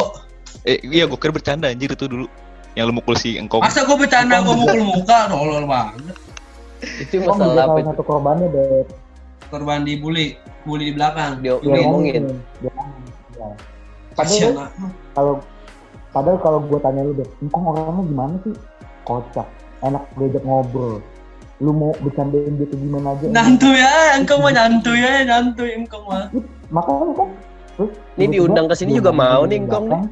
Eh, 0.69 0.79
iya 0.87 1.09
gua 1.09 1.19
kira 1.19 1.33
bercanda 1.33 1.73
anjir 1.73 1.91
itu 1.91 2.05
dulu. 2.07 2.27
Yang 2.73 2.85
lu 2.89 2.95
mukul 3.01 3.17
si 3.17 3.37
Engkong. 3.37 3.65
Masa 3.65 3.85
gua 3.89 3.97
bercanda 3.97 4.45
gua 4.45 4.55
mukul 4.57 4.81
muka 4.85 5.19
tolol 5.33 5.65
banget. 5.67 6.17
itu 6.83 7.23
masalah 7.23 7.71
apa 7.71 7.79
itu 7.79 7.95
satu 7.95 8.03
korbannya 8.03 8.47
deh 8.51 8.83
Korban 9.55 9.87
dibully, 9.87 10.35
bully 10.67 10.91
di 10.91 10.95
belakang. 10.99 11.39
dia 11.39 11.55
ngomongin. 11.63 12.43
Ya. 12.59 12.75
Padahal 14.19 14.67
kalau 15.15 15.35
padahal 16.13 16.39
kalau 16.45 16.59
gue 16.69 16.79
tanya 16.85 17.01
lu 17.09 17.13
deh 17.17 17.29
engkong 17.41 17.65
orangnya 17.65 18.03
gimana 18.05 18.35
sih 18.45 18.55
kocak 19.09 19.49
enak 19.81 20.05
diajak 20.21 20.45
ngobrol 20.45 21.01
lu 21.63 21.71
mau 21.71 21.95
bercandain 22.03 22.59
dia 22.59 22.67
tuh 22.67 22.75
gimana 22.75 23.15
aja? 23.15 23.27
Nantu 23.31 23.71
ya, 23.71 24.19
engkong 24.19 24.41
mah 24.43 24.53
nyantu 24.53 24.93
ya, 24.99 25.23
nyantu 25.23 25.63
engkong 25.63 26.05
mah. 26.11 26.27
makanya 26.75 27.15
kan? 27.15 27.29
Terus 27.79 27.91
Ini 28.19 28.25
diundang 28.29 28.67
ke 28.67 28.75
sini 28.75 28.93
juga 28.99 29.15
mau 29.15 29.47
nih, 29.47 29.63
Engkong, 29.63 29.87
belakang, 29.89 30.03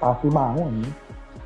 pasti 0.00 0.28
mau 0.32 0.56
nih. 0.58 0.90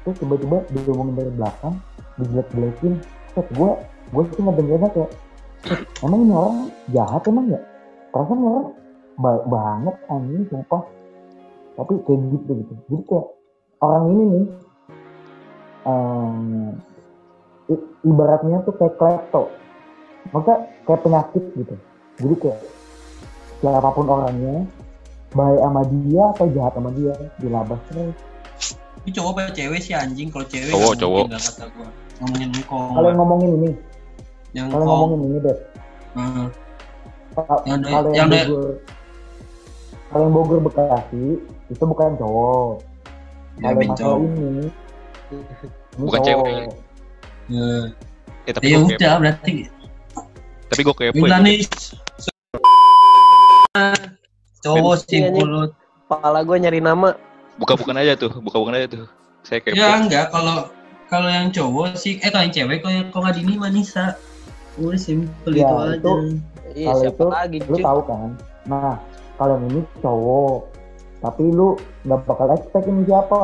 Terus 0.03 0.17
tiba-tiba 0.19 0.57
dia 0.71 0.81
ngomongin 0.89 1.15
dari 1.19 1.33
belakang 1.35 1.75
dijelek-jelekin. 2.17 2.95
Set 3.35 3.47
gue 3.53 3.71
gue 4.13 4.23
sih 4.31 4.41
ngedengarnya 4.41 4.89
kayak 4.93 5.11
"Set, 5.67 5.81
emang 6.01 6.21
ini 6.23 6.33
orang 6.33 6.59
jahat 6.93 7.23
emang 7.27 7.47
ya? 7.51 7.61
Perasaan 8.13 8.39
ini 8.39 8.47
orang 8.47 8.69
baik 9.19 9.45
banget 9.49 9.97
anjing 10.09 10.45
sumpah. 10.49 10.83
Tapi 11.73 11.93
kayak 12.05 12.21
gitu 12.31 12.51
gitu. 12.63 12.73
Jadi 12.89 13.03
kayak 13.09 13.27
orang 13.81 14.05
ini 14.09 14.23
nih 14.25 14.45
em, 15.83 16.37
i- 16.77 16.92
ibaratnya 18.03 18.63
tuh 18.63 18.75
kayak 18.75 18.95
klepto 18.97 19.43
maksudnya 20.29 20.57
kayak 20.83 21.01
penyakit 21.03 21.45
gitu 21.55 21.75
jadi 22.17 22.35
kayak 22.39 22.61
siapa 23.59 23.91
pun 23.91 24.07
orangnya 24.07 24.67
baik 25.33 25.61
sama 25.61 25.83
dia 25.87 26.23
atau 26.31 26.47
jahat 26.51 26.73
sama 26.75 26.91
dia 26.93 27.15
dilabas 27.39 27.81
terus 27.89 28.15
Ini 29.03 29.11
cowok 29.13 29.31
apa 29.35 29.51
cewek 29.51 29.81
sih 29.83 29.99
anjing? 29.99 30.31
Kalau 30.31 30.47
cewek 30.47 30.71
Cowok, 30.71 30.95
cowok. 30.95 31.25
kata 31.27 31.67
gua. 31.75 31.89
Ngomongin 32.23 32.49
engkong. 32.55 32.91
kalau 32.95 33.07
yang 33.09 33.19
ngomongin 33.19 33.51
ini 33.53 33.71
yang 34.53 34.67
kalau 34.71 34.85
ngomongin 34.87 35.21
ini 35.27 35.39
deh 35.41 35.59
Hmm. 36.13 36.47
Yang 37.65 37.81
kalau 37.89 38.11
yang 38.13 38.29
yang 38.29 38.29
Bogor 38.29 38.69
kalau 40.07 40.23
yang 40.23 40.35
Bogor 40.37 40.59
Bekasi 40.61 41.25
itu 41.67 41.83
bukan 41.83 42.11
cowok 42.15 42.73
Ya, 43.59 43.69
kalau 43.73 44.21
ini 44.21 44.45
ini 44.45 44.67
Bukan 45.95 46.21
cowok. 46.21 46.25
cewek. 46.25 46.65
Eh, 47.53 48.51
tapi 48.51 48.65
Ya 48.67 48.77
gue 48.77 48.89
udah 48.89 48.99
kepo. 48.99 49.21
berarti 49.21 49.53
Tapi 50.67 50.81
gue 50.81 50.95
kepo. 50.95 51.15
Yaudah 51.19 51.41
ya. 51.43 51.61
Cowok 54.63 54.95
sih 55.01 55.19
anjing. 55.19 55.35
mulut. 55.37 55.71
Kepala 56.03 56.39
gue 56.41 56.57
nyari 56.59 56.81
nama. 56.81 57.13
Buka-bukan 57.57 57.97
aja 57.97 58.15
tuh. 58.15 58.33
Buka-bukan 58.39 58.75
aja 58.75 58.87
tuh. 58.91 59.05
Saya 59.43 59.61
kepo. 59.61 59.75
Ya 59.75 59.97
enggak 59.97 60.31
kalau 60.31 60.71
kalau 61.07 61.29
yang 61.29 61.51
cowok 61.51 61.93
sih 61.95 62.17
eh 62.19 62.29
kalau 62.29 62.47
yang 62.47 62.55
cewek 62.55 62.81
kalau 62.81 62.95
yang 62.95 63.07
kalau 63.11 63.23
nggak 63.25 63.37
dini 63.37 63.55
Manisa. 63.57 64.17
Udah 64.75 64.97
simple 64.97 65.53
Ya, 65.53 65.69
itu 65.69 66.01
itu- 66.01 66.09
aja. 66.09 66.13
Iya, 66.73 66.89
Kalau 66.89 67.03
siapa 67.05 67.13
itu, 67.13 67.27
lagi, 67.29 67.59
lu 67.61 67.77
tahu 67.77 68.01
kan 68.03 68.29
nah 68.63 68.97
kalau 69.37 69.61
ini 69.61 69.85
cowok 70.01 70.73
tapi 71.21 71.45
lu 71.45 71.77
nggak 72.03 72.21
bakal 72.25 72.49
expect 72.49 72.87
ini 72.87 73.03
siapa 73.05 73.41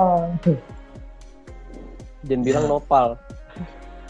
Jangan 2.24 2.43
bilang 2.43 2.64
Ya. 2.64 2.70
nopal. 2.70 3.06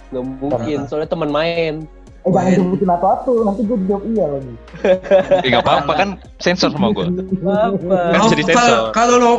Gak 0.08 0.24
mungkin, 0.40 0.78
soalnya 0.86 1.08
teman 1.08 1.30
main. 1.30 1.74
eh 2.18 2.30
jangan 2.34 2.50
sebutin 2.50 2.88
atau 2.90 3.08
atu 3.14 3.32
nanti 3.40 3.62
gue 3.62 3.78
jawab 3.88 4.04
iya 4.10 4.26
lagi 4.26 4.52
Eh, 5.44 5.48
nggak 5.48 5.64
apa-apa 5.64 5.92
kan 5.94 6.08
sensor 6.36 6.68
sama 6.74 6.90
gue. 6.92 7.06
Apa? 7.40 7.96
Kan 8.12 8.18
Kalau 8.18 8.26
bisa 8.26 8.36
disensor. 8.36 8.58
kalau 8.58 8.80
kalau 8.92 9.16
lo 9.16 9.32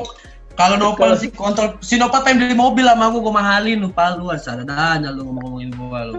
kalau 0.55 0.75
nopal 0.75 1.11
sih 1.15 1.31
kontrol 1.31 1.75
si 1.79 1.95
Nopal 1.95 2.19
pengen 2.19 2.39
beli 2.43 2.55
mobil 2.55 2.83
sama 2.83 3.07
aku 3.07 3.23
gue 3.23 3.31
mahalin 3.31 3.79
lu 3.79 3.89
pal 3.89 4.19
lu 4.19 4.27
asal 4.27 4.59
ada 4.59 5.07
lu 5.07 5.23
ngomong-ngomongin 5.23 5.71
gua 5.75 5.99
lu. 6.03 6.13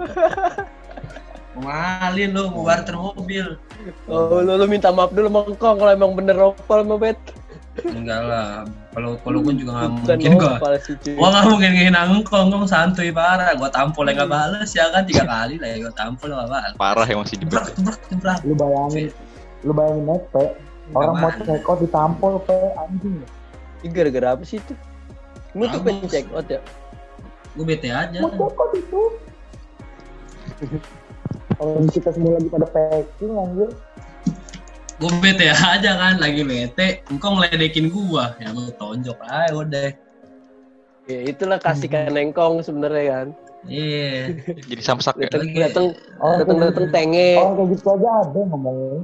Gua 1.57 1.61
mahalin 1.61 2.31
lu 2.33 2.43
mau 2.55 2.63
barter 2.65 2.95
mobil. 2.95 3.47
Oh, 4.09 4.41
lu, 4.41 4.53
lu 4.57 4.65
minta 4.65 4.89
maaf 4.89 5.11
dulu 5.11 5.29
sama 5.29 5.41
Kong 5.57 5.77
kalau 5.81 5.93
emang 5.93 6.13
bener 6.17 6.37
nopal 6.37 6.85
sama 6.85 6.97
Bet. 6.97 7.21
Enggak 7.89 8.21
lah. 8.27 8.69
Kalau 8.93 9.17
kalau 9.23 9.39
gue 9.41 9.55
juga 9.57 9.71
nggak 9.81 9.91
mungkin 9.97 10.33
cuy. 11.01 11.15
Gua 11.15 11.29
nggak 11.31 11.47
mungkin 11.47 11.71
ngehina 11.73 12.01
engkong, 12.11 12.51
engkong 12.51 12.67
santuy 12.69 13.09
parah. 13.15 13.55
Gua 13.57 13.71
tampol 13.73 14.09
yang 14.11 14.25
nggak 14.25 14.31
bales 14.31 14.71
ya 14.75 14.91
kan 14.93 15.07
tiga 15.07 15.25
kali 15.25 15.57
lah 15.57 15.69
ya 15.71 15.77
gua 15.89 15.93
tampol 15.95 16.29
nggak 16.29 16.51
bales. 16.51 16.75
Parah 16.77 17.07
Jebrak, 17.07 17.31
Jebet. 17.31 17.65
jebrak, 17.79 18.01
jebrak. 18.11 18.39
lu 18.45 18.55
bayangin 18.59 19.09
lu 19.65 19.73
bayangin 19.77 20.21
pe 20.33 20.45
orang 20.97 21.15
mau 21.21 21.31
check 21.31 21.69
out 21.69 21.79
ditampol 21.79 22.35
pe 22.45 22.57
anjing 22.81 23.23
Ih, 23.81 23.89
gara-gara 23.89 24.37
apa 24.37 24.45
sih 24.45 24.61
itu? 24.61 24.77
Lu 25.57 25.65
tuh 25.73 25.81
pengen 25.81 26.05
check 26.05 26.29
out 26.37 26.45
ya? 26.53 26.61
Gue 27.57 27.65
bete 27.65 27.89
aja. 27.89 28.19
mau 28.21 28.29
check 28.29 28.61
out 28.61 28.73
itu 28.77 29.03
kalau 31.61 31.85
kita 31.93 32.11
semua 32.17 32.41
lagi 32.41 32.49
pada 32.49 32.67
packing 32.73 33.33
anjir 33.37 33.71
Gue 35.01 35.13
bete 35.19 35.49
aja 35.49 35.91
kan, 35.97 36.21
lagi 36.21 36.45
bete. 36.45 37.01
Engkong 37.09 37.41
ngeledekin 37.41 37.89
gua, 37.89 38.37
ya 38.37 38.53
gua 38.53 38.69
tonjok 38.77 39.17
aja 39.25 39.51
udah. 39.51 39.89
Ya 41.09 41.19
itulah 41.25 41.57
kasihkan 41.57 42.13
nengkong 42.13 42.61
sebenarnya 42.61 43.05
kan. 43.09 43.27
Iya. 43.65 44.37
Jadi 44.69 44.83
samsak 44.85 45.17
ya. 45.17 45.27
Dateng 45.27 45.43
Lagi. 45.43 45.59
dateng 45.59 45.87
orang 46.21 46.37
dateng 46.39 46.57
kayak 46.57 46.69
dateng 46.69 46.85
gitu- 46.85 46.95
tenge. 46.95 47.29
orang 47.35 47.55
kayak 47.57 47.69
gitu 47.73 47.87
aja 47.91 48.09
ada 48.21 48.41
ngomongin 48.47 49.01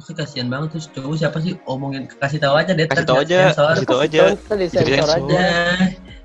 Sih 0.00 0.14
kasihan 0.16 0.48
banget 0.50 0.68
tuh 0.72 0.80
cowok 0.98 1.14
siapa 1.14 1.38
sih 1.38 1.52
omongin 1.68 2.08
kasih 2.18 2.40
tahu 2.42 2.54
aja 2.58 2.72
deh. 2.74 2.88
Kasih 2.90 3.06
tahu 3.06 3.18
aja. 3.22 3.38
sensor. 3.54 3.66
Kasih 3.76 3.86
tahu 3.86 4.00
aja. 4.02 4.22
Tadi 4.34 4.64
sensor 4.66 4.82
Jadi 4.82 4.92
aja. 4.98 5.30
Ya, 5.30 5.62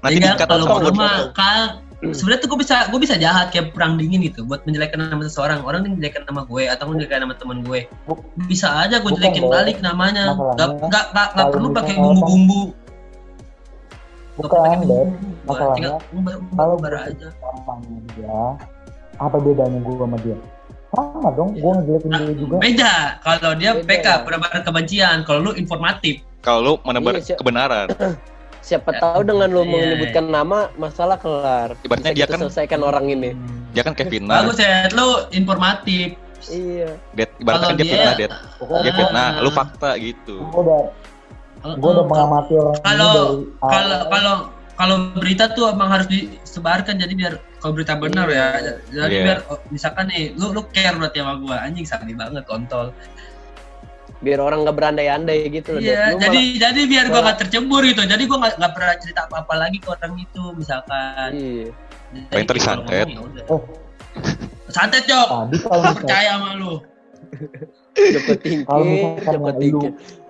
Nanti 0.02 0.18
Iya, 0.18 0.24
diikat 0.34 0.48
kalau 0.50 0.66
lu. 0.66 0.92
mah 0.98 1.16
sebenarnya 1.98 2.42
tuh 2.46 2.50
gue 2.54 2.60
bisa 2.62 2.76
gue 2.94 3.00
bisa 3.02 3.16
jahat 3.18 3.50
kayak 3.50 3.74
perang 3.74 3.98
dingin 3.98 4.22
gitu 4.22 4.46
buat 4.46 4.62
menjelekkan 4.70 5.02
nama 5.02 5.26
seseorang. 5.26 5.66
Orang 5.66 5.82
nih 5.82 5.92
menjelekkan 5.98 6.30
nama 6.30 6.46
gue 6.46 6.64
atau 6.70 6.86
menjelekkan 6.90 7.26
nama 7.26 7.34
teman 7.34 7.66
gue. 7.66 7.90
Bisa 8.46 8.70
aja 8.86 9.02
gue 9.02 9.12
jelekin 9.18 9.50
balik 9.50 9.82
namanya. 9.82 10.38
Nggak 10.38 10.70
nggak 10.86 11.06
nggak 11.34 11.48
perlu 11.50 11.68
pakai 11.74 11.96
bumbu-bumbu. 11.98 12.62
Bukan, 14.38 14.86
bumbu 14.86 15.18
Masalahnya, 15.50 15.98
kalau 15.98 16.38
umbar 16.46 16.94
gue 16.94 17.10
aja. 17.10 17.28
dia 18.14 18.38
apa 19.18 19.38
bedanya 19.42 19.80
gue 19.82 19.96
sama 19.98 20.18
dia? 20.22 20.38
Sama 20.94 21.30
dong 21.34 21.58
gue 21.58 21.72
ngejelekin 21.82 22.10
Nah, 22.14 22.20
dia 22.22 22.36
juga. 22.38 22.56
beda. 22.62 22.94
Kalau 23.26 23.52
dia 23.58 23.72
Beda. 23.82 23.90
PK 23.90 24.08
penebaran 24.30 24.62
kebencian. 24.62 25.18
Kalau 25.26 25.40
lu 25.42 25.52
informatif. 25.58 26.22
Kalau 26.46 26.60
lu 26.62 26.74
menebar 26.86 27.18
Iya, 27.18 27.34
kebenaran. 27.36 27.88
Siapa 28.68 28.92
Ya. 28.92 29.00
tahu 29.00 29.22
dengan 29.24 29.48
lu 29.48 29.64
Iya, 29.64 29.72
menyebutkan 29.72 30.26
nama 30.28 30.68
masalah 30.76 31.16
kelar. 31.16 31.80
Ibaratnya 31.80 32.12
dia 32.12 32.28
kan- 32.28 32.44
selesaikan 32.44 32.84
orang 32.84 33.08
ini. 33.08 33.32
Dia 33.72 33.80
kan 33.82 33.96
kayak 33.96 34.12
fitnah. 34.12 34.44
bagus 34.44 34.60
ya 34.60 34.92
lu 34.92 35.08
informatif 35.32 36.20
Iya. 36.46 36.90
Det, 37.14 37.32
ibaratnya 37.38 37.64
kan 37.66 37.76
dia 37.76 37.82
dia- 37.82 37.94
fitnah, 37.94 38.14
Det. 38.14 38.30
pokoknya 38.60 38.82
Dia 38.84 38.92
Ah. 38.92 38.98
fitnah, 39.00 39.28
lu 39.40 39.50
fakta 39.50 39.90
gitu. 39.98 40.36
gue 40.44 40.62
udah 40.62 40.82
gue 41.70 41.90
udah 41.90 42.06
mengamati 42.06 42.54
orang 42.54 42.76
ini 42.76 42.84
Kalau- 42.86 43.16
dari 43.18 43.44
kalau 43.58 43.96
awal. 43.96 44.08
kalau 44.08 44.36
kalau 44.74 44.96
berita 45.16 45.44
tuh 45.50 45.66
emang 45.68 45.90
harus 45.90 46.06
disebarkan 46.06 46.96
jadi 46.96 47.14
biar 47.14 47.34
kalau 47.58 47.74
berita 47.74 47.98
benar 47.98 48.28
ya 48.30 48.48
jadi 48.88 49.10
Iya. 49.12 49.24
biar 49.26 49.38
oh, 49.48 49.60
misalkan 49.68 50.06
nih 50.08 50.36
lu 50.36 50.54
lu 50.54 50.62
care 50.70 50.94
berarti 50.94 51.18
sama 51.18 51.34
gua 51.36 51.58
anjing 51.60 51.82
sakit 51.84 52.14
banget 52.14 52.44
kontol 52.46 52.94
Biar 54.18 54.42
orang 54.42 54.66
nggak 54.66 54.74
berandai-andai 54.74 55.46
gitu 55.48 55.78
loh. 55.78 55.80
iya 55.80 56.18
jadi 56.18 56.34
malah- 56.42 56.58
jadi 56.58 56.82
biar 56.90 57.06
gua 57.08 57.22
nggak 57.22 57.38
tercebur 57.38 57.82
gitu 57.86 58.02
jadi 58.02 58.24
gua 58.26 58.38
nggak 58.42 58.54
nggak 58.58 58.74
pernah 58.74 58.94
cerita 58.98 59.20
apa 59.30 59.36
apa 59.46 59.54
lagi 59.56 59.78
ke 59.78 59.88
orang 59.88 60.14
itu 60.18 60.44
misalkan 60.58 61.30
Iya. 61.32 61.70
Paling 62.32 62.48
tadi 62.48 62.60
kalau 62.60 62.82
santet. 62.82 63.06
ya. 63.06 63.20
Oh. 63.48 63.62
santet 64.68 65.04
jok 65.06 65.28
tadi 65.28 65.58
kalau 65.68 65.84
percaya 65.94 66.30
sama 66.34 66.50
lu 66.56 66.74
misalkan 67.98 69.26
Joko 69.28 69.50
yang 69.50 69.70
lu 69.70 69.80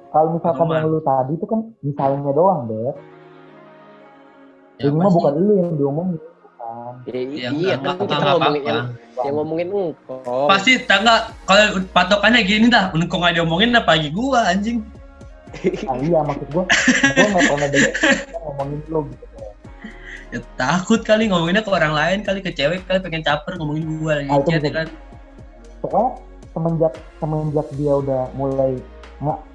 kalau 0.07 0.27
misalkan 0.35 0.67
yang 0.69 0.87
lu 0.87 0.99
tadi 1.01 1.31
itu 1.33 1.45
kan 1.45 1.59
misalnya 1.79 2.31
doang 2.33 2.61
deh 2.65 2.79
ya, 2.79 2.91
ini 4.83 4.95
mah 4.95 5.11
bukan 5.11 5.33
lu 5.37 5.53
yang 5.55 5.71
diomongin 5.75 6.17
Ya, 7.07 7.19
Ya, 7.31 7.49
iya 7.49 7.75
kan 7.79 7.95
kita 7.95 8.15
ngomongin 8.17 8.59
apa-apa. 8.59 8.67
yang, 8.67 8.87
yang 9.23 9.35
ngomongin 9.39 9.67
engkong. 9.71 10.47
pasti 10.51 10.71
tangga 10.83 11.13
kalau 11.47 11.63
patokannya 11.95 12.41
gini 12.43 12.67
dah 12.67 12.91
kok 12.91 13.07
nggak 13.13 13.35
diomongin 13.35 13.71
apa 13.71 13.95
lagi 13.95 14.09
gua 14.11 14.51
anjing? 14.51 14.83
Nah, 15.87 15.95
iya 16.03 16.19
maksud 16.21 16.47
gue 16.51 16.63
gue 16.67 17.27
nggak 17.31 17.43
pernah 17.47 17.67
ngomongin 18.43 18.79
lu 18.91 18.99
gitu. 19.07 19.25
Ya, 20.27 20.39
takut 20.59 21.01
kali 21.01 21.31
ngomonginnya 21.31 21.63
ke 21.63 21.71
orang 21.71 21.95
lain 21.95 22.19
kali 22.21 22.43
ke 22.43 22.51
cewek 22.51 22.83
kali 22.83 22.99
pengen 22.99 23.23
caper 23.23 23.55
ngomongin 23.55 23.87
gua 23.97 24.19
lagi 24.19 24.27
Ah, 24.27 24.43
chat 24.43 24.59
ya 24.59 24.71
kan? 24.75 24.87
Soalnya 25.79 26.05
semenjak 26.51 26.93
semenjak 27.17 27.67
dia 27.73 27.93
udah 27.95 28.27
mulai 28.33 28.75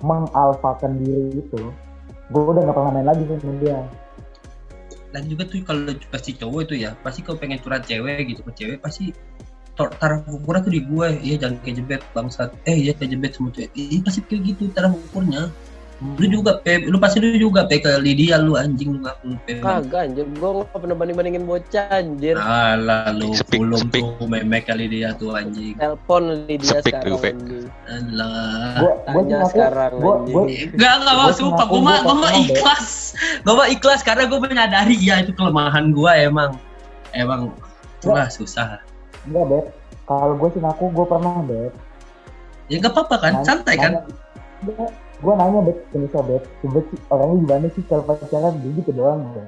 mengalfakan 0.01 0.97
diri 0.97 1.39
itu 1.39 1.61
gue 2.33 2.41
udah 2.41 2.63
nggak 2.65 2.73
pernah 2.73 2.91
main 2.91 3.05
lagi 3.05 3.23
sama 3.29 3.53
dia 3.61 3.79
dan 5.13 5.29
juga 5.29 5.45
tuh 5.45 5.61
kalau 5.63 5.93
pasti 6.09 6.33
cowok 6.35 6.61
itu 6.67 6.75
ya 6.89 6.97
pasti 7.05 7.21
kalau 7.21 7.37
pengen 7.37 7.61
curhat 7.61 7.85
cewek 7.85 8.25
gitu 8.33 8.41
ke 8.43 8.53
cewek 8.57 8.79
pasti 8.81 9.13
taruh 9.77 10.21
ukurnya 10.29 10.61
tuh 10.65 10.73
di 10.73 10.81
gue 10.85 11.09
iya 11.25 11.37
jangan 11.41 11.57
kayak 11.65 11.77
jebet 11.81 12.03
bangsat. 12.13 12.51
Eh 12.69 12.77
iya 12.77 12.93
kayak 12.93 13.11
jebet 13.17 13.33
semua 13.37 13.51
cewek. 13.57 13.71
Iya 13.73 13.99
pasti 14.05 14.21
kayak 14.25 14.43
gitu 14.53 14.63
taruh 14.73 14.93
ukurnya 14.93 15.43
lu 16.03 16.27
juga 16.27 16.59
pe 16.59 16.83
lu 16.83 16.99
pasti 16.99 17.23
lu 17.23 17.39
juga 17.39 17.63
pe 17.63 17.79
ke 17.79 18.03
Lydia 18.03 18.43
lu 18.43 18.59
anjing 18.59 18.99
lu 18.99 19.01
ngaku 19.07 19.39
pe 19.47 19.63
Kagak 19.63 20.11
anjir, 20.11 20.27
gua 20.43 20.63
nggak 20.63 20.79
pernah 20.83 20.97
banding-bandingin 20.99 21.45
bocah 21.47 21.87
anjir. 21.95 22.35
Alah 22.35 23.15
lu 23.15 23.31
Sepik, 23.31 23.63
belum 23.63 23.87
sepik. 23.87 24.03
tuh 24.03 24.27
memek 24.27 24.67
kali 24.67 24.91
dia 24.91 25.15
tuh 25.15 25.39
anjing. 25.39 25.79
Telepon 25.79 26.23
di 26.51 26.55
dia 26.59 26.83
Sepik 26.83 26.95
sekarang 26.99 27.23
anjing. 27.23 27.67
Alah 27.87 28.75
Tanya 29.07 29.35
ngaku 29.47 29.51
sekarang 29.55 29.93
gue 29.95 30.01
gue 30.03 30.43
anjing. 30.43 30.69
Enggak, 30.75 30.93
enggak 30.99 31.15
mau 31.15 31.23
Gua 31.23 31.35
sumpah, 31.39 31.67
gue 31.71 31.81
mah, 31.81 31.99
gua 32.03 32.03
gua 32.03 32.17
mah 32.19 32.33
ikhlas. 32.35 32.87
Gue 33.47 33.55
mah 33.55 33.69
ikhlas 33.71 34.01
karena 34.03 34.25
gue 34.27 34.39
menyadari 34.43 34.97
ya 34.99 35.15
itu 35.23 35.33
kelemahan 35.39 35.95
gue 35.95 36.13
emang. 36.19 36.51
Emang 37.15 37.55
itulah 38.03 38.27
susah. 38.27 38.83
Enggak 39.29 39.45
beb. 39.47 39.67
Kalau 40.11 40.35
gue 40.35 40.49
sih 40.51 40.61
ngaku 40.61 40.85
gue 40.91 41.07
pernah 41.07 41.39
beb. 41.47 41.73
Ya 42.71 42.81
gak 42.81 42.97
apa-apa 42.97 43.17
kan, 43.21 43.33
santai 43.45 43.77
kan 43.77 44.01
gue 45.23 45.33
nanya 45.39 45.61
beb 45.63 45.79
ke 45.95 45.97
Nisa 46.03 46.21
Beb 46.27 46.43
sih 46.67 46.99
orangnya 47.09 47.37
gimana 47.47 47.67
sih? 47.71 47.83
Kalau 47.87 48.03
pacaran 48.05 48.59
dia 48.59 48.71
gitu 48.83 48.91
doang 48.91 49.23
beb 49.31 49.47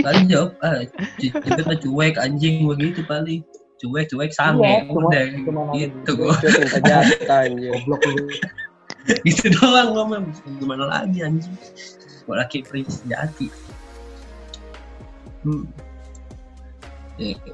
Paling 0.00 0.26
jawab, 0.32 0.56
ah, 0.64 0.80
c- 1.20 1.34
cepet 1.44 1.64
mah 1.68 1.76
cuek 1.76 2.16
anjing 2.16 2.64
begitu 2.64 3.04
paling. 3.04 3.44
Cuek, 3.78 4.08
cuek, 4.08 4.32
sange, 4.32 4.64
Iya, 4.64 4.90
udah 4.90 5.22
gitu 5.76 6.10
gue 6.16 6.34
Gitu 9.28 9.44
doang 9.60 9.88
gue 9.92 10.04
mah, 10.08 10.20
gimana 10.56 10.84
lagi 10.88 11.20
anjing? 11.20 11.52
Gue 12.24 12.34
laki 12.36 12.64
pris 12.64 13.04
sejati 13.04 13.48
hmm. 15.48 15.64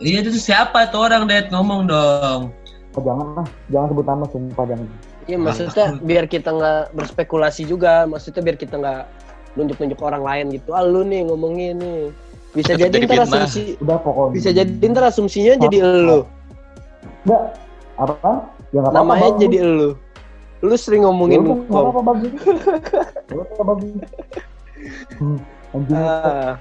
Iya 0.04 0.20
itu 0.20 0.36
siapa 0.36 0.92
tuh 0.92 1.08
orang 1.08 1.24
Det? 1.24 1.48
Ngomong 1.48 1.88
dong. 1.88 2.52
Oh, 2.94 3.02
jangan 3.02 3.42
lah, 3.42 3.46
jangan 3.72 3.86
sebut 3.90 4.06
nama 4.06 4.24
sumpah 4.28 4.64
jangan. 4.68 4.86
Iya 5.24 5.38
maksudnya 5.38 5.86
biar 5.98 6.24
kita 6.26 6.50
nggak 6.50 6.92
berspekulasi 6.92 7.64
juga, 7.64 8.04
maksudnya 8.04 8.40
biar 8.40 8.56
kita 8.56 8.76
nggak 8.76 9.02
nunjuk-nunjuk 9.54 10.00
orang 10.00 10.20
lain 10.20 10.44
gitu. 10.52 10.70
Ah 10.70 10.82
lu 10.82 11.00
nih 11.02 11.24
ngomongin 11.24 11.76
nih. 11.76 12.02
Bisa 12.52 12.72
Bisa 12.72 12.86
jadi 12.86 12.96
jadi 12.96 13.06
ntar 13.08 13.24
asumsi 13.24 13.62
Udah 13.80 13.98
pokoknya. 13.98 14.32
bisa 14.32 14.48
jadi 14.52 14.84
ntar 14.86 15.04
asumsinya 15.04 15.54
jadi 15.58 15.76
elu. 15.80 16.20
Enggak. 17.24 17.42
Apa? 17.94 18.32
Ya 18.70 18.78
nggak 18.78 18.84
apa-apa. 18.84 18.94
Namanya 18.94 19.28
bagus. 19.28 19.40
jadi 19.40 19.56
elu. 19.60 19.90
Lu 20.60 20.74
sering 20.74 21.02
Ya 21.02 21.06
ngomongin 21.06 21.38
udah, 21.40 21.56
nggak 21.56 21.66
kok. 21.66 21.82
apa-apa 21.82 22.02
bagus. 22.04 22.32
Ya 23.26 23.34
udah 23.34 23.64
bagus. 23.64 23.92
Hmm, 25.14 25.38
anjing. 25.72 25.96
Ah, 25.96 26.52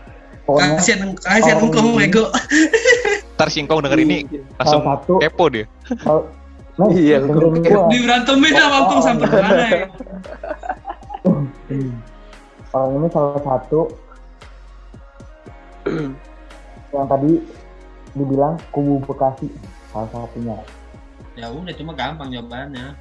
Kasihan 0.43 0.99
kasihan 1.15 1.55
Oh, 1.57 1.65
engkau 1.65 1.87
ini. 1.93 2.03
ego. 2.03 2.23
Ntar 3.35 3.47
singkong 3.49 3.79
denger 3.81 3.99
ini 4.01 4.17
langsung 4.53 4.81
salah 4.81 4.99
satu. 4.99 5.13
kepo 5.19 5.45
dia. 5.47 5.65
Kalau 6.73 6.89
Nah, 6.89 6.97
Iya, 6.97 7.21
dengerin 7.21 7.61
gua-. 7.61 7.89
Diberantemin 7.93 8.53
sama 8.57 8.77
engkau 8.81 8.99
sampai 9.05 9.27
mana 9.29 9.65
ya? 9.69 9.85
Orang 12.73 12.91
ini 12.97 13.07
salah 13.13 13.41
satu 13.45 13.81
yang 16.93 17.05
tadi 17.05 17.31
dibilang 18.17 18.57
kubu 18.73 18.97
Bekasi 19.05 19.53
salah 19.93 20.09
satunya. 20.09 20.57
Ya 21.37 21.53
udah 21.53 21.73
cuma 21.77 21.93
gampang 21.93 22.33
jawabannya. 22.33 22.97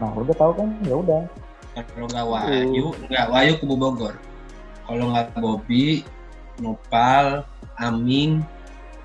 Nah, 0.00 0.08
udah 0.16 0.36
tahu 0.36 0.52
kan? 0.56 0.68
Ya 0.88 0.96
udah. 0.96 1.22
Kalau 1.76 2.08
nggak 2.08 2.26
Wahyu, 2.28 2.86
nggak 3.08 3.26
Wahyu 3.28 3.52
kubu 3.60 3.76
Bogor. 3.76 4.16
Kalau 4.88 5.12
nggak 5.12 5.36
Bobby, 5.40 6.04
Nopal, 6.60 7.44
Amin, 7.80 8.44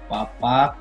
Papak, 0.08 0.80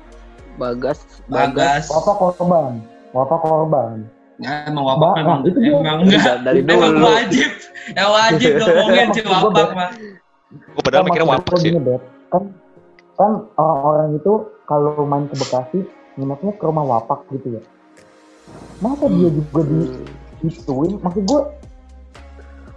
Bagas, 0.57 0.99
Bagas. 1.29 1.85
Apa 1.87 2.11
korban? 2.13 2.81
Apa 3.13 3.35
korban? 3.37 3.97
Nggak 4.37 4.55
emang 4.69 4.83
Wapak 4.85 5.01
Bah, 5.01 5.13
memang 5.17 5.39
nah, 5.41 5.49
itu 5.49 5.57
dia. 5.57 5.73
emang 5.73 5.99
enggak. 6.05 6.35
Dari 6.45 6.59
Emang 6.61 6.81
dulu. 6.93 7.05
wajib. 7.07 7.49
Ya 7.87 8.05
wajib 8.05 8.51
ngomongin 8.61 9.07
si 9.09 9.21
Maksud 9.21 9.25
gua, 9.25 9.37
Wapak 9.49 9.69
mah. 9.73 9.89
Gue 10.47 10.81
padahal 10.81 11.01
Kan 11.01 11.07
mikirnya 11.09 11.27
wapak 11.27 11.55
sih. 11.57 11.71
Kan 12.29 12.43
kan 13.17 13.31
orang-orang 13.57 14.09
itu 14.13 14.33
kalau 14.65 14.93
main 15.03 15.25
ke 15.25 15.35
Bekasi 15.35 15.79
nginepnya 16.15 16.51
ke 16.53 16.63
rumah 16.63 16.85
wapak 16.85 17.19
gitu 17.33 17.57
ya. 17.57 17.61
Masa 18.77 19.09
dia 19.09 19.29
juga 19.29 19.61
di 19.65 19.79
ituin? 20.43 20.97
Maksud 21.01 21.23
gua 21.25 21.41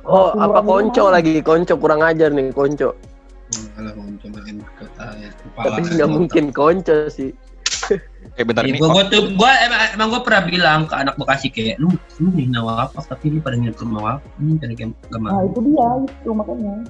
Oh, 0.00 0.32
apa 0.32 0.64
konco 0.64 1.12
lagi? 1.12 1.44
Konco 1.44 1.76
kurang 1.76 2.00
ajar 2.00 2.32
nih, 2.32 2.48
konco. 2.50 2.96
Kalau 3.76 3.92
mau 3.94 4.08
cobain 4.16 4.56
kota 4.80 5.06
ya. 5.20 5.28
Tapi 5.54 5.80
nggak 5.92 6.08
mungkin 6.08 6.44
konco 6.50 6.96
sih. 7.12 7.30
Eh 8.40 8.44
bentar 8.48 8.64
Iya, 8.64 8.72
ini. 8.72 8.80
gua, 8.80 8.88
gua 8.88 9.04
tuh 9.04 9.22
gua 9.36 9.52
emang, 9.60 9.80
emang 9.92 10.08
gua 10.08 10.20
pernah 10.24 10.42
bilang 10.42 10.80
ke 10.88 10.94
anak 10.96 11.12
Bekasi 11.14 11.52
kayak 11.52 11.76
lu 11.76 11.92
lu 12.16 12.32
nih 12.32 12.48
nawa 12.48 12.88
apa 12.88 13.04
tapi 13.04 13.28
lu 13.28 13.38
pada 13.38 13.60
nginep 13.60 13.76
ke 13.76 13.84
rumah 13.84 14.16
apa 14.16 14.24
ini 14.40 14.56
pada 14.56 14.72
gak 14.72 14.88
gak 15.12 15.20
Nah 15.20 15.28
mau. 15.28 15.44
itu 15.44 15.60
dia 15.60 15.88
itu 16.00 16.30
makanya 16.32 16.72
Det, 16.80 16.88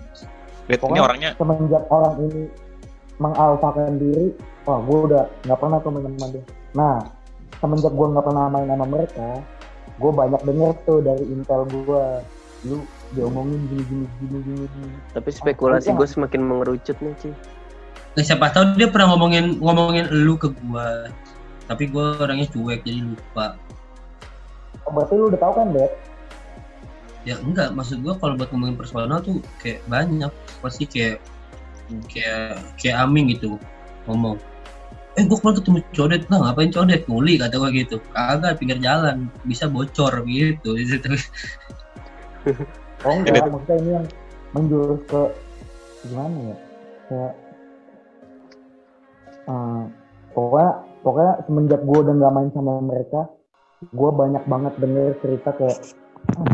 ini 0.70 0.78
pokoknya- 0.78 1.02
orangnya 1.02 1.30
semenjak 1.34 1.84
orang 1.90 2.14
ini 2.22 2.42
mengalfakan 3.18 3.98
diri, 3.98 4.26
wah 4.62 4.78
gue 4.78 4.98
udah 5.10 5.24
nggak 5.44 5.58
pernah 5.58 5.78
tuh 5.82 5.90
main 5.90 6.06
sama 6.06 6.26
dia. 6.30 6.44
Nah 6.72 6.96
semenjak 7.58 7.92
gue 7.92 8.06
nggak 8.06 8.24
pernah 8.24 8.44
main 8.46 8.68
sama 8.70 8.86
mereka, 8.86 9.28
gue 9.98 10.10
banyak 10.14 10.40
denger 10.40 10.70
tuh 10.86 10.98
dari 11.02 11.24
intel 11.26 11.60
gue, 11.66 12.04
lu 12.64 12.78
diomongin 13.10 13.58
gini 13.66 13.82
gini 13.84 14.06
gini 14.22 14.38
gini. 14.40 14.64
gini. 14.70 14.96
Tapi 15.10 15.28
spekulasi 15.28 15.90
gue 15.90 16.06
semakin 16.06 16.40
mengerucut 16.40 16.94
nih, 16.96 17.12
Ci. 17.18 17.30
Nah, 18.10 18.22
siapa 18.24 18.50
tahu 18.50 18.74
dia 18.74 18.86
pernah 18.86 19.12
ngomongin 19.12 19.58
ngomongin 19.58 20.06
lu 20.08 20.34
ke 20.34 20.50
gua. 20.62 21.10
Tapi 21.70 21.86
gua 21.86 22.18
orangnya 22.18 22.50
cuek 22.50 22.82
jadi 22.82 22.98
lupa. 23.06 23.54
Oh, 24.82 24.90
berarti 24.90 25.14
lu 25.14 25.30
udah 25.30 25.38
tahu 25.38 25.52
kan, 25.54 25.66
Bet? 25.70 25.92
Ya 27.22 27.38
enggak, 27.38 27.70
maksud 27.78 28.02
gua 28.02 28.18
kalau 28.18 28.34
buat 28.34 28.50
ngomongin 28.50 28.74
personal 28.74 29.22
tuh 29.22 29.38
kayak 29.62 29.78
banyak. 29.86 30.34
Pasti 30.58 30.82
kayak 30.90 31.22
kayak 32.10 32.58
kayak 32.74 32.96
Aming 32.98 33.30
gitu 33.30 33.54
ngomong. 34.10 34.42
Eh 35.14 35.22
gua 35.30 35.38
kemarin 35.38 35.56
ketemu 35.62 35.78
codet 35.94 36.22
lah 36.26 36.38
ngapain 36.42 36.74
codet 36.74 37.02
nguli 37.06 37.38
kata 37.38 37.54
gua 37.54 37.70
gitu. 37.70 38.02
Kagak 38.10 38.58
pinggir 38.58 38.82
jalan 38.82 39.30
bisa 39.46 39.70
bocor 39.70 40.26
gitu. 40.26 40.74
Di 40.74 40.84
situ. 40.90 41.06
Oh 43.06 43.14
enggak, 43.14 43.46
maksudnya 43.46 43.76
ini 43.78 43.90
yang 43.94 44.06
menjurus 44.58 45.00
ke 45.06 45.22
gimana 46.02 46.36
ya? 46.50 46.56
Kayak 47.06 47.32
eh, 49.46 49.82
pokoknya 50.34 50.89
pokoknya 51.00 51.32
semenjak 51.48 51.80
gue 51.84 51.98
udah 51.98 52.14
nggak 52.16 52.34
main 52.34 52.50
sama 52.52 52.80
mereka, 52.80 53.28
gue 53.88 54.10
banyak 54.12 54.44
banget 54.44 54.74
denger 54.76 55.12
cerita 55.24 55.50
kayak 55.56 55.78
ah 56.36 56.46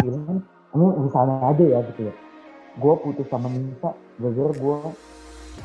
gimana? 0.00 0.40
Ini 0.70 0.86
misalnya 1.02 1.36
aja 1.50 1.64
ya 1.66 1.78
gitu 1.92 2.00
ya. 2.10 2.14
Gue 2.78 2.94
putus 3.02 3.26
sama 3.26 3.50
Nisa 3.50 3.90
gara-gara 4.22 4.52
gue 4.54 4.78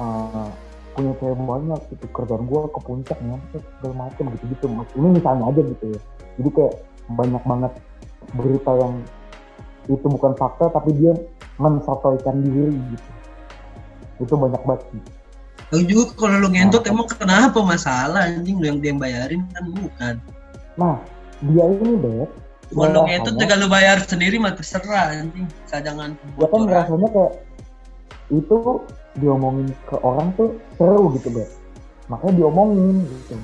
eh, 0.01 0.49
punya 0.97 1.13
cewek 1.21 1.39
banyak 1.45 1.81
gitu. 1.93 2.05
Kerjaan 2.09 2.43
gue 2.49 2.61
ke 2.73 2.79
puncak 2.81 3.17
ya 3.21 3.37
segala 3.53 3.95
macem 4.09 4.25
gitu 4.33 4.43
gitu 4.49 4.65
ini 4.97 5.07
misalnya 5.21 5.43
aja 5.53 5.61
gitu 5.61 5.85
ya. 5.93 5.99
Jadi 6.41 6.49
kayak 6.49 6.73
banyak 7.13 7.43
banget 7.45 7.73
berita 8.33 8.71
yang 8.73 8.93
itu 9.85 10.05
bukan 10.09 10.33
fakta 10.33 10.73
tapi 10.73 10.89
dia 10.97 11.13
mensotoikan 11.61 12.41
diri 12.41 12.73
gitu. 12.73 13.09
Itu 14.25 14.33
banyak 14.33 14.61
banget. 14.65 14.81
sih. 14.89 15.01
Lu 15.73 15.81
juga 15.81 16.13
kalau 16.13 16.37
lu 16.45 16.49
ngentot 16.53 16.85
emang 16.85 17.09
kenapa 17.09 17.57
masalah 17.65 18.29
anjing? 18.29 18.61
Lu 18.61 18.65
yang 18.69 18.77
dia 18.83 18.89
yang 18.93 19.01
bayarin 19.01 19.41
kan 19.53 19.63
bukan. 19.73 20.15
nah 20.75 20.99
dia 21.39 21.63
ini 21.71 21.95
deh 22.03 22.27
Kalau 22.75 22.89
lu 22.91 23.01
ngentot 23.07 23.33
tinggal 23.39 23.57
lu 23.63 23.67
bayar 23.71 23.97
sendiri 24.03 24.37
mah 24.37 24.53
terserah 24.53 25.17
anjing. 25.17 25.47
Cadangan 25.65 26.13
dia 26.13 26.45
kan 26.45 26.59
ngerasanya 26.65 27.07
kayak 27.09 27.33
itu 28.33 28.57
diomongin 29.21 29.69
ke 29.85 29.95
orang 30.01 30.33
tuh 30.33 30.57
seru 30.75 31.13
gitu 31.13 31.29
deh 31.29 31.49
makanya 32.09 32.33
diomongin 32.41 33.05
gitu. 33.05 33.35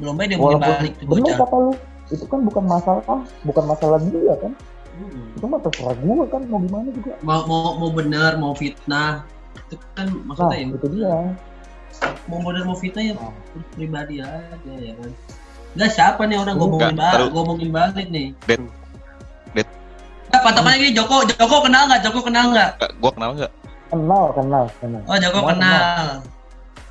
Belum 0.00 0.14
baik 0.16 0.36
dia 0.36 0.58
balik 0.60 0.92
tuh 1.00 1.06
bocah. 1.08 1.36
kata 1.40 1.56
lu 1.56 1.72
itu 2.12 2.24
kan 2.28 2.40
bukan 2.44 2.64
masalah 2.68 3.18
bukan 3.44 3.64
masalah 3.64 3.98
dia 4.04 4.34
kan? 4.40 4.52
Hmm. 4.92 5.32
itu 5.32 5.46
mah 5.48 5.60
terserah 5.64 5.96
gue 5.96 6.24
kan 6.28 6.42
mau 6.52 6.60
gimana 6.60 6.88
juga. 6.92 7.12
Mau 7.24 7.48
mau 7.48 7.80
mau 7.80 7.90
benar 7.92 8.36
mau 8.36 8.52
fitnah 8.52 9.24
itu 9.72 9.86
kan 9.96 10.06
nah 10.06 10.22
maksudnya 10.28 10.56
ya 10.60 10.66
itu 10.68 10.88
dia 10.92 11.14
mau 12.28 12.38
mau 12.40 12.76
fitnah 12.76 13.04
ya 13.04 13.14
Nah. 13.16 13.32
pribadi 13.74 14.14
aja 14.20 14.72
ya 14.78 14.92
kan 14.96 15.10
Enggak 15.72 15.90
siapa 15.96 16.28
nih 16.28 16.36
orang 16.36 16.56
ngomongin 16.60 16.92
Enggak, 16.92 17.16
balik, 17.16 17.30
ngomongin 17.32 17.70
balik 17.72 18.06
nih. 18.12 18.36
Det. 18.44 18.60
Det. 19.56 19.64
Nah, 20.28 20.40
patokannya 20.44 20.76
gini, 20.84 20.92
Joko, 20.92 21.24
Joko 21.24 21.64
kenal 21.64 21.88
nggak? 21.88 22.00
Joko 22.04 22.20
kenal 22.20 22.52
nggak? 22.52 22.70
gue 22.76 23.10
kenal 23.16 23.30
nggak? 23.32 23.52
kenal 23.88 24.24
kenal 24.36 24.64
kenal 24.80 25.02
Oh, 25.08 25.16
Joko 25.16 25.38
Semua 25.40 25.52
kenal. 25.56 26.04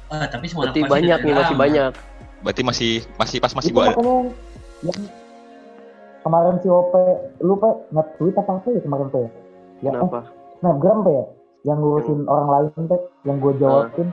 Ah, 0.09 0.25
tapi 0.27 0.45
semua 0.49 0.63
Berarti 0.65 0.81
banyak 0.81 1.19
nih, 1.21 1.33
masih 1.33 1.55
banyak. 1.57 1.91
Berarti 2.41 2.61
masih 2.65 2.91
masih 3.21 3.37
pas 3.37 3.53
masih 3.53 3.69
itu 3.69 3.81
ada. 3.85 3.93
kemarin 6.21 6.55
si 6.61 6.67
OP 6.69 6.93
lu 7.41 7.53
pe 7.57 7.69
nge-tweet 7.93 8.35
apa 8.37 8.51
apa 8.61 8.67
ya 8.69 8.81
kemarin 8.81 9.07
pe 9.09 9.17
ya? 9.17 9.25
ya 9.25 9.29
eh, 9.29 9.93
Kenapa? 9.93 10.19
snapgram 10.61 10.97
pe 11.05 11.11
ya 11.13 11.25
yang 11.67 11.77
ngurusin 11.77 12.25
orang 12.25 12.49
lain 12.49 12.83
pe 12.89 12.97
yang 13.27 13.37
gue 13.37 13.53
jawabin 13.61 14.09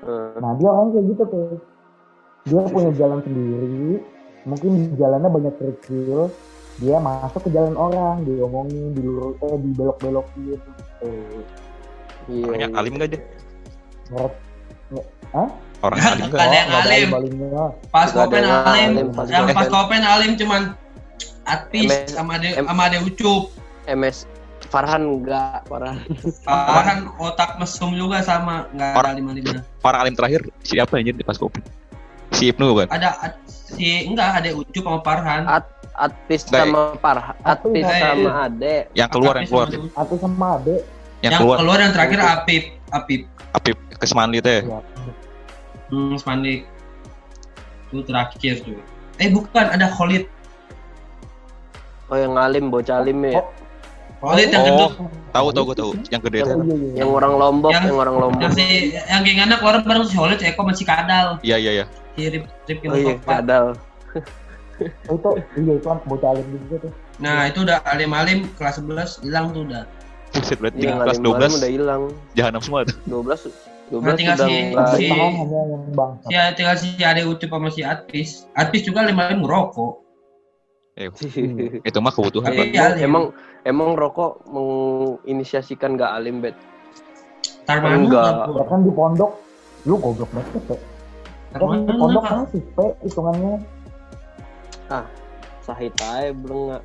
Eh, 0.00 0.32
nah 0.40 0.56
dia 0.56 0.64
orang 0.72 0.96
kayak 0.96 1.06
gitu 1.12 1.22
pe 1.28 1.40
dia 2.48 2.60
punya 2.72 2.90
jalan 2.96 3.20
sendiri 3.20 4.00
mungkin 4.48 4.70
di 4.72 4.84
jalannya 4.96 5.28
banyak 5.28 5.54
kerikil 5.60 6.32
dia 6.80 6.96
masuk 6.96 7.44
ke 7.44 7.50
jalan 7.52 7.76
orang 7.76 8.24
diomongin 8.24 8.96
dilurus 8.96 9.36
eh 9.44 9.56
dibelok-belokin 9.60 10.56
gitu 10.56 10.70
iya. 12.32 12.44
Orangnya 12.48 12.68
iya. 12.72 12.78
alim 12.80 12.92
nggak 12.96 13.10
dia? 13.12 13.20
ngeret 14.08 14.34
Orang 15.84 16.00
alim 16.00 16.24
nggak? 16.32 16.40
Ada 16.40 16.56
yang 16.56 16.70
alim. 16.72 17.08
Pas 17.92 18.08
ada 18.08 18.16
kopen 18.24 18.44
alim, 18.44 18.88
alim, 18.96 19.06
pas 19.12 19.26
yang 19.28 19.44
pas 19.52 19.68
kopen. 19.68 20.00
alim 20.00 20.32
cuman 20.40 20.62
Atis 21.44 21.88
sama 22.08 22.38
ade 22.38 22.56
M- 22.56 22.68
sama 22.68 22.88
ade 22.88 22.98
Ucup. 23.04 23.52
MS 23.88 24.29
Farhan 24.70 25.02
enggak, 25.02 25.66
Farhan. 25.66 25.98
Farhan 26.46 26.98
otak 27.18 27.58
mesum 27.58 27.90
juga 27.98 28.22
sama 28.22 28.70
nggak 28.70 29.02
ada 29.02 29.12
lima 29.18 29.34
lima. 29.34 29.66
Orang 29.82 30.00
alim 30.06 30.14
terakhir 30.14 30.46
siapa 30.62 30.94
anjir 30.94 31.18
di 31.18 31.26
pas 31.26 31.34
kopi? 31.34 31.58
Si 32.30 32.46
Ibnu 32.54 32.78
kan? 32.78 32.86
Ada 32.94 33.10
At- 33.18 33.42
si 33.50 34.06
enggak 34.06 34.38
ada 34.38 34.54
Ucup 34.54 34.82
sama 34.86 35.00
Farhan. 35.02 35.42
At- 35.50 35.78
Atis 36.00 36.48
sama 36.48 36.96
Farhan, 36.96 37.36
Atis 37.44 37.84
Atis. 37.84 38.00
sama 38.00 38.30
Ade. 38.48 38.88
Yang 38.96 39.10
keluar 39.12 39.34
yang 39.36 39.44
Atis 39.44 39.52
keluar. 39.52 39.68
Atau 39.98 40.16
sama 40.16 40.46
ade 40.56 40.76
yang 41.20 41.32
Yang 41.34 41.40
keluar 41.42 41.56
keluar 41.60 41.78
yang 41.82 41.92
terakhir 41.92 42.18
Apip, 42.24 42.64
Apip. 42.94 43.20
Apip 43.52 43.76
ke 44.00 44.06
Semandi 44.08 44.38
teh. 44.40 44.64
ya. 44.64 44.80
Hmm, 45.90 46.14
Spandi. 46.16 46.64
Itu 47.90 48.06
terakhir 48.06 48.62
tuh. 48.62 48.78
Eh 49.18 49.28
bukan, 49.28 49.66
ada 49.76 49.90
Khalid. 49.92 50.24
Oh 52.08 52.16
yang 52.16 52.38
alim, 52.38 52.72
bocah 52.72 53.02
alim 53.02 53.18
ya. 53.28 53.42
Oh, 53.42 53.46
Khalid 54.20 54.48
yang 54.48 54.60
Oh, 54.60 54.66
gendut 54.68 54.90
tahu 55.32 55.48
tahu 55.50 55.64
gue 55.64 55.76
tahu. 55.76 55.90
Yang 56.08 56.20
gede 56.28 56.36
Iya, 56.36 56.44
itu. 56.44 56.52
iya, 56.52 56.74
iya. 56.76 56.90
Yang 57.00 57.10
orang 57.10 57.32
Lombok, 57.34 57.70
Yang- 57.72 57.86
yang 57.88 57.98
orang 57.98 58.16
Lombok. 58.20 58.40
yang 58.44 58.52
si 58.52 58.64
yang 58.92 59.20
geng 59.24 59.40
anak 59.40 59.58
keluar 59.58 59.76
bareng 59.80 60.04
si 60.04 60.14
Khalid, 60.14 60.38
si 60.38 60.46
Eko 60.46 60.60
masih 60.62 60.84
kadal. 60.84 61.26
Iya 61.40 61.56
iya 61.56 61.70
iya. 61.72 61.84
Si 62.12 62.20
Rip 62.28 62.44
Rip 62.66 62.78
yang 62.80 62.92
Oh 62.92 62.96
iya, 62.96 63.06
keempat. 63.16 63.32
kadal. 63.40 63.66
Oh, 65.08 65.14
itu 65.14 65.30
iya 65.56 65.72
itu 65.74 65.86
kan 65.86 65.98
bocah 66.04 66.28
alim 66.32 66.46
juga 66.58 66.76
tuh. 66.84 66.92
Nah, 67.16 67.44
itu 67.44 67.58
udah 67.60 67.84
alim-alim 67.84 68.48
kelas 68.56 68.76
11 68.76 69.20
hilang 69.20 69.52
tuh 69.52 69.64
udah. 69.64 69.84
Buset 70.30 70.56
berarti 70.56 70.76
Iya, 70.78 70.84
tinggal 70.86 71.00
kelas 71.02 71.16
alim-alim 71.16 71.36
12 71.40 71.52
udah 71.56 71.70
hilang. 71.70 72.02
jahanam 72.32 72.60
semua 72.60 72.80
tuh. 72.84 72.96
12 73.04 73.40
12 73.88 74.04
Nah, 74.04 74.14
tinggal 74.14 74.36
sudah 74.36 74.48
si- 74.48 74.72
si- 74.96 75.08
yang 75.08 75.36
bang. 75.92 76.10
Ya 76.28 76.42
tinggal 76.52 76.76
si 76.76 76.88
Ade 76.98 77.22
Ucup 77.24 77.50
sama 77.50 77.68
si 77.68 77.80
Atpis. 77.82 78.48
Atpis 78.52 78.82
juga 78.82 79.02
alim-alim 79.02 79.40
ngerokok. 79.42 79.92
Eh, 81.00 81.08
itu 81.88 81.98
mah 81.98 82.12
kebutuhan. 82.12 82.52
Tapi 82.52 82.60
Bang. 82.60 82.70
ya, 82.70 82.92
alim. 82.92 83.00
emang 83.02 83.24
emang 83.64 83.96
rokok 83.96 84.44
menginisiasikan 84.46 85.96
nggak 85.96 86.12
alim 86.12 86.44
bet 86.44 86.52
Tarmanu 87.64 88.04
Enggak. 88.04 88.24
kan, 88.26 88.52
Ya 88.52 88.64
kan 88.66 88.78
di 88.84 88.92
pondok 88.92 89.32
lu 89.88 89.96
goblok 89.96 90.28
banget 90.30 90.60
pe. 90.60 90.76
Kan 90.76 90.84
di 91.48 91.52
Tarmanu 91.56 91.92
pondok 91.96 92.22
kan. 92.22 92.34
masih 92.44 92.62
pe 92.70 92.86
hitungannya. 93.00 93.54
sahit 95.62 95.94
aja 95.96 96.34
belum 96.34 96.60
nggak 96.68 96.82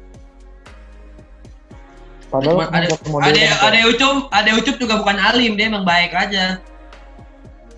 Padahal 2.25 2.55
Cuma 3.01 3.17
ada 3.21 3.29
ada 3.31 3.41
ada 3.65 3.79
Ucup, 3.87 4.29
ada 4.29 4.49
Ucup 4.53 4.75
juga 4.77 4.93
bukan 4.99 5.17
alim, 5.17 5.55
dia 5.55 5.65
emang 5.67 5.85
baik 5.85 6.11
aja. 6.11 6.61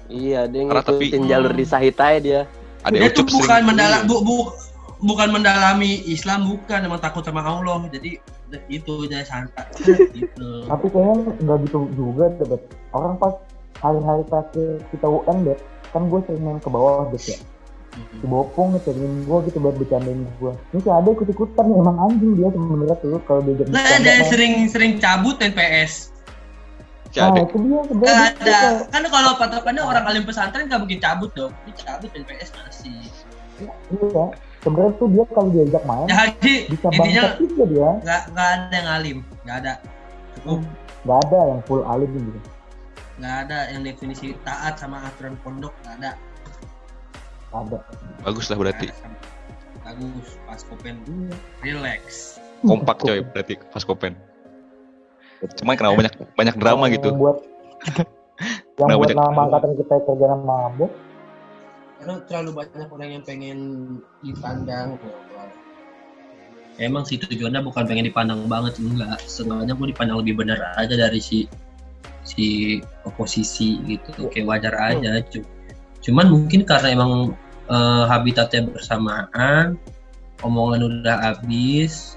iya 0.07 0.47
dia 0.47 0.61
Karena 0.63 0.83
tapi- 0.83 1.07
ngikutin 1.07 1.23
jalur 1.25 1.51
di 1.51 1.63
sahit 1.63 1.95
aja 1.95 2.19
dia 2.19 2.41
Ada 2.83 2.95
dia 2.95 3.09
tuh 3.11 3.23
bukan 3.23 3.61
mendalam 3.63 4.07
bu, 4.07 4.23
bu- 4.23 4.51
bukan 4.99 5.29
mendalami 5.29 6.01
Islam 6.03 6.47
bukan 6.47 6.81
emang 6.81 6.97
takut 6.97 7.21
sama 7.21 7.41
Allah 7.41 7.85
jadi 7.87 8.17
itu 8.67 8.93
dia 9.05 9.21
santai 9.21 9.67
gitu 10.15 10.63
Tapi 10.65 10.85
kayaknya 10.87 11.35
nggak 11.43 11.57
gitu 11.67 11.79
juga 11.93 12.31
deh. 12.33 12.61
Orang 12.91 13.19
pas 13.19 13.35
hari-hari 13.77 14.23
terakhir 14.25 14.79
kita 14.89 15.05
UN, 15.05 15.37
Bet, 15.43 15.59
kan 15.91 16.07
gue 16.07 16.19
sering 16.25 16.41
main 16.41 16.57
ke 16.57 16.71
bawah, 16.71 17.11
Bet, 17.11 17.27
ya. 17.27 17.37
Si 17.97 18.25
Bopong 18.25 18.73
ngecengin 18.73 19.25
gue 19.25 19.37
gitu 19.49 19.57
buat 19.59 19.75
bercandain 19.75 20.23
gue. 20.39 20.53
Ini 20.71 20.79
si 20.79 20.89
Ade 20.89 21.09
ikut-ikutan 21.11 21.65
nih, 21.65 21.77
emang 21.77 21.97
anjing 21.99 22.31
dia 22.37 22.47
sebenarnya 22.47 22.95
tuh 22.97 23.19
kalau 23.25 23.41
diajak 23.43 23.67
Lah 23.67 23.81
bercanda. 23.83 23.99
ada 23.99 24.13
sering 24.31 24.53
sering 24.71 24.91
cabut 24.97 25.35
main 25.37 25.51
PS. 25.51 26.15
Si 27.11 27.17
Nah, 27.19 27.27
Ade. 27.27 27.41
itu 27.43 27.57
dia 27.59 27.79
sebenarnya. 27.83 28.25
ada. 28.31 28.59
Kan 28.87 29.03
kalau 29.09 29.31
patokannya 29.35 29.83
orang 29.83 30.05
alim 30.07 30.23
pesantren 30.23 30.69
gak 30.69 30.79
mungkin 30.79 31.01
cabut 31.01 31.33
dong. 31.33 31.51
Ini 31.65 31.71
cabut 31.75 32.09
main 32.13 32.23
PS 32.23 32.49
masih. 32.55 32.97
Iya. 33.59 34.23
Sebenarnya 34.67 34.93
tuh 34.99 35.07
dia 35.07 35.23
kalau 35.31 35.49
diajak 35.49 35.83
main, 35.87 36.07
Jadi 36.11 36.53
bisa 36.67 36.87
intinya 36.91 37.23
bangsat 37.23 37.39
juga 37.39 37.63
dia. 37.71 37.89
nggak 38.03 38.21
nggak 38.35 38.47
ada 38.51 38.75
yang 38.75 38.89
alim, 38.91 39.17
nggak 39.47 39.57
ada. 39.63 39.73
Cukup 40.35 40.59
Nggak 41.07 41.19
ada 41.23 41.39
yang 41.47 41.61
full 41.63 41.83
alim 41.87 42.11
gitu. 42.11 42.39
nggak 43.17 43.35
ada 43.47 43.59
yang 43.71 43.81
definisi 43.81 44.35
taat 44.43 44.75
sama 44.75 44.99
aturan 45.07 45.39
pondok 45.39 45.71
nggak 45.87 45.95
ada. 46.03 46.11
Nggak 47.49 47.63
ada. 47.63 47.79
Bagus 48.27 48.51
lah 48.51 48.57
berarti. 48.59 48.91
Bagus, 49.87 50.27
pas 50.43 50.61
kopen, 50.67 50.95
relax. 51.63 52.35
Kompak 52.59 52.99
coy 52.99 53.23
berarti 53.23 53.55
pas 53.71 53.87
kopen. 53.87 54.19
Cuma 55.55 55.79
kenapa 55.79 55.95
banyak 55.95 56.13
banyak 56.35 56.55
drama 56.59 56.91
Yang 56.91 56.95
gitu. 56.99 57.09
Buat 57.15 57.37
yang 58.83 58.99
buat 58.99 59.15
nama 59.15 59.39
angkatan 59.47 59.71
kita 59.79 59.95
kerjaan 60.03 60.43
mabuk, 60.43 60.91
terlalu 62.27 62.63
banyak 62.63 62.87
orang 62.87 63.09
yang 63.19 63.23
pengen 63.27 63.59
dipandang. 64.23 64.95
Emang 66.77 67.03
sih 67.09 67.17
tujuannya 67.17 67.65
bukan 67.65 67.83
pengen 67.89 68.05
dipandang 68.07 68.45
banget 68.45 68.77
enggak. 68.77 69.17
Seenggaknya 69.25 69.73
gue 69.73 69.87
dipandang 69.91 70.21
lebih 70.21 70.39
benar 70.39 70.61
aja 70.77 70.93
dari 70.93 71.17
si 71.19 71.49
si 72.21 72.77
oposisi 73.03 73.81
gitu. 73.83 74.29
Kayak 74.29 74.47
wajar 74.47 74.73
aja 74.77 75.19
Cu- 75.27 75.49
cuman 76.05 76.29
mungkin 76.29 76.63
karena 76.63 76.93
emang 76.93 77.11
eh, 77.67 78.03
habitatnya 78.07 78.69
bersamaan 78.71 79.75
omongan 80.45 80.85
udah 80.85 81.17
habis 81.33 82.15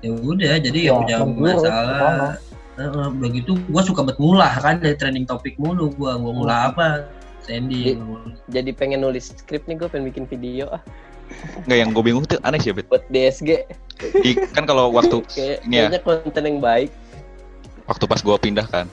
ya 0.00 0.14
udah 0.14 0.56
jadi 0.62 0.78
ya, 0.78 0.90
Ya, 0.90 0.94
udah 0.94 1.18
masalah 1.26 2.38
Heeh, 2.78 3.08
begitu 3.18 3.58
gue 3.58 3.82
suka 3.82 4.06
banget 4.06 4.22
ngulah 4.22 4.54
kan 4.62 4.78
dari 4.78 4.94
trending 4.94 5.26
topik 5.26 5.58
mulu 5.58 5.90
gue 5.98 6.10
gue 6.14 6.30
ngulah 6.30 6.70
apa 6.70 7.10
Sandy 7.48 7.96
jadi 8.46 8.70
pengen 8.70 9.00
nulis 9.00 9.32
skrip 9.32 9.64
nih 9.64 9.74
gue 9.74 9.88
pengen 9.88 10.04
bikin 10.06 10.24
video 10.24 10.68
ah. 10.68 10.82
Nggak 11.64 11.78
yang 11.78 11.90
gue 11.90 12.02
bingung 12.02 12.24
tuh 12.24 12.36
aneh 12.40 12.56
sih 12.56 12.72
Bet. 12.72 12.84
buat 12.86 13.04
DSG 13.08 13.64
I- 14.22 14.38
kan 14.48 14.64
kalau 14.64 14.88
waktu 14.90 15.20
kayak 15.32 15.64
ini 15.64 15.74
ya. 15.74 15.88
kayaknya 15.88 16.00
konten 16.02 16.42
yang 16.42 16.58
baik. 16.58 16.90
Waktu 17.84 18.04
pas 18.04 18.20
gue 18.20 18.36
pindah 18.38 18.64
kan 18.64 18.86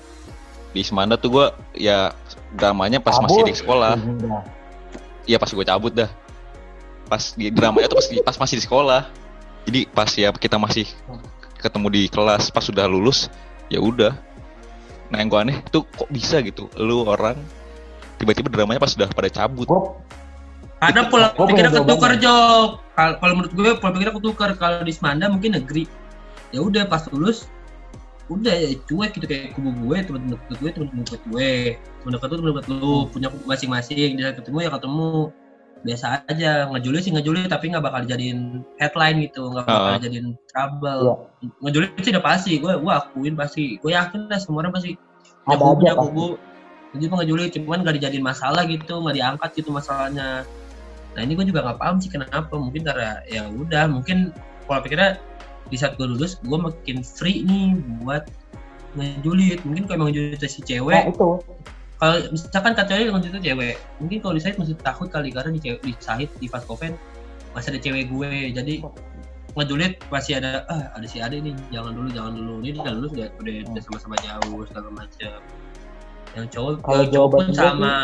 di 0.71 0.83
Semanda 0.83 1.15
tuh 1.15 1.31
gue 1.31 1.45
ya 1.77 2.11
dramanya 2.51 2.99
pas 2.99 3.15
masih 3.17 3.39
Cabut. 3.39 3.47
di 3.47 3.55
sekolah 3.55 3.93
Iya. 3.95 4.39
Iya 5.25 5.37
pas 5.37 5.49
gue 5.49 5.65
cabut 5.65 5.91
dah. 5.91 6.09
Pas 7.05 7.23
di 7.33 7.47
dramanya 7.49 7.87
tuh 7.87 7.97
pas, 7.97 8.07
di- 8.07 8.21
pas 8.21 8.35
masih 8.35 8.55
di 8.55 8.63
sekolah. 8.63 9.01
Jadi 9.65 9.79
pas 9.87 10.09
ya 10.09 10.29
kita 10.29 10.55
masih 10.55 10.85
ketemu 11.57 11.87
di 11.89 12.03
kelas 12.05 12.49
pas 12.49 12.61
sudah 12.61 12.85
lulus 12.85 13.27
ya 13.67 13.79
udah. 13.79 14.13
Nah 15.07 15.17
yang 15.17 15.27
gue 15.27 15.39
aneh 15.39 15.57
tuh 15.69 15.81
kok 15.87 16.05
bisa 16.07 16.39
gitu? 16.39 16.67
Lu 16.75 17.03
orang 17.03 17.39
tiba-tiba 18.15 18.47
dramanya 18.47 18.79
pas 18.79 18.91
sudah 18.91 19.07
pada 19.07 19.27
cabut. 19.27 19.65
Gue 19.65 19.81
Karena 20.75 21.07
pola 21.07 21.27
pikirnya 21.33 21.71
ketukar. 21.71 22.11
Jok. 22.19 22.67
Kal- 22.93 23.17
Kalau 23.17 23.33
menurut 23.33 23.53
gue 23.53 23.69
pola 23.79 23.91
pikirnya 23.91 24.13
ketukar. 24.13 24.49
Kalau 24.55 24.79
di 24.81 24.93
Semanda 24.93 25.25
mungkin 25.27 25.55
negeri. 25.55 25.87
Ya 26.53 26.61
udah 26.61 26.85
pas 26.85 27.03
lulus 27.09 27.47
udah 28.25 28.53
ya 28.53 28.69
cuek 28.83 29.11
gitu. 29.15 29.25
Kayak 29.25 29.53
kubu 29.53 29.69
gue 29.71 29.97
teman-teman 30.03 30.35
deket 30.37 30.57
gue 30.57 30.69
teman-teman 30.71 31.03
deket 31.03 31.21
gue. 31.25 31.51
Teman 32.01 32.11
dekat 32.13 32.27
tuh 32.27 32.37
teman 32.37 32.49
dekat 32.53 32.65
lu. 32.69 32.95
Punya 33.09 33.27
masing-masing. 33.45 34.09
Dia 34.19 34.35
ketemu 34.35 34.57
ya 34.61 34.69
ketemu. 34.69 35.11
Biasa 35.85 36.05
aja. 36.25 36.51
Ngejulit 36.69 37.01
sih 37.01 37.11
ngejulit 37.13 37.45
tapi 37.47 37.65
nggak 37.69 37.81
bakal 37.81 37.99
dijadiin 38.03 38.39
headline 38.77 39.17
gitu. 39.23 39.49
Nggak 39.49 39.65
bakal 39.65 39.89
Ah. 39.89 39.97
dijadiin 39.97 40.27
trouble. 40.49 41.01
Ngejulit 41.61 41.89
sih 41.99 42.11
udah 42.13 42.23
pasti. 42.23 42.51
Gue 42.57 42.73
gue 42.75 42.91
akuin 42.91 43.33
pasti. 43.33 43.77
Gue 43.79 43.93
yakin 43.93 44.27
lah 44.27 44.37
semua 44.37 44.61
orang 44.61 44.73
pasti. 44.75 44.93
Ada 45.45 45.55
kubu 45.55 45.65
aja 45.65 45.73
punya 45.77 45.93
pasti. 45.93 46.01
kubu 46.03 46.25
jadi 46.95 47.07
mah 47.11 47.17
ngejulit 47.21 47.49
cuman 47.55 47.83
gak 47.83 47.95
dijadiin 47.99 48.25
masalah 48.25 48.63
gitu 48.65 48.99
nggak 49.03 49.15
diangkat 49.15 49.49
gitu 49.59 49.69
masalahnya. 49.69 50.47
Nah 51.15 51.21
ini 51.23 51.31
gue 51.35 51.45
juga 51.47 51.63
nggak 51.63 51.79
paham 51.79 51.97
sih 51.99 52.11
kenapa. 52.11 52.55
Mungkin 52.55 52.81
karena 52.87 53.21
ya 53.27 53.47
udah 53.51 53.87
mungkin 53.91 54.31
pola 54.65 54.81
pikirnya 54.81 55.21
di 55.69 55.77
saat 55.77 55.97
gue 55.97 56.05
lulus 56.05 56.37
gue 56.45 56.57
makin 56.57 57.01
free 57.01 57.41
nih 57.45 57.81
buat 58.01 58.29
ngejulit 58.95 59.59
mungkin 59.65 59.83
kalau 59.89 59.97
emang 60.01 60.07
ngejulit 60.13 60.39
si 60.45 60.61
nah 60.61 60.67
cewek 60.69 61.03
itu. 61.09 61.29
kalau 61.97 62.15
misalkan 62.31 62.73
kecuali 62.77 63.01
ngejulit 63.09 63.33
itu 63.33 63.41
cewek 63.51 63.75
mungkin 63.97 64.17
kalau 64.21 64.33
di 64.37 64.41
site 64.45 64.57
masih 64.61 64.75
takut 64.85 65.07
kali 65.09 65.33
karena 65.33 65.51
di 65.57 65.61
cewek 65.61 65.81
di 65.81 65.93
site 65.97 66.31
di 66.37 66.47
fast 66.47 66.69
coven 66.69 66.93
masih 67.55 67.71
ada 67.71 67.79
cewek 67.79 68.11
gue. 68.11 68.51
Jadi 68.51 68.83
ngejulit 69.55 70.03
pasti 70.11 70.35
ada 70.35 70.67
ah 70.67 70.91
ada 70.99 71.07
si 71.07 71.23
Ade 71.23 71.39
nih 71.39 71.55
jangan 71.71 71.95
dulu 71.95 72.07
jangan 72.11 72.35
dulu. 72.35 72.53
Ini 72.61 72.77
udah 72.83 72.93
lulus 72.99 73.11
udah, 73.15 73.27
udah 73.39 73.81
sama-sama 73.81 74.15
jauh 74.19 74.61
segala 74.67 74.89
macam 74.91 75.39
yang 76.35 76.47
cowok 76.51 76.71
Kalau 76.83 77.01
yang 77.01 77.11
cowok 77.15 77.29
pun 77.31 77.45
sama. 77.55 77.95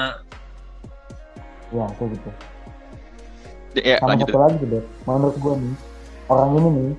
ya 1.71 1.85
kayak 1.95 2.09
gitu. 2.15 2.29
Ya 3.79 3.95
sama 4.03 4.09
lanjut. 4.15 4.27
satu 4.27 4.39
lagi 4.39 4.65
Bet. 4.67 4.85
menurut 5.07 5.35
gue 5.39 5.53
nih 5.55 5.75
orang 6.27 6.49
ini 6.59 6.69
nih 6.75 6.91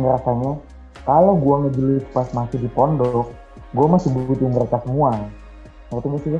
ngerasanya 0.00 0.52
kalau 1.04 1.34
gue 1.36 1.56
ngejulit 1.68 2.04
pas 2.12 2.28
masih 2.32 2.58
di 2.60 2.70
pondok 2.72 3.28
gue 3.76 3.86
masih 3.86 4.08
butuh 4.12 4.48
mereka 4.48 4.80
semua. 4.84 5.16
Ngerti 5.92 6.06
gak 6.08 6.20
sih 6.24 6.32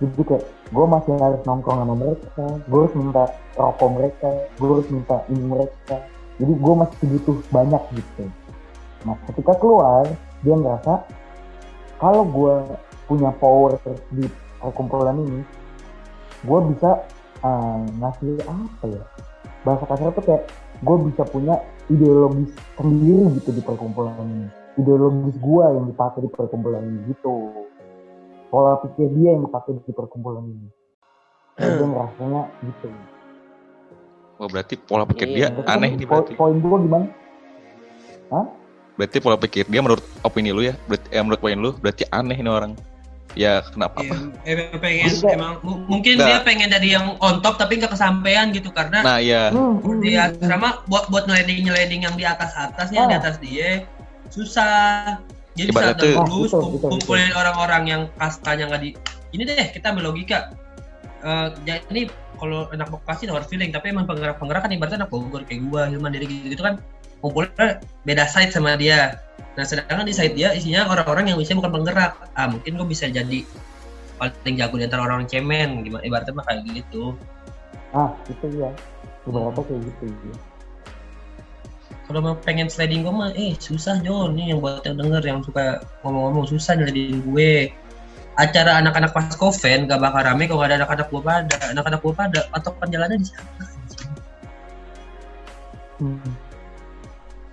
jadi 0.00 0.22
kayak 0.24 0.44
gue 0.72 0.86
masih 0.88 1.12
harus 1.20 1.40
nongkrong 1.44 1.84
sama 1.84 1.94
mereka 2.00 2.46
gue 2.64 2.78
harus 2.80 2.94
minta 2.96 3.24
rokok 3.52 3.90
mereka 3.92 4.28
gue 4.56 4.68
harus 4.68 4.88
minta 4.88 5.16
ini 5.28 5.44
mereka. 5.44 5.96
Jadi 6.40 6.52
gue 6.56 6.74
masih 6.80 6.96
butuh 7.04 7.36
banyak 7.52 7.82
gitu. 7.92 8.24
Nah 9.04 9.16
ketika 9.28 9.52
keluar 9.60 10.08
dia 10.40 10.56
ngerasa 10.56 11.04
kalau 12.00 12.24
gue 12.24 12.54
punya 13.10 13.34
power 13.42 13.74
di 14.14 14.30
perkumpulan 14.62 15.18
ini 15.18 15.42
gue 16.46 16.60
bisa 16.70 17.02
ah, 17.42 17.82
ngasih 17.98 18.38
apa 18.46 18.84
ya? 18.86 19.02
Bahasa 19.66 19.84
kasar 19.90 20.14
tuh 20.14 20.24
kayak 20.24 20.42
gue 20.80 20.96
bisa 21.10 21.22
punya 21.26 21.58
ideologis 21.90 22.54
sendiri 22.78 23.34
gitu 23.42 23.50
di 23.52 23.62
perkumpulan 23.66 24.14
ini. 24.22 24.48
Ideologis 24.78 25.36
gue 25.36 25.64
yang 25.66 25.84
dipakai 25.90 26.22
di 26.24 26.30
perkumpulan 26.30 26.86
ini 26.86 27.12
gitu. 27.12 27.66
Pola 28.48 28.78
pikir 28.86 29.10
dia 29.18 29.34
yang 29.34 29.44
dipakai 29.44 29.76
di 29.76 29.92
perkumpulan 29.92 30.46
ini. 30.46 30.68
Dan 31.60 31.70
dia 31.76 31.86
ngerasanya 31.90 32.42
gitu. 32.64 32.88
Wah, 34.40 34.48
berarti 34.48 34.74
pola 34.80 35.04
pikir 35.04 35.26
Iya, 35.28 35.36
dia 35.36 35.48
Berarti 35.52 35.72
aneh 35.76 35.90
nih 35.92 36.06
berarti. 36.08 36.32
poin 36.32 36.56
gue 36.56 36.78
gimana? 36.88 37.06
Berarti 38.96 39.16
pola 39.20 39.36
pikir 39.36 39.64
dia 39.68 39.80
menurut 39.84 40.04
opini 40.24 40.52
lu 40.52 40.64
ya 40.64 40.76
berarti 40.88 41.08
eh, 41.12 41.20
menurut 41.20 41.40
poin 41.40 41.56
lu 41.56 41.70
berarti 41.76 42.04
aneh 42.08 42.36
ini 42.36 42.48
orang 42.48 42.72
ya 43.32 43.62
kenapa? 43.62 44.00
Apa 44.00 44.14
Iya, 44.42 44.52
em- 44.66 44.78
pengen 44.78 45.06
Jadi 45.06 45.18
kayak- 45.20 45.36
emang 45.38 45.52
mu- 45.60 45.82
mungkin 45.86 46.12
Nggak. 46.16 46.26
dia 46.26 46.38
pengen 46.42 46.68
jadi 46.70 46.88
yang 46.90 47.06
on 47.18 47.38
top 47.38 47.54
tapi 47.56 47.78
nggak 47.78 47.92
kesampaian 47.92 48.50
gitu 48.50 48.70
karena 48.70 48.98
nah 49.00 49.18
ya 49.18 49.48
Hmm, 49.48 49.78
hmm, 49.78 49.98
di 50.00 50.10
hmm, 50.12 50.24
asrama 50.42 50.82
buat 50.86 51.06
buat 51.08 51.24
nyeleding 51.24 51.64
nyeleding 51.64 52.00
yang 52.04 52.14
di 52.14 52.24
atas 52.24 52.50
atasnya 52.52 52.96
yang 52.98 53.10
di 53.10 53.16
Ah. 53.16 53.22
atas 53.22 53.36
dia 53.38 53.86
susah. 54.28 55.18
Jadi 55.50 55.70
Ibarat 55.70 55.98
saat 55.98 56.00
tuh- 56.00 56.14
lulus 56.24 56.52
Oh, 56.54 56.62
betul, 56.62 56.70
betul, 56.72 56.88
kumpulin 56.94 57.32
orang-orang 57.34 57.82
yang 57.84 58.02
kastanya 58.14 58.64
nggak 58.66 58.80
di 58.80 58.90
ini 59.30 59.42
deh 59.44 59.68
kita 59.68 59.90
ambil 59.90 60.10
logika. 60.10 60.54
Eh, 61.20 61.48
jadi 61.62 61.82
ini 61.90 62.02
kalau 62.34 62.64
anak 62.70 62.88
Bekasi 62.88 63.28
no 63.28 63.36
hard 63.36 63.44
feeling 63.44 63.68
tapi 63.68 63.90
emang 63.90 64.06
penggerak-penggerak 64.06 64.64
kan 64.64 64.72
ibaratnya 64.72 65.04
anak 65.04 65.10
Bogor 65.10 65.44
kayak 65.44 65.60
gua 65.68 65.84
Hilman 65.84 66.10
diri 66.10 66.24
gitu, 66.24 66.46
gitu 66.50 66.62
kan 66.62 66.80
kumpulnya 67.20 67.76
beda 68.02 68.24
side 68.24 68.48
sama 68.48 68.74
dia 68.74 69.20
nah 69.58 69.64
sedangkan 69.66 70.06
di 70.06 70.14
side 70.14 70.34
dia 70.38 70.54
isinya 70.54 70.86
orang-orang 70.86 71.34
yang 71.34 71.38
bisa 71.38 71.54
bukan 71.58 71.82
penggerak. 71.82 72.12
Ah 72.38 72.46
mungkin 72.46 72.78
gua 72.78 72.86
bisa 72.86 73.10
jadi 73.10 73.42
paling 74.20 74.54
jago 74.60 74.76
di 74.76 74.84
antara 74.84 75.08
orang 75.08 75.24
cemen 75.24 75.80
gimana 75.80 76.04
ibaratnya 76.04 76.36
mah 76.36 76.44
kayak 76.44 76.68
gitu. 76.70 77.16
Ah 77.96 78.12
itu 78.28 78.46
ya. 78.60 78.70
Beberapa 79.26 79.60
kayak 79.64 79.80
gitu 79.88 80.04
ya. 80.30 80.36
kalau 82.10 82.26
mau 82.26 82.34
pengen 82.42 82.66
sliding 82.66 83.06
gue 83.06 83.14
mah 83.14 83.30
eh 83.38 83.54
susah 83.54 84.02
John 84.02 84.34
nih 84.34 84.50
yang 84.50 84.58
buat 84.58 84.82
yang 84.82 84.98
denger 84.98 85.22
yang 85.22 85.38
suka 85.46 85.78
ngomong-ngomong 86.02 86.42
susah 86.50 86.74
nyelidin 86.74 87.22
gue. 87.22 87.70
Acara 88.34 88.82
anak-anak 88.82 89.14
pas 89.14 89.30
koven 89.38 89.86
gak 89.86 90.00
bakal 90.02 90.26
rame 90.26 90.50
kalau 90.50 90.64
gak 90.64 90.74
ada 90.74 90.76
anak-anak 90.82 91.06
gue 91.06 91.22
pada. 91.22 91.56
Anak-anak 91.70 92.00
gue 92.02 92.14
pada. 92.14 92.40
Patokan 92.50 92.88
jalannya 92.90 93.18
di 93.22 93.26
siapa 93.30 93.62
Hmm. 96.00 96.49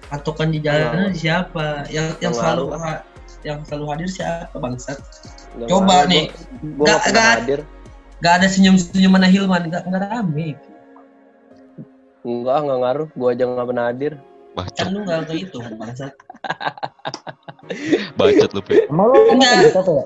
Patokan 0.07 0.49
di 0.49 0.59
jalannya 0.59 1.11
di 1.11 1.19
siapa? 1.19 1.87
Yang 1.87 2.07
yang 2.19 2.33
selalu 2.33 2.63
ha- 2.75 3.03
yang 3.45 3.59
selalu 3.63 3.85
hadir 3.91 4.09
siapa 4.09 4.55
bangsat? 4.55 4.97
Nggak 5.55 5.67
Coba 5.69 6.03
ngaruh, 6.03 6.09
nih. 6.09 6.23
gua- 6.25 6.33
gua 6.33 6.85
Nggak- 6.85 7.01
nggak 7.01 7.13
nggak- 7.13 7.35
hadir. 7.37 7.59
gak 8.17 8.33
ada 8.41 8.47
senyum-senyuman 8.49 9.23
Hilman. 9.29 9.61
Gak, 9.69 9.83
gak 9.85 10.01
rame. 10.03 10.47
Enggak 12.25 12.57
nggak 12.65 12.79
ngaruh. 12.81 13.07
Gua 13.13 13.29
aja 13.31 13.43
nggak 13.45 13.67
pernah 13.67 13.85
hadir. 13.87 14.13
Kan 14.17 14.65
Bacot, 14.65 14.87
lu 14.89 14.99
gak 15.05 15.17
kayak 15.29 15.41
itu 15.45 15.57
bangsat. 15.77 16.13
Bacot 18.17 18.49
lu, 18.57 18.61
Pe. 18.65 18.89
emang 18.89 19.05
lo 19.11 19.15
emang 19.29 19.37
Enggak. 19.37 19.75
ya? 19.75 20.03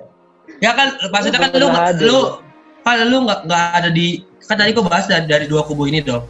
Ya 0.59 0.71
kan 0.75 0.87
maksudnya 1.09 1.39
kan 1.39 1.49
lu 1.55 1.67
Nggak 1.71 2.03
lu 2.03 2.17
kan 2.81 2.97
lu 3.07 3.17
nggak 3.23 3.39
nggak 3.47 3.63
ada 3.77 3.89
di 3.89 4.07
kan 4.43 4.59
tadi 4.59 4.75
gue 4.75 4.83
bahas 4.83 5.05
dari, 5.07 5.25
dari 5.29 5.45
dua 5.47 5.63
kubu 5.63 5.87
ini 5.87 6.03
dong. 6.03 6.27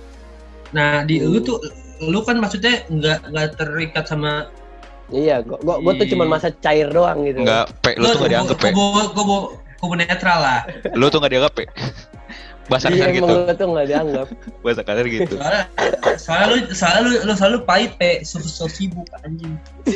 Nah 0.75 1.01
di 1.01 1.17
lu 1.17 1.41
tuh 1.41 1.57
lu 2.01 2.19
kan 2.25 2.41
maksudnya 2.41 2.81
nggak 2.89 3.29
nggak 3.29 3.47
terikat 3.61 4.05
sama 4.09 4.49
iya 5.13 5.45
gua 5.45 5.61
gua, 5.61 5.75
gua 5.83 5.93
tuh 6.01 6.07
cuma 6.09 6.25
masa 6.25 6.49
cair 6.49 6.89
doang 6.89 7.21
gitu 7.21 7.45
Enggak, 7.45 7.69
Pe, 7.85 7.93
lu 7.99 8.09
tuh 8.09 8.25
gak 8.25 8.31
dianggap, 8.33 8.57
Pe. 8.57 8.69
kubu 8.73 9.01
kubu 9.13 9.35
kubu 9.77 9.93
netral 9.97 10.39
lah 10.41 10.61
Lu 10.99 11.13
tuh 11.13 11.21
gak 11.21 11.31
dianggap, 11.33 11.53
Pe. 11.53 11.65
Bahasa 12.69 12.87
iya 12.89 13.05
kasar 13.05 13.09
emang 13.11 13.19
gitu. 13.19 13.27
gua 13.27 13.53
tuh 13.53 13.67
nggak 13.75 13.87
dianggap 13.91 14.27
Bahasa 14.63 14.81
kasar 14.81 15.05
gitu. 15.11 15.33
soalnya 15.35 15.65
soalnya 16.17 16.47
lu 16.47 16.57
soalnya 16.71 17.01
lu, 17.03 17.11
lu 17.27 17.33
selalu 17.35 17.57
pahit 17.67 17.91
pe 17.99 18.23
so, 18.23 18.39
so 18.39 18.65
sibuk 18.71 19.05
anjing 19.27 19.59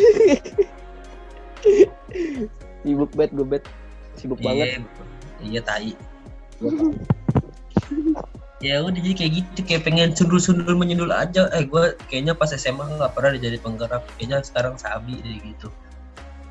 sibuk 2.84 3.11
bet 3.15 3.32
gue 3.32 3.48
bet 3.48 3.64
sibuk 4.19 4.38
banget 4.44 4.84
iya 5.41 5.41
iya 5.41 5.61
tai 5.64 5.95
ya 8.64 8.80
udah 8.80 8.95
jadi 8.95 9.15
kayak 9.15 9.34
gitu 9.36 9.60
kayak 9.68 9.84
pengen 9.84 10.15
sundul-sundul 10.15 10.76
menyundul 10.80 11.11
aja. 11.11 11.52
Eh 11.52 11.68
gue 11.68 11.95
kayaknya 12.07 12.32
pas 12.38 12.52
SMA 12.56 12.88
nggak 12.95 13.11
pernah 13.11 13.36
jadi 13.36 13.60
penggerak. 13.60 14.03
Kayaknya 14.15 14.38
sekarang 14.48 14.76
sabi 14.80 15.19
deh 15.19 15.38
gitu. 15.44 15.68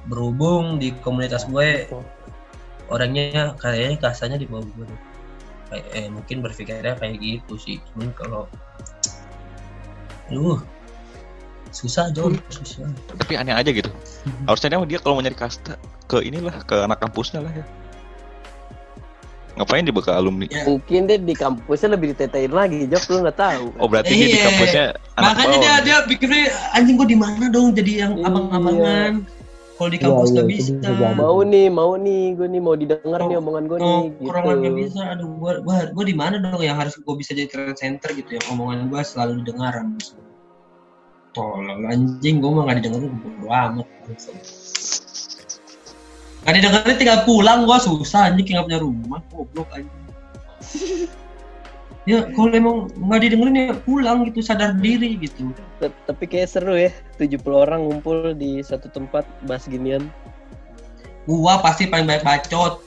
Berhubung 0.08 0.76
di 0.76 0.92
komunitas 1.00 1.48
gue 1.48 1.88
orangnya 2.92 3.56
kayaknya 3.56 3.96
kasarnya 3.96 4.36
di 4.36 4.44
bawah 4.44 4.68
gue 4.76 4.86
kayak 5.72 5.86
eh, 5.96 6.08
mungkin 6.12 6.44
berpikirnya 6.44 6.94
kayak 7.00 7.16
gitu 7.18 7.54
sih. 7.56 7.80
Cuman 7.92 8.12
kalau 8.12 8.44
lu 10.28 10.60
susah 11.74 12.12
John. 12.12 12.36
Susah. 12.52 12.86
Tapi 13.16 13.34
aneh 13.34 13.56
aja 13.56 13.72
gitu. 13.72 13.88
Harusnya 14.44 14.76
dia 14.84 15.00
kalau 15.00 15.18
mau 15.18 15.24
nyari 15.24 15.36
kasta 15.36 15.80
ke 16.06 16.20
inilah 16.20 16.54
ke 16.68 16.84
anak 16.84 17.00
kampusnya 17.00 17.40
lah 17.42 17.52
ya. 17.52 17.64
Ngapain 19.54 19.86
dia 19.86 19.94
ke 19.94 20.10
alumni? 20.10 20.46
Ya. 20.50 20.66
mungkin 20.66 21.06
deh 21.06 21.18
di 21.22 21.34
kampusnya 21.34 21.94
lebih 21.94 22.10
ditetain 22.10 22.50
lagi 22.50 22.90
Jok 22.90 23.04
lu 23.06 23.16
nggak 23.22 23.38
tahu. 23.38 23.64
Oh 23.78 23.86
berarti 23.86 24.10
dia 24.10 24.26
di 24.26 24.34
Iya. 24.34 24.44
kampusnya 24.50 24.84
anak 25.14 25.26
makanya 25.30 25.56
dia 25.58 25.74
dia 25.82 25.96
pikirnya 26.10 26.44
anjing 26.74 26.98
gue 26.98 27.08
di 27.08 27.18
mana 27.18 27.46
dong? 27.48 27.70
Jadi 27.70 27.92
yang 28.02 28.12
Iya. 28.18 28.26
abang-abangan. 28.26 29.12
Kalau 29.74 29.90
di 29.90 29.98
Iya, 29.98 30.06
kampus 30.06 30.28
iya, 30.30 30.34
nggak 30.34 30.46
itu 30.46 30.54
bisa. 30.74 31.08
mau 31.14 31.38
nih 31.42 31.66
mau 31.70 31.92
nih 31.94 32.22
gue 32.34 32.46
nih 32.50 32.62
mau 32.62 32.74
didengar 32.74 33.20
Oh, 33.22 33.26
nih 33.30 33.36
omongan 33.38 33.64
gue 33.70 33.78
nih 33.78 33.86
oh 33.86 34.02
gitu. 34.06 34.22
kurang 34.26 34.42
nggak 34.58 34.74
bisa. 34.74 35.00
Aduh 35.14 35.30
gue 35.38 35.52
gue 35.62 35.76
gue 35.94 36.04
di 36.10 36.14
mana 36.14 36.36
dong? 36.38 36.62
Yang 36.62 36.76
harus 36.82 36.94
gue 36.98 37.14
bisa 37.14 37.30
jadi 37.34 37.46
trend 37.50 37.78
center 37.78 38.10
gitu 38.10 38.30
ya. 38.38 38.42
Omongan 38.50 38.90
gue 38.90 39.00
selalu 39.02 39.42
didengar 39.42 39.74
tolong 41.34 41.82
anjing 41.90 42.38
gue 42.38 42.46
mah 42.46 42.62
nggak 42.70 42.76
didengerin 42.78 43.10
gue 43.10 43.30
bodo 43.42 43.46
amat 43.50 43.86
nggak 46.44 46.54
didengerin 46.60 46.96
tinggal 47.00 47.18
pulang 47.24 47.64
gue 47.64 47.78
susah 47.80 48.28
anjing 48.28 48.44
kayak 48.44 48.56
nggak 48.60 48.68
punya 48.68 48.80
rumah 48.84 49.20
goblok 49.32 49.68
anjing. 49.72 50.04
Ya 52.04 52.20
kalau 52.36 52.52
emang 52.52 52.92
nggak 53.00 53.20
didengerin 53.24 53.56
ya 53.56 53.72
pulang 53.80 54.28
gitu 54.28 54.44
sadar 54.44 54.76
diri 54.76 55.16
gitu. 55.16 55.56
T- 55.80 55.88
tapi 56.04 56.28
kayak 56.28 56.52
seru 56.52 56.76
ya 56.76 56.92
70 57.16 57.40
orang 57.48 57.80
ngumpul 57.80 58.36
di 58.36 58.60
satu 58.60 58.92
tempat 58.92 59.24
bahas 59.48 59.64
ginian 59.64 60.04
gua 61.24 61.64
pasti 61.64 61.88
paling 61.88 62.04
banyak 62.04 62.20
bacot. 62.20 62.84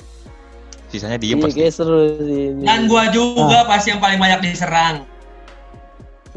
Sisanya 0.94 1.18
diem 1.18 1.42
iya 1.42 1.46
pasti. 1.50 1.58
kayak 1.58 1.74
seru 1.74 2.14
sih 2.22 2.54
ini. 2.54 2.62
dan 2.62 2.86
gua 2.86 3.10
juga 3.10 3.66
pasti 3.66 3.90
yang 3.90 4.02
paling 4.06 4.22
banyak 4.22 4.40
diserang. 4.54 5.10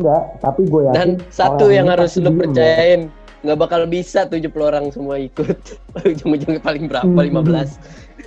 Enggak 0.01 0.23
tapi 0.41 0.61
gue 0.65 0.81
yakin 0.89 0.97
dan 0.97 1.09
satu 1.29 1.69
yang 1.69 1.85
harus 1.85 2.17
lu 2.17 2.33
diem, 2.33 2.39
percayain 2.41 3.01
nggak 3.41 3.59
bakal 3.59 3.89
bisa 3.89 4.29
70 4.29 4.53
orang 4.61 4.85
semua 4.93 5.17
ikut. 5.17 5.57
Ujung-ujungnya 6.09 6.61
paling 6.61 6.87
berapa? 6.87 7.09
Hmm. 7.09 7.45
15 7.45 7.81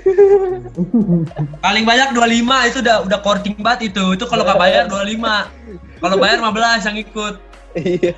paling 1.63 1.85
banyak 1.87 2.09
25 2.11 2.69
itu 2.69 2.77
udah 2.83 2.97
udah 3.07 3.19
korting 3.21 3.55
banget 3.61 3.93
itu. 3.93 4.03
Itu 4.17 4.25
kalau 4.25 4.43
nggak 4.43 4.59
bayar 4.59 4.83
25 4.89 6.01
kalau 6.01 6.15
bayar 6.19 6.37
15 6.41 6.87
yang 6.91 6.97
ikut. 6.99 7.35
Iya. 7.73 8.15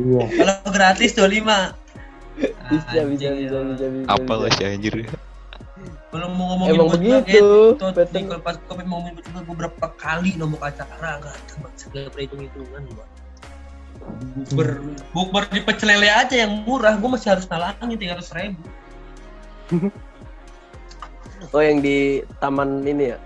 Iya. 0.00 0.24
Kalau 0.36 0.56
gratis 0.72 1.14
25 1.14 1.82
bisa 2.72 3.04
bisa 3.06 3.28
bisa 3.36 3.58
bisa 3.60 3.86
bisa 3.92 4.06
Apa 4.08 4.32
bisa. 4.34 4.42
lah 4.42 4.50
si 4.56 4.62
anjir. 4.64 4.94
Kalau 6.12 6.28
mau 6.28 6.52
ngomongin 6.52 6.76
Emang 6.76 6.88
buat 6.92 7.00
begitu, 7.00 7.52
betul. 7.72 8.28
kalau 8.28 8.42
pas 8.44 8.56
kopi 8.68 8.84
mau 8.84 9.00
ngomongin 9.00 9.24
juga 9.24 9.40
beberapa 9.48 9.86
kali 9.96 10.36
nombok 10.36 10.60
acara 10.68 11.16
nggak 11.24 11.32
ada 11.32 11.54
bang. 11.56 11.74
Segala 11.80 12.08
perhitung-hitungan 12.12 12.82
gua. 12.92 13.06
Bukber, 14.02 14.68
bukber 15.12 15.42
di 15.48 15.60
pecel 15.60 15.88
lele 15.88 16.08
aja 16.08 16.34
yang 16.34 16.64
murah, 16.64 16.98
gua 16.98 17.14
masih 17.14 17.32
harus 17.32 17.46
nalangin 17.46 17.96
tiga 17.96 18.18
ratus 18.18 18.32
ribu. 18.34 18.60
oh 21.54 21.62
yang 21.62 21.78
di 21.80 22.20
taman 22.38 22.82
ini 22.82 23.14
ya? 23.14 23.18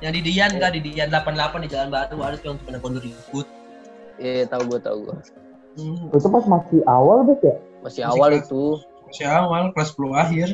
Yang 0.00 0.12
di 0.16 0.32
Dian 0.32 0.50
nggak 0.56 0.72
di 0.74 0.80
Dian 0.80 1.08
88 1.12 1.60
di 1.60 1.68
Jalan 1.68 1.88
Baru 1.92 2.20
ada 2.24 2.36
tuh 2.36 2.46
yang 2.52 2.56
cuma 2.62 2.78
kondur 2.78 3.04
ikut. 3.04 3.46
iya 4.16 4.44
tahu 4.46 4.62
gua 4.68 4.80
tahu 4.80 4.98
gua. 5.08 5.16
Hmm, 5.76 6.08
itu 6.10 6.28
pas 6.28 6.44
masih 6.44 6.80
awal 6.84 7.24
bet 7.24 7.40
ya? 7.40 7.56
Masih 7.80 7.82
Masih 7.82 8.02
awal 8.04 8.28
kelas- 8.30 8.44
itu. 8.44 8.62
masih 9.06 9.26
awal 9.28 9.62
kelas 9.72 9.88
10 9.92 10.14
akhir. 10.14 10.48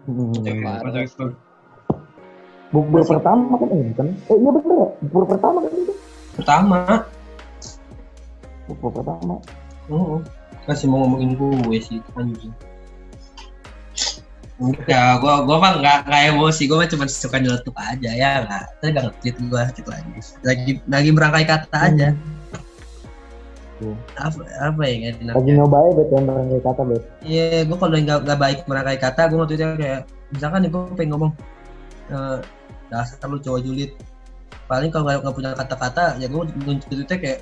Bukber 2.72 3.04
pertama 3.04 3.52
kan 3.60 3.68
eh 3.68 3.92
kan? 3.92 4.08
Eh 4.08 4.36
iya 4.36 4.50
bener 4.50 4.72
ya? 4.72 4.88
Bukber 5.04 5.24
pertama 5.36 5.58
kan 5.60 5.72
itu 5.72 5.92
Pertama, 6.32 7.04
bukber 8.70 8.90
pertama 9.02 9.36
Oh, 9.90 10.22
masih 10.64 10.86
mau 10.88 11.04
ngomongin 11.04 11.34
gue 11.36 11.78
sih 11.82 11.98
anjing. 12.16 12.54
Ya, 14.86 15.18
gua 15.18 15.42
gua 15.42 15.58
mah 15.58 15.72
nggak 15.82 15.98
nggak 16.06 16.22
emosi, 16.30 16.70
gua 16.70 16.86
mah 16.86 16.88
cuma 16.88 17.10
suka 17.10 17.42
nyeletuk 17.42 17.74
aja 17.74 18.10
ya 18.14 18.46
nggak. 18.46 18.64
Tapi 18.78 18.88
nggak 18.94 19.04
ngetit 19.10 19.36
gua 19.50 19.62
gitu 19.74 19.90
aja. 19.90 20.10
Lagi 20.46 20.72
lagi 20.86 21.10
merangkai 21.10 21.46
kata 21.50 21.78
aja. 21.90 22.08
Hmm. 23.82 23.98
Apa 24.14 24.46
apa 24.62 24.82
ya 24.86 25.10
enak 25.10 25.34
lagi 25.34 25.50
nyoba 25.58 25.78
ya 25.82 25.90
bet 25.98 26.08
yang 26.14 26.24
barangkali 26.30 26.62
kata 26.62 26.82
bet 26.86 27.02
Iya, 27.26 27.66
gua 27.66 27.76
kalau 27.82 27.98
nggak 27.98 28.20
nggak 28.22 28.38
baik 28.38 28.58
merangkai 28.70 28.98
kata, 29.02 29.20
gua 29.26 29.38
waktu 29.42 29.54
itu 29.58 29.64
kayak 29.82 30.00
misalkan 30.30 30.60
nih 30.62 30.70
gua 30.70 30.82
pengen 30.94 31.10
ngomong 31.10 31.32
eh 32.14 32.38
dasar 32.86 33.18
lu 33.26 33.42
cowok 33.42 33.60
julid. 33.66 33.90
Paling 34.70 34.90
kalau 34.92 35.04
nggak 35.10 35.34
punya 35.36 35.50
kata-kata, 35.52 36.16
ya 36.16 36.26
gua 36.32 36.48
nunjuk-nunjuknya 36.48 37.18
kayak 37.18 37.40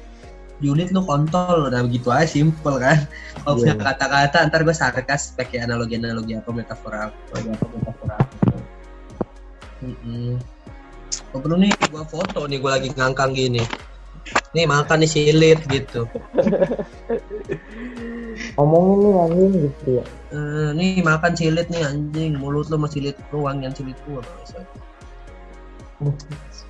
julid 0.60 0.92
lu 0.92 1.02
kontol. 1.04 1.72
Udah 1.72 1.80
begitu 1.84 2.08
aja 2.12 2.28
simple 2.28 2.76
kan? 2.78 3.08
Kalau 3.42 3.56
punya 3.56 3.74
Iya. 3.74 3.84
kata-kata 3.92 4.36
ntar 4.48 4.60
gue 4.62 4.76
sarkas 4.76 5.32
pakai 5.34 5.64
analogi-analogi 5.64 6.36
apa 6.36 6.50
metafora 6.52 7.08
apa 7.08 7.34
apa 7.38 7.66
metafora 7.74 8.14
apa. 8.20 8.56
Mm-mm. 9.80 10.36
Oh, 11.32 11.38
perlu 11.40 11.56
nih 11.56 11.72
gua 11.88 12.04
foto 12.04 12.44
nih 12.44 12.58
gua 12.60 12.76
lagi 12.76 12.92
ngangkang 12.92 13.32
gini. 13.32 13.64
Nih 14.52 14.66
makan 14.68 15.00
nih 15.00 15.10
silit 15.10 15.60
gitu. 15.70 16.04
Ngomongin 18.58 18.98
nih 19.00 19.12
anjing 19.16 19.52
gitu 19.64 19.88
ya. 20.02 20.04
Eh, 20.30 20.68
nih 20.76 21.00
makan 21.00 21.32
silit 21.38 21.66
nih 21.72 21.82
anjing. 21.86 22.36
Mulut 22.36 22.68
lu 22.68 22.76
masih 22.76 23.00
silit 23.00 23.16
lu 23.32 23.46
wangian 23.46 23.72
silit 23.72 23.96
gua. 24.04 24.20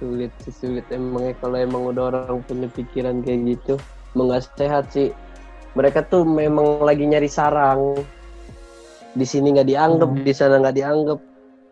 Sulit 0.00 0.32
sih 0.40 0.50
sulit 0.50 0.88
emangnya 0.88 1.36
kalau 1.36 1.56
emang 1.56 1.82
udah 1.86 2.08
orang 2.10 2.40
punya 2.42 2.66
pikiran 2.66 3.20
kayak 3.20 3.40
gitu 3.46 3.74
emang 4.10 4.26
nggak 4.28 4.48
sehat 4.54 4.88
sih 4.88 5.12
mereka 5.70 6.02
tuh 6.02 6.24
memang 6.24 6.80
lagi 6.80 7.04
nyari 7.04 7.28
sarang 7.28 8.00
di 9.10 9.22
sini 9.22 9.52
nggak 9.52 9.68
dianggap 9.68 10.08
Hmm. 10.08 10.22
di 10.22 10.32
sana 10.32 10.56
nggak 10.58 10.74
dianggap 10.74 11.18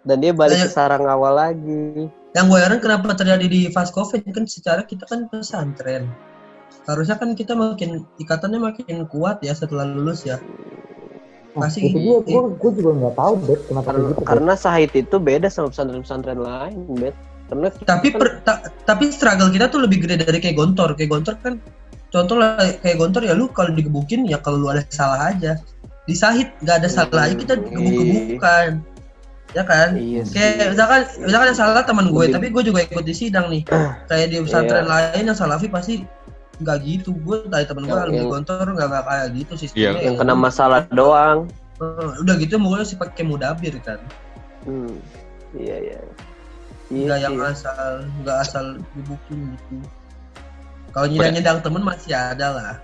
dan 0.05 0.17
dia 0.19 0.33
balik 0.33 0.55
ke 0.57 0.63
Kayak- 0.63 0.77
sarang 0.77 1.05
awal 1.05 1.35
lagi 1.35 2.07
Yang 2.31 2.47
gue 2.47 2.59
heran 2.61 2.79
kenapa 2.79 3.17
terjadi 3.17 3.47
di 3.47 3.61
fast 3.69 3.91
covid 3.91 4.21
kan 4.23 4.45
secara 4.45 4.85
kita 4.85 5.09
kan 5.09 5.27
pesantren. 5.27 6.13
Harusnya 6.85 7.17
kan 7.17 7.33
kita 7.33 7.53
makin 7.53 8.05
ikatannya 8.17 8.61
makin 8.63 9.09
kuat 9.09 9.41
ya 9.41 9.53
setelah 9.53 9.85
lulus 9.85 10.23
ya. 10.23 10.37
Nah, 11.57 11.67
Pasti- 11.67 11.89
itu 11.89 11.99
dia 11.99 12.21
gue 12.21 12.43
gue 12.55 12.71
juga 12.75 12.91
nggak 12.95 13.15
tahu 13.17 13.33
bet 13.43 13.61
kenapa 13.65 13.87
karena, 13.89 14.05
gitu 14.05 14.13
Bet. 14.15 14.27
karena 14.29 14.53
sahid 14.55 14.91
itu 14.93 15.17
beda 15.19 15.49
sama 15.49 15.69
pesantren-pesantren 15.69 16.39
lain 16.39 16.79
bet 16.95 17.17
karena 17.49 17.69
Tapi 17.73 18.09
per- 18.13 18.45
ta- 18.45 18.61
tapi 18.85 19.09
struggle 19.09 19.49
kita 19.49 19.73
tuh 19.73 19.81
lebih 19.81 20.05
gede 20.05 20.21
dari 20.21 20.39
kayak 20.39 20.57
gontor. 20.57 20.93
Kayak 20.93 21.11
gontor 21.17 21.35
kan 21.41 21.55
contoh 22.09 22.37
lah 22.37 22.57
kayak 22.81 22.97
gontor 22.97 23.25
ya 23.25 23.33
lu 23.37 23.49
kalau 23.49 23.73
digebukin 23.73 24.25
ya 24.25 24.37
kalau 24.41 24.61
lu 24.61 24.69
ada 24.69 24.85
salah 24.93 25.33
aja. 25.33 25.57
Di 26.05 26.13
sahid 26.13 26.49
nggak 26.61 26.77
ada 26.85 26.89
salah 26.89 27.29
aja 27.29 27.35
kita 27.35 27.55
gebuk-gebukan. 27.57 28.81
Ya 29.57 29.65
kan? 29.65 29.97
iya. 29.97 30.21
Kayak 30.29 30.77
misalkan 30.77 31.01
misalkan 31.25 31.47
yang 31.49 31.59
salah 31.59 31.81
teman 31.83 32.13
gue, 32.13 32.21
Lebih- 32.21 32.35
tapi 32.37 32.47
gue 32.53 32.63
juga 32.69 32.81
ikut 32.85 33.05
di 33.05 33.15
sidang 33.17 33.49
nih. 33.49 33.65
Kayak 34.05 34.27
di 34.29 34.37
pesantren 34.45 34.85
lain 34.85 35.25
yang 35.25 35.37
salafi 35.37 35.73
pasti 35.73 36.05
nggak 36.61 36.77
gitu. 36.85 37.17
Gue 37.25 37.49
dari 37.49 37.65
temen 37.65 37.89
gue 37.89 37.97
lebih 37.97 38.29
gontor 38.29 38.69
nggak 38.69 38.89
nggak 38.89 39.05
kayak 39.09 39.27
gitu 39.33 39.53
sistemnya. 39.57 40.05
yang 40.05 40.17
kena 40.21 40.37
masalah 40.37 40.85
doang 40.93 41.49
Eh, 41.79 42.11
udah 42.27 42.35
gitu 42.43 42.59
mukanya 42.59 42.83
sih 42.85 42.99
pakai 42.99 43.23
mudabir 43.23 43.71
kan. 43.87 44.03
hmm. 44.67 44.99
iya 45.55 45.79
iya 45.79 45.99
Nggak 46.89 47.19
iya 47.21 47.25
yang 47.29 47.35
sih. 47.37 47.53
asal 47.53 47.93
nggak 48.25 48.37
asal 48.41 48.65
dibukin 48.97 49.39
gitu. 49.53 49.77
Kalau 50.89 51.07
nyidang-nyidang 51.07 51.61
temen 51.61 51.83
masih 51.85 52.13
ada 52.17 52.49
lah. 52.49 52.75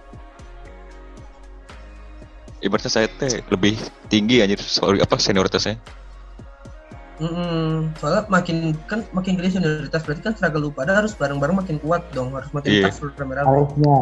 Ibaratnya 2.60 2.93
saya 2.93 3.09
teh 3.20 3.40
lebih 3.48 3.76
tinggi 4.09 4.40
anjir 4.44 4.60
soal 4.60 4.97
apa 5.01 5.16
senioritasnya. 5.16 5.81
Mm-mm. 7.14 7.94
Soalnya 8.02 8.26
makin 8.26 8.74
kan 8.90 9.06
makin 9.14 9.39
gede 9.39 9.56
senioritas 9.56 10.02
berarti 10.02 10.22
kan 10.24 10.35
struggle 10.35 10.66
lu 10.66 10.70
pada 10.74 10.98
harus 10.98 11.14
bareng-bareng 11.14 11.56
makin 11.62 11.76
kuat 11.78 12.02
dong, 12.10 12.35
harus 12.35 12.51
makin 12.51 12.70
Iya. 12.74 12.90
tough 12.90 13.14
rame-rame. 13.16 13.47
harusnya 13.47 13.97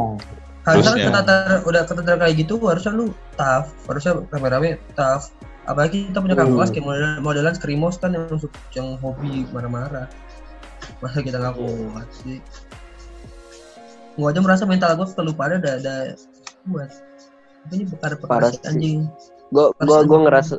Harusnya 0.62 1.10
kan 1.10 1.26
udah 1.66 1.82
keteter 1.84 2.14
kayak 2.22 2.34
gitu 2.38 2.54
harusnya 2.62 2.92
lu 2.94 3.10
tough, 3.34 3.68
harusnya 3.90 4.12
rame-rame 4.30 4.78
tough. 4.96 5.28
Apalagi 5.62 6.10
kita 6.10 6.18
punya 6.18 6.34
kakak 6.34 6.50
Hmm. 6.50 6.56
kelas 6.58 6.70
kayak 6.74 6.86
model, 6.86 7.08
modelan 7.22 7.54
skrimos 7.54 7.94
kan 8.02 8.10
yang 8.14 8.26
suka 8.34 8.58
yang 8.74 8.98
hobi 8.98 9.46
marah-marah. 9.54 10.10
Masa 10.98 11.22
kita 11.22 11.38
nggak 11.38 11.54
kuat 11.54 12.08
sih? 12.22 12.38
Gua 14.18 14.28
aja 14.34 14.40
merasa 14.42 14.66
mental 14.66 14.98
gue 14.98 15.06
pada 15.32 15.56
ada 15.56 15.70
ada. 15.78 15.94
Tapi 17.62 17.72
ini 17.78 17.84
perkara 17.86 18.14
perkara 18.18 18.50
anjing. 18.66 19.06
gue 19.52 19.66
gue 19.84 19.98
gue 20.08 20.18
ngerasa 20.24 20.54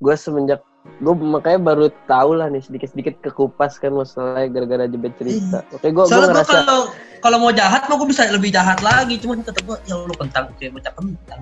gue 0.00 0.14
semenjak 0.16 0.60
gue 1.04 1.12
makanya 1.12 1.60
baru 1.60 1.92
tahu 2.08 2.40
lah 2.40 2.48
nih 2.48 2.64
sedikit 2.64 2.88
sedikit 2.88 3.14
kekupas 3.20 3.76
kan 3.76 3.92
masalahnya 3.92 4.48
gara-gara 4.48 4.88
jebet 4.88 5.12
cerita 5.20 5.60
oke 5.76 5.84
gue 5.84 5.92
gue 5.92 6.08
gue 6.08 6.28
ngerasa 6.32 6.56
kalau 6.64 6.88
kalau 7.20 7.36
mau 7.38 7.52
jahat 7.52 7.84
mah 7.86 7.96
gue 8.00 8.08
bisa 8.08 8.26
lebih 8.32 8.50
jahat 8.52 8.80
lagi, 8.80 9.20
cuman 9.20 9.44
kata 9.44 9.60
gue 9.62 9.76
ya 9.86 9.94
lu 9.96 10.14
kentang 10.16 10.52
kayak 10.56 10.72
bocah 10.76 10.92
kentang. 10.96 11.40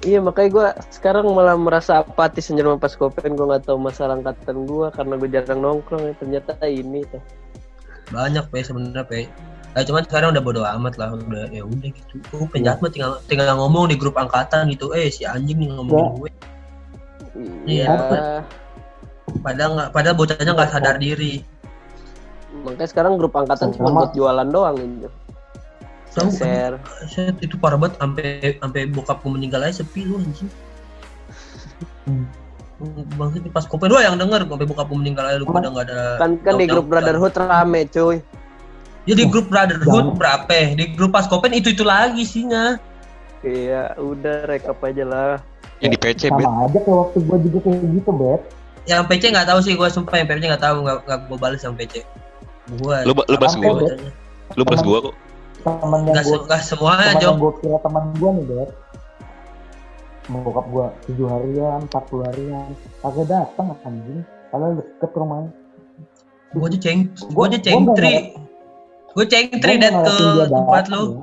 iya 0.00 0.16
makanya 0.16 0.48
gue 0.48 0.66
sekarang 0.96 1.28
malah 1.32 1.56
merasa 1.60 2.00
apatis 2.00 2.48
anjir 2.48 2.64
sama 2.64 2.76
pas 2.80 2.92
kopen. 2.96 3.36
Gue 3.36 3.46
nggak 3.48 3.68
tahu 3.68 3.80
masalah 3.80 4.20
angkatan 4.20 4.64
gue 4.68 4.86
karena 4.92 5.14
gue 5.16 5.28
jarang 5.32 5.60
nongkrong 5.64 6.02
ya. 6.08 6.14
Ternyata 6.20 6.52
ini 6.68 7.00
tuh. 7.08 7.22
Banyak 8.12 8.48
pe 8.52 8.60
sebenarnya 8.64 9.04
pe. 9.04 9.28
Eh, 9.78 9.84
cuman 9.86 10.02
sekarang 10.02 10.34
udah 10.34 10.42
bodo 10.42 10.66
amat 10.66 10.98
lah 10.98 11.14
udah 11.14 11.46
ya 11.54 11.62
udah 11.62 11.88
gitu. 11.94 12.18
Oh, 12.34 12.44
penjahat 12.50 12.82
mah 12.82 12.90
tinggal 12.90 13.22
tinggal 13.30 13.54
ngomong 13.54 13.86
di 13.88 13.96
grup 13.96 14.18
angkatan 14.18 14.66
gitu. 14.72 14.90
Eh 14.92 15.08
si 15.14 15.22
anjing 15.22 15.62
nih 15.62 15.68
ngomongin 15.70 16.04
Ya. 16.04 16.10
gue. 16.18 16.30
Iya. 17.70 17.86
Padahal 19.46 19.70
nggak 19.78 19.90
padahal 19.94 20.16
bocahnya 20.18 20.52
nggak 20.58 20.70
sadar 20.74 20.96
diri 20.98 21.46
makanya 22.66 22.88
sekarang 22.90 23.14
grup 23.16 23.34
angkatan 23.38 23.70
cuma 23.74 23.94
buat 23.94 24.12
jualan 24.12 24.48
doang 24.50 24.76
ini 24.78 25.06
tahu 26.10 26.26
kan 26.26 26.34
share 26.34 26.76
Set, 27.06 27.38
itu 27.38 27.54
parah 27.54 27.78
banget 27.78 27.98
sampai 28.02 28.58
sampai 28.58 28.80
bokap 28.90 29.22
gue 29.22 29.30
meninggal 29.30 29.62
aja 29.62 29.82
sepi 29.82 30.06
lu 30.06 30.18
anjing. 30.18 30.50
Hmm. 32.08 32.26
Pas 33.52 33.68
kopi 33.68 33.86
dua 33.86 34.02
yang 34.08 34.16
denger 34.18 34.48
sampai 34.48 34.66
bokap 34.66 34.90
gue 34.90 34.98
meninggal 34.98 35.24
aja 35.30 35.38
lu 35.38 35.46
Emang? 35.46 35.56
pada 35.62 35.68
nggak 35.70 35.86
ada 35.86 36.00
kan 36.18 36.30
kan 36.42 36.52
di 36.58 36.66
grup 36.66 36.86
brotherhood 36.90 37.34
rame 37.38 37.86
cuy. 37.86 38.18
Ya 39.08 39.14
di 39.16 39.24
grup 39.30 39.46
brotherhood 39.48 40.18
berapa? 40.18 40.74
Di 40.76 40.84
grup 40.98 41.14
pas 41.14 41.30
kopen 41.30 41.54
itu 41.54 41.72
itu 41.72 41.86
lagi 41.86 42.26
isinya 42.26 42.76
iya 43.40 43.96
udah 43.96 44.44
rekap 44.50 44.76
aja 44.84 45.04
lah. 45.06 45.40
Yang 45.80 45.96
di 45.96 45.98
PC 46.04 46.22
bet. 46.28 46.44
sama 46.44 46.68
aja 46.68 46.78
kayak 46.84 46.98
waktu 47.06 47.18
gue 47.24 47.36
juga 47.48 47.58
kayak 47.64 47.88
gitu 47.96 48.10
bet. 48.18 48.42
Yang 48.88 49.00
PC 49.08 49.22
nggak 49.32 49.48
tahu 49.48 49.60
sih 49.62 49.72
gue 49.78 49.88
sumpah 49.88 50.16
yang 50.18 50.28
PC 50.28 50.42
nggak 50.50 50.64
tahu 50.64 50.76
nggak 50.84 50.98
nggak 51.06 51.20
gue 51.30 51.38
balas 51.38 51.62
yang 51.62 51.78
PC 51.78 52.04
gue 52.70 52.96
Lu 53.02 53.12
lu 53.16 53.36
Sampai, 53.40 53.70
gua. 53.70 53.90
Lu 54.54 54.62
balas 54.62 54.82
gua 54.82 54.98
kok. 55.02 55.14
teman 55.60 56.00
yang 56.08 56.24
gue 56.24 56.38
nggak 56.48 56.62
semuanya 56.64 57.12
teman 57.12 57.20
Jok 57.20 57.28
yang 57.28 57.36
gue 57.36 57.52
kira 57.60 57.78
teman 57.84 58.04
gue 58.16 58.30
nih 58.32 58.44
bet 58.48 58.70
bokap 60.30 60.66
gue 60.70 60.86
tujuh 61.04 61.26
harian 61.26 61.78
empat 61.84 62.02
puluh 62.06 62.24
harian. 62.30 62.70
Kagak 63.02 63.26
datang 63.26 63.66
anjing. 63.82 64.22
Padahal 64.48 64.72
deket 64.78 65.10
rumahnya. 65.12 65.50
Gue 66.54 66.64
aja 66.70 66.78
ceng 66.78 66.98
gue 67.10 67.34
Gua- 67.34 67.46
aja 67.50 67.58
gua 67.58 67.66
cengtri 67.66 68.14
gue 68.14 68.38
Gua 69.10 69.24
cengtri 69.26 69.72
dat 69.76 69.90
nggak 69.90 70.06
ke 70.06 70.46
tempat 70.48 70.84
lu. 70.88 71.02
Ya. 71.04 71.18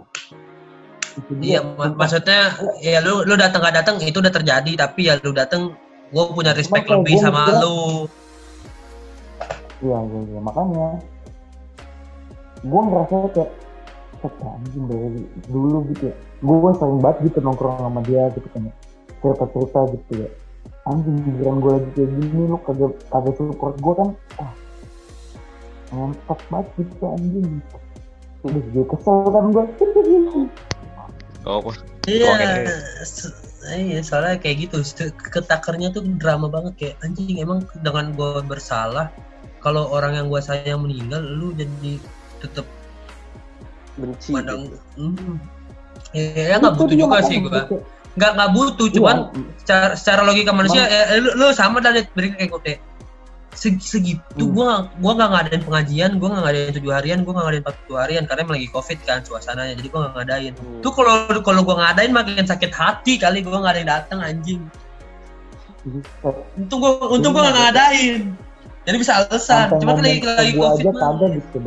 Iya 1.42 1.60
mak- 1.66 1.98
maksudnya 1.98 2.40
ya 2.78 3.00
lu 3.02 3.26
lu 3.26 3.34
datang 3.34 3.64
nggak 3.64 3.76
datang 3.80 3.96
itu 4.04 4.20
udah 4.22 4.30
terjadi. 4.30 4.72
Tapi 4.76 5.08
ya 5.08 5.18
lu 5.24 5.32
datang 5.34 5.74
gue 6.12 6.24
punya 6.30 6.52
respect 6.54 6.86
lebih 6.86 7.16
gua 7.18 7.24
sama 7.26 7.42
lu. 7.64 8.06
Iya, 9.82 9.98
iya, 10.04 10.20
iya. 10.30 10.40
Makanya 10.44 10.88
gue 12.64 12.82
ngerasa 12.82 13.14
kayak 13.34 13.52
"Set, 14.18 14.34
anjing 14.42 14.86
dari 14.90 15.22
dulu 15.50 15.78
gitu 15.94 16.10
ya. 16.10 16.16
Gue 16.42 16.72
sering 16.78 17.00
banget 17.02 17.18
gitu 17.30 17.38
nongkrong 17.46 17.78
sama 17.78 18.02
dia 18.06 18.30
gitu 18.34 18.48
kan. 18.54 18.70
Cerita-cerita 19.22 19.80
gitu 19.94 20.12
ya. 20.26 20.30
Anjing 20.88 21.18
pikiran 21.22 21.58
gue 21.62 21.72
lagi 21.78 21.90
kayak 21.94 22.10
gini 22.18 22.42
lu 22.48 22.58
kagak 22.66 22.94
kagak 23.14 23.36
support 23.38 23.76
gue 23.78 23.94
kan. 23.94 24.10
Ah. 24.42 24.54
Ngentot 25.94 26.40
banget 26.50 26.68
gitu 26.82 27.04
anjing. 27.14 27.50
Udah 28.42 28.64
gue 28.74 28.86
kesel 28.96 29.18
kan 29.30 29.46
gue. 29.54 29.64
Oh, 31.48 31.64
apa? 31.64 31.72
iya 32.12 32.28
Oke. 32.28 32.72
se- 33.08 33.36
iya 33.76 34.00
soalnya 34.00 34.40
kayak 34.40 34.68
gitu 34.68 34.84
ketakernya 35.32 35.92
tuh 35.92 36.04
drama 36.20 36.48
banget 36.48 36.74
kayak 36.76 36.96
anjing 37.04 37.40
emang 37.40 37.64
dengan 37.84 38.16
gue 38.16 38.44
bersalah 38.48 39.12
kalau 39.60 39.92
orang 39.92 40.16
yang 40.16 40.28
gue 40.32 40.40
sayang 40.40 40.84
meninggal 40.88 41.20
lu 41.20 41.52
jadi 41.52 42.00
tetap 42.42 42.66
benci 43.98 44.30
pandang 44.30 44.70
gitu. 44.70 44.78
hmm. 44.98 45.36
ya 46.14 46.54
ya 46.54 46.56
nggak 46.62 46.76
butuh 46.78 46.96
juga 46.98 47.18
sih 47.26 47.42
gue 47.42 47.62
nggak 48.18 48.32
nggak 48.34 48.52
butuh 48.54 48.88
cuman 48.90 49.18
Iya, 49.30 49.42
secara, 49.62 49.88
secara 49.94 50.22
logika 50.26 50.52
manusia 50.54 50.90
ya, 50.90 51.22
lu, 51.22 51.30
lu 51.38 51.54
sama 51.54 51.78
dari 51.78 52.02
beri 52.18 52.34
kayak 52.34 52.50
gue 52.50 52.76
segitu 53.58 54.22
Hmm. 54.38 54.54
gua 54.54 54.70
gua 55.02 55.12
nggak 55.18 55.30
ngadain 55.34 55.62
pengajian 55.66 56.12
gua 56.22 56.30
nggak 56.30 56.44
ngadain 56.46 56.74
tujuh 56.78 56.94
harian 56.94 57.20
gua 57.26 57.34
nggak 57.34 57.46
ngadain 57.50 57.64
empat 57.66 57.76
puluh 57.90 58.00
harian 58.06 58.24
karena 58.30 58.42
emang 58.46 58.56
lagi 58.62 58.70
covid 58.70 59.00
kan 59.02 59.20
suasananya 59.26 59.74
jadi 59.82 59.88
gua 59.90 60.00
nggak 60.06 60.16
ngadain. 60.22 60.54
Hmm. 60.54 60.82
tuh 60.86 60.92
kalau 60.94 61.16
kalau 61.42 61.62
gua 61.66 61.76
ngadain 61.82 62.12
makin 62.14 62.46
sakit 62.46 62.70
hati 62.70 63.18
kali 63.18 63.42
gua 63.42 63.66
nggak 63.66 63.74
ada 63.74 63.80
yang 63.82 63.90
datang 63.90 64.20
anjing. 64.22 64.62
Untung 66.54 66.80
gua 66.86 66.92
untung 67.10 67.34
gua 67.34 67.50
nggak 67.50 67.58
ngadain. 67.58 68.22
Jadi 68.86 68.96
bisa 69.02 69.14
alasan 69.26 69.68
cuma 69.82 69.98
lagi 69.98 70.22
lagi 70.22 70.54
covid 70.54 70.86
aja 70.86 70.94
kagak 70.94 71.30
gitu 71.42 71.58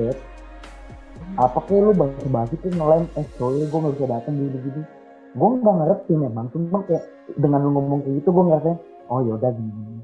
apa 1.39 1.59
kayak 1.69 1.83
lu 1.87 1.93
bahas-bahas 1.95 2.51
itu 2.51 2.67
ngelem 2.75 3.05
eh 3.15 3.27
sorry 3.39 3.63
gue 3.69 3.79
gak 3.79 3.95
bisa 3.95 4.07
datang 4.11 4.35
gini 4.35 4.59
gini 4.59 4.83
gue 5.31 5.49
nggak 5.63 5.77
ngerti 5.79 6.13
memang 6.19 6.47
cuma 6.51 6.83
kayak 6.91 7.05
dengan 7.39 7.63
lu 7.63 7.71
ngomong 7.79 8.03
kayak 8.03 8.19
gitu 8.19 8.29
gue 8.35 8.45
ngerasa 8.51 8.71
oh 9.11 9.21
yaudah 9.23 9.51
gini, 9.55 9.71
gini. 9.71 10.03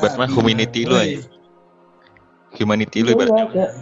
Berarti 0.00 0.16
mah 0.18 0.30
humanity 0.32 0.80
lu 0.88 0.96
aja. 0.96 1.20
Humanity 2.58 2.98
lu 3.04 3.14
Iya, 3.14 3.16
ibaratnya. 3.16 3.44
kayak 3.52 3.72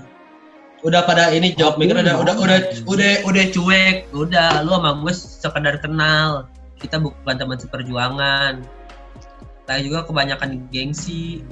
udah 0.85 1.01
pada 1.09 1.33
ini 1.33 1.57
jawab 1.57 1.81
mikir 1.81 1.97
udah 1.97 2.21
udah 2.21 2.35
udah 2.37 2.59
udah 2.85 3.13
udah 3.25 3.45
cuek. 3.55 3.97
Udah 4.13 4.61
lu 4.67 4.71
sama 4.77 4.91
gue 5.01 5.15
sekedar 5.15 5.77
kenal. 5.81 6.51
Kita 6.77 7.01
bukan 7.01 7.35
teman 7.39 7.57
seperjuangan. 7.57 8.61
Saya 9.67 9.81
juga 9.83 10.05
kebanyakan 10.05 10.69
gengsi 10.71 11.43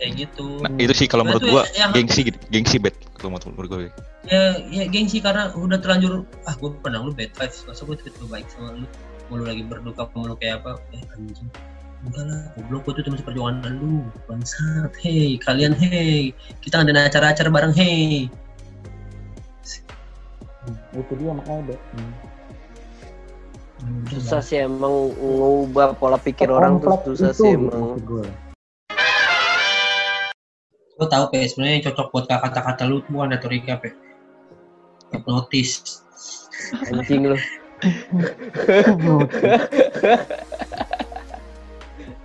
kayak 0.00 0.12
gitu 0.16 0.64
Nah, 0.64 0.72
itu 0.80 0.94
sih 0.96 1.06
kalau 1.06 1.28
Nah, 1.28 1.36
menurut 1.36 1.44
gua 1.52 1.62
yang- 1.76 1.92
gengsi 1.92 2.32
gitu. 2.32 2.40
Gengsi 2.48 2.80
bet 2.80 2.96
kalau 3.20 3.36
menurut 3.36 3.68
gua. 3.68 3.78
ya 4.28 4.56
ya 4.68 4.84
gengsi 4.88 5.20
karena 5.20 5.52
udah 5.56 5.80
terlanjur 5.80 6.24
ah 6.44 6.54
gue 6.56 6.70
pernah 6.84 7.00
lu 7.04 7.12
bad 7.12 7.32
vibes 7.36 7.64
masa 7.68 7.82
gue 7.88 7.96
tiba-tiba 8.00 8.26
baik 8.28 8.46
sama 8.52 8.76
lu 8.76 8.86
mau 9.28 9.40
lu 9.40 9.44
lagi 9.48 9.64
berduka 9.64 10.08
mau 10.12 10.28
lu 10.28 10.36
kayak 10.36 10.60
apa 10.60 10.76
eh 10.92 11.02
anjing 11.16 11.48
enggak 12.04 12.24
lah 12.28 12.40
goblok 12.56 12.80
gue 12.84 12.92
tuh 13.00 13.04
teman 13.08 13.18
seperjuangan 13.20 13.72
lu 13.80 14.04
bangsat 14.28 14.92
hei 15.04 15.40
kalian 15.40 15.72
hei 15.72 16.36
kita 16.60 16.80
ngadain 16.80 17.08
acara-acara 17.08 17.48
bareng 17.48 17.74
hei 17.76 18.28
itu 20.92 21.12
dia 21.16 21.32
makanya 21.32 21.72
ada 21.72 21.76
hmm. 23.80 24.04
susah 24.12 24.40
sih 24.44 24.60
emang 24.60 25.16
ngubah 25.16 25.96
pola 25.96 26.20
pikir 26.20 26.52
orang 26.52 26.76
tuh 26.84 26.92
susah 27.16 27.32
sih 27.32 27.56
gitu, 27.56 27.72
emang. 27.72 27.96
Lo 31.00 31.08
tau 31.08 31.32
pe 31.32 31.40
sebenarnya 31.48 31.74
yang 31.80 31.84
cocok 31.88 32.06
buat 32.12 32.24
kata-kata 32.28 32.84
lu 32.84 33.00
tuh 33.00 33.16
bukan 33.16 33.32
retorika 33.32 33.80
pe. 33.80 33.96
Hipnotis. 35.16 36.04
anjing 36.92 37.32
lu 37.32 37.38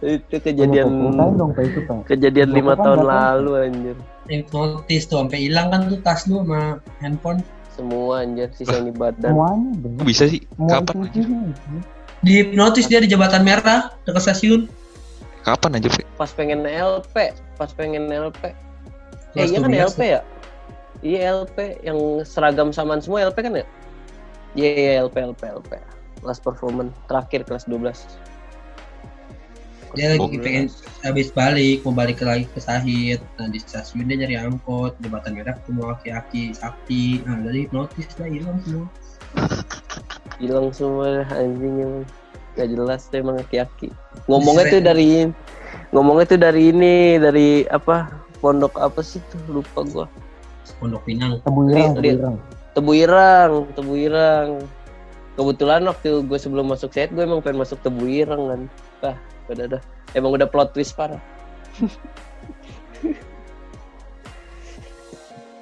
itu 0.03 0.35
kejadian 0.37 1.15
dong 1.39 1.55
Pak 1.55 1.63
itu 1.63 1.79
Pak. 1.87 2.03
kejadian 2.11 2.51
lima 2.51 2.75
tahun 2.75 3.07
lalu 3.07 3.51
anjir 3.63 3.95
Hipnotis 4.27 5.07
tuh 5.07 5.23
sampai 5.23 5.47
hilang 5.47 5.71
kan 5.71 5.87
tuh 5.87 5.99
tas 6.03 6.27
lu 6.27 6.43
sama 6.43 6.83
handphone. 6.99 7.39
semua 7.71 8.27
anjir 8.27 8.51
sisa 8.55 8.75
ini 8.83 8.91
badan 8.91 9.31
Semuanya 9.31 9.71
bisa 10.03 10.27
sih? 10.27 10.43
Kapan. 10.67 11.11
Di 12.23 12.31
hipnotis 12.41 12.87
dia 12.87 13.03
di 13.03 13.11
jembatan 13.11 13.43
merah 13.43 13.93
dekat 14.07 14.31
stasiun. 14.31 14.65
Kapan 15.45 15.77
aja, 15.77 15.87
Pe? 15.93 16.01
pas 16.17 16.31
pengen 16.33 16.65
LP 16.65 17.15
pas 17.55 17.69
pengen 17.69 18.09
LP 18.09 18.49
eh 18.49 18.53
Kelas 19.35 19.51
iya 19.51 19.59
kan 19.61 19.71
12. 19.71 19.87
LP 19.93 19.99
ya 20.01 20.21
iya 21.03 21.19
LP 21.37 21.57
yang 21.85 21.99
seragam 22.25 22.73
samaan 22.73 22.97
semua 22.97 23.29
LP 23.29 23.45
kan 23.45 23.53
ya 23.53 23.65
iya 24.57 24.69
iya 24.73 24.91
LP 25.05 25.21
LP 25.35 25.41
LP 25.61 25.71
kelas 26.23 26.39
performance 26.41 26.95
terakhir 27.05 27.45
kelas 27.45 27.69
12 27.69 27.93
Dia 29.95 30.11
lagi 30.11 30.27
Oh. 30.27 30.43
pengen 30.43 30.67
habis 31.07 31.31
balik 31.31 31.79
mau 31.87 31.95
balik 31.95 32.19
lagi 32.19 32.43
ke 32.51 32.59
Sahid. 32.59 33.23
Nah 33.39 33.47
di 33.47 33.63
stasiun 33.63 34.03
dia 34.11 34.19
nyari 34.19 34.35
angkot 34.35 34.91
jembatan 34.99 35.39
merah 35.39 35.55
ketemu 35.55 35.87
aki-aki 35.87 36.43
sakti. 36.51 37.23
Nah 37.23 37.39
dari 37.39 37.63
hipnotis 37.63 38.11
lah 38.19 38.27
hilang 38.27 38.59
semua. 38.67 38.91
hilang 40.35 40.67
semua 40.75 41.23
anjing 41.31 42.03
gak 42.55 42.67
jelas 42.71 43.07
tuh 43.11 43.19
emang 43.21 43.37
aki-aki 43.39 43.91
ngomongnya 44.31 44.65
tuh 44.71 44.81
dari 44.81 45.27
ngomongnya 45.91 46.25
tuh 46.25 46.39
dari 46.39 46.61
ini 46.71 47.19
dari 47.19 47.67
apa 47.67 48.09
pondok 48.39 48.79
apa 48.79 48.99
sih 49.03 49.19
tuh 49.31 49.39
lupa 49.61 49.83
gua 49.85 50.07
Pondok 50.75 51.07
Pinang. 51.07 51.39
Tebu 51.45 51.71
irang, 51.71 51.93
tebu 51.95 52.01
Lihat. 52.03 52.17
irang. 52.19 52.35
Tebu 52.75 52.91
Irang 52.91 53.51
Tebu 53.79 53.93
Irang 53.95 54.49
kebetulan 55.39 55.81
waktu 55.87 56.09
gue 56.27 56.39
sebelum 56.41 56.67
masuk 56.67 56.91
set 56.91 57.11
gue 57.15 57.23
emang 57.23 57.39
pengen 57.39 57.63
masuk 57.63 57.79
Tebu 57.79 58.03
Irang 58.07 58.43
kan 58.51 58.61
ah 59.07 59.15
udah 59.47 59.65
dah 59.77 59.81
emang 60.17 60.35
udah 60.35 60.47
plot 60.49 60.75
twist 60.75 60.97
parah 60.99 61.21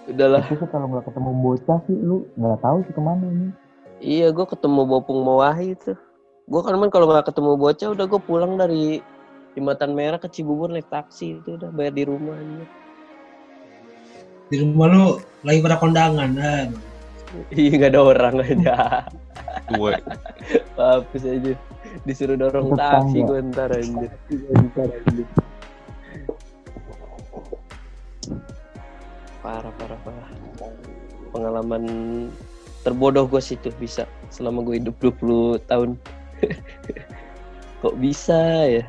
udahlah 0.10 0.42
Tapi 0.44 0.56
sih 0.60 0.68
kalau 0.68 0.88
nggak 0.92 1.06
ketemu 1.08 1.32
bocah 1.40 1.80
sih 1.88 1.98
lu 1.98 2.18
nggak 2.36 2.60
tahu 2.60 2.78
sih 2.84 2.94
ke 2.94 3.02
mana 3.02 3.24
ini. 3.24 3.50
Iya, 4.04 4.36
gue 4.36 4.44
ketemu 4.44 4.84
Bopung 4.84 5.24
Mawahi 5.24 5.80
itu. 5.80 5.96
Gue 6.44 6.60
kan 6.60 6.76
main 6.76 6.92
kalau 6.92 7.08
nggak 7.08 7.32
ketemu 7.32 7.56
bocah, 7.56 7.90
udah 7.96 8.06
gue 8.06 8.22
pulang 8.22 8.60
dari 8.60 9.00
Jembatan 9.56 9.96
Merah 9.96 10.20
ke 10.20 10.28
Cibubur 10.28 10.68
naik 10.68 10.90
taksi 10.92 11.40
itu 11.40 11.56
udah 11.56 11.70
bayar 11.72 11.94
di 11.96 12.04
rumah 12.04 12.36
aja. 12.36 12.66
Di 14.52 14.58
rumah 14.60 14.88
lu 14.92 15.04
lagi 15.48 15.60
pada 15.64 15.78
kondangan. 15.80 16.32
Ah. 16.40 16.68
Iya 17.50 17.82
nggak 17.82 17.92
ada 17.98 18.02
orang 18.06 18.36
aja. 18.46 18.78
Dua. 19.74 19.98
Hapus 20.78 21.26
aja. 21.26 21.58
Disuruh 22.06 22.38
dorong 22.38 22.78
taksi 22.78 23.26
gue 23.26 23.40
ntar 23.50 23.74
aja. 23.74 24.08
Parah, 29.42 29.74
parah, 29.82 30.00
parah. 30.06 30.30
Pengalaman 31.34 31.84
terbodoh 32.86 33.26
gue 33.26 33.42
situ 33.42 33.74
bisa 33.82 34.06
selama 34.30 34.62
gue 34.62 34.78
hidup 34.78 34.94
20 35.02 35.58
tahun. 35.66 35.98
Kok 37.84 37.96
bisa 38.00 38.40
ya? 38.68 38.84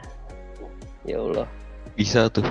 Ya 1.05 1.16
Allah. 1.20 1.47
Bisa 1.94 2.31
tuh. 2.31 2.47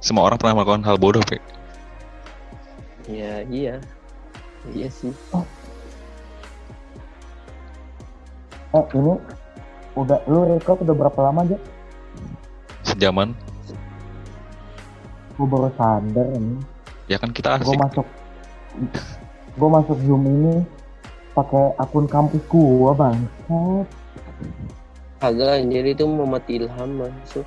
Semua 0.00 0.26
orang 0.26 0.40
pernah 0.40 0.56
melakukan 0.60 0.82
hal 0.82 0.96
bodoh, 0.96 1.20
Pe. 1.28 1.36
Ya 3.04 3.44
iya. 3.46 3.76
Iya 4.72 4.88
sih. 4.88 5.12
Eh 8.70 8.86
ini 8.94 9.14
udah 9.98 10.18
lu 10.30 10.46
record 10.46 10.80
udah 10.86 10.94
berapa 10.94 11.18
lama 11.20 11.42
aja? 11.44 11.58
Sejaman. 12.86 13.34
Gue 15.36 15.46
baru 15.48 15.68
sadar 15.74 16.26
ini. 16.36 16.60
Ya 17.10 17.18
kan 17.18 17.34
kita 17.34 17.58
Gue 17.60 17.74
asik. 17.74 17.80
masuk 17.80 18.06
gue 19.50 19.68
masuk 19.68 19.98
zoom 20.06 20.24
ini 20.30 20.62
pakai 21.40 21.64
akun 21.76 22.04
kampus 22.04 22.42
gua 22.46 22.92
bang. 22.92 23.16
Agak 25.20 25.60
anjir 25.60 25.84
itu 25.84 26.04
Muhammad 26.04 26.44
Ilham 26.46 27.00
masuk. 27.00 27.44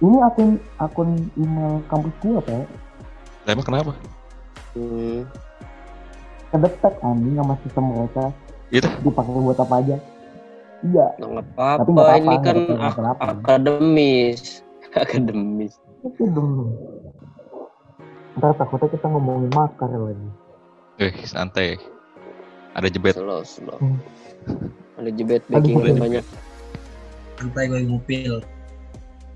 Ini 0.00 0.16
akun 0.24 0.48
akun 0.80 1.10
email 1.36 1.84
kampus 1.86 2.14
gua 2.20 2.40
pak. 2.40 2.64
Lah, 3.44 3.52
Emang 3.52 3.66
kenapa? 3.66 3.92
Hmm. 4.72 5.24
Kedetek 6.50 6.94
anjing 7.00 7.36
sama 7.36 7.54
sistem 7.62 7.84
mereka. 7.92 8.24
Gitu? 8.70 8.88
Dipakai 9.04 9.32
buat 9.36 9.58
apa 9.58 9.74
aja? 9.80 9.96
Iya. 10.80 11.06
Nggak 11.20 11.44
Tapi 11.52 11.52
apa-apa, 11.52 11.84
nggak 11.84 12.04
apa-apa, 12.08 12.16
ini 12.16 12.36
kan 12.40 12.56
ak- 12.80 12.96
kenapa? 12.96 13.20
akademis. 13.28 14.40
akademis. 15.02 15.72
Itu 16.00 16.24
dong. 16.32 16.72
Ntar 18.40 18.56
takutnya 18.56 18.88
kita 18.88 19.06
ngomongin 19.08 19.52
makar 19.52 19.90
lagi. 19.92 20.28
Eh, 20.96 21.12
santai. 21.24 21.76
Ada 22.80 22.88
jebet. 22.88 23.14
Slow, 23.20 23.44
slow. 23.44 23.76
Hmm. 23.76 24.00
Ada 24.96 25.10
jebet 25.12 25.44
Aduh, 25.52 25.60
backing 25.60 25.76
jebet. 25.84 26.00
banyak. 26.00 26.24
Santai 27.36 27.64
gue 27.68 27.80
ngupil. 27.84 28.34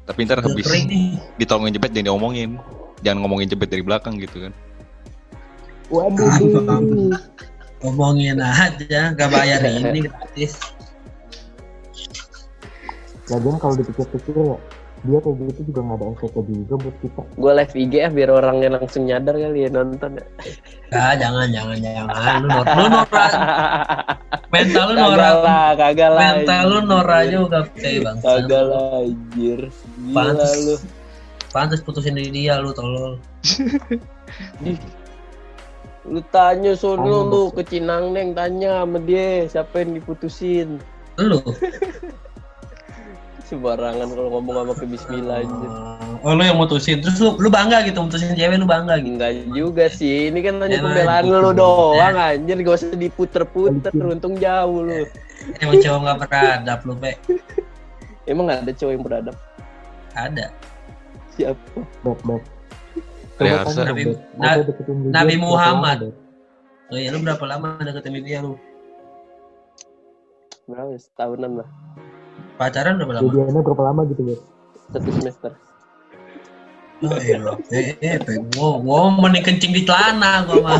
Tapi 0.08 0.18
ntar 0.24 0.40
Udah 0.40 0.48
habis 0.48 0.68
ditolongin 1.36 1.76
jebet 1.76 1.92
jangan 1.92 2.08
diomongin. 2.08 2.56
Jangan 3.04 3.20
ngomongin 3.20 3.52
jebet 3.52 3.68
dari 3.68 3.84
belakang 3.84 4.16
gitu 4.16 4.48
kan. 4.48 4.52
Waduh. 5.92 6.32
Ngomongin 7.84 8.40
aja, 8.40 9.12
gak 9.12 9.28
bayar 9.28 9.60
ini 9.60 10.00
gratis. 10.08 10.56
Lagian 13.28 13.60
kalau 13.60 13.76
dipikir-pikir 13.76 14.32
ya, 14.32 14.56
dia 15.04 15.20
kayak 15.20 15.36
gitu 15.52 15.60
juga 15.68 15.80
nggak 15.84 15.96
ada 16.00 16.06
efeknya 16.16 16.42
juga 16.48 16.74
buat 16.80 16.96
kita. 17.04 17.22
Gue 17.36 17.52
live 17.52 17.74
IG 17.76 17.92
ya 17.92 18.08
biar 18.08 18.30
orangnya 18.32 18.68
langsung 18.80 19.02
nyadar 19.04 19.36
kali 19.36 19.58
ya 19.64 19.68
nonton 19.68 20.10
ya. 20.16 20.24
Ah, 20.96 21.12
jangan, 21.12 21.46
jangan, 21.52 21.76
jangan. 21.76 22.06
Lu 22.40 22.48
nor, 22.48 22.64
lu 22.64 22.86
nora, 22.88 23.26
mental 24.48 24.84
lu 24.88 24.94
Kagak 24.96 25.12
nora, 25.12 25.30
lah, 25.44 25.68
kagak 25.76 26.08
lah. 26.08 26.20
mental 26.24 26.62
lu 26.64 26.78
nora 26.88 27.18
juga 27.28 27.58
kayak 27.76 28.00
bang. 28.00 28.16
Kagak 28.24 28.62
lah 28.64 29.04
anjir. 29.04 29.60
Gila 29.68 30.14
Pantes, 30.16 30.52
lu. 30.64 30.76
pantes 31.52 31.80
putusin 31.84 32.16
dia 32.16 32.56
lu 32.64 32.72
tolol. 32.72 33.20
Lu 36.04 36.20
tanya 36.28 36.76
sono 36.76 37.24
lu 37.32 37.48
ke 37.48 37.64
Cinang 37.64 38.12
Neng 38.12 38.36
tanya 38.36 38.84
sama 38.84 39.00
dia 39.00 39.48
siapa 39.48 39.80
yang 39.80 39.96
diputusin. 39.96 40.76
Lu. 41.16 41.40
Sembarangan 43.44 44.08
kalau 44.08 44.30
ngomong 44.40 44.54
sama 44.56 44.72
ke 44.72 44.84
Bismillah 44.88 45.44
anjir. 45.44 45.70
Oh, 46.24 46.32
lu 46.32 46.40
yang 46.48 46.56
mutusin. 46.56 47.04
Terus 47.04 47.20
lu, 47.20 47.36
lu 47.36 47.52
bangga 47.52 47.84
gitu 47.84 48.00
mutusin 48.00 48.32
cewek 48.32 48.56
lu 48.56 48.64
bangga 48.64 48.96
gitu. 48.96 49.20
Enggak 49.20 49.32
juga 49.52 49.84
sih, 49.92 50.32
ini 50.32 50.40
kan 50.40 50.64
hanya 50.64 50.80
Emang 50.80 50.96
pembelaan 50.96 51.22
gitu. 51.28 51.36
lu 51.36 51.50
doang 51.52 52.16
anjir, 52.16 52.56
gak 52.64 52.76
usah 52.80 52.96
diputer-puter, 52.96 53.92
untung 53.92 54.40
jauh 54.40 54.80
lu. 54.80 55.04
Emang 55.60 55.76
cowok 55.76 55.98
gak 56.00 56.18
beradab 56.24 56.80
lu, 56.88 56.92
Pe. 56.96 57.12
Emang 58.24 58.48
ada 58.48 58.72
cowok 58.72 58.92
yang 58.96 59.04
beradab? 59.04 59.36
Ada. 60.16 60.46
Siapa? 61.36 61.78
Rehasa. 63.36 63.68
tanya 63.68 63.82
dong, 63.84 63.86
Nabi-. 63.92 64.04
Na- 64.40 64.56
Nabi 65.12 65.34
berapa 65.36 65.44
Muhammad. 65.44 65.98
Oh 66.88 66.96
iya, 66.96 67.12
lu 67.12 67.20
berapa 67.20 67.44
lama 67.44 67.76
deketin 67.84 68.16
dia 68.24 68.40
lu? 68.40 68.56
Berapa 70.64 70.96
ya? 70.96 71.00
Setahunan 71.04 71.60
lah, 71.60 71.68
Pacaran 72.54 72.94
berapa 72.98 73.12
lama? 73.18 73.26
Jadiannya 73.26 73.60
berapa 73.62 73.82
lama 73.82 74.00
gitu 74.08 74.22
Beb? 74.24 74.40
satu 74.84 75.10
semester. 75.10 75.50
Oh 77.02 77.18
iya, 77.18 77.36
loh. 77.36 77.58
eh, 77.68 77.98
eh, 77.98 78.16
Pe. 78.16 78.38
Gua, 78.54 78.78
gua 78.78 79.10
mending 79.10 79.42
kencing 79.42 79.74
di 79.74 79.82
celana 79.82 80.46
gua 80.46 80.62
mah. 80.62 80.78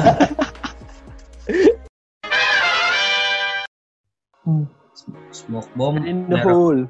Hmm. 4.45 4.69
Smoke 5.35 5.67
bomb 5.75 5.99
In 6.07 6.31
the 6.31 6.37
merek, 6.39 6.55
hole. 6.55 6.87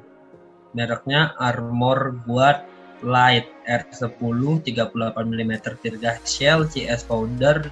mereknya 0.75 1.33
Armor 1.41 2.13
Guard 2.27 2.61
Light 3.01 3.49
R10 3.65 4.21
38 4.61 4.93
mm 5.17 5.51
tear 5.81 5.95
gas 5.97 6.21
shell 6.23 6.63
CS 6.69 7.01
powder 7.03 7.65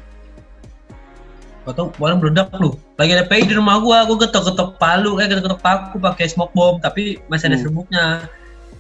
Atau 1.68 1.94
kemarin 1.94 2.18
meledak 2.18 2.50
lu. 2.58 2.74
Lagi 2.98 3.12
ada 3.14 3.26
PI 3.30 3.46
di 3.50 3.56
rumah 3.58 3.78
gua, 3.78 4.04
gua 4.10 4.18
getok-getok 4.26 4.82
palu, 4.82 5.18
kayak 5.22 5.38
getok-getok 5.38 5.62
paku 5.62 5.96
pakai 6.02 6.26
smoke 6.26 6.54
bomb, 6.58 6.82
tapi 6.82 7.22
masih 7.30 7.54
ada 7.54 7.58
Hmm. 7.58 7.66
serbuknya. 7.70 8.06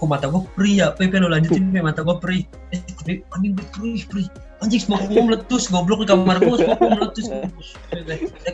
kok 0.01 0.09
mata 0.09 0.25
gue 0.33 0.41
perih 0.57 0.75
ya 0.81 0.87
Pepe 0.97 1.21
lo 1.21 1.29
lanjutin 1.29 1.69
Pe 1.69 1.77
mata 1.77 2.01
gue 2.01 2.17
perih 2.17 2.41
eh 2.73 2.81
tapi 2.81 3.21
anjing 3.37 3.53
gue 3.53 3.67
perih 3.69 4.01
perih 4.09 4.27
anjing 4.57 4.81
smoke 4.81 5.05
gue 5.05 5.21
meletus 5.21 5.69
goblok 5.69 6.01
di 6.01 6.09
kamar 6.09 6.41
gue 6.41 6.57
smoke 6.57 6.81
gue 6.81 6.89
meletus 6.89 7.29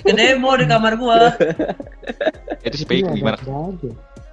ke 0.04 0.12
demo 0.12 0.52
di 0.60 0.68
kamar 0.68 1.00
gue 1.00 1.18
Itu 2.68 2.76
si 2.76 2.84
Pei 2.84 3.00
Iya, 3.00 3.16
gimana 3.16 3.40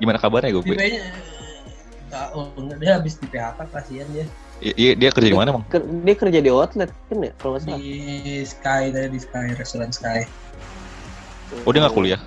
gimana 0.03 0.19
kabarnya 0.19 0.59
gue? 0.59 0.75
Pepe 0.75 0.91
nya 0.91 2.75
dia 2.83 2.91
habis 2.99 3.15
di 3.15 3.31
PHK 3.31 3.59
kasihan 3.71 4.11
dia 4.11 4.27
Iya 4.63 4.95
dia 4.95 5.11
kerja 5.11 5.29
di 5.29 5.37
mana 5.37 5.51
emang? 5.51 5.65
Ker- 5.67 5.85
Dia 5.85 6.15
kerja 6.15 6.39
di 6.39 6.49
outlet 6.49 6.91
kan 7.11 7.19
ya 7.21 7.33
kalau 7.37 7.53
nggak 7.55 7.63
salah. 7.67 7.79
di 7.79 7.95
Sky 8.43 8.83
tadi 8.91 9.09
di 9.11 9.19
Sky 9.19 9.47
restoran 9.55 9.91
Sky 9.91 10.21
Oh 11.63 11.71
dia 11.71 11.81
nggak 11.83 11.95
kuliah? 11.95 12.21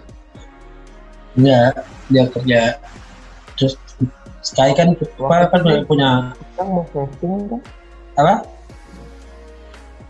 enggak 1.34 1.74
dia 2.10 2.24
kerja 2.28 2.62
terus 3.56 3.74
Sky 4.42 4.70
kan 4.74 4.94
apa 4.94 5.36
kan 5.50 5.60
punya- 5.62 5.86
punya 5.86 6.10
Kan 6.54 6.66
mau 6.68 6.84
casting 6.90 7.48
kan? 7.48 7.62
apa 8.18 8.36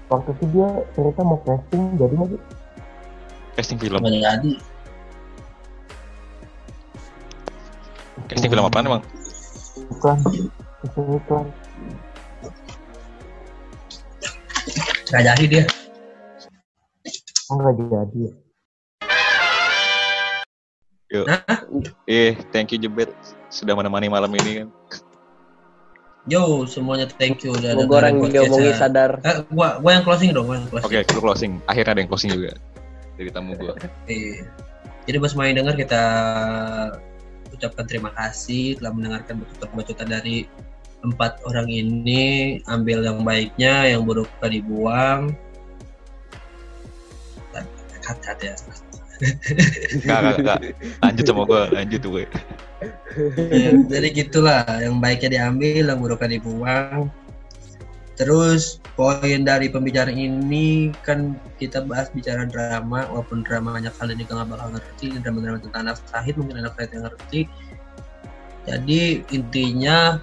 Waktu 0.07 0.31
itu 0.34 0.45
dia 0.56 0.69
cerita 0.95 1.19
mau 1.19 1.35
casting, 1.44 1.84
jadi 1.99 2.14
nggak 2.15 2.30
sih? 2.31 2.41
Casting 3.53 3.77
film. 3.77 3.99
nggak 3.99 4.14
jadi 4.15 4.52
Casting 8.27 8.49
film 8.49 8.64
apaan 8.64 8.88
emang? 8.88 9.03
Iklan, 9.91 10.18
casting 10.80 11.07
iklan. 11.14 11.45
Nggak 15.08 15.24
jadi 15.26 15.46
dia 15.48 15.64
Oh, 17.48 17.56
nggak 17.56 17.76
jadi 17.80 18.20
ya? 18.20 18.34
Eh, 22.06 22.36
thank 22.52 22.76
you 22.76 22.78
Jebet 22.78 23.08
sudah 23.48 23.72
menemani 23.74 24.08
malam 24.08 24.28
ini 24.36 24.64
kan. 24.64 24.70
yo 26.28 26.68
semuanya 26.68 27.08
thank 27.08 27.40
you 27.42 27.56
udah 27.56 27.72
Semoga 27.72 28.04
orang 28.04 28.20
diomongin 28.28 28.76
sadar. 28.76 29.24
eh, 29.24 29.48
gua 29.48 29.80
gua 29.80 29.96
yang 29.96 30.04
closing 30.04 30.36
dong 30.36 30.52
gua 30.52 30.60
yang 30.60 30.68
closing 30.68 30.92
Oke, 30.92 31.08
kita 31.08 31.20
closing. 31.24 31.52
Akhirnya 31.64 31.96
ada 31.96 32.00
yang 32.04 32.12
closing 32.12 32.32
juga 32.36 32.52
dari 33.16 33.32
tamu 33.32 33.56
gua. 33.56 33.80
Iya. 34.06 34.44
Jadi 35.08 35.16
buat 35.24 35.32
semua 35.32 35.48
yang 35.48 35.64
dengar 35.64 35.80
kita 35.80 36.04
ucapkan 37.48 37.88
terima 37.88 38.12
kasih 38.12 38.76
telah 38.76 38.92
mendengarkan 38.92 39.40
bacotan-bacotan 39.40 40.08
dari 40.12 40.52
empat 41.06 41.41
orang 41.45 41.68
ini. 41.69 42.57
Ambil 42.69 43.06
yang 43.06 43.22
baiknya, 43.22 43.94
yang 43.94 44.07
buruknya 44.07 44.48
dibuang. 44.49 45.36
Cut-cut 48.02 48.40
ya. 48.40 48.56
Enggak, 49.19 50.19
enggak, 50.22 50.38
enggak. 50.40 50.60
Lanjut 51.03 51.26
sama 51.26 51.44
gua, 51.44 51.61
lanjut 51.74 52.02
gue. 52.06 52.24
Ya, 53.49 53.72
Jadi 53.90 54.07
gitulah, 54.14 54.64
yang 54.80 55.02
baiknya 55.02 55.30
diambil, 55.34 55.84
yang 55.90 55.99
buruknya 55.99 56.38
dibuang. 56.38 57.10
Terus 58.18 58.82
poin 58.98 59.45
dari 59.45 59.69
pembicaraan 59.69 60.18
ini 60.18 60.90
kan 61.06 61.38
kita 61.61 61.86
bahas 61.86 62.10
bicara 62.10 62.49
drama, 62.49 63.06
walaupun 63.14 63.45
dramanya 63.45 63.94
kalian 63.98 64.26
juga 64.26 64.41
nggak 64.41 64.49
bakal 64.57 64.68
ngerti, 64.74 65.07
drama-drama 65.22 65.61
tentang 65.61 65.82
anak 65.86 65.98
sahid 66.10 66.34
mungkin 66.34 66.65
anak 66.65 66.74
sahid 66.78 66.90
yang 66.98 67.06
ngerti. 67.06 67.41
Jadi 68.65 69.02
intinya 69.30 70.18